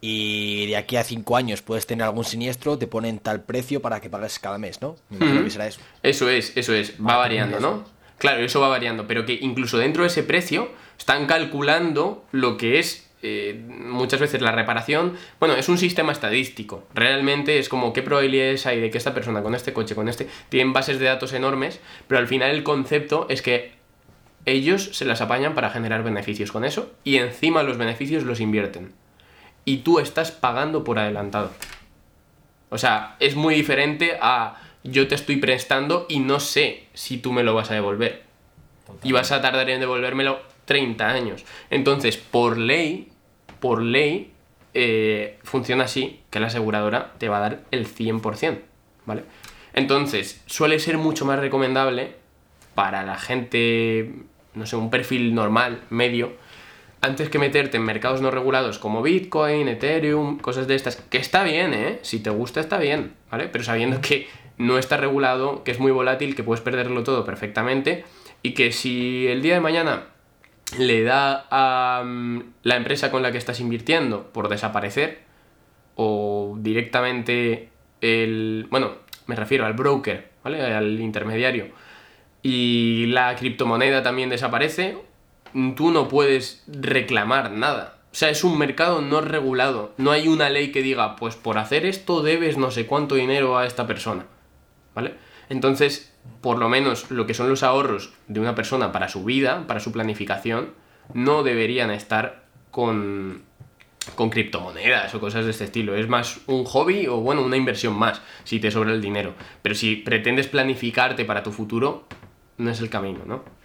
y 0.00 0.66
de 0.66 0.76
aquí 0.76 0.96
a 0.96 1.04
cinco 1.04 1.36
años 1.36 1.62
puedes 1.62 1.86
tener 1.86 2.04
algún 2.04 2.24
siniestro, 2.24 2.78
te 2.78 2.86
ponen 2.86 3.18
tal 3.18 3.42
precio 3.42 3.82
para 3.82 4.00
que 4.00 4.08
pagues 4.08 4.38
cada 4.38 4.58
mes, 4.58 4.80
¿no? 4.80 4.96
Será. 5.48 5.68
Eso 6.02 6.28
es, 6.28 6.56
eso 6.56 6.74
es, 6.74 6.94
va 7.04 7.16
variando, 7.16 7.60
¿no? 7.60 7.84
Claro, 8.18 8.44
eso 8.44 8.60
va 8.60 8.68
variando, 8.68 9.06
pero 9.06 9.24
que 9.24 9.38
incluso 9.40 9.78
dentro 9.78 10.02
de 10.02 10.08
ese 10.08 10.22
precio 10.22 10.70
están 10.98 11.26
calculando 11.26 12.24
lo 12.32 12.56
que 12.56 12.78
es 12.78 13.08
eh, 13.22 13.60
muchas 13.68 14.20
veces 14.20 14.40
la 14.40 14.52
reparación. 14.52 15.14
Bueno, 15.40 15.54
es 15.54 15.68
un 15.68 15.78
sistema 15.78 16.12
estadístico. 16.12 16.86
Realmente 16.94 17.58
es 17.58 17.68
como 17.68 17.92
qué 17.92 18.02
probabilidades 18.02 18.66
hay 18.66 18.80
de 18.80 18.90
que 18.90 18.98
esta 18.98 19.14
persona 19.14 19.42
con 19.42 19.54
este 19.54 19.72
coche, 19.72 19.94
con 19.94 20.08
este, 20.08 20.28
tienen 20.48 20.72
bases 20.72 20.98
de 20.98 21.06
datos 21.06 21.32
enormes, 21.32 21.80
pero 22.06 22.20
al 22.20 22.28
final 22.28 22.50
el 22.50 22.62
concepto 22.62 23.26
es 23.28 23.42
que 23.42 23.72
ellos 24.46 24.90
se 24.92 25.04
las 25.04 25.20
apañan 25.20 25.54
para 25.54 25.70
generar 25.70 26.02
beneficios 26.02 26.52
con 26.52 26.64
eso 26.64 26.92
y 27.04 27.16
encima 27.16 27.62
los 27.62 27.76
beneficios 27.76 28.22
los 28.22 28.40
invierten. 28.40 28.92
Y 29.68 29.78
tú 29.78 29.98
estás 29.98 30.30
pagando 30.30 30.82
por 30.82 30.98
adelantado. 30.98 31.50
O 32.70 32.78
sea, 32.78 33.16
es 33.20 33.36
muy 33.36 33.54
diferente 33.54 34.18
a 34.18 34.62
yo 34.82 35.06
te 35.08 35.14
estoy 35.14 35.36
prestando 35.36 36.06
y 36.08 36.20
no 36.20 36.40
sé 36.40 36.84
si 36.94 37.18
tú 37.18 37.32
me 37.32 37.42
lo 37.42 37.52
vas 37.52 37.70
a 37.70 37.74
devolver. 37.74 38.22
Y 39.02 39.12
vas 39.12 39.30
a 39.30 39.42
tardar 39.42 39.68
en 39.68 39.80
devolvérmelo 39.80 40.40
30 40.64 41.06
años. 41.06 41.44
Entonces, 41.68 42.16
por 42.16 42.56
ley, 42.56 43.12
por 43.60 43.82
ley, 43.82 44.32
eh, 44.72 45.38
funciona 45.42 45.84
así, 45.84 46.20
que 46.30 46.40
la 46.40 46.46
aseguradora 46.46 47.12
te 47.18 47.28
va 47.28 47.36
a 47.36 47.40
dar 47.40 47.60
el 47.70 47.86
100%, 47.86 48.60
¿vale? 49.04 49.24
Entonces, 49.74 50.42
suele 50.46 50.78
ser 50.78 50.96
mucho 50.96 51.26
más 51.26 51.40
recomendable 51.40 52.14
para 52.74 53.02
la 53.02 53.18
gente, 53.18 54.14
no 54.54 54.64
sé, 54.64 54.76
un 54.76 54.88
perfil 54.88 55.34
normal, 55.34 55.82
medio, 55.90 56.32
antes 57.00 57.28
que 57.28 57.38
meterte 57.38 57.76
en 57.76 57.84
mercados 57.84 58.20
no 58.20 58.30
regulados 58.30 58.78
como 58.78 59.02
Bitcoin, 59.02 59.68
Ethereum, 59.68 60.38
cosas 60.38 60.66
de 60.66 60.74
estas, 60.74 60.96
que 60.96 61.18
está 61.18 61.44
bien, 61.44 61.74
¿eh? 61.74 61.98
Si 62.02 62.20
te 62.20 62.30
gusta 62.30 62.60
está 62.60 62.78
bien, 62.78 63.14
¿vale? 63.30 63.48
Pero 63.48 63.64
sabiendo 63.64 64.00
que 64.00 64.28
no 64.56 64.78
está 64.78 64.96
regulado, 64.96 65.62
que 65.64 65.70
es 65.70 65.78
muy 65.78 65.92
volátil, 65.92 66.34
que 66.34 66.42
puedes 66.42 66.60
perderlo 66.60 67.04
todo 67.04 67.24
perfectamente 67.24 68.04
y 68.42 68.54
que 68.54 68.72
si 68.72 69.26
el 69.28 69.42
día 69.42 69.54
de 69.54 69.60
mañana 69.60 70.06
le 70.78 71.02
da 71.02 71.46
a 71.50 72.02
mm, 72.04 72.42
la 72.62 72.76
empresa 72.76 73.10
con 73.10 73.22
la 73.22 73.32
que 73.32 73.38
estás 73.38 73.60
invirtiendo 73.60 74.32
por 74.32 74.48
desaparecer 74.48 75.20
o 75.94 76.56
directamente 76.58 77.70
el, 78.00 78.66
bueno, 78.70 78.92
me 79.26 79.36
refiero 79.36 79.66
al 79.66 79.74
broker, 79.74 80.30
¿vale? 80.42 80.62
Al 80.62 81.00
intermediario 81.00 81.66
y 82.42 83.06
la 83.06 83.34
criptomoneda 83.36 84.02
también 84.02 84.30
desaparece, 84.30 84.96
tú 85.76 85.90
no 85.90 86.08
puedes 86.08 86.62
reclamar 86.66 87.50
nada. 87.50 87.98
O 88.12 88.14
sea, 88.14 88.30
es 88.30 88.42
un 88.42 88.58
mercado 88.58 89.00
no 89.00 89.20
regulado. 89.20 89.92
No 89.96 90.10
hay 90.10 90.28
una 90.28 90.48
ley 90.50 90.72
que 90.72 90.82
diga, 90.82 91.16
pues 91.16 91.36
por 91.36 91.58
hacer 91.58 91.84
esto 91.86 92.22
debes 92.22 92.56
no 92.56 92.70
sé 92.70 92.86
cuánto 92.86 93.14
dinero 93.14 93.58
a 93.58 93.66
esta 93.66 93.86
persona. 93.86 94.26
¿Vale? 94.94 95.14
Entonces, 95.48 96.14
por 96.40 96.58
lo 96.58 96.68
menos 96.68 97.10
lo 97.10 97.26
que 97.26 97.34
son 97.34 97.48
los 97.48 97.62
ahorros 97.62 98.12
de 98.26 98.40
una 98.40 98.54
persona 98.54 98.92
para 98.92 99.08
su 99.08 99.24
vida, 99.24 99.66
para 99.66 99.80
su 99.80 99.92
planificación, 99.92 100.72
no 101.14 101.42
deberían 101.42 101.90
estar 101.90 102.44
con, 102.70 103.42
con 104.14 104.30
criptomonedas 104.30 105.14
o 105.14 105.20
cosas 105.20 105.44
de 105.44 105.50
este 105.50 105.64
estilo. 105.64 105.94
Es 105.94 106.08
más 106.08 106.40
un 106.46 106.64
hobby 106.64 107.06
o, 107.06 107.18
bueno, 107.18 107.42
una 107.42 107.56
inversión 107.56 107.94
más, 107.94 108.20
si 108.44 108.60
te 108.60 108.70
sobra 108.70 108.92
el 108.92 109.00
dinero. 109.00 109.34
Pero 109.62 109.74
si 109.74 109.96
pretendes 109.96 110.48
planificarte 110.48 111.24
para 111.24 111.42
tu 111.42 111.52
futuro, 111.52 112.06
no 112.56 112.70
es 112.70 112.80
el 112.80 112.90
camino, 112.90 113.20
¿no? 113.26 113.57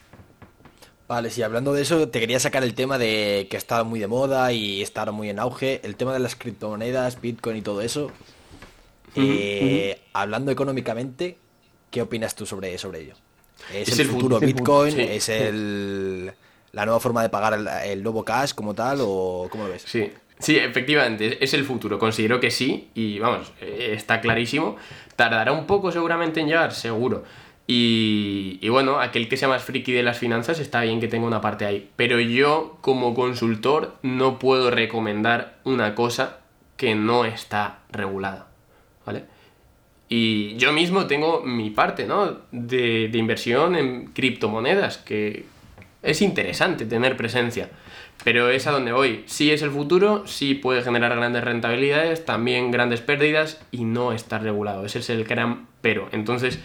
Vale, 1.13 1.29
sí, 1.29 1.43
hablando 1.43 1.73
de 1.73 1.83
eso, 1.83 2.09
te 2.09 2.19
quería 2.19 2.39
sacar 2.39 2.63
el 2.63 2.73
tema 2.73 2.97
de 2.97 3.45
que 3.47 3.55
está 3.55 3.83
muy 3.83 3.99
de 3.99 4.07
moda 4.07 4.51
y 4.51 4.81
está 4.81 5.05
muy 5.11 5.29
en 5.29 5.37
auge, 5.37 5.79
el 5.83 5.95
tema 5.95 6.11
de 6.11 6.17
las 6.17 6.35
criptomonedas, 6.35 7.21
Bitcoin 7.21 7.57
y 7.57 7.61
todo 7.61 7.81
eso. 7.81 8.09
Eh, 9.15 10.01
Hablando 10.13 10.49
económicamente, 10.49 11.37
¿qué 11.91 12.01
opinas 12.01 12.33
tú 12.33 12.47
sobre, 12.47 12.75
sobre 12.79 13.01
ello? 13.01 13.13
¿Es, 13.71 13.89
Es 13.89 13.99
el, 13.99 14.07
el 14.07 14.11
futuro 14.11 14.39
Bitcoin? 14.39 14.91
sí. 14.91 15.01
¿Es 15.01 15.29
el, 15.29 16.33
la 16.71 16.83
nueva 16.85 16.99
forma 16.99 17.21
de 17.21 17.29
pagar 17.29 17.53
el, 17.53 17.67
el 17.67 18.01
nuevo 18.01 18.25
cash 18.25 18.53
como 18.55 18.73
tal? 18.73 18.97
¿O 19.01 19.47
cómo 19.51 19.65
lo 19.65 19.69
ves? 19.69 19.83
Sí, 19.85 20.11
sí, 20.39 20.57
efectivamente, 20.57 21.43
es 21.43 21.53
el 21.53 21.63
futuro. 21.63 21.99
Considero 21.99 22.39
que 22.39 22.49
sí, 22.49 22.89
y 22.95 23.19
vamos, 23.19 23.53
eh, 23.61 23.93
está 23.95 24.19
clarísimo. 24.19 24.77
Tardará 25.15 25.51
un 25.51 25.67
poco 25.67 25.91
seguramente 25.91 26.39
en 26.39 26.47
llegar, 26.47 26.73
seguro. 26.73 27.23
Y, 27.65 28.59
y 28.61 28.69
bueno, 28.69 28.99
aquel 28.99 29.29
que 29.29 29.37
sea 29.37 29.47
más 29.47 29.63
friki 29.63 29.93
de 29.93 30.03
las 30.03 30.19
finanzas 30.19 30.59
está 30.59 30.81
bien 30.81 30.99
que 30.99 31.07
tenga 31.07 31.27
una 31.27 31.41
parte 31.41 31.65
ahí. 31.65 31.89
Pero 31.95 32.19
yo, 32.19 32.77
como 32.81 33.13
consultor, 33.13 33.95
no 34.01 34.37
puedo 34.39 34.69
recomendar 34.69 35.59
una 35.63 35.95
cosa 35.95 36.39
que 36.77 36.95
no 36.95 37.25
está 37.25 37.79
regulada. 37.91 38.47
¿Vale? 39.05 39.25
Y 40.09 40.55
yo 40.57 40.73
mismo 40.73 41.07
tengo 41.07 41.41
mi 41.41 41.69
parte, 41.69 42.05
¿no? 42.05 42.39
De, 42.51 43.07
de 43.07 43.17
inversión 43.17 43.75
en 43.75 44.07
criptomonedas, 44.07 44.97
que 44.97 45.45
es 46.03 46.21
interesante 46.21 46.85
tener 46.85 47.17
presencia. 47.17 47.69
Pero 48.23 48.49
es 48.49 48.67
a 48.67 48.71
donde 48.71 48.91
voy. 48.91 49.23
Sí 49.25 49.51
es 49.51 49.61
el 49.61 49.71
futuro, 49.71 50.27
sí 50.27 50.53
puede 50.53 50.83
generar 50.83 51.15
grandes 51.15 51.43
rentabilidades, 51.43 52.25
también 52.25 52.71
grandes 52.71 53.01
pérdidas 53.01 53.61
y 53.71 53.85
no 53.85 54.13
está 54.13 54.37
regulado. 54.37 54.85
Ese 54.85 54.99
es 54.99 55.09
el 55.09 55.23
gran 55.23 55.67
pero. 55.81 56.09
Entonces, 56.11 56.59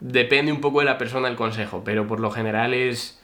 depende 0.00 0.52
un 0.52 0.60
poco 0.60 0.80
de 0.80 0.84
la 0.86 0.98
persona 0.98 1.28
el 1.28 1.36
consejo, 1.36 1.82
pero 1.84 2.06
por 2.06 2.20
lo 2.20 2.30
general 2.30 2.74
es... 2.74 3.18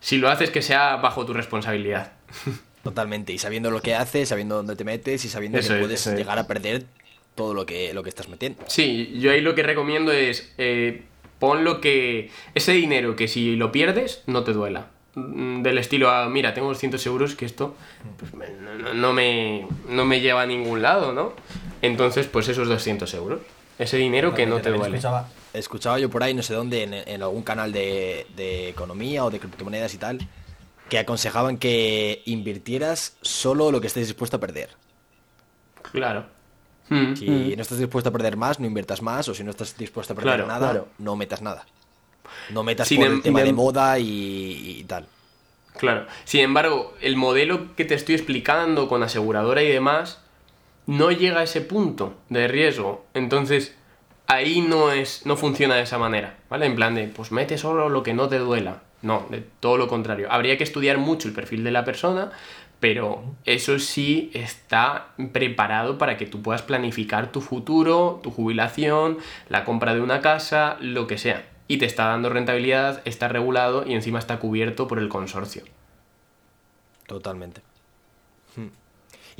Si 0.00 0.18
lo 0.18 0.28
haces 0.28 0.50
que 0.50 0.62
sea 0.62 0.96
bajo 0.96 1.26
tu 1.26 1.32
responsabilidad. 1.34 2.12
Totalmente, 2.84 3.32
y 3.32 3.38
sabiendo 3.38 3.70
lo 3.70 3.82
que 3.82 3.94
haces, 3.94 4.28
sabiendo 4.28 4.54
dónde 4.56 4.76
te 4.76 4.84
metes 4.84 5.24
y 5.24 5.28
sabiendo 5.28 5.58
Eso 5.58 5.70
que 5.70 5.74
es, 5.74 5.80
puedes 5.80 6.06
es. 6.06 6.16
llegar 6.16 6.38
a 6.38 6.46
perder 6.46 6.84
todo 7.34 7.52
lo 7.54 7.66
que, 7.66 7.92
lo 7.92 8.02
que 8.02 8.08
estás 8.08 8.28
metiendo. 8.28 8.62
Sí, 8.68 9.16
yo 9.18 9.30
ahí 9.32 9.40
lo 9.40 9.54
que 9.54 9.62
recomiendo 9.64 10.12
es 10.12 10.52
eh, 10.58 11.02
pon 11.38 11.64
lo 11.64 11.80
que. 11.80 12.30
ese 12.54 12.72
dinero 12.72 13.16
que 13.16 13.28
si 13.28 13.56
lo 13.56 13.72
pierdes, 13.72 14.22
no 14.26 14.44
te 14.44 14.52
duela. 14.52 14.86
mm, 15.14 15.62
del 15.62 15.78
estilo 15.78 16.08
a, 16.10 16.28
mira, 16.28 16.54
tengo 16.54 16.68
200 16.68 17.04
euros 17.06 17.34
que 17.34 17.44
esto 17.44 17.74
pues, 18.18 18.32
me- 18.34 18.48
no, 18.50 18.74
no- 18.76 18.94
no 18.94 19.12
me, 19.12 19.66
no 19.88 20.04
me 20.04 20.20
lleva 20.20 20.42
a 20.42 20.46
ningún 20.46 20.80
lado, 20.80 21.12
¿no? 21.12 21.32
Entonces, 21.82 22.26
pues 22.28 22.48
esos 22.48 22.68
200 22.68 23.12
euros. 23.14 23.40
Ese 23.78 23.96
dinero 23.98 24.34
que 24.34 24.46
no 24.46 24.60
te 24.60 24.70
duele. 24.70 24.96
Escuchaba, 24.96 25.28
escuchaba 25.54 25.98
yo 25.98 26.10
por 26.10 26.22
ahí, 26.22 26.34
no 26.34 26.42
sé 26.42 26.54
dónde, 26.54 26.82
en, 26.84 26.94
en 26.94 27.22
algún 27.22 27.42
canal 27.42 27.72
de, 27.72 28.26
de 28.36 28.68
economía 28.68 29.24
o 29.24 29.30
de 29.30 29.38
criptomonedas 29.40 29.94
y 29.94 29.98
tal, 29.98 30.18
que 30.88 30.98
aconsejaban 30.98 31.58
que 31.58 32.22
invirtieras 32.26 33.16
solo 33.22 33.70
lo 33.70 33.80
que 33.80 33.86
estés 33.88 34.06
dispuesto 34.06 34.36
a 34.36 34.40
perder. 34.40 34.70
Claro. 35.92 36.26
Mm. 36.88 37.14
Si 37.16 37.26
no 37.56 37.62
estás 37.62 37.78
dispuesto 37.78 38.08
a 38.08 38.12
perder 38.12 38.36
más, 38.36 38.58
no 38.60 38.66
inviertas 38.66 39.02
más, 39.02 39.28
o 39.28 39.34
si 39.34 39.44
no 39.44 39.50
estás 39.50 39.76
dispuesto 39.76 40.12
a 40.12 40.16
perder 40.16 40.34
Claro, 40.34 40.46
nada, 40.46 40.70
claro. 40.70 40.88
no 40.98 41.16
metas 41.16 41.42
nada. 41.42 41.66
No 42.50 42.62
metas 42.62 42.88
Sin 42.88 42.98
por 42.98 43.06
em- 43.06 43.12
el 43.16 43.22
tema 43.22 43.38
sin 43.40 43.44
de 43.44 43.50
em- 43.50 43.56
moda 43.56 43.98
y, 43.98 44.76
y 44.80 44.84
tal. 44.84 45.06
Claro. 45.76 46.06
Sin 46.24 46.40
embargo, 46.40 46.94
el 47.00 47.16
modelo 47.16 47.74
que 47.76 47.84
te 47.84 47.94
estoy 47.94 48.14
explicando 48.14 48.88
con 48.88 49.02
aseguradora 49.02 49.62
y 49.62 49.68
demás 49.68 50.20
no 50.86 51.10
llega 51.12 51.40
a 51.40 51.42
ese 51.44 51.60
punto 51.60 52.14
de 52.30 52.48
riesgo. 52.48 53.04
Entonces, 53.14 53.74
ahí 54.28 54.60
no 54.60 54.92
es 54.92 55.26
no 55.26 55.36
funciona 55.36 55.74
de 55.74 55.82
esa 55.82 55.98
manera, 55.98 56.36
¿vale? 56.48 56.66
En 56.66 56.76
plan 56.76 56.94
de, 56.94 57.08
pues 57.08 57.32
mete 57.32 57.58
solo 57.58 57.88
lo 57.88 58.02
que 58.02 58.14
no 58.14 58.28
te 58.28 58.38
duela. 58.38 58.82
No, 59.00 59.26
de 59.30 59.44
todo 59.60 59.76
lo 59.76 59.88
contrario. 59.88 60.28
Habría 60.30 60.56
que 60.58 60.64
estudiar 60.64 60.98
mucho 60.98 61.28
el 61.28 61.34
perfil 61.34 61.64
de 61.64 61.70
la 61.70 61.84
persona, 61.84 62.32
pero 62.80 63.22
eso 63.44 63.78
sí 63.78 64.30
está 64.34 65.08
preparado 65.32 65.98
para 65.98 66.16
que 66.16 66.26
tú 66.26 66.42
puedas 66.42 66.62
planificar 66.62 67.32
tu 67.32 67.40
futuro, 67.40 68.20
tu 68.22 68.30
jubilación, 68.30 69.18
la 69.48 69.64
compra 69.64 69.94
de 69.94 70.00
una 70.00 70.20
casa, 70.20 70.76
lo 70.80 71.06
que 71.06 71.18
sea. 71.18 71.48
Y 71.68 71.78
te 71.78 71.86
está 71.86 72.06
dando 72.06 72.28
rentabilidad, 72.28 73.02
está 73.04 73.28
regulado 73.28 73.84
y 73.86 73.94
encima 73.94 74.18
está 74.18 74.38
cubierto 74.38 74.88
por 74.88 74.98
el 74.98 75.08
consorcio. 75.08 75.62
Totalmente. 77.06 77.67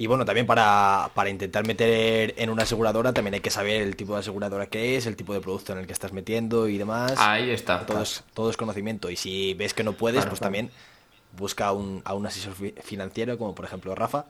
Y 0.01 0.07
bueno, 0.07 0.25
también 0.25 0.47
para, 0.47 1.11
para 1.13 1.29
intentar 1.29 1.67
meter 1.67 2.33
en 2.39 2.51
una 2.51 2.63
aseguradora 2.63 3.13
también 3.13 3.35
hay 3.35 3.41
que 3.41 3.51
saber 3.51 3.83
el 3.83 3.97
tipo 3.97 4.15
de 4.15 4.21
aseguradora 4.21 4.67
que 4.67 4.97
es, 4.97 5.07
el 5.07 5.17
tipo 5.17 5.35
de 5.35 5.41
producto 5.41 5.73
en 5.73 5.79
el 5.81 5.87
que 5.89 5.93
estás 5.93 6.13
metiendo 6.13 6.69
y 6.69 6.79
demás. 6.79 7.15
Ahí 7.19 7.51
está. 7.51 7.85
Todo 7.85 8.03
es, 8.03 8.23
todo 8.33 8.49
es 8.49 8.57
conocimiento. 8.57 9.11
Y 9.11 9.17
si 9.17 9.55
ves 9.55 9.75
que 9.75 9.83
no 9.83 9.95
puedes, 9.95 10.19
Claro, 10.21 10.31
pues 10.31 10.39
claro. 10.39 10.47
también 10.53 10.71
busca 11.37 11.73
un, 11.73 12.01
a 12.05 12.15
un 12.15 12.25
asesor 12.27 12.55
fi- 12.55 12.75
financiero, 12.83 13.37
como 13.39 13.57
por 13.57 13.65
ejemplo 13.65 13.93
Rafa, 13.97 14.27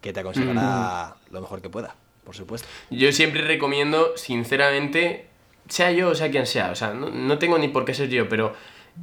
que 0.00 0.12
te 0.12 0.18
aconsejará 0.20 1.14
lo 1.30 1.40
mejor 1.40 1.62
que 1.62 1.70
pueda, 1.70 1.94
por 2.24 2.34
supuesto. 2.34 2.66
Yo 2.90 3.12
siempre 3.12 3.42
recomiendo, 3.42 4.16
sinceramente, 4.16 5.26
sea 5.68 5.92
yo 5.92 6.08
o 6.08 6.14
sea 6.16 6.28
quien 6.30 6.46
sea, 6.46 6.72
o 6.72 6.74
sea, 6.74 6.92
no, 6.92 7.08
no 7.10 7.38
tengo 7.38 7.56
ni 7.58 7.68
por 7.68 7.84
qué 7.84 7.94
ser 7.94 8.08
yo, 8.08 8.28
pero 8.28 8.52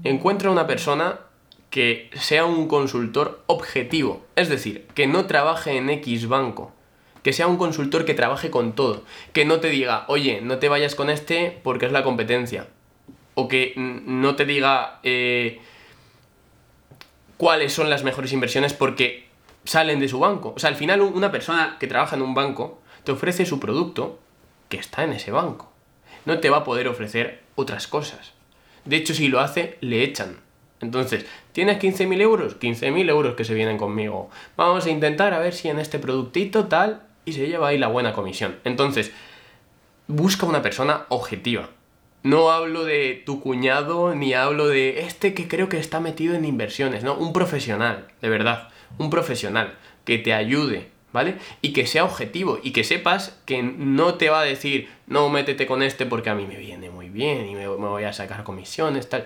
encuentra 0.04 0.52
una 0.52 0.68
persona 0.68 1.20
que 1.76 2.10
sea 2.14 2.46
un 2.46 2.70
consultor 2.70 3.44
objetivo, 3.48 4.26
es 4.38 4.48
decir, 4.48 4.88
que 4.96 5.08
no 5.08 5.26
trabaje 5.26 5.76
en 5.76 5.90
X 5.90 6.30
banco, 6.30 6.72
que 7.22 7.34
sea 7.34 7.48
un 7.48 7.58
consultor 7.58 8.06
que 8.06 8.14
trabaje 8.14 8.50
con 8.50 8.76
todo, 8.76 9.04
que 9.34 9.44
no 9.44 9.60
te 9.60 9.68
diga, 9.70 10.06
oye, 10.08 10.40
no 10.40 10.58
te 10.58 10.70
vayas 10.70 10.96
con 10.96 11.10
este 11.10 11.60
porque 11.64 11.86
es 11.88 11.92
la 11.92 12.02
competencia, 12.06 12.68
o 13.34 13.50
que 13.50 13.74
no 13.76 14.38
te 14.38 14.46
diga 14.46 15.02
eh, 15.04 15.60
cuáles 17.36 17.74
son 17.74 17.90
las 17.90 18.06
mejores 18.06 18.32
inversiones 18.32 18.74
porque 18.74 19.28
salen 19.66 20.00
de 20.00 20.08
su 20.08 20.20
banco. 20.20 20.54
O 20.56 20.60
sea, 20.60 20.70
al 20.70 20.78
final 20.78 21.02
un- 21.02 21.14
una 21.14 21.30
persona 21.30 21.76
que 21.78 21.88
trabaja 21.88 22.16
en 22.16 22.22
un 22.22 22.34
banco 22.36 22.80
te 23.04 23.12
ofrece 23.12 23.46
su 23.46 23.60
producto 23.60 24.18
que 24.70 24.78
está 24.78 25.04
en 25.04 25.12
ese 25.12 25.32
banco. 25.32 25.70
No 26.24 26.40
te 26.40 26.50
va 26.50 26.60
a 26.60 26.64
poder 26.64 26.88
ofrecer 26.88 27.44
otras 27.56 27.88
cosas. 27.90 28.32
De 28.86 28.96
hecho, 28.96 29.14
si 29.14 29.28
lo 29.28 29.42
hace, 29.42 29.78
le 29.82 30.04
echan. 30.04 30.45
Entonces, 30.82 31.26
¿tienes 31.54 31.80
15.000 31.80 32.22
euros? 32.22 32.60
15.000 32.60 33.10
euros 33.10 33.36
que 33.36 33.46
se 33.46 33.54
vienen 33.54 33.78
conmigo. 33.78 34.30
Vamos 34.58 34.86
a 34.86 34.90
intentar 34.90 35.34
a 35.34 35.40
ver 35.40 35.54
si 35.54 35.70
en 35.70 35.80
este 35.80 36.00
productito 36.00 36.66
tal 36.66 37.04
y 37.24 37.34
se 37.34 37.48
lleva 37.48 37.70
ahí 37.70 37.78
la 37.78 37.88
buena 37.88 38.14
comisión. 38.14 38.58
Entonces, 38.64 39.12
busca 40.08 40.46
una 40.46 40.62
persona 40.62 41.06
objetiva. 41.10 41.70
No 42.24 42.50
hablo 42.52 42.86
de 42.86 43.22
tu 43.26 43.40
cuñado 43.40 44.16
ni 44.16 44.34
hablo 44.34 44.68
de 44.68 45.02
este 45.02 45.34
que 45.34 45.48
creo 45.48 45.70
que 45.70 45.78
está 45.78 46.00
metido 46.00 46.34
en 46.34 46.46
inversiones, 46.46 47.04
no, 47.04 47.14
un 47.14 47.34
profesional, 47.34 48.08
de 48.22 48.30
verdad, 48.30 48.70
un 48.98 49.12
profesional 49.12 49.76
que 50.06 50.18
te 50.18 50.34
ayude, 50.34 50.90
¿vale? 51.14 51.36
Y 51.62 51.72
que 51.72 51.86
sea 51.86 52.04
objetivo 52.04 52.60
y 52.64 52.72
que 52.72 52.84
sepas 52.84 53.40
que 53.46 53.62
no 53.62 54.16
te 54.16 54.30
va 54.32 54.42
a 54.42 54.44
decir, 54.44 54.90
no, 55.06 55.30
métete 55.30 55.68
con 55.68 55.84
este 55.84 56.08
porque 56.08 56.32
a 56.32 56.36
mí 56.36 56.48
me 56.48 56.58
viene 56.58 56.90
muy 56.90 57.10
bien 57.10 57.48
y 57.48 57.54
me, 57.54 57.68
me 57.68 57.88
voy 57.88 58.06
a 58.06 58.14
sacar 58.14 58.44
comisiones, 58.44 59.08
tal. 59.08 59.26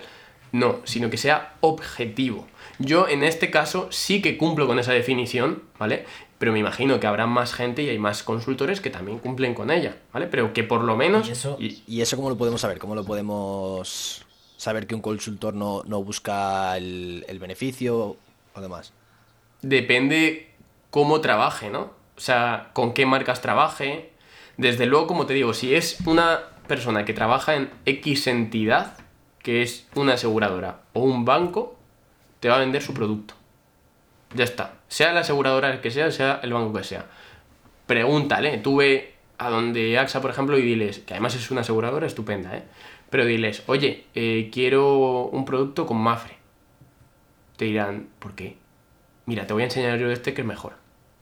No, 0.52 0.80
sino 0.84 1.10
que 1.10 1.16
sea 1.16 1.54
objetivo. 1.60 2.46
Yo 2.78 3.06
en 3.08 3.22
este 3.22 3.50
caso 3.50 3.88
sí 3.90 4.20
que 4.22 4.36
cumplo 4.38 4.66
con 4.66 4.78
esa 4.78 4.92
definición, 4.92 5.62
¿vale? 5.78 6.06
Pero 6.38 6.52
me 6.52 6.58
imagino 6.58 6.98
que 6.98 7.06
habrá 7.06 7.26
más 7.26 7.52
gente 7.52 7.82
y 7.82 7.88
hay 7.90 7.98
más 7.98 8.22
consultores 8.22 8.80
que 8.80 8.88
también 8.90 9.18
cumplen 9.18 9.54
con 9.54 9.70
ella, 9.70 9.96
¿vale? 10.12 10.26
Pero 10.26 10.52
que 10.52 10.64
por 10.64 10.82
lo 10.82 10.96
menos... 10.96 11.28
¿Y 11.28 11.32
eso, 11.32 11.56
y- 11.60 11.82
¿Y 11.86 12.00
eso 12.00 12.16
cómo 12.16 12.30
lo 12.30 12.38
podemos 12.38 12.60
saber? 12.62 12.78
¿Cómo 12.78 12.94
lo 12.94 13.04
podemos 13.04 14.24
saber 14.56 14.86
que 14.86 14.94
un 14.94 15.02
consultor 15.02 15.54
no, 15.54 15.82
no 15.86 16.02
busca 16.02 16.76
el, 16.76 17.24
el 17.28 17.38
beneficio 17.38 18.16
o 18.54 18.60
demás? 18.60 18.92
depende 19.62 20.50
cómo 20.90 21.20
trabaje, 21.20 21.70
¿no? 21.70 21.90
O 22.16 22.20
sea, 22.20 22.70
con 22.72 22.92
qué 22.94 23.06
marcas 23.06 23.40
trabaje. 23.42 24.10
Desde 24.56 24.86
luego, 24.86 25.06
como 25.06 25.26
te 25.26 25.34
digo, 25.34 25.54
si 25.54 25.74
es 25.74 25.98
una 26.06 26.40
persona 26.66 27.04
que 27.04 27.12
trabaja 27.14 27.54
en 27.56 27.70
X 27.86 28.26
entidad, 28.26 28.96
que 29.42 29.62
es 29.62 29.88
una 29.94 30.14
aseguradora 30.14 30.82
o 30.92 31.02
un 31.02 31.24
banco, 31.24 31.76
te 32.40 32.48
va 32.48 32.56
a 32.56 32.60
vender 32.60 32.82
su 32.82 32.94
producto. 32.94 33.34
Ya 34.34 34.44
está. 34.44 34.74
Sea 34.88 35.12
la 35.12 35.20
aseguradora 35.20 35.80
que 35.80 35.90
sea, 35.90 36.10
sea 36.10 36.40
el 36.42 36.52
banco 36.52 36.78
que 36.78 36.84
sea. 36.84 37.06
Pregúntale, 37.86 38.58
tú 38.58 38.76
ve 38.76 39.14
a 39.38 39.50
donde 39.50 39.98
AXA, 39.98 40.20
por 40.20 40.30
ejemplo, 40.30 40.58
y 40.58 40.62
diles, 40.62 41.00
que 41.00 41.14
además 41.14 41.34
es 41.34 41.50
una 41.50 41.62
aseguradora 41.62 42.06
estupenda, 42.06 42.56
¿eh? 42.56 42.62
Pero 43.08 43.24
diles, 43.24 43.64
oye, 43.66 44.04
eh, 44.14 44.50
quiero 44.52 45.24
un 45.24 45.44
producto 45.44 45.86
con 45.86 45.96
Mafre. 45.96 46.36
Te 47.56 47.64
dirán, 47.64 48.08
¿por 48.20 48.34
qué? 48.34 48.56
mira, 49.30 49.46
te 49.46 49.52
voy 49.52 49.62
a 49.62 49.66
enseñar 49.66 49.96
yo 49.96 50.10
este 50.10 50.34
que 50.34 50.40
es 50.40 50.46
mejor. 50.46 50.72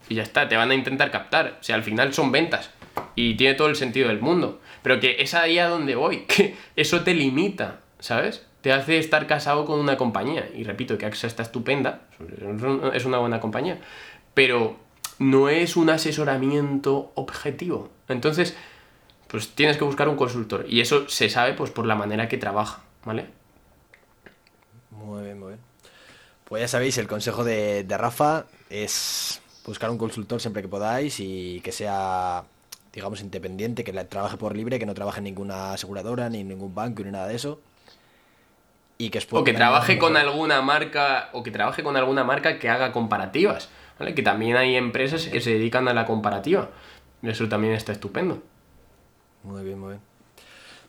Y 0.09 0.15
ya 0.15 0.23
está, 0.23 0.49
te 0.49 0.57
van 0.57 0.71
a 0.71 0.73
intentar 0.73 1.11
captar. 1.11 1.57
O 1.61 1.63
sea, 1.63 1.75
al 1.75 1.83
final 1.83 2.11
son 2.11 2.31
ventas. 2.31 2.71
Y 3.15 3.35
tiene 3.35 3.53
todo 3.53 3.67
el 3.67 3.75
sentido 3.75 4.07
del 4.07 4.19
mundo. 4.19 4.59
Pero 4.81 4.99
que 4.99 5.17
es 5.19 5.35
ahí 5.35 5.59
a 5.59 5.67
donde 5.67 5.95
voy. 5.95 6.25
Que 6.27 6.55
eso 6.75 7.01
te 7.03 7.13
limita, 7.13 7.81
¿sabes? 7.99 8.45
Te 8.61 8.73
hace 8.73 8.97
estar 8.97 9.27
casado 9.27 9.65
con 9.65 9.79
una 9.79 9.97
compañía. 9.97 10.49
Y 10.53 10.63
repito 10.63 10.97
que 10.97 11.05
AXA 11.05 11.27
está 11.27 11.43
estupenda. 11.43 12.01
Es 12.93 13.05
una 13.05 13.19
buena 13.19 13.39
compañía. 13.39 13.79
Pero 14.33 14.77
no 15.19 15.49
es 15.49 15.75
un 15.75 15.89
asesoramiento 15.89 17.11
objetivo. 17.15 17.89
Entonces, 18.07 18.55
pues 19.27 19.49
tienes 19.49 19.77
que 19.77 19.83
buscar 19.83 20.09
un 20.09 20.15
consultor. 20.15 20.65
Y 20.67 20.81
eso 20.81 21.07
se 21.07 21.29
sabe 21.29 21.53
pues 21.53 21.71
por 21.71 21.85
la 21.85 21.95
manera 21.95 22.27
que 22.27 22.37
trabaja, 22.37 22.81
¿vale? 23.05 23.27
Muy 24.91 25.23
bien, 25.23 25.39
muy 25.39 25.49
bien. 25.49 25.59
Pues 26.45 26.61
ya 26.61 26.67
sabéis, 26.67 26.97
el 26.97 27.07
consejo 27.07 27.43
de, 27.43 27.85
Rafa 27.87 28.45
es 28.69 29.41
buscar 29.65 29.91
un 29.91 29.99
consultor 29.99 30.41
siempre 30.41 30.63
que 30.63 30.67
podáis 30.67 31.19
y 31.19 31.61
que 31.61 31.71
sea, 31.71 32.43
digamos, 32.91 33.21
independiente, 33.21 33.83
que 33.83 33.93
trabaje 34.05 34.37
por 34.37 34.55
libre, 34.55 34.79
que 34.79 34.87
no 34.87 34.95
trabaje 34.95 35.19
en 35.19 35.25
ninguna 35.25 35.73
aseguradora, 35.73 36.27
ni 36.29 36.39
en 36.39 36.47
ningún 36.47 36.73
banco, 36.73 37.03
ni 37.03 37.11
nada 37.11 37.27
de 37.27 37.35
eso. 37.35 37.61
Y 39.01 39.11
que 39.11 39.25
O 39.31 39.45
que 39.45 39.53
trabaje 39.53 39.97
con 39.97 40.17
alguna 40.17 40.61
marca, 40.61 41.29
o 41.31 41.41
que 41.41 41.51
trabaje 41.51 41.83
con 41.83 41.95
alguna 41.95 42.25
marca 42.25 42.59
que 42.59 42.67
haga 42.67 42.91
comparativas, 42.91 43.69
¿vale? 43.97 44.13
Que 44.13 44.21
también 44.21 44.57
hay 44.57 44.75
empresas 44.75 45.25
que 45.25 45.39
se 45.39 45.51
dedican 45.51 45.87
a 45.87 45.93
la 45.93 46.05
comparativa. 46.05 46.69
Eso 47.23 47.47
también 47.47 47.73
está 47.73 47.93
estupendo. 47.93 48.43
Muy 49.43 49.63
bien, 49.63 49.79
muy 49.79 49.89
bien. 49.91 50.01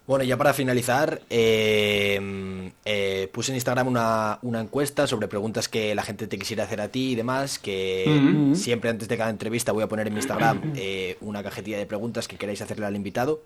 Bueno, 0.08 0.24
ya 0.24 0.36
para 0.36 0.52
finalizar, 0.52 1.22
eh, 1.30 2.72
eh, 2.84 3.28
puse 3.32 3.52
en 3.52 3.56
Instagram 3.56 3.86
una, 3.86 4.40
una 4.42 4.60
encuesta 4.60 5.06
sobre 5.06 5.28
preguntas 5.28 5.68
que 5.68 5.94
la 5.94 6.02
gente 6.02 6.26
te 6.26 6.36
quisiera 6.36 6.64
hacer 6.64 6.80
a 6.80 6.88
ti 6.88 7.12
y 7.12 7.14
demás, 7.14 7.60
que 7.60 8.50
siempre 8.54 8.90
antes 8.90 9.06
de 9.06 9.16
cada 9.16 9.30
entrevista 9.30 9.70
voy 9.70 9.84
a 9.84 9.88
poner 9.88 10.08
en 10.08 10.14
mi 10.14 10.18
Instagram 10.18 10.72
eh, 10.74 11.16
una 11.20 11.44
cajetilla 11.44 11.78
de 11.78 11.86
preguntas 11.86 12.26
que 12.26 12.36
queráis 12.38 12.60
hacerle 12.60 12.86
al 12.86 12.96
invitado. 12.96 13.42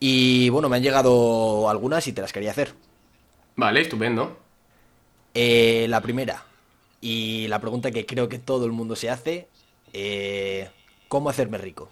Y 0.00 0.48
bueno, 0.48 0.68
me 0.68 0.78
han 0.78 0.82
llegado 0.82 1.70
algunas 1.70 2.08
y 2.08 2.12
te 2.12 2.22
las 2.22 2.32
quería 2.32 2.50
hacer. 2.50 2.72
Vale, 3.58 3.80
estupendo. 3.80 4.38
Eh, 5.34 5.86
la 5.88 6.00
primera, 6.00 6.44
y 7.00 7.46
la 7.48 7.60
pregunta 7.60 7.90
que 7.90 8.06
creo 8.06 8.28
que 8.28 8.38
todo 8.38 8.64
el 8.66 8.72
mundo 8.72 8.96
se 8.96 9.10
hace, 9.10 9.48
eh, 9.92 10.68
¿cómo 11.08 11.30
hacerme 11.30 11.58
rico? 11.58 11.90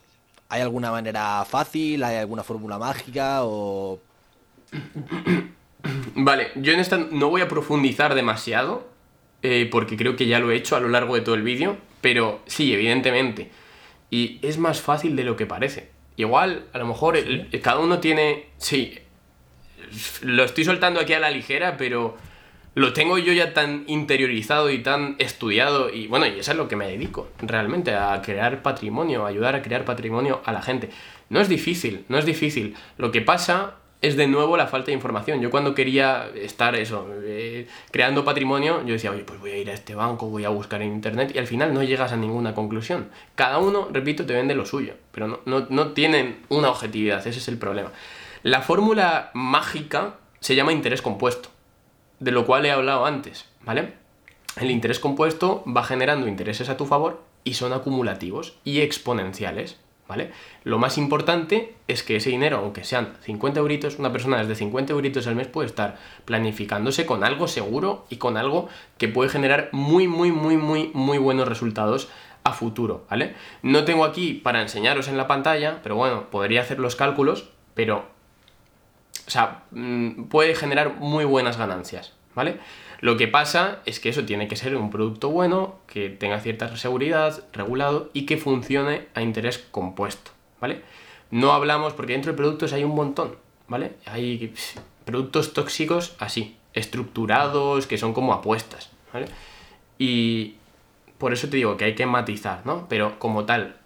¿Hay 0.48 0.62
alguna 0.62 0.90
manera 0.90 1.44
fácil? 1.44 2.02
¿Hay 2.04 2.16
alguna 2.16 2.42
fórmula 2.44 2.78
mágica? 2.78 3.44
¿O 3.44 4.00
Vale, 6.14 6.48
yo 6.56 6.72
en 6.72 6.80
esta 6.80 6.98
no 6.98 7.30
voy 7.30 7.40
a 7.42 7.48
profundizar 7.48 8.14
demasiado, 8.14 8.88
eh, 9.42 9.68
porque 9.70 9.96
creo 9.96 10.16
que 10.16 10.26
ya 10.26 10.38
lo 10.40 10.50
he 10.50 10.56
hecho 10.56 10.76
a 10.76 10.80
lo 10.80 10.88
largo 10.88 11.14
de 11.14 11.20
todo 11.20 11.34
el 11.34 11.42
vídeo, 11.42 11.76
pero 12.00 12.40
sí, 12.46 12.72
evidentemente. 12.72 13.50
Y 14.10 14.38
es 14.42 14.58
más 14.58 14.80
fácil 14.80 15.16
de 15.16 15.24
lo 15.24 15.36
que 15.36 15.46
parece. 15.46 15.90
Igual, 16.16 16.66
a 16.72 16.78
lo 16.78 16.86
mejor 16.86 17.16
el- 17.16 17.48
el- 17.52 17.60
cada 17.60 17.80
uno 17.80 18.00
tiene... 18.00 18.46
Sí, 18.58 18.98
lo 20.22 20.44
estoy 20.44 20.64
soltando 20.64 21.00
aquí 21.00 21.12
a 21.12 21.20
la 21.20 21.30
ligera, 21.30 21.76
pero 21.76 22.16
lo 22.76 22.92
tengo 22.92 23.16
yo 23.16 23.32
ya 23.32 23.54
tan 23.54 23.84
interiorizado 23.86 24.70
y 24.70 24.82
tan 24.82 25.16
estudiado 25.18 25.88
y 25.90 26.08
bueno, 26.08 26.26
y 26.26 26.38
eso 26.38 26.50
es 26.50 26.58
lo 26.58 26.68
que 26.68 26.76
me 26.76 26.86
dedico 26.86 27.28
realmente, 27.40 27.94
a 27.94 28.20
crear 28.20 28.62
patrimonio, 28.62 29.24
a 29.24 29.28
ayudar 29.28 29.54
a 29.54 29.62
crear 29.62 29.84
patrimonio 29.84 30.42
a 30.44 30.52
la 30.52 30.60
gente. 30.60 30.90
No 31.30 31.40
es 31.40 31.48
difícil, 31.48 32.04
no 32.08 32.18
es 32.18 32.26
difícil. 32.26 32.76
Lo 32.98 33.10
que 33.12 33.22
pasa 33.22 33.76
es 34.02 34.16
de 34.16 34.26
nuevo 34.26 34.56
la 34.58 34.66
falta 34.66 34.88
de 34.88 34.92
información. 34.92 35.40
Yo 35.40 35.50
cuando 35.50 35.74
quería 35.74 36.28
estar 36.34 36.76
eso, 36.76 37.08
eh, 37.24 37.66
creando 37.90 38.24
patrimonio, 38.24 38.84
yo 38.84 38.92
decía, 38.92 39.10
oye, 39.10 39.24
pues 39.24 39.40
voy 39.40 39.52
a 39.52 39.56
ir 39.56 39.70
a 39.70 39.72
este 39.72 39.94
banco, 39.94 40.26
voy 40.26 40.44
a 40.44 40.50
buscar 40.50 40.82
en 40.82 40.92
internet 40.92 41.32
y 41.34 41.38
al 41.38 41.46
final 41.46 41.72
no 41.72 41.82
llegas 41.82 42.12
a 42.12 42.16
ninguna 42.16 42.54
conclusión. 42.54 43.08
Cada 43.34 43.58
uno, 43.58 43.88
repito, 43.90 44.26
te 44.26 44.34
vende 44.34 44.54
lo 44.54 44.66
suyo, 44.66 44.94
pero 45.12 45.28
no, 45.28 45.40
no, 45.46 45.66
no 45.70 45.92
tienen 45.92 46.40
una 46.50 46.68
objetividad, 46.68 47.26
ese 47.26 47.38
es 47.38 47.48
el 47.48 47.56
problema. 47.56 47.90
La 48.46 48.62
fórmula 48.62 49.32
mágica 49.34 50.18
se 50.38 50.54
llama 50.54 50.72
interés 50.72 51.02
compuesto 51.02 51.48
de 52.20 52.30
lo 52.30 52.46
cual 52.46 52.64
he 52.64 52.70
hablado 52.70 53.04
antes, 53.04 53.46
¿vale? 53.62 53.94
El 54.60 54.70
interés 54.70 55.00
compuesto 55.00 55.64
va 55.66 55.82
generando 55.82 56.28
intereses 56.28 56.68
a 56.68 56.76
tu 56.76 56.86
favor 56.86 57.24
y 57.42 57.54
son 57.54 57.72
acumulativos 57.72 58.56
y 58.62 58.82
exponenciales, 58.82 59.80
¿vale? 60.06 60.30
Lo 60.62 60.78
más 60.78 60.96
importante 60.96 61.74
es 61.88 62.04
que 62.04 62.14
ese 62.14 62.30
dinero, 62.30 62.58
aunque 62.58 62.84
sean 62.84 63.16
50 63.22 63.58
euritos, 63.58 63.98
una 63.98 64.12
persona 64.12 64.38
desde 64.38 64.54
50 64.54 64.92
euritos 64.92 65.26
al 65.26 65.34
mes 65.34 65.48
puede 65.48 65.66
estar 65.66 65.98
planificándose 66.24 67.04
con 67.04 67.24
algo 67.24 67.48
seguro 67.48 68.06
y 68.10 68.18
con 68.18 68.36
algo 68.36 68.68
que 68.96 69.08
puede 69.08 69.28
generar 69.28 69.70
muy, 69.72 70.06
muy, 70.06 70.30
muy, 70.30 70.56
muy, 70.56 70.92
muy 70.94 71.18
buenos 71.18 71.48
resultados 71.48 72.10
a 72.44 72.52
futuro, 72.52 73.06
¿vale? 73.10 73.34
No 73.62 73.84
tengo 73.84 74.04
aquí 74.04 74.34
para 74.34 74.62
enseñaros 74.62 75.08
en 75.08 75.16
la 75.16 75.26
pantalla, 75.26 75.80
pero 75.82 75.96
bueno, 75.96 76.30
podría 76.30 76.60
hacer 76.60 76.78
los 76.78 76.94
cálculos, 76.94 77.48
pero 77.74 78.14
o 79.26 79.30
sea, 79.30 79.64
mm, 79.70 80.24
puede 80.24 80.54
generar 80.54 80.96
muy 80.96 81.24
buenas 81.24 81.56
ganancias, 81.56 82.12
¿vale? 82.34 82.58
Lo 83.00 83.16
que 83.16 83.28
pasa 83.28 83.80
es 83.84 84.00
que 84.00 84.08
eso 84.08 84.24
tiene 84.24 84.48
que 84.48 84.56
ser 84.56 84.76
un 84.76 84.90
producto 84.90 85.30
bueno, 85.30 85.76
que 85.86 86.08
tenga 86.08 86.40
cierta 86.40 86.74
seguridad, 86.76 87.44
regulado 87.52 88.10
y 88.12 88.24
que 88.26 88.36
funcione 88.36 89.08
a 89.14 89.22
interés 89.22 89.58
compuesto, 89.70 90.30
¿vale? 90.60 90.82
No 91.30 91.52
hablamos, 91.52 91.92
porque 91.92 92.12
dentro 92.12 92.32
de 92.32 92.36
productos 92.36 92.72
hay 92.72 92.84
un 92.84 92.94
montón, 92.94 93.36
¿vale? 93.68 93.92
Hay 94.06 94.54
productos 95.04 95.52
tóxicos 95.52 96.14
así, 96.18 96.56
estructurados, 96.72 97.86
que 97.86 97.98
son 97.98 98.14
como 98.14 98.32
apuestas, 98.32 98.90
¿vale? 99.12 99.26
Y 99.98 100.54
por 101.18 101.32
eso 101.32 101.48
te 101.48 101.56
digo 101.56 101.76
que 101.76 101.84
hay 101.84 101.94
que 101.94 102.06
matizar, 102.06 102.64
¿no? 102.64 102.86
Pero 102.88 103.18
como 103.18 103.44
tal, 103.44 103.76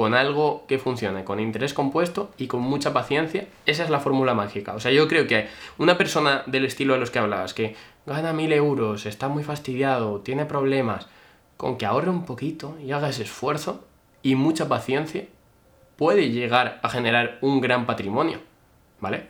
con 0.00 0.14
algo 0.14 0.64
que 0.66 0.78
funcione 0.78 1.24
con 1.24 1.40
interés 1.40 1.74
compuesto 1.74 2.30
y 2.38 2.46
con 2.46 2.62
mucha 2.62 2.94
paciencia, 2.94 3.48
esa 3.66 3.84
es 3.84 3.90
la 3.90 4.00
fórmula 4.00 4.32
mágica. 4.32 4.72
O 4.72 4.80
sea, 4.80 4.90
yo 4.92 5.06
creo 5.08 5.26
que 5.26 5.46
una 5.76 5.98
persona 5.98 6.42
del 6.46 6.64
estilo 6.64 6.94
de 6.94 7.00
los 7.00 7.10
que 7.10 7.18
hablabas, 7.18 7.52
que 7.52 7.76
gana 8.06 8.32
mil 8.32 8.50
euros, 8.54 9.04
está 9.04 9.28
muy 9.28 9.44
fastidiado, 9.44 10.20
tiene 10.20 10.46
problemas, 10.46 11.06
con 11.58 11.76
que 11.76 11.84
ahorre 11.84 12.08
un 12.08 12.24
poquito 12.24 12.78
y 12.82 12.92
haga 12.92 13.10
ese 13.10 13.24
esfuerzo 13.24 13.84
y 14.22 14.36
mucha 14.36 14.70
paciencia, 14.70 15.26
puede 15.96 16.30
llegar 16.30 16.80
a 16.82 16.88
generar 16.88 17.36
un 17.42 17.60
gran 17.60 17.84
patrimonio, 17.84 18.40
¿vale? 19.00 19.26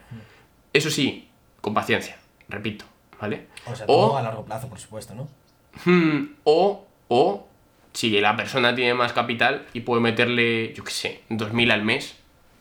Eso 0.72 0.88
sí, 0.88 1.30
con 1.60 1.74
paciencia, 1.74 2.16
repito, 2.48 2.84
¿vale? 3.20 3.48
O 3.66 3.74
sea, 3.74 3.86
todo 3.86 4.16
a 4.16 4.22
largo 4.22 4.44
plazo, 4.44 4.68
por 4.68 4.78
supuesto, 4.78 5.16
¿no? 5.16 5.26
Hmm, 5.84 6.36
o, 6.44 6.86
o 7.08 7.48
si 7.92 8.20
la 8.20 8.36
persona 8.36 8.74
tiene 8.74 8.94
más 8.94 9.12
capital 9.12 9.66
y 9.72 9.80
puede 9.80 10.00
meterle, 10.00 10.72
yo 10.74 10.84
qué 10.84 10.92
sé, 10.92 11.20
2.000 11.30 11.72
al 11.72 11.84
mes, 11.84 12.16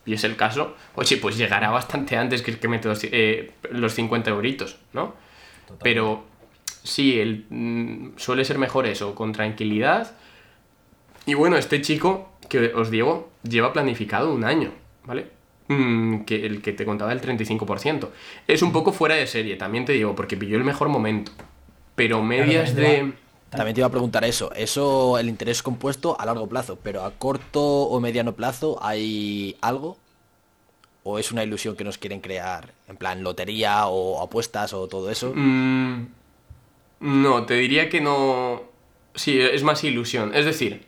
y 0.05 0.13
es 0.13 0.23
el 0.23 0.35
caso, 0.35 0.75
oye, 0.95 1.17
pues 1.17 1.37
llegará 1.37 1.69
bastante 1.69 2.17
antes 2.17 2.41
que 2.41 2.51
el 2.51 2.59
que 2.59 2.67
mete 2.67 2.87
los, 2.87 3.93
50 3.93 4.29
eh, 4.29 4.33
euritos, 4.33 4.77
¿no? 4.93 5.13
Pero 5.83 6.23
sí, 6.83 7.19
el, 7.19 7.45
mm, 7.49 8.17
suele 8.17 8.43
ser 8.43 8.57
mejor 8.57 8.87
eso, 8.87 9.13
con 9.13 9.33
tranquilidad. 9.33 10.15
Y 11.27 11.35
bueno, 11.35 11.57
este 11.57 11.81
chico 11.81 12.29
que 12.49 12.73
os 12.73 12.89
digo, 12.89 13.29
lleva 13.43 13.71
planificado 13.71 14.33
un 14.33 14.43
año, 14.43 14.71
¿vale? 15.05 15.27
Mm, 15.67 16.21
que 16.21 16.45
el 16.45 16.61
que 16.61 16.73
te 16.73 16.83
contaba 16.83 17.13
el 17.13 17.21
35%. 17.21 18.09
Es 18.47 18.61
un 18.63 18.71
poco 18.71 18.91
fuera 18.91 19.15
de 19.15 19.27
serie, 19.27 19.55
también 19.55 19.85
te 19.85 19.93
digo, 19.93 20.15
porque 20.15 20.35
pilló 20.35 20.57
el 20.57 20.63
mejor 20.63 20.89
momento. 20.89 21.31
Pero 21.95 22.23
medias 22.23 22.75
de... 22.75 23.13
También 23.49 23.73
te 23.73 23.81
iba 23.81 23.87
a 23.87 23.91
preguntar 23.91 24.23
eso, 24.25 24.51
eso 24.53 25.17
el 25.17 25.27
interés 25.27 25.63
compuesto 25.63 26.19
a 26.19 26.25
largo 26.25 26.47
plazo, 26.47 26.77
pero 26.81 27.03
a 27.03 27.11
corto 27.11 27.61
o 27.61 27.99
mediano 27.99 28.33
plazo 28.33 28.77
hay 28.81 29.57
algo 29.61 29.97
o 31.03 31.17
es 31.17 31.31
una 31.31 31.43
ilusión 31.43 31.75
que 31.75 31.83
nos 31.83 31.97
quieren 31.97 32.21
crear, 32.21 32.73
en 32.87 32.97
plan 32.97 33.23
lotería 33.23 33.87
o 33.87 34.21
apuestas 34.21 34.73
o 34.73 34.87
todo 34.87 35.09
eso. 35.09 35.33
Mm, 35.33 36.07
no, 36.99 37.45
te 37.45 37.55
diría 37.55 37.89
que 37.89 38.01
no. 38.01 38.63
Sí, 39.15 39.39
es 39.39 39.63
más 39.63 39.83
ilusión. 39.83 40.35
Es 40.35 40.45
decir, 40.45 40.85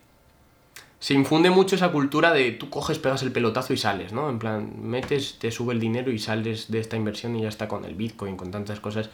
se 0.99 1.15
infunde 1.15 1.49
mucho 1.49 1.75
esa 1.75 1.91
cultura 1.91 2.31
de 2.31 2.51
tú 2.51 2.69
coges, 2.69 2.99
pegas 2.99 3.23
el 3.23 3.31
pelotazo 3.31 3.73
y 3.73 3.77
sales, 3.77 4.13
¿no? 4.13 4.29
En 4.29 4.37
plan, 4.37 4.71
metes, 4.83 5.39
te 5.39 5.49
sube 5.49 5.73
el 5.73 5.79
dinero 5.79 6.11
y 6.11 6.19
sales 6.19 6.69
de 6.69 6.79
esta 6.79 6.97
inversión 6.97 7.35
y 7.35 7.41
ya 7.41 7.49
está 7.49 7.67
con 7.67 7.85
el 7.85 7.95
Bitcoin, 7.95 8.37
con 8.37 8.51
tantas 8.51 8.79
cosas 8.79 9.09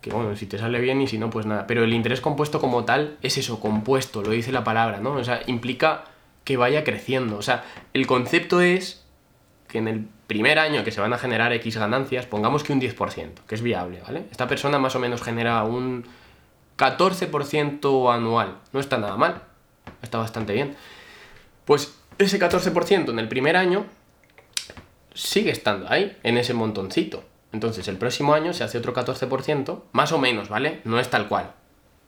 que 0.00 0.10
bueno, 0.10 0.36
si 0.36 0.46
te 0.46 0.58
sale 0.58 0.80
bien 0.80 1.00
y 1.00 1.06
si 1.06 1.18
no, 1.18 1.30
pues 1.30 1.46
nada. 1.46 1.66
Pero 1.66 1.84
el 1.84 1.92
interés 1.92 2.20
compuesto 2.20 2.60
como 2.60 2.84
tal 2.84 3.16
es 3.22 3.38
eso, 3.38 3.60
compuesto, 3.60 4.22
lo 4.22 4.30
dice 4.30 4.52
la 4.52 4.64
palabra, 4.64 5.00
¿no? 5.00 5.12
O 5.12 5.24
sea, 5.24 5.40
implica 5.46 6.04
que 6.44 6.56
vaya 6.56 6.84
creciendo. 6.84 7.36
O 7.36 7.42
sea, 7.42 7.64
el 7.92 8.06
concepto 8.06 8.60
es 8.60 9.04
que 9.66 9.78
en 9.78 9.88
el 9.88 10.08
primer 10.26 10.58
año 10.58 10.84
que 10.84 10.92
se 10.92 11.00
van 11.00 11.12
a 11.12 11.18
generar 11.18 11.52
X 11.52 11.76
ganancias, 11.76 12.26
pongamos 12.26 12.62
que 12.62 12.72
un 12.72 12.80
10%, 12.80 13.30
que 13.46 13.54
es 13.54 13.62
viable, 13.62 14.00
¿vale? 14.06 14.24
Esta 14.30 14.46
persona 14.46 14.78
más 14.78 14.94
o 14.94 14.98
menos 14.98 15.22
genera 15.22 15.62
un 15.64 16.04
14% 16.78 18.14
anual. 18.14 18.58
No 18.72 18.80
está 18.80 18.98
nada 18.98 19.16
mal, 19.16 19.42
está 20.02 20.18
bastante 20.18 20.52
bien. 20.52 20.76
Pues 21.64 21.98
ese 22.18 22.38
14% 22.40 23.10
en 23.10 23.18
el 23.18 23.28
primer 23.28 23.56
año 23.56 23.86
sigue 25.12 25.50
estando 25.50 25.90
ahí, 25.90 26.16
en 26.22 26.38
ese 26.38 26.54
montoncito. 26.54 27.24
Entonces 27.52 27.88
el 27.88 27.96
próximo 27.96 28.34
año 28.34 28.52
se 28.52 28.64
hace 28.64 28.78
otro 28.78 28.92
14%, 28.92 29.82
más 29.92 30.12
o 30.12 30.18
menos, 30.18 30.48
¿vale? 30.48 30.80
No 30.84 31.00
es 31.00 31.08
tal 31.08 31.28
cual, 31.28 31.52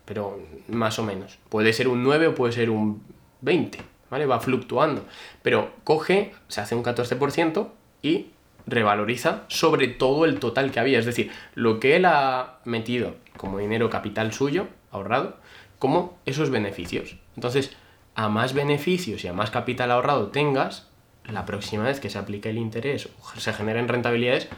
pero 0.05 0.39
más 0.69 0.99
o 0.99 1.03
menos. 1.03 1.39
Puede 1.49 1.73
ser 1.73 1.89
un 1.89 2.03
9 2.03 2.29
o 2.29 2.35
puede 2.35 2.53
ser 2.53 2.71
un 2.71 3.03
20, 3.41 3.79
¿vale? 4.11 4.27
Va 4.27 4.41
fluctuando. 4.41 5.05
Pero 5.43 5.73
coge, 5.85 6.33
se 6.49 6.61
hace 6.61 6.75
un 6.75 6.85
14% 6.85 7.69
y 8.03 8.27
revaloriza 8.67 9.45
sobre 9.49 9.89
todo 9.89 10.25
el 10.25 10.39
total 10.39 10.71
que 10.71 10.81
había. 10.81 10.99
Es 10.99 11.07
decir, 11.07 11.31
lo 11.55 11.81
que 11.81 11.97
él 11.97 12.05
ha 12.05 12.59
metido 12.65 13.17
como 13.37 13.59
dinero 13.59 13.89
capital 13.89 14.33
suyo, 14.33 14.69
ahorrado, 14.91 15.39
como 15.79 16.19
esos 16.27 16.51
beneficios. 16.51 17.17
Entonces, 17.37 17.75
a 18.15 18.29
más 18.29 18.53
beneficios 18.53 19.25
y 19.25 19.29
a 19.29 19.33
más 19.33 19.51
capital 19.51 19.91
ahorrado 19.91 20.29
tengas, 20.29 20.89
la 21.25 21.47
próxima 21.47 21.85
vez 21.85 22.01
que 22.01 22.11
se 22.11 22.19
aplique 22.19 22.51
el 22.51 22.59
interés 22.59 23.07
o 23.07 23.41
se 23.41 23.53
generen 23.53 23.89
rentabilidades, 23.89 24.49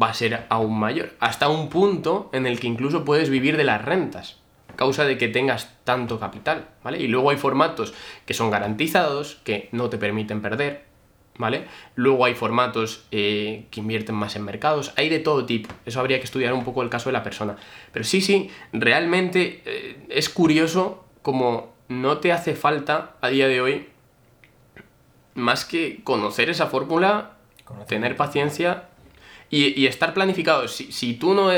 va 0.00 0.10
a 0.10 0.14
ser 0.14 0.46
aún 0.48 0.78
mayor, 0.78 1.12
hasta 1.20 1.48
un 1.48 1.68
punto 1.68 2.30
en 2.32 2.46
el 2.46 2.60
que 2.60 2.66
incluso 2.66 3.04
puedes 3.04 3.30
vivir 3.30 3.56
de 3.56 3.64
las 3.64 3.84
rentas, 3.84 4.38
a 4.68 4.76
causa 4.76 5.04
de 5.04 5.18
que 5.18 5.28
tengas 5.28 5.76
tanto 5.84 6.18
capital, 6.18 6.68
¿vale? 6.82 6.98
Y 6.98 7.08
luego 7.08 7.30
hay 7.30 7.36
formatos 7.36 7.94
que 8.26 8.34
son 8.34 8.50
garantizados, 8.50 9.40
que 9.44 9.68
no 9.72 9.90
te 9.90 9.98
permiten 9.98 10.42
perder, 10.42 10.84
¿vale? 11.38 11.66
Luego 11.96 12.24
hay 12.24 12.34
formatos 12.34 13.04
eh, 13.10 13.66
que 13.70 13.80
invierten 13.80 14.14
más 14.14 14.36
en 14.36 14.44
mercados, 14.44 14.92
hay 14.96 15.08
de 15.08 15.18
todo 15.18 15.46
tipo, 15.46 15.70
eso 15.86 16.00
habría 16.00 16.18
que 16.18 16.24
estudiar 16.24 16.52
un 16.52 16.64
poco 16.64 16.82
el 16.82 16.90
caso 16.90 17.08
de 17.08 17.14
la 17.14 17.22
persona. 17.22 17.56
Pero 17.92 18.04
sí, 18.04 18.20
sí, 18.20 18.50
realmente 18.72 19.62
eh, 19.64 20.06
es 20.08 20.28
curioso 20.28 21.04
como 21.22 21.72
no 21.88 22.18
te 22.18 22.32
hace 22.32 22.54
falta 22.54 23.16
a 23.20 23.28
día 23.28 23.48
de 23.48 23.60
hoy 23.60 23.88
más 25.34 25.64
que 25.64 26.02
conocer 26.04 26.50
esa 26.50 26.66
fórmula, 26.66 27.32
tener 27.86 28.16
paciencia 28.16 28.89
y, 29.50 29.86
estar 29.86 30.14
planificado. 30.14 30.68
Si, 30.68 30.92
si 30.92 31.14
tú 31.14 31.34
no, 31.34 31.50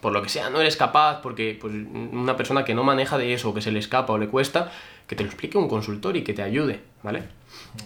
por 0.00 0.12
lo 0.12 0.22
que 0.22 0.28
sea, 0.28 0.50
no 0.50 0.60
eres 0.60 0.76
capaz, 0.76 1.22
porque 1.22 1.56
pues, 1.58 1.72
una 1.72 2.36
persona 2.36 2.64
que 2.64 2.74
no 2.74 2.84
maneja 2.84 3.16
de 3.16 3.32
eso, 3.32 3.54
que 3.54 3.62
se 3.62 3.72
le 3.72 3.78
escapa 3.78 4.12
o 4.12 4.18
le 4.18 4.28
cuesta, 4.28 4.70
que 5.06 5.16
te 5.16 5.24
lo 5.24 5.30
explique 5.30 5.56
un 5.56 5.68
consultor 5.68 6.16
y 6.16 6.22
que 6.22 6.34
te 6.34 6.42
ayude, 6.42 6.80
¿vale? 7.02 7.24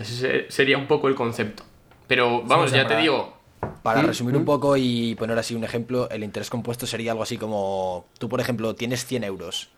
Ese 0.00 0.50
sería 0.50 0.76
un 0.76 0.88
poco 0.88 1.06
el 1.08 1.14
concepto. 1.14 1.62
Pero 2.08 2.42
vamos, 2.42 2.72
ya 2.72 2.86
te 2.86 2.96
digo. 2.96 3.40
Para 3.84 4.02
resumir 4.02 4.36
un 4.36 4.44
poco 4.44 4.76
y 4.76 5.14
poner 5.14 5.38
así 5.38 5.54
un 5.54 5.62
ejemplo, 5.62 6.10
el 6.10 6.24
interés 6.24 6.50
compuesto 6.50 6.86
sería 6.86 7.12
algo 7.12 7.22
así 7.22 7.38
como, 7.38 8.06
tú 8.18 8.28
por 8.28 8.40
ejemplo 8.40 8.74
tienes 8.74 9.06
100 9.06 9.22
euros, 9.22 9.70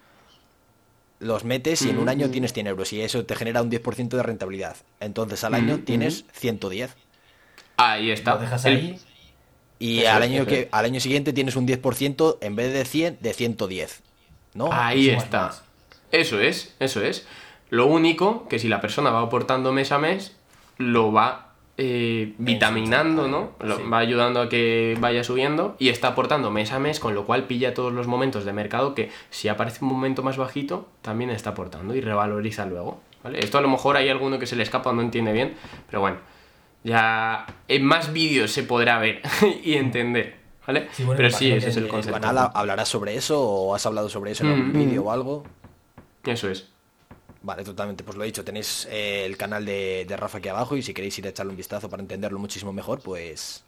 los 1.20 1.44
metes 1.44 1.82
y 1.82 1.90
en 1.90 1.98
un 1.98 2.09
año 2.09 2.31
tienes 2.31 2.55
100 2.55 2.66
euros 2.66 2.93
y 2.94 3.02
eso 3.02 3.24
te 3.27 3.36
genera 3.36 3.61
un 3.61 3.70
10% 3.70 4.09
de 4.09 4.23
rentabilidad. 4.23 4.77
Entonces 5.01 5.44
al 5.44 5.52
año 5.52 5.81
tienes 5.81 6.24
110. 6.32 6.97
Ahí 7.77 8.11
está. 8.11 8.35
Lo 8.35 8.40
dejas 8.40 8.65
ahí 8.65 8.98
y 9.86 10.05
al, 10.06 10.23
año 10.23 10.47
que, 10.47 10.69
al 10.73 10.85
año 10.85 11.01
siguiente 11.01 11.32
tienes 11.32 11.56
un 11.56 11.66
10% 11.66 12.39
en 12.40 12.56
vez 12.56 12.73
de 12.73 12.85
100, 12.85 13.19
de 13.20 13.32
110. 13.32 14.02
¿no? 14.55 14.69
Ahí 14.73 15.11
está. 15.11 15.52
Eso 16.12 16.39
es, 16.40 16.74
eso 16.78 17.02
es. 17.02 17.27
Lo 17.70 17.86
único 17.86 18.47
que 18.48 18.59
si 18.59 18.69
la 18.69 18.81
persona 18.81 19.11
va 19.11 19.20
aportando 19.23 19.73
mes 19.73 19.90
a 19.93 19.98
mes, 19.98 20.36
lo 20.78 21.12
va 21.12 21.52
eh, 21.77 22.35
vitaminando, 22.39 23.27
¿no? 23.27 23.52
Lo- 23.61 23.77
Sí. 23.78 23.82
Va 23.93 23.98
ayudando 23.98 24.40
a 24.43 24.48
que 24.48 24.97
vaya 25.01 25.24
subiendo 25.24 25.74
y 25.81 25.89
está 25.89 26.09
aportando 26.09 26.52
mes 26.52 26.70
a 26.70 26.78
mes, 26.78 27.01
con 27.01 27.16
lo 27.16 27.24
cual 27.27 27.44
pilla 27.48 27.74
todos 27.74 27.93
los 27.93 28.06
momentos 28.06 28.44
de 28.44 28.52
mercado 28.52 28.94
que 28.94 29.11
si 29.31 29.48
aparece 29.48 29.85
un 29.85 29.89
momento 29.90 30.23
más 30.23 30.36
bajito, 30.36 30.86
también 31.02 31.31
está 31.31 31.51
aportando 31.51 31.97
y 31.97 32.01
revaloriza 32.01 32.65
luego. 32.66 33.01
¿vale? 33.24 33.40
Esto 33.40 33.59
a 33.59 33.61
lo 33.61 33.69
mejor 33.69 33.97
hay 33.97 34.09
alguno 34.09 34.39
que 34.39 34.47
se 34.47 34.55
le 34.55 34.62
escapa 34.62 34.90
o 34.90 34.93
no 34.93 35.02
entiende 35.02 35.32
bien, 35.32 35.55
pero 35.89 36.01
bueno, 36.01 36.19
ya 36.85 37.47
en 37.66 37.85
más 37.85 38.12
vídeos 38.12 38.52
se 38.52 38.62
podrá 38.62 38.98
ver 38.98 39.20
y 39.65 39.74
entender, 39.74 40.36
¿vale? 40.66 40.89
Sí, 40.93 41.02
bueno, 41.05 41.16
pero 41.16 41.31
sí, 41.31 41.51
ese 41.51 41.70
es 41.70 41.77
el 41.77 41.78
en 41.78 41.78
el 41.78 41.85
¿El 41.85 41.90
concepto. 41.90 42.20
canal 42.20 42.51
hablarás 42.55 42.89
sobre 42.89 43.16
eso 43.16 43.40
o 43.43 43.74
has 43.74 43.85
hablado 43.86 44.09
sobre 44.09 44.31
eso 44.32 44.44
en 44.44 44.51
algún 44.51 44.69
Mm. 44.69 44.73
vídeo 44.73 45.02
o 45.05 45.11
algo? 45.11 45.44
Eso 46.24 46.48
es. 46.51 46.69
Vale, 47.43 47.62
totalmente, 47.65 48.05
pues 48.05 48.16
lo 48.16 48.23
he 48.23 48.27
dicho, 48.27 48.43
tenéis 48.44 48.89
eh, 48.90 49.24
el 49.27 49.36
canal 49.36 49.66
de, 49.66 50.06
de 50.09 50.16
Rafa 50.16 50.39
aquí 50.39 50.48
abajo 50.48 50.77
y 50.78 50.82
si 50.82 50.94
queréis 50.94 51.19
ir 51.19 51.27
a 51.27 51.31
echarle 51.31 51.51
un 51.51 51.56
vistazo 51.59 51.90
para 51.90 52.01
entenderlo 52.02 52.39
muchísimo 52.39 52.73
mejor, 52.73 53.01
pues 53.01 53.65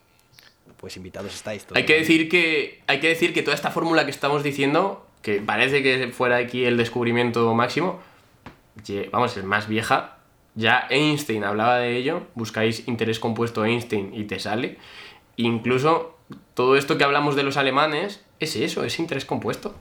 pues 0.78 0.96
invitados 0.96 1.34
estáis. 1.34 1.66
Hay 1.74 1.84
que 1.86 1.94
decir 1.94 2.28
que 2.28 2.82
hay 2.86 3.00
que 3.00 3.08
decir 3.08 3.32
que 3.32 3.42
toda 3.42 3.54
esta 3.54 3.70
fórmula 3.70 4.04
que 4.04 4.10
estamos 4.10 4.42
diciendo, 4.42 5.06
que 5.22 5.40
parece 5.40 5.82
que 5.82 6.08
fuera 6.08 6.36
aquí 6.36 6.64
el 6.64 6.76
descubrimiento 6.76 7.54
máximo, 7.54 8.00
vamos, 9.12 9.36
es 9.36 9.44
más 9.44 9.68
vieja. 9.68 10.15
Ya 10.56 10.86
Einstein 10.90 11.44
hablaba 11.44 11.76
de 11.78 11.96
ello, 11.96 12.22
buscáis 12.34 12.88
interés 12.88 13.20
compuesto 13.20 13.64
Einstein 13.64 14.12
y 14.14 14.24
te 14.24 14.38
sale. 14.40 14.78
Incluso 15.36 16.16
todo 16.54 16.76
esto 16.76 16.96
que 16.98 17.04
hablamos 17.04 17.36
de 17.36 17.42
los 17.42 17.56
alemanes 17.56 18.24
es 18.40 18.56
eso, 18.56 18.82
es 18.84 18.98
interés 18.98 19.24
compuesto. 19.24 19.74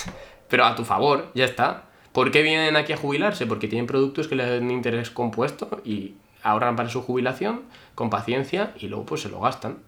Pero 0.48 0.64
a 0.64 0.74
tu 0.74 0.84
favor, 0.84 1.30
ya 1.34 1.44
está. 1.44 1.84
¿Por 2.12 2.30
qué 2.30 2.42
vienen 2.42 2.76
aquí 2.76 2.92
a 2.92 2.96
jubilarse? 2.96 3.46
Porque 3.46 3.68
tienen 3.68 3.86
productos 3.86 4.28
que 4.28 4.34
les 4.36 4.48
dan 4.48 4.70
interés 4.70 5.10
compuesto 5.10 5.80
y 5.84 6.14
ahorran 6.42 6.76
para 6.76 6.88
su 6.88 7.02
jubilación 7.02 7.62
con 7.94 8.10
paciencia 8.10 8.72
y 8.78 8.88
luego 8.88 9.06
pues 9.06 9.22
se 9.22 9.28
lo 9.28 9.40
gastan. 9.40 9.78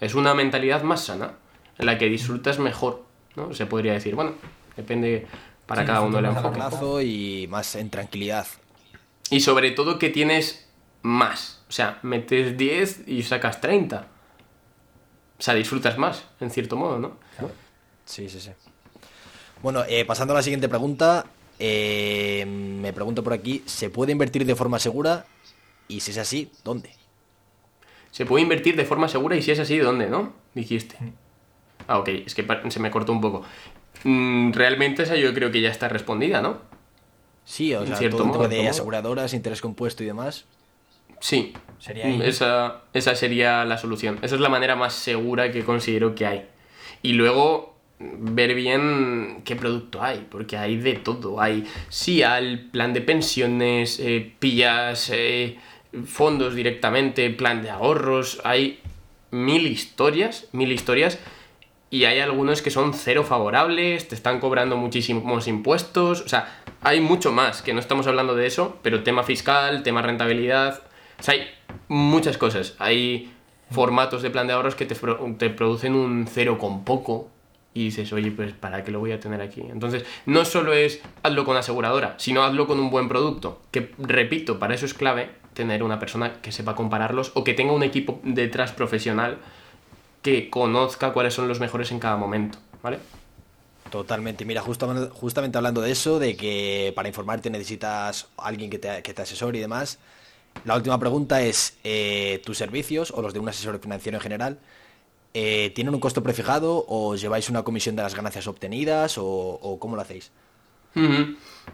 Es 0.00 0.14
una 0.14 0.34
mentalidad 0.34 0.82
más 0.82 1.04
sana, 1.04 1.32
en 1.78 1.86
la 1.86 1.96
que 1.98 2.06
disfrutas 2.08 2.58
mejor, 2.58 3.04
¿no? 3.36 3.54
Se 3.54 3.66
podría 3.66 3.92
decir, 3.94 4.14
bueno, 4.14 4.32
depende 4.76 5.26
para 5.66 5.82
Sí, 5.82 5.86
cada 5.86 6.00
uno 6.02 6.18
el 6.18 6.26
enfoque. 6.26 6.60
y 7.02 7.46
más 7.48 7.74
en 7.76 7.88
tranquilidad. 7.90 8.46
Y 9.30 9.40
sobre 9.40 9.70
todo 9.70 9.98
que 9.98 10.10
tienes 10.10 10.68
más. 11.02 11.62
O 11.68 11.72
sea, 11.72 11.98
metes 12.02 12.56
10 12.56 13.08
y 13.08 13.22
sacas 13.22 13.60
30. 13.60 14.06
O 15.38 15.42
sea, 15.42 15.54
disfrutas 15.54 15.98
más, 15.98 16.24
en 16.40 16.50
cierto 16.50 16.76
modo, 16.76 16.98
¿no? 16.98 17.16
Sí, 18.04 18.28
sí, 18.28 18.40
sí. 18.40 18.50
Bueno, 19.62 19.84
eh, 19.88 20.04
pasando 20.04 20.34
a 20.34 20.36
la 20.36 20.42
siguiente 20.42 20.68
pregunta, 20.68 21.24
eh, 21.58 22.44
me 22.46 22.92
pregunto 22.92 23.22
por 23.24 23.32
aquí, 23.32 23.62
¿se 23.66 23.90
puede 23.90 24.12
invertir 24.12 24.44
de 24.44 24.54
forma 24.54 24.78
segura? 24.78 25.24
Y 25.88 26.00
si 26.00 26.10
es 26.10 26.18
así, 26.18 26.50
¿dónde? 26.64 26.90
Se 28.10 28.26
puede 28.26 28.42
invertir 28.42 28.76
de 28.76 28.84
forma 28.84 29.08
segura 29.08 29.36
y 29.36 29.42
si 29.42 29.50
es 29.50 29.58
así, 29.58 29.78
¿dónde, 29.78 30.08
no? 30.08 30.32
Dijiste. 30.54 30.96
Ah, 31.88 31.98
ok, 31.98 32.08
es 32.26 32.34
que 32.34 32.46
se 32.68 32.80
me 32.80 32.90
cortó 32.90 33.12
un 33.12 33.20
poco. 33.20 33.42
Mm, 34.04 34.52
Realmente 34.52 35.04
esa 35.04 35.16
yo 35.16 35.32
creo 35.32 35.50
que 35.50 35.60
ya 35.60 35.70
está 35.70 35.88
respondida, 35.88 36.42
¿no? 36.42 36.60
Sí, 37.44 37.74
o 37.74 37.86
sea, 37.86 37.96
cierto 37.96 38.18
todo 38.18 38.26
el 38.26 38.32
tema 38.32 38.44
modo, 38.44 38.56
de 38.56 38.68
aseguradoras, 38.68 39.34
interés 39.34 39.60
compuesto 39.60 40.02
y 40.02 40.06
demás. 40.06 40.44
Sí. 41.20 41.52
Sería 41.78 42.06
ahí. 42.06 42.20
Esa, 42.24 42.82
esa 42.92 43.14
sería 43.14 43.64
la 43.64 43.78
solución. 43.78 44.18
Esa 44.22 44.34
es 44.36 44.40
la 44.40 44.48
manera 44.48 44.76
más 44.76 44.94
segura 44.94 45.50
que 45.50 45.64
considero 45.64 46.14
que 46.14 46.26
hay. 46.26 46.46
Y 47.02 47.14
luego 47.14 47.72
ver 47.98 48.54
bien 48.54 49.42
qué 49.44 49.56
producto 49.56 50.02
hay, 50.02 50.26
porque 50.30 50.56
hay 50.56 50.76
de 50.76 50.94
todo. 50.94 51.40
Hay 51.40 51.66
SIAL, 51.88 52.68
plan 52.70 52.92
de 52.92 53.00
pensiones, 53.00 53.98
eh, 54.00 54.32
pillas, 54.38 55.10
eh, 55.12 55.58
fondos 56.06 56.54
directamente, 56.54 57.28
plan 57.30 57.62
de 57.62 57.70
ahorros. 57.70 58.40
Hay 58.44 58.80
mil 59.30 59.66
historias, 59.66 60.48
mil 60.52 60.72
historias. 60.72 61.18
Y 61.90 62.04
hay 62.04 62.20
algunos 62.20 62.62
que 62.62 62.70
son 62.70 62.94
cero 62.94 63.22
favorables, 63.22 64.08
te 64.08 64.14
están 64.14 64.40
cobrando 64.40 64.76
muchísimos 64.76 65.46
impuestos. 65.46 66.22
O 66.22 66.28
sea, 66.28 66.61
hay 66.82 67.00
mucho 67.00 67.32
más, 67.32 67.62
que 67.62 67.72
no 67.72 67.80
estamos 67.80 68.06
hablando 68.06 68.34
de 68.34 68.46
eso, 68.46 68.78
pero 68.82 69.02
tema 69.02 69.22
fiscal, 69.22 69.82
tema 69.82 70.02
rentabilidad. 70.02 70.82
O 71.18 71.22
sea, 71.22 71.34
hay 71.34 71.48
muchas 71.88 72.36
cosas. 72.36 72.74
Hay 72.78 73.32
formatos 73.70 74.22
de 74.22 74.30
plan 74.30 74.46
de 74.46 74.52
ahorros 74.52 74.74
que 74.74 74.86
te, 74.86 74.96
te 75.38 75.50
producen 75.50 75.94
un 75.94 76.26
cero 76.26 76.58
con 76.58 76.84
poco. 76.84 77.28
Y 77.74 77.84
dices, 77.84 78.12
oye, 78.12 78.30
pues 78.30 78.52
¿para 78.52 78.84
qué 78.84 78.90
lo 78.90 79.00
voy 79.00 79.12
a 79.12 79.20
tener 79.20 79.40
aquí? 79.40 79.62
Entonces, 79.62 80.04
no 80.26 80.44
solo 80.44 80.74
es 80.74 81.00
hazlo 81.22 81.46
con 81.46 81.56
aseguradora, 81.56 82.16
sino 82.18 82.42
hazlo 82.42 82.66
con 82.66 82.78
un 82.78 82.90
buen 82.90 83.08
producto. 83.08 83.62
Que, 83.70 83.92
repito, 83.96 84.58
para 84.58 84.74
eso 84.74 84.84
es 84.84 84.92
clave 84.92 85.30
tener 85.54 85.82
una 85.82 85.98
persona 85.98 86.34
que 86.42 86.52
sepa 86.52 86.74
compararlos 86.74 87.32
o 87.34 87.44
que 87.44 87.54
tenga 87.54 87.72
un 87.72 87.82
equipo 87.82 88.20
detrás 88.24 88.72
profesional 88.72 89.38
que 90.20 90.50
conozca 90.50 91.12
cuáles 91.12 91.32
son 91.32 91.48
los 91.48 91.60
mejores 91.60 91.92
en 91.92 91.98
cada 91.98 92.16
momento, 92.16 92.58
¿vale? 92.82 92.98
Totalmente. 93.92 94.46
Mira, 94.46 94.62
justamente, 94.62 95.10
justamente 95.12 95.58
hablando 95.58 95.82
de 95.82 95.90
eso, 95.90 96.18
de 96.18 96.34
que 96.34 96.94
para 96.96 97.08
informarte 97.08 97.50
necesitas 97.50 98.26
alguien 98.38 98.70
que 98.70 98.78
te, 98.78 99.02
que 99.02 99.12
asesore 99.20 99.58
y 99.58 99.60
demás. 99.60 99.98
La 100.64 100.76
última 100.76 100.98
pregunta 100.98 101.42
es, 101.42 101.76
eh, 101.84 102.40
¿tus 102.42 102.56
servicios 102.56 103.10
o 103.10 103.20
los 103.20 103.34
de 103.34 103.40
un 103.40 103.50
asesor 103.50 103.78
financiero 103.80 104.16
en 104.16 104.22
general 104.22 104.58
eh, 105.34 105.72
tienen 105.74 105.92
un 105.92 106.00
costo 106.00 106.22
prefijado 106.22 106.86
o 106.88 107.16
lleváis 107.16 107.50
una 107.50 107.64
comisión 107.64 107.94
de 107.94 108.02
las 108.02 108.14
ganancias 108.14 108.46
obtenidas 108.46 109.16
o, 109.18 109.76
cómo 109.78 109.94
lo 109.94 110.00
hacéis? 110.00 110.30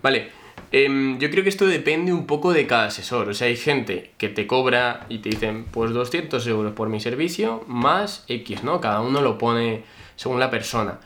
Vale, 0.02 0.32
em, 0.72 1.20
yo 1.20 1.30
creo 1.30 1.44
que 1.44 1.50
esto 1.50 1.68
depende 1.68 2.12
un 2.12 2.26
poco 2.26 2.52
de 2.52 2.66
cada 2.66 2.86
asesor. 2.86 3.28
O 3.28 3.34
sea, 3.34 3.46
hay 3.46 3.56
gente 3.56 4.10
que 4.18 4.28
te 4.28 4.48
cobra 4.48 5.06
y 5.08 5.18
te 5.18 5.28
dicen, 5.28 5.66
pues 5.66 5.92
200 5.92 6.44
euros 6.48 6.72
por 6.72 6.88
mi 6.88 6.98
servicio 6.98 7.62
más 7.68 8.24
X, 8.26 8.64
¿no? 8.64 8.80
Cada 8.80 9.02
uno 9.02 9.20
lo 9.20 9.38
pone 9.38 9.84
según 10.16 10.40
la 10.40 10.50
persona. 10.50 10.98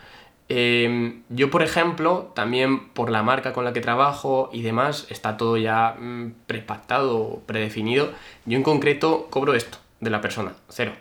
Em, 0.54 1.22
yo, 1.30 1.50
por 1.50 1.62
ejemplo, 1.62 2.30
también 2.34 2.90
por 2.90 3.10
la 3.10 3.22
marca 3.22 3.54
con 3.54 3.64
la 3.64 3.72
que 3.72 3.80
trabajo 3.80 4.50
y 4.52 4.60
demás, 4.60 5.06
está 5.08 5.38
todo 5.38 5.56
ya 5.56 5.96
mm, 5.98 6.34
prepactado, 6.46 7.40
predefinido. 7.46 8.10
Yo 8.44 8.58
en 8.58 8.62
concreto 8.62 9.28
cobro 9.30 9.54
esto 9.54 9.78
de 10.00 10.10
la 10.10 10.20
persona, 10.20 10.52
cero, 10.68 10.92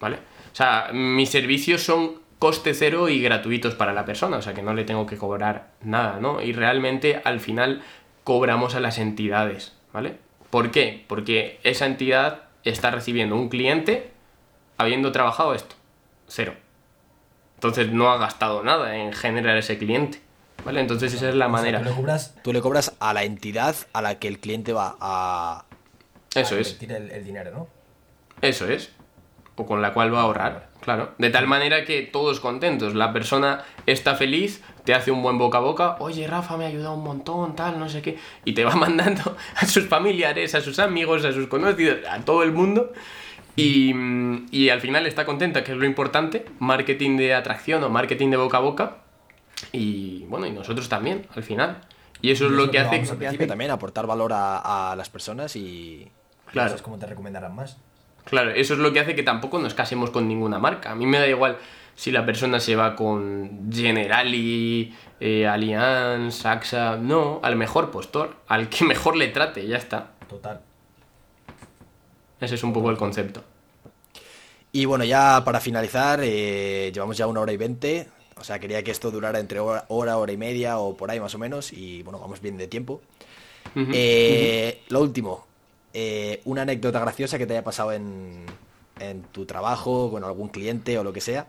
¿vale? 0.00 0.16
O 0.52 0.54
sea, 0.54 0.90
mis 0.92 1.30
servicios 1.30 1.82
son 1.82 2.20
coste 2.38 2.74
cero 2.74 3.08
y 3.08 3.22
gratuitos 3.22 3.74
para 3.74 3.94
la 3.94 4.04
persona, 4.04 4.36
o 4.36 4.42
sea 4.42 4.52
que 4.52 4.62
no 4.62 4.74
le 4.74 4.84
tengo 4.84 5.06
que 5.06 5.16
cobrar 5.16 5.70
nada, 5.80 6.18
¿no? 6.20 6.42
Y 6.42 6.52
realmente 6.52 7.22
al 7.24 7.40
final 7.40 7.80
cobramos 8.22 8.74
a 8.74 8.80
las 8.80 8.98
entidades, 8.98 9.74
¿vale? 9.94 10.18
¿Por 10.50 10.70
qué? 10.72 11.06
Porque 11.08 11.58
esa 11.62 11.86
entidad 11.86 12.42
está 12.64 12.90
recibiendo 12.90 13.34
un 13.34 13.48
cliente 13.48 14.10
habiendo 14.76 15.10
trabajado 15.10 15.54
esto, 15.54 15.74
cero. 16.26 16.52
Entonces 17.60 17.92
no 17.92 18.10
ha 18.10 18.16
gastado 18.16 18.62
nada 18.62 18.96
en 18.96 19.12
generar 19.12 19.54
ese 19.58 19.76
cliente, 19.76 20.22
¿vale? 20.64 20.80
Entonces 20.80 21.12
esa 21.12 21.28
es 21.28 21.34
la 21.34 21.44
O 21.46 21.48
sea, 21.50 21.58
manera. 21.58 21.78
tú 21.80 21.84
le 21.90 21.94
cobras 21.94 22.34
Tú 22.42 22.52
le 22.54 22.60
cobras 22.62 22.96
a 23.00 23.12
la 23.12 23.22
entidad 23.24 23.76
a 23.92 24.00
la 24.00 24.18
que 24.18 24.28
el 24.28 24.38
cliente 24.38 24.72
va 24.72 24.96
a... 24.98 25.66
Eso 26.34 26.54
a 26.54 26.58
es. 26.58 26.78
el 26.80 27.22
dinero, 27.22 27.50
¿no? 27.50 27.68
Eso 28.40 28.66
es. 28.66 28.92
O 29.56 29.66
con 29.66 29.82
la 29.82 29.92
cual 29.92 30.14
va 30.14 30.20
a 30.20 30.22
ahorrar, 30.22 30.70
claro. 30.80 31.10
De 31.18 31.28
tal 31.28 31.46
manera 31.46 31.84
que 31.84 32.00
todos 32.00 32.40
contentos. 32.40 32.94
La 32.94 33.12
persona 33.12 33.62
está 33.84 34.14
feliz, 34.14 34.62
te 34.84 34.94
hace 34.94 35.10
un 35.10 35.22
buen 35.22 35.36
boca 35.36 35.58
a 35.58 35.60
boca. 35.60 35.96
Oye, 35.98 36.26
Rafa, 36.26 36.56
me 36.56 36.64
ha 36.64 36.68
ayudado 36.68 36.94
un 36.94 37.04
montón, 37.04 37.54
tal, 37.54 37.78
no 37.78 37.90
sé 37.90 38.00
qué. 38.00 38.18
Y 38.46 38.54
te 38.54 38.64
va 38.64 38.74
mandando 38.74 39.36
a 39.56 39.66
sus 39.66 39.86
familiares, 39.86 40.54
a 40.54 40.62
sus 40.62 40.78
amigos, 40.78 41.26
a 41.26 41.32
sus 41.32 41.46
conocidos, 41.48 41.98
a 42.10 42.20
todo 42.20 42.42
el 42.42 42.52
mundo. 42.52 42.94
Y, 43.56 43.94
y 44.50 44.68
al 44.70 44.80
final 44.80 45.06
está 45.06 45.24
contenta, 45.24 45.64
que 45.64 45.72
es 45.72 45.78
lo 45.78 45.84
importante. 45.84 46.46
Marketing 46.58 47.16
de 47.16 47.34
atracción 47.34 47.82
o 47.84 47.88
marketing 47.88 48.30
de 48.30 48.36
boca 48.36 48.58
a 48.58 48.60
boca. 48.60 48.96
Y 49.72 50.24
bueno, 50.28 50.46
y 50.46 50.52
nosotros 50.52 50.88
también, 50.88 51.26
al 51.34 51.42
final. 51.42 51.82
Y 52.22 52.30
eso 52.30 52.46
es 52.46 52.52
Y 52.52 52.54
lo 52.54 52.62
eso 52.64 52.70
que 52.70 52.78
lo 52.78 52.86
hace... 52.86 52.96
vamos 52.96 53.12
a 53.12 53.18
que 53.18 53.26
hace 53.28 53.46
también 53.46 53.70
aportar 53.70 54.06
valor 54.06 54.32
a, 54.32 54.92
a 54.92 54.96
las 54.96 55.08
personas 55.10 55.56
y... 55.56 56.10
Claro. 56.52 56.74
Es 56.74 56.82
como 56.82 56.98
te 56.98 57.06
recomendarán 57.06 57.54
más. 57.54 57.78
Claro, 58.24 58.50
eso 58.50 58.74
es 58.74 58.80
lo 58.80 58.92
que 58.92 59.00
hace 59.00 59.14
que 59.14 59.22
tampoco 59.22 59.58
nos 59.58 59.74
casemos 59.74 60.10
con 60.10 60.28
ninguna 60.28 60.58
marca. 60.58 60.90
A 60.90 60.94
mí 60.94 61.06
me 61.06 61.18
da 61.18 61.26
igual 61.26 61.56
si 61.94 62.10
la 62.10 62.24
persona 62.26 62.60
se 62.60 62.76
va 62.76 62.96
con 62.96 63.70
Generali, 63.72 64.94
eh, 65.20 65.46
Allianz, 65.46 66.44
AXA. 66.46 66.96
No, 66.96 67.40
al 67.42 67.56
mejor 67.56 67.90
postor, 67.90 68.36
al 68.48 68.68
que 68.68 68.84
mejor 68.86 69.16
le 69.16 69.28
trate, 69.28 69.66
ya 69.66 69.76
está. 69.76 70.12
Total. 70.28 70.60
Ese 72.40 72.56
es 72.56 72.64
un 72.64 72.72
poco 72.72 72.90
el 72.90 72.96
concepto. 72.96 73.44
Y 74.72 74.84
bueno, 74.84 75.04
ya 75.04 75.42
para 75.44 75.60
finalizar, 75.60 76.20
eh, 76.22 76.90
llevamos 76.94 77.16
ya 77.16 77.26
una 77.26 77.40
hora 77.40 77.52
y 77.52 77.56
veinte. 77.56 78.08
O 78.36 78.44
sea, 78.44 78.58
quería 78.58 78.82
que 78.84 78.90
esto 78.92 79.10
durara 79.10 79.38
entre 79.40 79.60
hora, 79.60 79.84
hora, 79.88 80.16
hora 80.18 80.32
y 80.32 80.36
media 80.36 80.78
o 80.78 80.96
por 80.96 81.10
ahí 81.10 81.20
más 81.20 81.34
o 81.34 81.38
menos. 81.38 81.72
Y 81.72 82.02
bueno, 82.02 82.18
vamos 82.20 82.40
bien 82.40 82.56
de 82.56 82.68
tiempo. 82.68 83.02
Eh, 83.90 84.82
Lo 84.88 85.00
último, 85.02 85.46
eh, 85.94 86.42
una 86.44 86.62
anécdota 86.62 87.00
graciosa 87.00 87.38
que 87.38 87.46
te 87.46 87.54
haya 87.54 87.64
pasado 87.64 87.92
en, 87.92 88.46
en 88.98 89.24
tu 89.32 89.46
trabajo, 89.46 90.10
con 90.10 90.24
algún 90.24 90.48
cliente 90.50 90.98
o 90.98 91.04
lo 91.04 91.12
que 91.12 91.20
sea. 91.20 91.48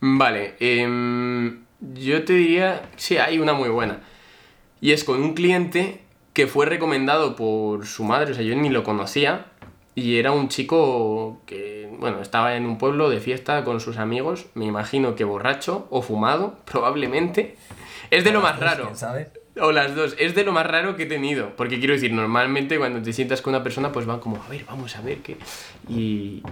Vale, 0.00 0.54
em, 0.60 1.64
yo 1.80 2.24
te 2.24 2.34
diría, 2.34 2.90
sí, 2.96 3.16
hay 3.16 3.38
una 3.38 3.54
muy 3.54 3.68
buena. 3.70 4.02
Y 4.80 4.92
es 4.92 5.04
con 5.04 5.22
un 5.22 5.34
cliente 5.34 6.02
que 6.36 6.46
fue 6.46 6.66
recomendado 6.66 7.34
por 7.34 7.86
su 7.86 8.04
madre, 8.04 8.32
o 8.32 8.34
sea, 8.34 8.44
yo 8.44 8.54
ni 8.54 8.68
lo 8.68 8.84
conocía. 8.84 9.46
y 9.94 10.18
era 10.18 10.32
un 10.32 10.50
chico 10.50 11.40
que, 11.46 11.88
bueno, 11.98 12.20
estaba 12.20 12.56
en 12.56 12.66
un 12.66 12.76
pueblo 12.76 13.08
de 13.08 13.20
fiesta 13.20 13.64
con 13.64 13.80
sus 13.80 13.96
amigos, 13.96 14.44
me 14.52 14.66
imagino 14.66 15.14
que 15.14 15.24
borracho 15.24 15.86
o 15.88 16.02
fumado, 16.02 16.58
probablemente. 16.70 17.56
Es 18.10 18.22
de 18.22 18.32
lo 18.32 18.42
más 18.42 18.60
raro. 18.60 18.92
O 19.58 19.72
las 19.72 19.96
dos, 19.96 20.14
es 20.18 20.34
de 20.34 20.44
lo 20.44 20.52
más 20.52 20.66
raro 20.66 20.94
que 20.94 21.04
he 21.04 21.06
tenido. 21.06 21.56
Porque 21.56 21.78
quiero 21.78 21.94
decir, 21.94 22.12
normalmente 22.12 22.76
cuando 22.76 23.00
te 23.00 23.14
sientas 23.14 23.40
con 23.40 23.54
una 23.54 23.62
persona, 23.62 23.90
pues 23.90 24.04
van 24.04 24.20
como, 24.20 24.36
a 24.36 24.46
ver, 24.50 24.66
vamos 24.66 24.94
a 24.94 25.00
ver 25.00 25.20
qué. 25.20 25.38
Y, 25.88 26.42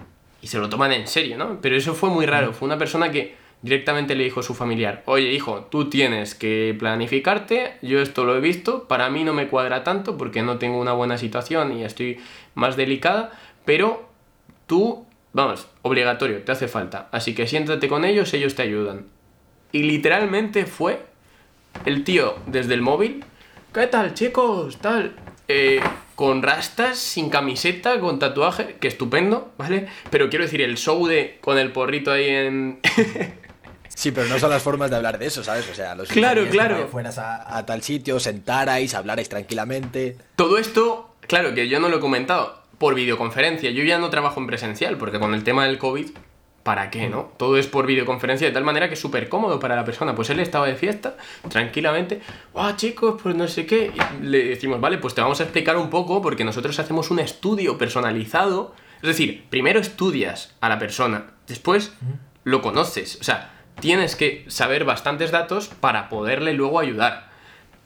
y 0.41 0.47
se 0.47 0.57
lo 0.57 0.71
toman 0.71 0.93
en 0.93 1.07
serio, 1.07 1.37
¿no? 1.37 1.59
Pero 1.61 1.77
eso 1.77 1.93
fue 1.93 2.09
muy 2.09 2.25
raro. 2.25 2.55
Fue 2.55 2.65
una 2.65 2.79
persona 2.79 3.11
que 3.11 3.35
directamente 3.65 4.15
le 4.15 4.25
dijo 4.25 4.41
a 4.41 4.43
su 4.43 4.53
familiar, 4.53 5.03
oye 5.07 5.33
hijo, 5.33 5.69
tú 5.71 5.89
tienes 5.89 6.35
que 6.35 6.77
planificarte, 6.79 7.79
yo 7.81 8.03
esto 8.03 8.25
lo 8.25 8.37
he 8.37 8.41
visto, 8.41 8.87
para 8.89 9.09
mí 9.09 9.25
no 9.25 9.33
me 9.33 9.49
cuadra 9.49 9.83
tanto 9.83 10.19
porque 10.19 10.43
no 10.43 10.59
tengo 10.59 10.79
una 10.79 10.93
buena 10.93 11.17
situación 11.17 11.73
y 11.73 11.83
estoy 11.83 12.19
más 12.55 12.77
delicada, 12.77 13.33
pero 13.65 14.07
tú, 14.67 15.07
vamos, 15.33 15.67
obligatorio, 15.81 16.43
te 16.43 16.53
hace 16.53 16.69
falta. 16.69 17.09
Así 17.11 17.35
que 17.35 17.47
siéntate 17.47 17.89
con 17.89 18.05
ellos, 18.05 18.35
ellos 18.35 18.55
te 18.55 18.61
ayudan. 18.61 19.07
Y 19.73 19.85
literalmente 19.85 20.67
fue 20.67 21.01
el 21.87 22.05
tío 22.05 22.35
desde 22.47 22.75
el 22.75 22.83
móvil, 22.83 23.25
¿qué 23.73 23.87
tal 23.87 24.13
chicos? 24.13 24.77
Tal. 24.77 25.17
Eh, 25.49 25.81
con 26.17 26.43
rastas, 26.43 26.99
sin 26.99 27.31
camiseta, 27.31 27.99
con 27.99 28.19
tatuaje, 28.19 28.77
que 28.79 28.89
estupendo, 28.89 29.55
¿vale? 29.57 29.89
Pero 30.11 30.29
quiero 30.29 30.45
decir, 30.45 30.61
el 30.61 30.77
show 30.77 31.07
de 31.07 31.39
con 31.41 31.57
el 31.57 31.73
porrito 31.73 32.13
ahí 32.13 32.29
en... 32.29 32.81
Sí, 33.95 34.11
pero 34.11 34.27
no 34.29 34.39
son 34.39 34.51
las 34.51 34.63
formas 34.63 34.91
de 34.91 34.97
hablar 34.97 35.19
de 35.19 35.27
eso, 35.27 35.45
¿sabes? 35.45 35.69
O 35.71 35.75
sea, 35.75 35.95
los 35.95 36.09
Claro, 36.09 36.43
es 36.43 36.47
que 36.49 36.53
claro. 36.53 36.89
Fueras 36.89 37.19
a, 37.19 37.57
A 37.57 37.65
tal 37.65 37.83
sitio, 37.83 38.19
sentarais, 38.21 38.95
hablarais 38.95 39.29
tranquilamente. 39.29 40.17
Todo 40.37 40.59
esto, 40.59 41.15
claro 41.21 41.55
que 41.55 41.69
yo 41.69 41.81
no 41.81 41.89
lo 41.89 41.99
he 41.99 42.01
comentado, 42.01 42.63
por 42.79 42.95
videoconferencia. 42.95 43.71
Yo 43.71 43.85
ya 43.85 43.99
no 43.99 44.11
trabajo 44.11 44.41
en 44.41 44.47
presencial, 44.47 44.99
porque 44.99 45.19
con 45.21 45.33
el 45.33 45.45
tema 45.45 45.65
del 45.65 45.79
COVID, 45.79 46.11
¿para 46.65 46.91
qué, 46.91 47.09
no? 47.09 47.33
Todo 47.37 47.57
es 47.57 47.67
por 47.67 47.87
videoconferencia, 47.87 48.47
de 48.49 48.53
tal 48.53 48.65
manera 48.65 48.89
que 48.89 48.95
es 48.95 49.01
súper 49.01 49.29
cómodo 49.29 49.61
para 49.61 49.77
la 49.77 49.85
persona. 49.85 50.15
Pues 50.15 50.29
él 50.31 50.41
estaba 50.41 50.67
de 50.67 50.75
fiesta, 50.75 51.17
tranquilamente. 51.49 52.21
¡Ah, 52.55 52.75
chicos, 52.77 53.21
pues 53.23 53.35
no 53.37 53.47
sé 53.47 53.65
qué! 53.65 53.93
Y 54.21 54.25
le 54.25 54.45
decimos, 54.45 54.81
vale, 54.81 54.99
pues 54.99 55.15
te 55.15 55.21
vamos 55.21 55.41
a 55.41 55.45
explicar 55.45 55.77
un 55.77 55.89
poco, 55.89 56.21
porque 56.21 56.45
nosotros 56.45 56.79
hacemos 56.79 57.11
un 57.11 57.21
estudio 57.21 57.79
personalizado. 57.79 58.75
Es 59.03 59.09
decir, 59.09 59.45
primero 59.51 59.79
estudias 59.79 60.55
a 60.61 60.69
la 60.69 60.79
persona, 60.79 61.27
después 61.47 61.93
lo 62.43 62.61
conoces. 62.61 63.19
O 63.21 63.25
sea, 63.25 63.54
tienes 63.81 64.17
que 64.17 64.45
saber 64.49 64.85
bastantes 64.85 65.31
datos 65.31 65.69
para 65.69 66.09
poderle 66.09 66.53
luego 66.55 66.81
ayudar. 66.81 67.31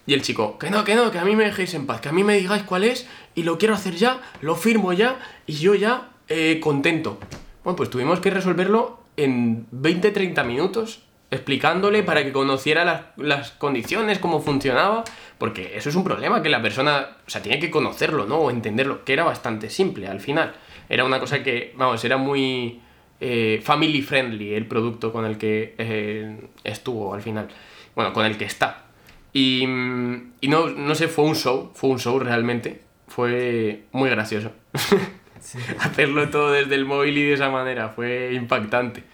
Y 0.07 0.15
el 0.15 0.23
chico, 0.23 0.59
que 0.59 0.71
no, 0.71 0.85
que 0.85 0.95
no, 0.95 1.11
que 1.11 1.19
a 1.19 1.25
mí 1.25 1.37
me 1.37 1.45
dejéis 1.45 1.75
en 1.75 1.87
paz, 1.87 2.01
que 2.01 2.09
a 2.09 2.13
mí 2.13 2.25
me 2.25 2.39
digáis 2.39 2.63
cuál 2.63 2.85
es 2.85 3.07
y 3.35 3.43
lo 3.43 3.59
quiero 3.59 3.75
hacer 3.75 3.95
ya, 3.95 4.21
lo 4.41 4.57
firmo 4.57 4.95
ya 4.95 5.19
y 5.47 5.55
yo 5.55 5.75
ya 5.75 6.09
eh, 6.29 6.61
contento. 6.63 7.19
Bueno, 7.63 7.77
pues 7.77 7.91
tuvimos 7.91 8.21
que 8.21 8.31
resolverlo 8.31 9.01
en 9.19 9.67
20-30 9.71 10.47
minutos, 10.47 11.03
explicándole 11.31 12.03
para 12.03 12.25
que 12.25 12.33
conociera 12.33 12.87
las, 12.87 13.03
las 13.19 13.51
condiciones, 13.51 14.19
cómo 14.19 14.41
funcionaba, 14.41 15.05
porque 15.37 15.77
eso 15.77 15.91
es 15.91 15.95
un 15.95 16.05
problema, 16.05 16.43
que 16.43 16.49
la 16.49 16.63
persona, 16.63 17.19
o 17.27 17.31
sea, 17.31 17.43
tiene 17.43 17.59
que 17.59 17.71
conocerlo, 17.71 18.25
¿no? 18.25 18.37
O 18.39 18.51
entenderlo, 18.51 19.05
que 19.05 19.13
era 19.13 19.25
bastante 19.25 19.69
simple 19.69 20.09
al 20.09 20.21
final. 20.21 20.55
Era 20.89 21.05
una 21.05 21.21
cosa 21.21 21.43
que, 21.43 21.75
vamos, 21.77 22.03
era 22.05 22.17
muy 22.17 22.81
eh, 23.21 23.61
family 23.63 24.03
friendly 24.03 24.55
el 24.55 24.67
producto 24.67 25.13
con 25.13 25.25
el 25.25 25.39
que 25.39 25.75
eh, 25.79 26.39
estuvo 26.65 27.15
al 27.15 27.23
final. 27.23 27.49
Bueno, 27.95 28.13
con 28.13 28.25
el 28.27 28.37
que 28.37 28.45
está. 28.45 28.85
Y, 29.33 29.67
mm, 29.67 30.33
y 30.41 30.49
no, 30.49 30.69
no 30.69 30.95
sé, 30.95 31.09
fue 31.09 31.25
un 31.25 31.35
show, 31.35 31.71
fue 31.75 31.91
un 31.91 31.99
show 31.99 32.19
realmente. 32.19 32.83
Fue 33.09 33.85
muy 33.93 34.11
gracioso. 34.11 34.53
Sí. 35.41 35.57
Hacerlo 35.79 36.29
todo 36.31 36.51
desde 36.51 36.75
el 36.75 36.85
móvil 36.85 37.17
y 37.17 37.23
de 37.23 37.35
esa 37.35 37.49
manera 37.49 37.91
fue 37.91 38.35
impactante. 38.35 39.05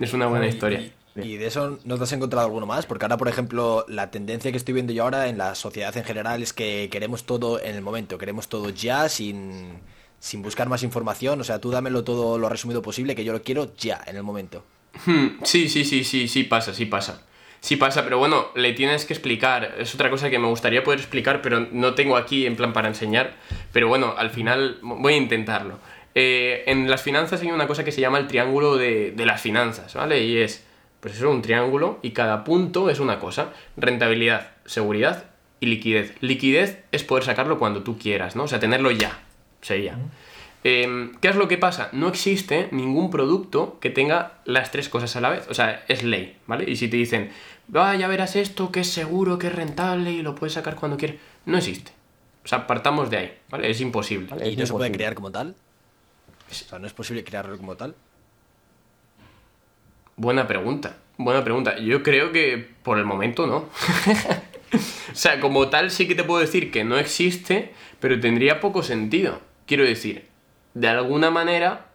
Es 0.00 0.14
una 0.14 0.26
buena 0.26 0.46
Y- 0.46 0.48
historia. 0.48 0.80
Y, 1.14 1.20
y 1.20 1.36
de 1.36 1.46
eso 1.46 1.78
no 1.84 1.96
te 1.98 2.02
has 2.04 2.12
encontrado 2.12 2.46
alguno 2.46 2.64
más, 2.66 2.86
porque 2.86 3.04
ahora, 3.04 3.18
por 3.18 3.28
ejemplo, 3.28 3.84
la 3.86 4.10
tendencia 4.10 4.50
que 4.50 4.56
estoy 4.56 4.72
viendo 4.74 4.92
yo 4.94 5.04
ahora 5.04 5.28
en 5.28 5.36
la 5.38 5.54
sociedad 5.54 5.94
en 5.96 6.02
general 6.04 6.42
es 6.42 6.52
que 6.54 6.88
queremos 6.90 7.24
todo 7.24 7.62
en 7.62 7.76
el 7.76 7.82
momento, 7.82 8.16
queremos 8.18 8.48
todo 8.48 8.70
ya, 8.70 9.08
sin, 9.10 9.74
sin 10.18 10.42
buscar 10.42 10.68
más 10.68 10.82
información. 10.82 11.40
O 11.40 11.44
sea, 11.44 11.60
tú 11.60 11.70
dámelo 11.70 12.04
todo 12.04 12.38
lo 12.38 12.48
resumido 12.48 12.82
posible, 12.82 13.14
que 13.14 13.24
yo 13.24 13.32
lo 13.32 13.42
quiero 13.42 13.74
ya, 13.76 14.02
en 14.06 14.16
el 14.16 14.22
momento. 14.22 14.64
Hmm, 15.04 15.42
Sí, 15.42 15.68
sí, 15.68 15.84
sí, 15.84 16.04
sí, 16.04 16.28
sí 16.28 16.44
pasa, 16.44 16.74
sí 16.74 16.86
pasa. 16.86 17.22
Sí 17.60 17.76
pasa, 17.76 18.04
pero 18.04 18.18
bueno, 18.18 18.46
le 18.54 18.72
tienes 18.74 19.04
que 19.04 19.12
explicar. 19.12 19.74
Es 19.78 19.94
otra 19.94 20.10
cosa 20.10 20.30
que 20.30 20.38
me 20.38 20.46
gustaría 20.46 20.84
poder 20.84 21.00
explicar, 21.00 21.42
pero 21.42 21.66
no 21.72 21.94
tengo 21.94 22.16
aquí 22.16 22.46
en 22.46 22.56
plan 22.56 22.72
para 22.72 22.88
enseñar. 22.88 23.34
Pero 23.72 23.88
bueno, 23.88 24.14
al 24.16 24.30
final 24.30 24.78
voy 24.82 25.14
a 25.14 25.16
intentarlo. 25.16 25.78
Eh, 26.14 26.64
en 26.66 26.88
las 26.88 27.02
finanzas 27.02 27.42
hay 27.42 27.50
una 27.50 27.66
cosa 27.66 27.84
que 27.84 27.92
se 27.92 28.00
llama 28.00 28.18
el 28.18 28.26
triángulo 28.26 28.76
de, 28.76 29.12
las 29.18 29.40
finanzas, 29.40 29.94
¿vale? 29.94 30.22
Y 30.22 30.38
es, 30.38 30.64
pues 31.00 31.16
eso, 31.16 31.30
un 31.30 31.42
triángulo 31.42 31.98
y 32.02 32.12
cada 32.12 32.44
punto 32.44 32.88
es 32.88 33.00
una 33.00 33.18
cosa. 33.18 33.52
Rentabilidad, 33.76 34.52
seguridad 34.64 35.24
y 35.60 35.66
liquidez. 35.66 36.14
Liquidez 36.20 36.84
es 36.92 37.04
poder 37.04 37.24
sacarlo 37.24 37.58
cuando 37.58 37.82
tú 37.82 37.98
quieras, 37.98 38.36
¿no? 38.36 38.44
O 38.44 38.48
sea, 38.48 38.60
tenerlo 38.60 38.90
ya, 38.90 39.18
sería. 39.60 39.98
Eh, 40.64 41.12
¿Qué 41.20 41.28
es 41.28 41.36
lo 41.36 41.46
que 41.46 41.58
pasa? 41.58 41.90
No 41.92 42.08
existe 42.08 42.68
ningún 42.72 43.10
producto 43.10 43.78
que 43.80 43.90
tenga 43.90 44.40
las 44.44 44.72
tres 44.72 44.88
cosas 44.88 45.14
a 45.14 45.20
la 45.20 45.30
vez. 45.30 45.46
O 45.48 45.54
sea, 45.54 45.84
es 45.86 46.02
ley, 46.02 46.36
¿vale? 46.46 46.68
Y 46.68 46.76
si 46.76 46.88
te 46.88 46.96
dicen, 46.96 47.30
ah, 47.74 47.94
ya 47.94 48.08
verás 48.08 48.34
esto, 48.36 48.72
que 48.72 48.80
es 48.80 48.88
seguro, 48.88 49.38
que 49.38 49.46
es 49.46 49.54
rentable 49.54 50.10
y 50.10 50.22
lo 50.22 50.34
puedes 50.34 50.54
sacar 50.54 50.74
cuando 50.76 50.96
quieras. 50.96 51.18
No 51.44 51.56
existe. 51.58 51.92
O 52.44 52.48
sea, 52.48 52.66
partamos 52.66 53.10
de 53.10 53.16
ahí, 53.16 53.38
¿vale? 53.48 53.70
Es 53.70 53.80
imposible. 53.80 54.28
¿Y 54.48 54.56
no 54.56 54.66
se 54.66 54.72
puede 54.72 54.92
crear 54.92 55.14
como 55.14 55.30
tal? 55.30 55.54
O 56.50 56.54
sea, 56.54 56.78
no 56.78 56.86
es 56.86 56.92
posible 56.92 57.24
crearlo 57.24 57.56
como 57.56 57.76
tal. 57.76 57.94
Buena 60.16 60.46
pregunta. 60.46 60.96
Buena 61.18 61.42
pregunta. 61.42 61.78
Yo 61.78 62.02
creo 62.02 62.32
que 62.32 62.68
por 62.82 62.98
el 62.98 63.04
momento 63.04 63.46
no. 63.46 63.56
o 65.12 65.14
sea, 65.14 65.40
como 65.40 65.68
tal 65.68 65.90
sí 65.90 66.06
que 66.06 66.14
te 66.14 66.24
puedo 66.24 66.40
decir 66.40 66.70
que 66.70 66.84
no 66.84 66.98
existe, 66.98 67.72
pero 68.00 68.20
tendría 68.20 68.60
poco 68.60 68.82
sentido. 68.82 69.40
Quiero 69.66 69.84
decir, 69.84 70.26
de 70.74 70.88
alguna 70.88 71.30
manera 71.30 71.86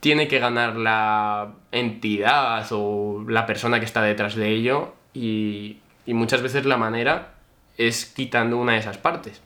tiene 0.00 0.28
que 0.28 0.38
ganar 0.38 0.76
la 0.76 1.54
entidad 1.72 2.66
o 2.70 3.24
la 3.28 3.46
persona 3.46 3.78
que 3.80 3.86
está 3.86 4.02
detrás 4.02 4.34
de 4.34 4.50
ello 4.50 4.94
y, 5.12 5.78
y 6.06 6.14
muchas 6.14 6.42
veces 6.42 6.64
la 6.66 6.76
manera 6.76 7.34
es 7.76 8.06
quitando 8.06 8.56
una 8.56 8.72
de 8.72 8.78
esas 8.78 8.98
partes. 8.98 9.40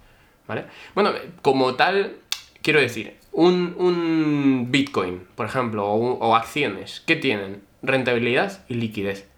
¿Vale? 0.46 0.64
Bueno, 0.94 1.12
como 1.40 1.74
tal, 1.74 2.16
quiero 2.62 2.80
decir, 2.80 3.16
un, 3.32 3.74
un 3.78 4.68
Bitcoin, 4.70 5.26
por 5.34 5.46
ejemplo, 5.46 5.86
o, 5.86 6.18
o 6.18 6.34
acciones, 6.34 7.02
¿qué 7.06 7.16
tienen? 7.16 7.62
Rentabilidad 7.82 8.64
y 8.68 8.74
liquidez. 8.74 9.28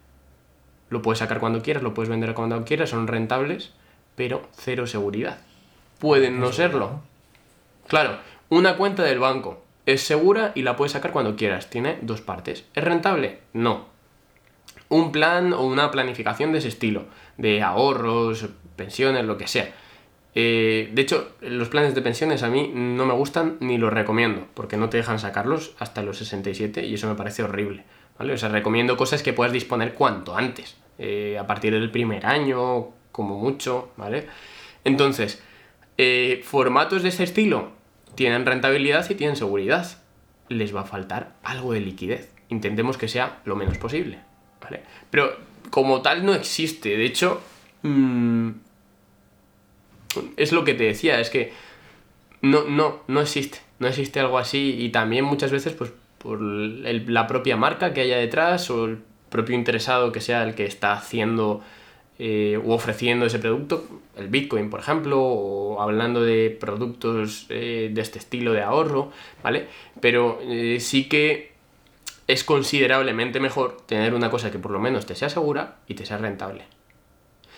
Lo 0.90 1.02
puedes 1.02 1.18
sacar 1.18 1.40
cuando 1.40 1.62
quieras, 1.62 1.82
lo 1.82 1.94
puedes 1.94 2.08
vender 2.08 2.34
cuando 2.34 2.64
quieras, 2.64 2.90
son 2.90 3.06
rentables, 3.06 3.72
pero 4.16 4.48
cero 4.52 4.86
seguridad. 4.86 5.38
Pueden 6.04 6.38
no 6.38 6.52
serlo. 6.52 7.00
Claro, 7.86 8.18
una 8.50 8.76
cuenta 8.76 9.04
del 9.04 9.20
banco 9.20 9.64
es 9.86 10.02
segura 10.02 10.52
y 10.54 10.60
la 10.60 10.76
puedes 10.76 10.92
sacar 10.92 11.12
cuando 11.12 11.34
quieras. 11.34 11.70
Tiene 11.70 11.96
dos 12.02 12.20
partes. 12.20 12.66
¿Es 12.74 12.84
rentable? 12.84 13.38
No. 13.54 13.86
Un 14.90 15.12
plan 15.12 15.54
o 15.54 15.62
una 15.62 15.90
planificación 15.90 16.52
de 16.52 16.58
ese 16.58 16.68
estilo, 16.68 17.06
de 17.38 17.62
ahorros, 17.62 18.50
pensiones, 18.76 19.24
lo 19.24 19.38
que 19.38 19.48
sea. 19.48 19.72
Eh, 20.34 20.90
de 20.92 21.00
hecho, 21.00 21.36
los 21.40 21.70
planes 21.70 21.94
de 21.94 22.02
pensiones 22.02 22.42
a 22.42 22.50
mí 22.50 22.70
no 22.74 23.06
me 23.06 23.14
gustan 23.14 23.56
ni 23.60 23.78
los 23.78 23.90
recomiendo, 23.90 24.46
porque 24.52 24.76
no 24.76 24.90
te 24.90 24.98
dejan 24.98 25.18
sacarlos 25.18 25.74
hasta 25.78 26.02
los 26.02 26.18
67 26.18 26.84
y 26.84 26.92
eso 26.92 27.08
me 27.08 27.14
parece 27.14 27.44
horrible. 27.44 27.84
¿vale? 28.18 28.34
O 28.34 28.36
sea, 28.36 28.50
recomiendo 28.50 28.98
cosas 28.98 29.22
que 29.22 29.32
puedas 29.32 29.54
disponer 29.54 29.94
cuanto 29.94 30.36
antes, 30.36 30.76
eh, 30.98 31.38
a 31.40 31.46
partir 31.46 31.72
del 31.72 31.90
primer 31.90 32.26
año, 32.26 32.88
como 33.10 33.38
mucho, 33.38 33.92
¿vale? 33.96 34.26
Entonces, 34.84 35.42
eh, 35.98 36.42
formatos 36.44 37.02
de 37.02 37.10
ese 37.10 37.24
estilo 37.24 37.72
tienen 38.14 38.46
rentabilidad 38.46 39.08
y 39.10 39.14
tienen 39.14 39.36
seguridad. 39.36 39.98
Les 40.48 40.74
va 40.74 40.82
a 40.82 40.84
faltar 40.84 41.34
algo 41.42 41.72
de 41.72 41.80
liquidez. 41.80 42.32
Intentemos 42.48 42.96
que 42.96 43.08
sea 43.08 43.40
lo 43.44 43.56
menos 43.56 43.78
posible, 43.78 44.18
¿vale? 44.60 44.82
Pero 45.10 45.36
como 45.70 46.02
tal 46.02 46.24
no 46.24 46.34
existe. 46.34 46.96
De 46.96 47.04
hecho, 47.04 47.40
mm, 47.82 48.50
es 50.36 50.52
lo 50.52 50.64
que 50.64 50.74
te 50.74 50.84
decía, 50.84 51.20
es 51.20 51.30
que 51.30 51.52
no, 52.42 52.64
no, 52.64 53.02
no 53.08 53.20
existe. 53.20 53.58
No 53.78 53.88
existe 53.88 54.20
algo 54.20 54.38
así 54.38 54.76
y 54.78 54.90
también 54.90 55.24
muchas 55.24 55.50
veces 55.50 55.72
pues 55.72 55.92
por 56.18 56.40
la 56.40 57.26
propia 57.26 57.56
marca 57.56 57.92
que 57.92 58.02
haya 58.02 58.16
detrás 58.16 58.70
o 58.70 58.86
el 58.86 58.98
propio 59.28 59.56
interesado 59.56 60.12
que 60.12 60.20
sea 60.20 60.44
el 60.44 60.54
que 60.54 60.64
está 60.64 60.92
haciendo 60.92 61.62
eh, 62.18 62.60
u 62.62 62.72
ofreciendo 62.72 63.26
ese 63.26 63.38
producto, 63.38 63.86
el 64.16 64.28
Bitcoin 64.28 64.70
por 64.70 64.80
ejemplo, 64.80 65.20
o 65.20 65.80
hablando 65.80 66.22
de 66.22 66.56
productos 66.58 67.46
eh, 67.48 67.90
de 67.92 68.00
este 68.00 68.18
estilo 68.18 68.52
de 68.52 68.62
ahorro, 68.62 69.10
¿vale? 69.42 69.66
Pero 70.00 70.38
eh, 70.42 70.78
sí 70.80 71.08
que 71.08 71.52
es 72.26 72.44
considerablemente 72.44 73.40
mejor 73.40 73.78
tener 73.86 74.14
una 74.14 74.30
cosa 74.30 74.50
que 74.50 74.58
por 74.58 74.70
lo 74.70 74.80
menos 74.80 75.06
te 75.06 75.14
sea 75.14 75.28
segura 75.28 75.76
y 75.88 75.94
te 75.94 76.06
sea 76.06 76.18
rentable. 76.18 76.64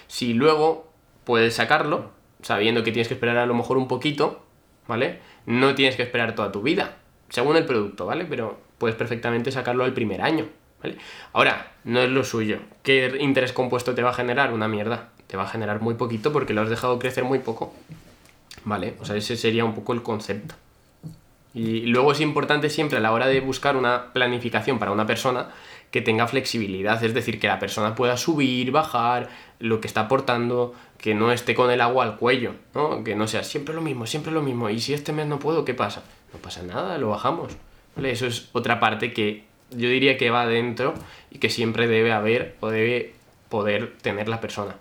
Si 0.09 0.35
luego 0.35 0.91
puedes 1.25 1.55
sacarlo, 1.55 2.11
sabiendo 2.43 2.83
que 2.83 2.93
tienes 2.93 3.09
que 3.09 3.15
esperar 3.15 3.37
a 3.39 3.47
lo 3.47 3.55
mejor 3.55 3.77
un 3.77 3.89
poquito, 3.89 4.43
¿vale? 4.89 5.21
no 5.47 5.75
tienes 5.75 5.97
que 5.97 6.03
esperar 6.03 6.35
toda 6.35 6.53
tu 6.53 6.63
vida, 6.63 6.97
según 7.29 7.57
el 7.57 7.65
producto, 7.65 8.05
¿vale? 8.05 8.25
Pero 8.25 8.59
puedes 8.79 8.97
perfectamente 8.97 9.53
sacarlo 9.53 9.85
al 9.85 9.95
primer 9.95 10.21
año, 10.21 10.47
¿vale? 10.83 10.97
Ahora, 11.33 11.73
no 11.85 12.01
es 12.01 12.11
lo 12.11 12.25
suyo. 12.25 12.59
¿Qué 12.83 13.17
interés 13.21 13.53
compuesto 13.53 13.95
te 13.95 14.03
va 14.03 14.11
a 14.11 14.15
generar? 14.15 14.53
Una 14.53 14.69
mierda. 14.69 15.11
Te 15.27 15.37
va 15.37 15.45
a 15.45 15.49
generar 15.49 15.81
muy 15.81 15.95
poquito 15.95 16.33
porque 16.33 16.55
lo 16.55 16.63
has 16.63 16.71
dejado 16.71 16.99
crecer 16.99 17.25
muy 17.25 17.41
poco. 17.41 17.75
¿Vale? 18.65 18.95
O 19.01 19.05
sea, 19.05 19.17
ese 19.17 19.37
sería 19.37 19.65
un 19.65 19.75
poco 19.75 19.93
el 19.93 20.03
concepto. 20.03 20.55
Y 21.55 21.87
luego 21.87 22.13
es 22.13 22.21
importante 22.21 22.69
siempre 22.69 22.99
a 22.99 23.01
la 23.01 23.13
hora 23.13 23.27
de 23.27 23.41
buscar 23.41 23.77
una 23.77 24.13
planificación 24.13 24.79
para 24.79 24.93
una 24.93 25.07
persona 25.07 25.49
que 25.91 26.03
tenga 26.03 26.27
flexibilidad, 26.27 27.03
es 27.03 27.15
decir, 27.15 27.41
que 27.41 27.47
la 27.47 27.59
persona 27.59 27.95
pueda 27.95 28.19
subir, 28.19 28.73
bajar, 28.73 29.31
lo 29.59 29.81
que 29.81 29.87
está 29.87 30.03
aportando, 30.03 30.75
que 30.99 31.15
no 31.15 31.33
esté 31.33 31.55
con 31.55 31.71
el 31.71 31.81
agua 31.81 32.05
al 32.05 32.17
cuello, 32.17 32.53
¿no? 32.75 33.03
Que 33.03 33.15
no 33.15 33.27
sea 33.27 33.43
siempre 33.43 33.75
lo 33.75 33.81
mismo, 33.81 34.05
siempre 34.05 34.33
lo 34.33 34.43
mismo. 34.43 34.69
Y 34.69 34.81
si 34.81 34.93
este 34.93 35.13
mes 35.13 35.27
no 35.27 35.39
puedo, 35.39 35.65
¿qué 35.65 35.73
pasa? 35.73 36.03
No 36.35 36.39
pasa 36.41 36.63
nada, 36.63 36.99
lo 36.99 37.09
bajamos. 37.09 37.57
¿Vale? 37.95 38.11
Eso 38.11 38.27
es 38.27 38.51
otra 38.53 38.79
parte 38.79 39.15
que 39.15 39.45
yo 39.71 39.89
diría 39.89 40.17
que 40.17 40.31
va 40.31 40.47
dentro 40.47 40.95
y 41.31 41.39
que 41.39 41.51
siempre 41.51 41.87
debe 41.87 42.13
haber 42.13 42.57
o 42.61 42.69
debe 42.69 43.15
poder 43.49 43.95
tener 44.03 44.29
la 44.29 44.41
persona. 44.41 44.77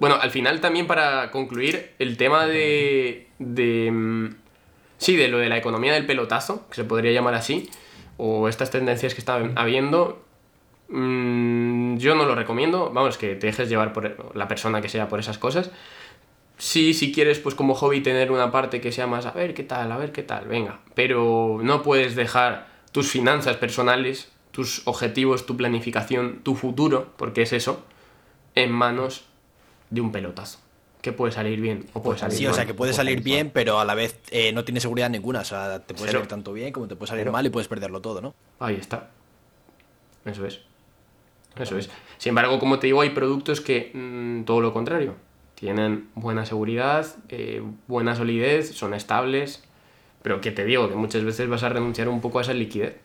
Bueno, 0.00 0.16
al 0.20 0.30
final 0.30 0.60
también 0.60 0.86
para 0.86 1.30
concluir, 1.30 1.92
el 1.98 2.16
tema 2.16 2.46
de, 2.46 3.28
de... 3.38 3.90
mm, 3.90 4.34
Sí, 4.98 5.16
de 5.16 5.28
lo 5.28 5.38
de 5.38 5.48
la 5.48 5.58
economía 5.58 5.92
del 5.92 6.06
pelotazo, 6.06 6.66
que 6.68 6.76
se 6.76 6.84
podría 6.84 7.12
llamar 7.12 7.34
así, 7.34 7.68
o 8.16 8.48
estas 8.48 8.70
tendencias 8.70 9.12
que 9.14 9.20
están 9.20 9.52
habiendo, 9.56 10.24
mm, 10.88 11.98
yo 11.98 12.14
no 12.14 12.24
lo 12.24 12.34
recomiendo, 12.34 12.90
vamos, 12.92 13.18
que 13.18 13.34
te 13.34 13.46
dejes 13.46 13.68
llevar 13.68 13.92
por 13.92 14.34
la 14.34 14.48
persona 14.48 14.80
que 14.80 14.88
sea 14.88 15.08
por 15.08 15.20
esas 15.20 15.38
cosas. 15.38 15.70
Sí, 16.58 16.94
si 16.94 17.12
quieres, 17.12 17.38
pues 17.38 17.54
como 17.54 17.74
hobby 17.74 18.00
tener 18.00 18.32
una 18.32 18.50
parte 18.50 18.80
que 18.80 18.90
sea 18.90 19.06
más, 19.06 19.26
a 19.26 19.32
ver 19.32 19.52
qué 19.52 19.62
tal, 19.62 19.92
a 19.92 19.98
ver 19.98 20.12
qué 20.12 20.22
tal, 20.22 20.46
venga. 20.46 20.80
Pero 20.94 21.58
no 21.62 21.82
puedes 21.82 22.16
dejar 22.16 22.66
tus 22.96 23.10
finanzas 23.10 23.58
personales, 23.58 24.32
tus 24.52 24.80
objetivos, 24.86 25.44
tu 25.44 25.54
planificación, 25.54 26.40
tu 26.42 26.54
futuro, 26.54 27.12
porque 27.18 27.42
es 27.42 27.52
eso, 27.52 27.84
en 28.54 28.72
manos 28.72 29.26
de 29.90 30.00
un 30.00 30.12
pelotazo. 30.12 30.60
Que 31.02 31.12
puede 31.12 31.30
salir 31.30 31.60
bien 31.60 31.84
o 31.92 32.02
puede 32.02 32.18
salir 32.18 32.38
Sí, 32.38 32.46
o 32.46 32.54
sea 32.54 32.60
mal. 32.62 32.66
que 32.68 32.72
puede 32.72 32.94
salir 32.94 33.22
bien, 33.22 33.50
pero 33.52 33.80
a 33.80 33.84
la 33.84 33.94
vez 33.94 34.18
eh, 34.30 34.52
no 34.54 34.64
tiene 34.64 34.80
seguridad 34.80 35.10
ninguna. 35.10 35.40
O 35.40 35.44
sea, 35.44 35.80
te 35.80 35.92
puede 35.92 36.06
Cero. 36.06 36.20
salir 36.20 36.28
tanto 36.28 36.54
bien 36.54 36.72
como 36.72 36.88
te 36.88 36.96
puede 36.96 37.08
salir 37.10 37.24
Cero. 37.24 37.32
mal 37.32 37.44
y 37.44 37.50
puedes 37.50 37.68
perderlo 37.68 38.00
todo, 38.00 38.22
¿no? 38.22 38.34
Ahí 38.60 38.76
está. 38.76 39.10
Eso 40.24 40.46
es. 40.46 40.60
Eso 41.56 41.76
es. 41.76 41.90
Sin 42.16 42.30
embargo, 42.30 42.58
como 42.58 42.78
te 42.78 42.86
digo, 42.86 43.02
hay 43.02 43.10
productos 43.10 43.60
que 43.60 43.90
mm, 43.92 44.44
todo 44.44 44.62
lo 44.62 44.72
contrario. 44.72 45.16
Tienen 45.54 46.08
buena 46.14 46.46
seguridad, 46.46 47.06
eh, 47.28 47.62
buena 47.88 48.16
solidez, 48.16 48.74
son 48.74 48.94
estables, 48.94 49.62
pero 50.26 50.40
que 50.40 50.50
te 50.50 50.64
digo 50.64 50.88
que 50.88 50.96
muchas 50.96 51.22
veces 51.22 51.48
vas 51.48 51.62
a 51.62 51.68
renunciar 51.68 52.08
un 52.08 52.20
poco 52.20 52.40
a 52.40 52.42
esa 52.42 52.52
liquidez. 52.52 52.96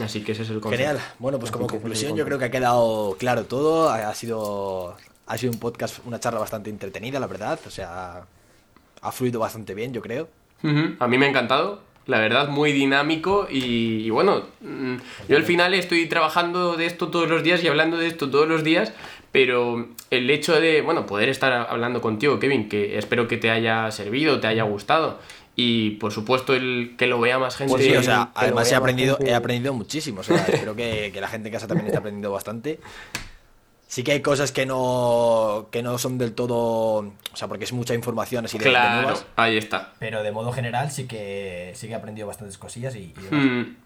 Así 0.00 0.22
que 0.22 0.30
ese 0.30 0.44
es 0.44 0.50
el 0.50 0.60
concepto. 0.60 0.86
Genial. 0.86 1.04
Bueno, 1.18 1.40
pues 1.40 1.50
como 1.50 1.66
conclusión 1.66 2.14
yo 2.14 2.24
creo 2.24 2.38
que 2.38 2.44
ha 2.44 2.50
quedado 2.52 3.16
claro 3.18 3.46
todo. 3.46 3.90
Ha 3.90 4.14
sido, 4.14 4.96
ha 5.26 5.38
sido 5.38 5.52
un 5.52 5.58
podcast, 5.58 6.06
una 6.06 6.20
charla 6.20 6.38
bastante 6.38 6.70
entretenida, 6.70 7.18
la 7.18 7.26
verdad. 7.26 7.58
O 7.66 7.70
sea, 7.70 8.26
ha 9.00 9.10
fluido 9.10 9.40
bastante 9.40 9.74
bien, 9.74 9.92
yo 9.92 10.00
creo. 10.00 10.28
A 11.00 11.08
mí 11.08 11.18
me 11.18 11.26
ha 11.26 11.30
encantado, 11.30 11.80
la 12.06 12.20
verdad, 12.20 12.46
muy 12.46 12.70
dinámico 12.70 13.48
y, 13.50 14.06
y 14.06 14.10
bueno, 14.10 14.44
mm, 14.60 14.94
yo 15.28 15.36
al 15.36 15.42
final 15.42 15.74
estoy 15.74 16.06
trabajando 16.06 16.76
de 16.76 16.86
esto 16.86 17.08
todos 17.08 17.28
los 17.28 17.42
días 17.42 17.64
y 17.64 17.66
hablando 17.66 17.96
de 17.96 18.06
esto 18.06 18.30
todos 18.30 18.46
los 18.46 18.62
días, 18.62 18.92
pero 19.34 19.88
el 20.12 20.30
hecho 20.30 20.60
de, 20.60 20.80
bueno, 20.80 21.06
poder 21.06 21.28
estar 21.28 21.52
hablando 21.52 22.00
contigo, 22.00 22.38
Kevin, 22.38 22.68
que 22.68 22.98
espero 22.98 23.26
que 23.26 23.36
te 23.36 23.50
haya 23.50 23.90
servido, 23.90 24.38
te 24.38 24.46
haya 24.46 24.62
gustado 24.62 25.18
y 25.56 25.96
por 25.96 26.12
supuesto 26.12 26.54
el 26.54 26.94
que 26.96 27.08
lo 27.08 27.18
vea 27.18 27.40
más 27.40 27.56
gente. 27.56 27.72
Pues 27.72 27.84
sí, 27.84 27.96
o 27.96 28.02
sea, 28.04 28.30
además 28.36 28.70
he 28.70 28.76
aprendido, 28.76 29.18
he 29.20 29.34
aprendido 29.34 29.74
muchísimo. 29.74 30.20
O 30.20 30.22
sea, 30.22 30.36
espero 30.48 30.76
que, 30.76 31.10
que 31.12 31.20
la 31.20 31.26
gente 31.26 31.48
en 31.48 31.52
casa 31.52 31.66
también 31.66 31.88
esté 31.88 31.98
aprendiendo 31.98 32.30
bastante. 32.30 32.78
Sí 33.88 34.04
que 34.04 34.12
hay 34.12 34.22
cosas 34.22 34.52
que 34.52 34.66
no, 34.66 35.66
que 35.72 35.82
no 35.82 35.98
son 35.98 36.16
del 36.16 36.32
todo. 36.32 36.98
O 36.98 37.36
sea, 37.36 37.48
porque 37.48 37.64
es 37.64 37.72
mucha 37.72 37.92
información 37.92 38.44
así 38.44 38.56
de, 38.56 38.66
de 38.66 38.70
claro, 38.70 39.02
nuevas. 39.02 39.26
ahí 39.34 39.56
está. 39.56 39.94
Pero 39.98 40.22
de 40.22 40.30
modo 40.30 40.52
general 40.52 40.92
sí 40.92 41.08
que 41.08 41.72
sí 41.74 41.88
que 41.88 41.94
he 41.94 41.96
aprendido 41.96 42.28
bastantes 42.28 42.56
cosillas 42.56 42.94
y, 42.94 43.12
y 43.18 43.22
demás. 43.30 43.44
Mm, 43.44 43.76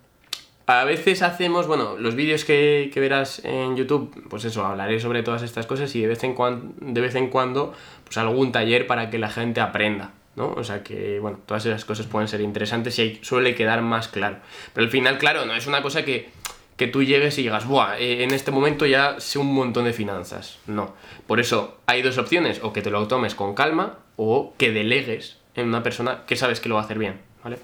A 0.69 0.85
veces 0.85 1.23
hacemos, 1.23 1.67
bueno, 1.67 1.97
los 1.97 2.15
vídeos 2.15 2.45
que, 2.45 2.91
que 2.93 3.01
verás 3.01 3.43
en 3.43 3.75
YouTube, 3.75 4.27
pues 4.29 4.45
eso, 4.45 4.67
hablaré 4.67 5.01
sobre 5.01 5.23
todas 5.23 5.43
estas 5.43 5.65
cosas 5.65 5.95
y 5.97 6.03
de 6.03 6.09
vez 6.09 6.23
en 6.25 6.35
cuando, 6.35 6.75
de 6.79 7.01
vez 7.01 7.15
en 7.15 7.31
cuando, 7.31 7.73
pues 8.05 8.19
algún 8.19 8.53
taller 8.53 8.87
para 8.87 9.09
que 9.09 9.19
la 9.19 9.31
gente 9.31 9.63
aprenda, 9.63 10.13
¿no? 10.37 10.53
O 10.53 10.63
sea 10.65 10.83
que, 10.83 11.21
bueno, 11.21 11.39
todas 11.47 11.65
esas 11.65 11.87
cosas 11.87 12.05
pueden 12.07 12.29
ser 12.29 12.43
interesantes 12.43 12.99
y 12.99 13.03
ahí 13.03 13.19
suele 13.23 13.55
quedar 13.55 13.81
más 13.81 14.09
claro. 14.09 14.41
Pero 14.75 14.85
al 14.85 14.91
final, 14.91 15.17
claro, 15.17 15.47
no 15.47 15.55
es 15.55 15.67
una 15.67 15.81
cosa 15.81 16.05
que, 16.05 16.29
que 16.77 16.87
tú 16.87 17.03
llegues 17.03 17.39
y 17.39 17.45
digas, 17.45 17.67
buah, 17.67 17.97
eh, 17.99 18.23
en 18.23 18.35
este 18.35 18.51
momento 18.51 18.85
ya 18.85 19.19
sé 19.21 19.39
un 19.39 19.55
montón 19.55 19.87
de 19.87 19.95
finanzas. 19.95 20.59
No. 20.67 20.95
Por 21.27 21.41
eso 21.41 21.79
hay 21.87 22.03
dos 22.03 22.19
opciones, 22.19 22.61
o 22.63 22.75
que 22.75 22.83
te 22.83 22.91
lo 22.91 23.09
tomes 23.09 23.35
con 23.35 23.55
calma 23.55 24.01
o 24.17 24.53
que 24.59 24.71
delegues 24.71 25.39
en 25.55 25.67
una 25.67 25.83
persona 25.83 26.25
que 26.27 26.37
sabes 26.37 26.61
que 26.61 26.69
lo 26.69 26.75
va 26.75 26.83
a 26.83 26.85
hacer 26.85 26.99
bien, 26.99 27.23
¿vale? 27.43 27.57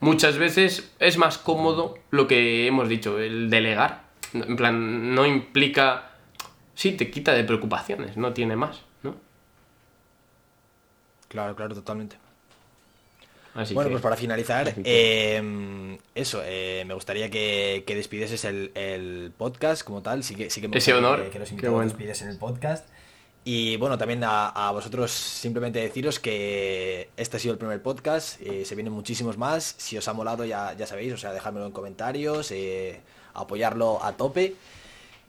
Muchas 0.00 0.38
veces 0.38 0.90
es 0.98 1.18
más 1.18 1.38
cómodo 1.38 1.98
lo 2.10 2.26
que 2.26 2.66
hemos 2.66 2.88
dicho, 2.88 3.18
el 3.18 3.50
delegar. 3.50 4.04
En 4.32 4.56
plan, 4.56 5.14
no 5.14 5.26
implica... 5.26 6.10
Sí, 6.74 6.92
te 6.92 7.10
quita 7.10 7.34
de 7.34 7.44
preocupaciones, 7.44 8.16
no 8.16 8.32
tiene 8.32 8.56
más, 8.56 8.80
¿no? 9.02 9.14
Claro, 11.28 11.54
claro, 11.54 11.74
totalmente. 11.74 12.16
Así 13.54 13.74
bueno, 13.74 13.88
que... 13.88 13.94
pues 13.94 14.02
para 14.02 14.16
finalizar, 14.16 14.72
eh, 14.84 15.98
eso, 16.14 16.40
eh, 16.44 16.84
me 16.86 16.94
gustaría 16.94 17.28
que, 17.28 17.82
que 17.86 17.94
despidieses 17.96 18.44
el, 18.44 18.70
el 18.74 19.32
podcast 19.36 19.82
como 19.82 20.02
tal. 20.02 20.22
Sí 20.22 20.34
que, 20.34 20.48
sí 20.48 20.60
que 20.60 20.68
me 20.68 20.78
Ese 20.78 20.92
gustaría 20.92 21.08
honor. 21.08 21.30
Que, 21.30 21.38
que 21.38 21.38
invitados 21.38 21.74
bueno. 21.74 21.90
despides 21.90 22.22
en 22.22 22.28
el 22.28 22.38
podcast. 22.38 22.88
Y 23.44 23.76
bueno, 23.78 23.96
también 23.96 24.22
a, 24.22 24.48
a 24.48 24.70
vosotros 24.70 25.10
simplemente 25.10 25.78
deciros 25.80 26.18
que 26.20 27.08
este 27.16 27.38
ha 27.38 27.40
sido 27.40 27.52
el 27.52 27.58
primer 27.58 27.82
podcast, 27.82 28.40
eh, 28.42 28.64
se 28.66 28.74
vienen 28.74 28.92
muchísimos 28.92 29.38
más, 29.38 29.74
si 29.78 29.96
os 29.96 30.06
ha 30.08 30.12
molado 30.12 30.44
ya, 30.44 30.74
ya 30.76 30.86
sabéis, 30.86 31.14
o 31.14 31.16
sea, 31.16 31.32
dejádmelo 31.32 31.66
en 31.66 31.72
comentarios, 31.72 32.50
eh, 32.50 33.00
apoyarlo 33.34 34.04
a 34.04 34.12
tope. 34.16 34.54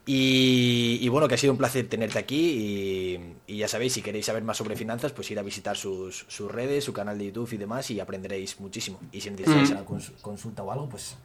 Y, 0.05 0.97
y 0.99 1.07
bueno, 1.09 1.27
que 1.27 1.35
ha 1.35 1.37
sido 1.37 1.53
un 1.53 1.59
placer 1.59 1.87
tenerte 1.87 2.17
aquí 2.19 3.15
y, 3.47 3.53
y 3.53 3.57
ya 3.59 3.67
sabéis, 3.67 3.93
si 3.93 4.01
queréis 4.01 4.25
saber 4.25 4.43
más 4.43 4.57
sobre 4.57 4.75
finanzas, 4.75 5.11
pues 5.13 5.29
ir 5.31 5.37
a 5.39 5.43
visitar 5.43 5.77
sus, 5.77 6.25
sus 6.27 6.51
redes, 6.51 6.83
su 6.83 6.91
canal 6.91 7.17
de 7.19 7.27
YouTube 7.27 7.53
y 7.53 7.57
demás 7.57 7.89
y 7.91 7.99
aprenderéis 7.99 8.59
muchísimo. 8.59 8.99
Y 9.11 9.21
si 9.21 9.29
necesitáis 9.29 9.71
Mm. 9.71 9.77
alguna 9.77 9.99
cons- 10.01 10.11
consulta 10.21 10.63
o 10.63 10.71
algo, 10.71 10.89
pues 10.89 11.15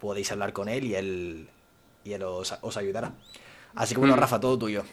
podéis 0.00 0.30
hablar 0.32 0.52
con 0.52 0.68
él 0.68 0.84
y 0.84 0.94
él, 0.94 1.48
y 2.04 2.12
él 2.12 2.22
os, 2.22 2.54
os 2.62 2.76
ayudará. 2.76 3.12
Así 3.74 3.92
que 3.94 3.98
bueno, 4.00 4.16
Mm. 4.16 4.20
Rafa, 4.20 4.40
todo 4.40 4.56
tuyo. 4.56 4.84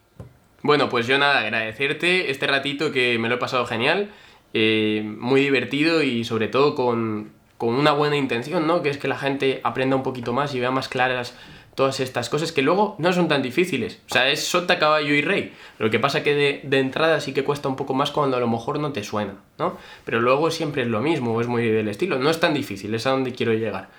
Bueno, 0.63 0.89
pues 0.89 1.07
yo 1.07 1.17
nada, 1.17 1.39
agradecerte 1.39 2.31
este 2.31 2.47
ratito 2.47 2.93
que 2.93 3.19
me 3.19 3.27
lo 3.27 3.35
he 3.35 3.37
pasado 3.37 3.65
genial, 3.65 4.09
eh, 4.53 5.03
muy 5.05 5.41
divertido 5.41 6.01
y 6.01 6.23
sobre 6.23 6.47
todo 6.47 6.73
con, 6.73 7.33
con 7.57 7.75
una 7.75 7.91
buena 7.91 8.15
intención, 8.15 8.65
¿no? 8.65 8.81
Que 8.81 8.89
es 8.89 8.97
que 8.97 9.09
la 9.09 9.17
gente 9.17 9.59
aprenda 9.65 9.97
un 9.97 10.03
poquito 10.03 10.31
más 10.31 10.55
y 10.55 10.61
vea 10.61 10.71
más 10.71 10.87
claras 10.87 11.37
todas 11.75 11.99
estas 11.99 12.29
cosas 12.29 12.53
que 12.53 12.61
luego 12.61 12.95
no 12.97 13.11
son 13.11 13.27
tan 13.27 13.41
difíciles. 13.41 14.01
O 14.09 14.13
sea, 14.13 14.29
es 14.29 14.45
sota, 14.45 14.79
caballo 14.79 15.13
y 15.13 15.21
rey. 15.21 15.53
Lo 15.79 15.89
que 15.89 15.99
pasa 15.99 16.23
que 16.23 16.33
de, 16.33 16.61
de 16.63 16.79
entrada 16.79 17.19
sí 17.19 17.33
que 17.33 17.43
cuesta 17.43 17.67
un 17.67 17.75
poco 17.75 17.93
más 17.93 18.11
cuando 18.11 18.37
a 18.37 18.39
lo 18.39 18.47
mejor 18.47 18.79
no 18.79 18.93
te 18.93 19.03
suena, 19.03 19.35
¿no? 19.59 19.77
Pero 20.05 20.21
luego 20.21 20.49
siempre 20.49 20.83
es 20.83 20.87
lo 20.87 21.01
mismo, 21.01 21.41
es 21.41 21.47
muy 21.47 21.67
del 21.67 21.89
estilo. 21.89 22.19
No 22.19 22.29
es 22.29 22.39
tan 22.39 22.53
difícil, 22.53 22.93
es 22.95 23.05
a 23.05 23.09
donde 23.09 23.33
quiero 23.33 23.53
llegar. 23.53 23.89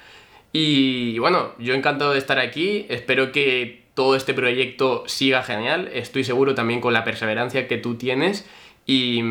Y 0.52 1.18
bueno, 1.18 1.52
yo 1.58 1.74
encantado 1.74 2.12
de 2.12 2.18
estar 2.18 2.38
aquí, 2.38 2.86
espero 2.88 3.32
que 3.32 3.83
todo 3.94 4.16
este 4.16 4.34
proyecto 4.34 5.04
siga 5.06 5.42
genial, 5.42 5.88
estoy 5.92 6.24
seguro 6.24 6.54
también 6.54 6.80
con 6.80 6.92
la 6.92 7.04
perseverancia 7.04 7.68
que 7.68 7.78
tú 7.78 7.94
tienes 7.96 8.44
y, 8.86 9.22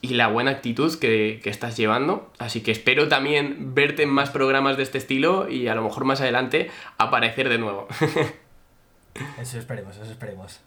y 0.00 0.08
la 0.14 0.28
buena 0.28 0.50
actitud 0.50 0.98
que, 0.98 1.40
que 1.42 1.50
estás 1.50 1.76
llevando, 1.76 2.32
así 2.38 2.62
que 2.62 2.72
espero 2.72 3.08
también 3.08 3.74
verte 3.74 4.02
en 4.02 4.08
más 4.08 4.30
programas 4.30 4.76
de 4.76 4.82
este 4.82 4.98
estilo 4.98 5.48
y 5.48 5.68
a 5.68 5.74
lo 5.74 5.82
mejor 5.82 6.04
más 6.04 6.20
adelante 6.20 6.70
aparecer 6.96 7.48
de 7.48 7.58
nuevo. 7.58 7.86
Eso 9.40 9.58
esperemos, 9.58 9.96
eso 9.96 10.12
esperemos. 10.12 10.60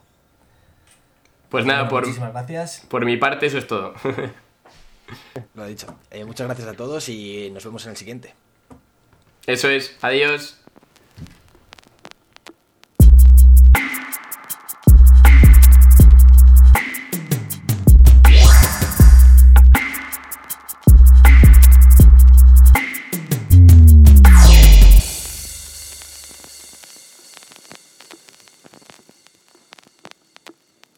pues 1.49 1.65
nada, 1.65 1.83
Bueno, 1.83 1.89
por, 1.89 2.03
Muchísimas 2.03 2.33
gracias. 2.33 2.85
por 2.89 3.05
mi 3.05 3.15
parte 3.17 3.45
eso 3.45 3.57
es 3.57 3.65
todo. 3.67 3.93
Lo 5.55 5.65
he 5.65 5.69
dicho. 5.69 5.95
Eh, 6.09 6.25
muchas 6.25 6.47
gracias 6.47 6.67
a 6.67 6.73
todos 6.73 7.07
y 7.09 7.49
nos 7.51 7.63
vemos 7.63 7.85
en 7.85 7.91
el 7.91 7.97
siguiente. 7.97 8.33
eso 9.47 9.69
es, 9.69 9.97
adiós. 10.01 10.60
Thank 13.73 13.95
you. 13.95 14.00